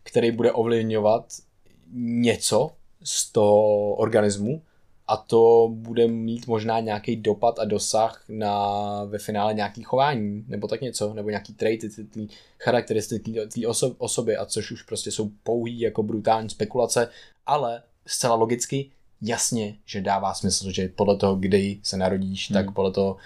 který 0.06 0.30
bude 0.30 0.52
ovlivňovat 0.52 1.26
něco 1.92 2.70
z 3.02 3.32
toho 3.32 3.94
organismu 3.94 4.62
a 5.06 5.16
to 5.16 5.70
bude 5.72 6.08
mít 6.08 6.46
možná 6.46 6.80
nějaký 6.80 7.16
dopad 7.16 7.58
a 7.58 7.64
dosah 7.64 8.24
na 8.28 9.04
ve 9.04 9.18
finále 9.18 9.54
nějaký 9.54 9.82
chování, 9.82 10.44
nebo 10.48 10.68
tak 10.68 10.80
něco, 10.80 11.14
nebo 11.14 11.30
nějaký 11.30 11.54
traity, 11.54 11.88
ty, 11.88 12.04
ty 12.04 12.28
charakteristiky 12.58 13.32
té 13.32 13.66
oso, 13.66 13.94
osoby, 13.98 14.36
a 14.36 14.46
což 14.46 14.70
už 14.70 14.82
prostě 14.82 15.10
jsou 15.10 15.30
pouhý 15.42 15.80
jako 15.80 16.02
brutální 16.02 16.50
spekulace, 16.50 17.08
ale 17.46 17.82
zcela 18.06 18.34
logicky 18.34 18.90
jasně, 19.22 19.76
že 19.84 20.00
dává 20.00 20.34
smysl, 20.34 20.70
že 20.70 20.88
podle 20.88 21.16
toho, 21.16 21.36
kdy 21.36 21.80
se 21.82 21.96
narodíš, 21.96 22.50
hmm. 22.50 22.54
tak 22.54 22.74
podle 22.74 22.92
toho 22.92 23.16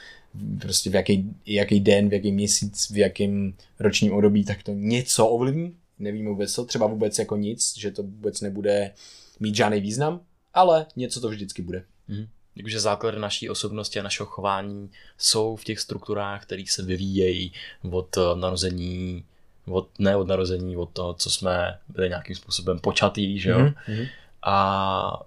prostě 0.60 0.90
v 0.90 0.94
jaký, 0.94 1.34
jaký 1.46 1.80
den, 1.80 2.08
v 2.08 2.12
jaký 2.12 2.32
měsíc, 2.32 2.90
v 2.90 2.96
jakém 2.96 3.54
ročním 3.78 4.12
období, 4.12 4.44
tak 4.44 4.62
to 4.62 4.72
něco 4.72 5.28
ovlivní. 5.28 5.74
Nevíme 6.00 6.30
vůbec 6.30 6.54
co, 6.54 6.64
třeba 6.64 6.86
vůbec 6.86 7.18
jako 7.18 7.36
nic, 7.36 7.78
že 7.78 7.90
to 7.90 8.02
vůbec 8.02 8.40
nebude 8.40 8.94
mít 9.40 9.54
žádný 9.54 9.80
význam, 9.80 10.20
ale 10.54 10.86
něco 10.96 11.20
to 11.20 11.28
vždycky 11.28 11.62
bude. 11.62 11.84
Mm. 12.08 12.26
Takže 12.62 12.80
základy 12.80 13.18
naší 13.18 13.50
osobnosti 13.50 14.00
a 14.00 14.02
našeho 14.02 14.26
chování 14.26 14.90
jsou 15.18 15.56
v 15.56 15.64
těch 15.64 15.80
strukturách, 15.80 16.42
které 16.42 16.62
se 16.68 16.82
vyvíjejí 16.82 17.52
od 17.90 18.16
eh, 18.16 18.20
narození, 18.34 19.24
od, 19.66 19.88
ne 19.98 20.16
od 20.16 20.28
narození, 20.28 20.76
od 20.76 20.90
toho, 20.90 21.14
co 21.14 21.30
jsme 21.30 21.78
byli 21.88 22.08
nějakým 22.08 22.36
způsobem 22.36 22.78
počatý, 22.78 23.38
že 23.38 23.50
jo? 23.50 23.58
Mm-hmm. 23.58 24.08
A 24.42 25.22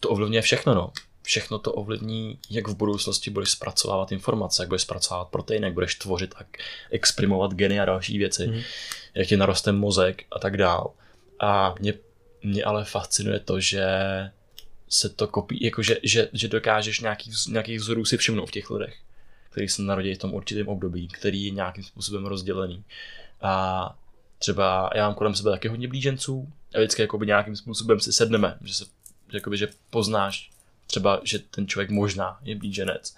to 0.00 0.08
ovlivňuje 0.08 0.42
všechno, 0.42 0.74
no. 0.74 0.92
Všechno 1.22 1.58
to 1.58 1.72
ovlivní, 1.72 2.38
jak 2.50 2.68
v 2.68 2.76
budoucnosti 2.76 3.30
budeš 3.30 3.50
zpracovávat 3.50 4.12
informace, 4.12 4.62
jak 4.62 4.68
budeš 4.68 4.82
zpracovávat 4.82 5.28
proteiny, 5.28 5.66
jak 5.66 5.74
budeš 5.74 5.94
tvořit 5.94 6.34
a 6.38 6.44
exprimovat 6.90 7.54
geny 7.54 7.80
a 7.80 7.84
další 7.84 8.18
věci, 8.18 8.46
mm. 8.46 8.60
jak 9.14 9.28
ti 9.28 9.36
naroste 9.36 9.72
mozek 9.72 10.24
a 10.30 10.38
tak 10.38 10.56
dál. 10.56 10.90
A 11.40 11.74
mě 11.80 11.94
mě 12.42 12.64
ale 12.64 12.84
fascinuje 12.84 13.40
to, 13.40 13.60
že 13.60 13.86
se 14.88 15.08
to 15.08 15.28
kopí, 15.28 15.64
jako 15.64 15.82
že, 15.82 15.96
že, 16.02 16.28
že 16.32 16.48
dokážeš 16.48 17.00
nějaký, 17.00 17.30
nějakých 17.48 17.80
vzorů 17.80 18.04
si 18.04 18.16
všimnout 18.16 18.46
v 18.46 18.50
těch 18.50 18.70
lidech, 18.70 18.94
který 19.50 19.68
se 19.68 19.82
narodí 19.82 20.14
v 20.14 20.18
tom 20.18 20.34
určitém 20.34 20.68
období, 20.68 21.08
který 21.08 21.44
je 21.44 21.50
nějakým 21.50 21.84
způsobem 21.84 22.26
rozdělený. 22.26 22.84
A 23.42 23.96
třeba 24.38 24.90
já 24.94 25.06
mám 25.06 25.14
kolem 25.14 25.34
sebe 25.34 25.50
taky 25.50 25.68
hodně 25.68 25.88
blíženců 25.88 26.52
a 26.74 26.78
vždycky 26.78 27.02
jakoby 27.02 27.26
nějakým 27.26 27.56
způsobem 27.56 28.00
si 28.00 28.12
sedneme, 28.12 28.58
že 28.64 28.74
se 28.74 28.84
jakoby, 29.32 29.56
že 29.56 29.68
poznáš 29.90 30.50
třeba, 30.92 31.20
že 31.24 31.38
ten 31.38 31.66
člověk 31.66 31.90
možná 31.90 32.38
je 32.42 32.56
blíženec. 32.56 33.16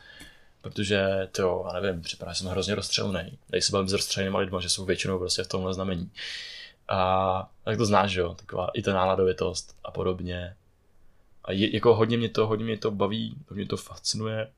Protože 0.60 1.28
to, 1.32 1.64
já 1.66 1.80
nevím, 1.80 2.02
připadá, 2.02 2.32
že 2.32 2.38
jsem 2.38 2.48
hrozně 2.48 2.74
rozstřelný. 2.74 3.38
Tady 3.51 3.62
se 3.62 3.72
bavím 3.72 3.88
s 3.88 3.92
rozstřelenými 3.92 4.38
lidmi, 4.38 4.56
že 4.60 4.68
jsou 4.68 4.84
většinou 4.84 5.18
prostě 5.18 5.42
v 5.42 5.48
tomhle 5.48 5.74
znamení. 5.74 6.10
A 6.88 7.51
tak 7.64 7.76
to 7.78 7.86
znáš, 7.86 8.14
jo, 8.14 8.34
taková 8.34 8.70
i 8.74 8.82
ta 8.82 8.92
náladovitost 8.92 9.76
a 9.84 9.90
podobně. 9.90 10.56
A 11.44 11.52
je, 11.52 11.74
jako 11.74 11.94
hodně 11.94 12.16
mě 12.16 12.28
to, 12.28 12.46
hodně 12.46 12.64
mě 12.64 12.78
to 12.78 12.90
baví, 12.90 13.36
hodně 13.48 13.60
mě 13.60 13.68
to 13.68 13.76
fascinuje, 13.76 14.51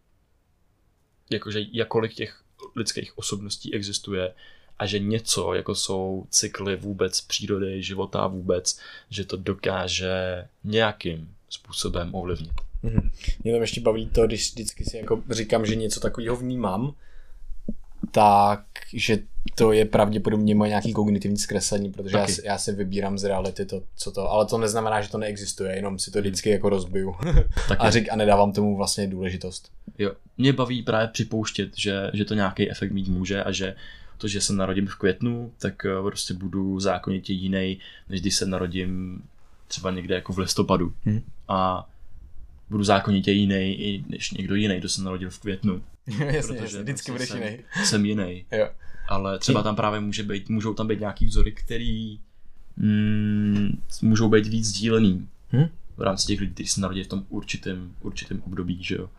jakože 1.31 1.61
jakolik 1.73 2.15
těch 2.15 2.43
lidských 2.77 3.19
osobností 3.19 3.75
existuje 3.75 4.35
a 4.79 4.87
že 4.87 4.99
něco, 4.99 5.55
jako 5.55 5.75
jsou 5.75 6.27
cykly 6.31 6.77
vůbec 6.77 7.21
přírody, 7.21 7.83
života 7.83 8.27
vůbec, 8.27 8.81
že 9.11 9.25
to 9.25 9.37
dokáže 9.37 10.49
nějakým 10.65 11.35
způsobem 11.49 12.15
ovlivnit. 12.15 12.66
Mm-hmm. 12.87 13.11
Mě 13.45 13.53
tam 13.53 13.61
ještě 13.61 13.81
baví 13.81 14.07
to, 14.07 14.27
když 14.27 14.51
vždycky 14.53 14.85
si 14.85 14.97
jako 14.97 15.23
říkám, 15.31 15.67
že 15.67 15.75
něco 15.77 16.01
takového 16.01 16.37
vnímám, 16.37 16.95
tak 18.11 18.65
že 18.93 19.19
to 19.55 19.73
je 19.73 19.85
pravděpodobně 19.85 20.55
moje 20.55 20.69
nějaký 20.69 20.93
kognitivní 20.93 21.37
zkreslení, 21.37 21.93
protože 21.93 22.17
já, 22.17 22.27
já 22.45 22.59
si 22.59 22.73
vybírám 22.73 23.19
z 23.19 23.25
reality 23.25 23.67
to, 23.67 23.83
co 23.97 24.11
to, 24.11 24.31
ale 24.31 24.47
to 24.47 24.59
neznamená, 24.59 25.01
že 25.01 25.11
to 25.11 25.19
neexistuje, 25.19 25.77
jenom 25.77 25.99
si 25.99 26.11
to 26.11 26.21
vždycky 26.21 26.51
jako 26.51 26.69
rozbiju 26.69 27.15
a, 27.79 27.91
řík, 27.91 28.09
a 28.13 28.17
nedávám 28.17 28.53
tomu 28.53 28.77
vlastně 28.77 29.07
důležitost. 29.07 29.73
Jo, 29.99 30.13
mě 30.39 30.53
baví 30.53 30.83
právě 30.83 31.09
připouštět, 31.09 31.71
že, 31.77 32.11
že 32.13 32.25
to 32.25 32.35
nějaký 32.35 32.71
efekt 32.71 32.93
mít 32.93 33.09
může 33.09 33.45
a 33.45 33.53
že 33.53 33.75
to, 34.19 34.29
že 34.29 34.41
se 34.41 34.53
narodím 34.53 34.87
v 34.87 34.97
květnu, 34.97 35.53
tak 35.59 35.85
eh, 35.85 36.03
prostě 36.03 36.35
budu 36.35 36.81
zákonitě 36.81 37.33
jiný, 37.33 37.79
než 38.09 38.21
když 38.21 38.37
se 38.37 38.47
narodím 38.47 39.23
třeba 39.69 39.91
někde 39.91 40.15
jako 40.15 40.33
v 40.33 40.39
listopadu. 40.39 40.93
Hmm. 41.05 41.23
A 41.49 41.89
budu 42.71 42.85
zákonitě 42.85 43.33
jiný 43.33 43.75
i 43.75 44.05
než 44.09 44.31
někdo 44.31 44.55
jiný, 44.55 44.79
kdo 44.79 44.89
se 44.89 45.03
narodil 45.03 45.31
v 45.31 45.39
květnu. 45.39 45.83
jasně, 46.19 46.59
jasně, 46.59 46.83
vždycky 46.83 47.13
budeš 47.13 47.29
jsem, 47.29 47.43
jiný. 47.43 47.59
Jsem 47.85 48.07
jiný. 48.07 48.45
jo. 48.53 48.69
Ale 49.09 49.39
třeba 49.39 49.63
tam 49.63 49.77
právě 49.77 50.01
může 50.01 50.23
být, 50.23 50.49
můžou 50.49 50.75
tam 50.75 50.87
být 50.87 51.01
nějaký 51.01 51.27
vzory, 51.27 51.53
který 51.53 52.19
mm, 52.77 53.83
můžou 54.03 54.29
být 54.29 54.47
víc 54.47 54.67
sdílený 54.67 55.29
hm? 55.53 55.67
v 55.97 56.03
rámci 56.03 56.27
těch 56.27 56.41
lidí, 56.41 56.55
kteří 56.55 56.69
se 56.69 56.81
narodí 56.81 57.03
v 57.03 57.09
tom 57.09 57.25
určitém, 57.29 57.95
určitém 58.01 58.43
období, 58.47 58.79
že 58.85 58.95
jo. 58.95 59.11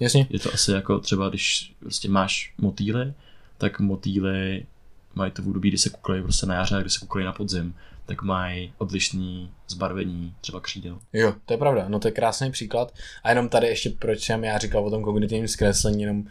Jasně. 0.00 0.26
Je 0.30 0.38
to 0.38 0.54
asi 0.54 0.72
jako 0.72 0.98
třeba, 0.98 1.28
když 1.28 1.74
prostě 1.78 2.08
máš 2.08 2.54
motýly, 2.58 3.12
tak 3.58 3.80
motýly 3.80 4.66
mají 5.14 5.32
to 5.32 5.42
v 5.42 5.46
období, 5.46 5.68
kdy 5.68 5.78
se 5.78 5.90
kuklají 5.90 6.22
prostě 6.22 6.46
na 6.46 6.54
jaře 6.54 6.76
a 6.76 6.80
kdy 6.80 6.90
se 6.90 6.98
kuklají 6.98 7.26
na 7.26 7.32
podzim 7.32 7.74
tak 8.06 8.22
mají 8.22 8.72
odlišný 8.78 9.50
zbarvení 9.68 10.34
třeba 10.40 10.60
křídel. 10.60 10.98
Jo, 11.12 11.34
to 11.46 11.54
je 11.54 11.58
pravda, 11.58 11.88
no 11.88 11.98
to 11.98 12.08
je 12.08 12.12
krásný 12.12 12.50
příklad. 12.50 12.94
A 13.22 13.28
jenom 13.28 13.48
tady 13.48 13.66
ještě, 13.66 13.90
proč 13.90 14.24
jsem 14.24 14.44
já 14.44 14.58
říkal 14.58 14.86
o 14.86 14.90
tom 14.90 15.02
kognitivním 15.02 15.48
zkreslení, 15.48 16.02
jenom 16.02 16.24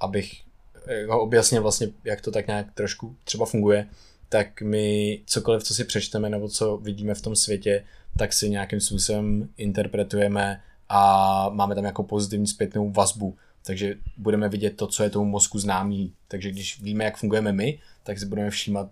abych 0.00 0.42
eh, 0.86 1.06
ho 1.06 1.20
objasnil 1.20 1.62
vlastně, 1.62 1.88
jak 2.04 2.20
to 2.20 2.30
tak 2.30 2.46
nějak 2.46 2.66
trošku 2.74 3.16
třeba 3.24 3.46
funguje, 3.46 3.86
tak 4.28 4.62
my 4.62 5.18
cokoliv, 5.26 5.62
co 5.62 5.74
si 5.74 5.84
přečteme 5.84 6.30
nebo 6.30 6.48
co 6.48 6.76
vidíme 6.76 7.14
v 7.14 7.22
tom 7.22 7.36
světě, 7.36 7.84
tak 8.18 8.32
si 8.32 8.50
nějakým 8.50 8.80
způsobem 8.80 9.48
interpretujeme 9.56 10.62
a 10.88 11.48
máme 11.48 11.74
tam 11.74 11.84
jako 11.84 12.02
pozitivní 12.02 12.46
zpětnou 12.46 12.90
vazbu. 12.90 13.36
Takže 13.66 13.94
budeme 14.16 14.48
vidět 14.48 14.76
to, 14.76 14.86
co 14.86 15.02
je 15.02 15.10
tomu 15.10 15.24
mozku 15.24 15.58
známý. 15.58 16.12
Takže 16.28 16.50
když 16.50 16.80
víme, 16.80 17.04
jak 17.04 17.16
fungujeme 17.16 17.52
my, 17.52 17.78
tak 18.02 18.18
si 18.18 18.26
budeme 18.26 18.50
všímat 18.50 18.88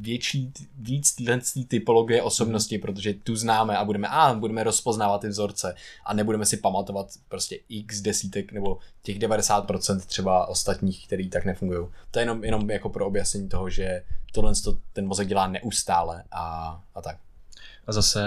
větší, 0.00 0.52
víc 0.78 1.12
téhle 1.12 1.40
typologie 1.68 2.22
osobnosti, 2.22 2.78
protože 2.78 3.14
tu 3.14 3.36
známe 3.36 3.76
a 3.76 3.84
budeme, 3.84 4.08
a 4.08 4.34
budeme 4.34 4.64
rozpoznávat 4.64 5.20
ty 5.20 5.28
vzorce 5.28 5.74
a 6.04 6.14
nebudeme 6.14 6.46
si 6.46 6.56
pamatovat 6.56 7.06
prostě 7.28 7.58
x 7.68 8.00
desítek 8.00 8.52
nebo 8.52 8.78
těch 9.02 9.18
90% 9.18 10.00
třeba 10.00 10.46
ostatních, 10.46 11.06
který 11.06 11.28
tak 11.28 11.44
nefungují. 11.44 11.86
To 12.10 12.18
je 12.18 12.22
jenom, 12.22 12.44
jenom 12.44 12.70
jako 12.70 12.88
pro 12.88 13.06
objasnění 13.06 13.48
toho, 13.48 13.70
že 13.70 14.02
tohle 14.32 14.52
ten 14.92 15.06
mozek 15.06 15.28
dělá 15.28 15.46
neustále 15.46 16.24
a, 16.32 16.80
a 16.94 17.02
tak. 17.02 17.16
A 17.86 17.92
zase 17.92 18.22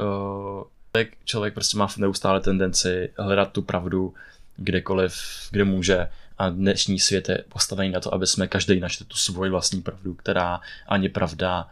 uh, 0.00 0.64
člověk, 0.98 1.24
člověk 1.24 1.54
prostě 1.54 1.76
má 1.76 1.88
neustále 1.98 2.40
tendenci 2.40 3.12
hledat 3.18 3.52
tu 3.52 3.62
pravdu 3.62 4.14
kdekoliv, 4.58 5.14
kde 5.50 5.64
může 5.64 6.08
a 6.38 6.48
dnešní 6.48 6.98
svět 6.98 7.28
je 7.28 7.44
postavený 7.48 7.90
na 7.90 8.00
to, 8.00 8.14
aby 8.14 8.26
jsme 8.26 8.46
každý 8.46 8.80
našli 8.80 9.06
tu 9.06 9.16
svoji 9.16 9.50
vlastní 9.50 9.82
pravdu, 9.82 10.14
která 10.14 10.60
ani 10.88 11.08
pravda 11.08 11.68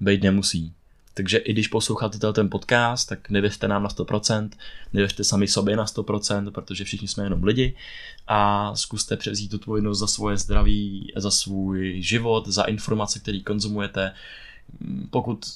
být 0.00 0.22
nemusí. 0.22 0.72
Takže 1.14 1.38
i 1.38 1.52
když 1.52 1.68
posloucháte 1.68 2.32
ten 2.32 2.50
podcast, 2.50 3.08
tak 3.08 3.30
nevěřte 3.30 3.68
nám 3.68 3.82
na 3.82 3.88
100%, 3.88 4.50
nevěřte 4.92 5.24
sami 5.24 5.48
sobě 5.48 5.76
na 5.76 5.84
100%, 5.84 6.50
protože 6.50 6.84
všichni 6.84 7.08
jsme 7.08 7.24
jenom 7.24 7.44
lidi 7.44 7.76
a 8.26 8.70
zkuste 8.76 9.16
převzít 9.16 9.48
tu 9.50 9.56
odpovědnost 9.56 9.98
za 9.98 10.06
svoje 10.06 10.36
zdraví, 10.36 11.12
za 11.16 11.30
svůj 11.30 12.02
život, 12.02 12.48
za 12.48 12.62
informace, 12.62 13.18
které 13.18 13.40
konzumujete. 13.40 14.12
Pokud 15.10 15.46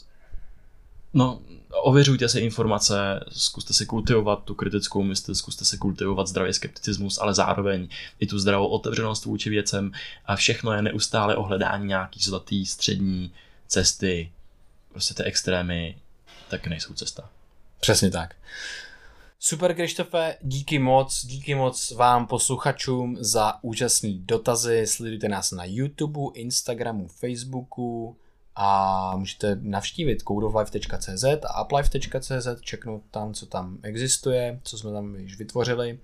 no, 1.14 1.40
ověřujte 1.82 2.28
si 2.28 2.40
informace, 2.40 3.24
zkuste 3.28 3.74
si 3.74 3.86
kultivovat 3.86 4.44
tu 4.44 4.54
kritickou 4.54 5.02
mysl, 5.02 5.34
zkuste 5.34 5.64
si 5.64 5.78
kultivovat 5.78 6.26
zdravý 6.26 6.52
skepticismus, 6.52 7.18
ale 7.18 7.34
zároveň 7.34 7.88
i 8.20 8.26
tu 8.26 8.38
zdravou 8.38 8.66
otevřenost 8.66 9.24
vůči 9.24 9.50
věcem 9.50 9.92
a 10.26 10.36
všechno 10.36 10.72
je 10.72 10.82
neustále 10.82 11.36
ohledání 11.36 11.86
nějaký 11.86 12.20
zlatý 12.20 12.66
střední 12.66 13.32
cesty, 13.66 14.32
prostě 14.88 15.14
ty 15.14 15.22
extrémy 15.22 15.98
tak 16.48 16.66
nejsou 16.66 16.94
cesta. 16.94 17.30
Přesně 17.80 18.10
tak. 18.10 18.34
Super, 19.38 19.74
Krištofe, 19.74 20.36
díky 20.42 20.78
moc, 20.78 21.26
díky 21.26 21.54
moc 21.54 21.90
vám 21.90 22.26
posluchačům 22.26 23.16
za 23.20 23.54
úžasný 23.62 24.18
dotazy. 24.18 24.86
Sledujte 24.86 25.28
nás 25.28 25.52
na 25.52 25.64
YouTube, 25.64 26.20
Instagramu, 26.34 27.08
Facebooku 27.08 28.16
a 28.56 29.16
můžete 29.16 29.58
navštívit 29.62 30.22
codeoflife.cz 30.28 31.24
a 31.46 31.64
uplife.cz, 31.64 32.48
čeknout 32.60 33.02
tam, 33.10 33.34
co 33.34 33.46
tam 33.46 33.78
existuje, 33.82 34.60
co 34.64 34.78
jsme 34.78 34.92
tam 34.92 35.16
již 35.16 35.38
vytvořili. 35.38 35.98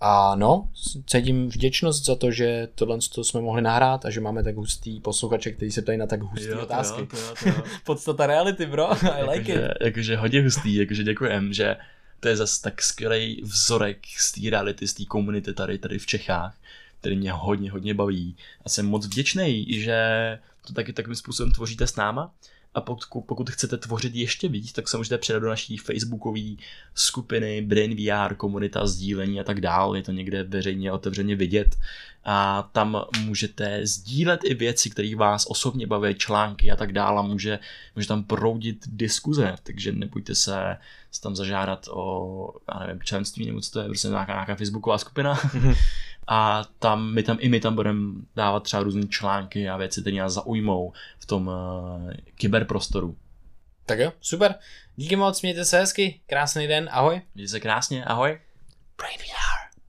A 0.00 0.34
no, 0.34 0.68
cítím 1.06 1.48
vděčnost 1.48 2.04
za 2.04 2.14
to, 2.14 2.30
že 2.30 2.68
tohle 2.74 2.98
to 3.14 3.24
jsme 3.24 3.40
mohli 3.40 3.62
nahrát 3.62 4.04
a 4.04 4.10
že 4.10 4.20
máme 4.20 4.44
tak 4.44 4.56
hustý 4.56 5.00
posluchače, 5.00 5.52
který 5.52 5.70
se 5.70 5.82
ptají 5.82 5.98
na 5.98 6.06
tak 6.06 6.22
hustý 6.22 6.48
jo, 6.48 6.62
otázky. 6.62 7.06
To 7.06 7.16
jo, 7.16 7.22
to 7.22 7.48
jo, 7.48 7.54
to 7.54 7.58
jo. 7.60 7.64
Podstata 7.84 8.26
reality, 8.26 8.66
bro. 8.66 8.90
I 8.92 9.22
like 9.30 9.52
jakože, 9.52 9.66
it. 9.66 9.84
Jakože 9.84 10.16
hodně 10.16 10.42
hustý, 10.42 10.74
jakože 10.74 11.04
děkujem, 11.04 11.52
že 11.52 11.76
to 12.20 12.28
je 12.28 12.36
zase 12.36 12.62
tak 12.62 12.82
skvělý 12.82 13.42
vzorek 13.44 13.98
z 14.18 14.32
té 14.32 14.50
reality, 14.50 14.88
z 14.88 14.94
té 14.94 15.04
komunity 15.04 15.54
tady, 15.54 15.78
tady 15.78 15.98
v 15.98 16.06
Čechách, 16.06 16.54
který 17.00 17.16
mě 17.16 17.32
hodně, 17.32 17.70
hodně 17.70 17.94
baví. 17.94 18.36
A 18.64 18.68
jsem 18.68 18.86
moc 18.86 19.06
vděčný, 19.06 19.66
že 19.82 19.98
to 20.66 20.72
taky 20.72 20.92
takovým 20.92 21.16
způsobem 21.16 21.52
tvoříte 21.52 21.86
s 21.86 21.96
náma 21.96 22.34
a 22.74 22.80
pokud, 22.80 23.20
pokud 23.20 23.50
chcete 23.50 23.76
tvořit 23.76 24.14
ještě 24.14 24.48
víc, 24.48 24.72
tak 24.72 24.88
se 24.88 24.96
můžete 24.96 25.18
přidat 25.18 25.38
do 25.38 25.48
naší 25.48 25.76
facebookové 25.76 26.40
skupiny 26.94 27.62
Brain 27.62 27.96
VR, 27.96 28.34
komunita, 28.34 28.86
sdílení 28.86 29.40
a 29.40 29.44
tak 29.44 29.60
dále. 29.60 29.98
Je 29.98 30.02
to 30.02 30.12
někde 30.12 30.44
veřejně 30.44 30.92
otevřeně 30.92 31.36
vidět. 31.36 31.76
A 32.24 32.68
tam 32.72 33.04
můžete 33.24 33.86
sdílet 33.86 34.40
i 34.44 34.54
věci, 34.54 34.90
které 34.90 35.16
vás 35.16 35.46
osobně 35.48 35.86
baví, 35.86 36.14
články 36.14 36.70
a 36.70 36.76
tak 36.76 36.92
dále. 36.92 37.28
Může, 37.28 37.58
může 37.96 38.08
tam 38.08 38.24
proudit 38.24 38.84
diskuze, 38.86 39.56
takže 39.62 39.92
nebojte 39.92 40.34
se, 40.34 40.76
se 41.10 41.20
tam 41.20 41.36
zažádat 41.36 41.88
o, 41.90 42.54
já 42.74 42.86
nevím, 42.86 43.02
členství 43.02 43.46
nebo 43.46 43.60
co 43.60 43.70
to 43.70 43.80
je, 43.80 43.86
prostě 43.86 44.08
nějaká, 44.08 44.32
nějaká 44.32 44.54
facebooková 44.54 44.98
skupina. 44.98 45.40
A 46.28 46.64
tam, 46.78 47.14
my 47.14 47.22
tam, 47.22 47.36
i 47.40 47.48
my 47.48 47.60
tam 47.60 47.74
budeme 47.74 48.12
dávat 48.36 48.62
třeba 48.62 48.82
různé 48.82 49.06
články 49.06 49.68
a 49.68 49.76
věci, 49.76 50.00
které 50.00 50.16
nás 50.16 50.32
zaujmou 50.32 50.92
v 51.18 51.26
tom 51.26 51.46
uh, 51.46 52.12
kyberprostoru. 52.34 53.16
Tak 53.86 53.98
jo, 53.98 54.12
super. 54.20 54.54
Díky 54.96 55.16
moc, 55.16 55.42
mějte 55.42 55.64
se 55.64 55.78
hezky, 55.78 56.20
krásný 56.26 56.66
den, 56.66 56.88
ahoj. 56.92 57.22
Mějte 57.34 57.50
se 57.50 57.60
krásně, 57.60 58.04
ahoj. 58.04 58.40
Brain 58.98 59.18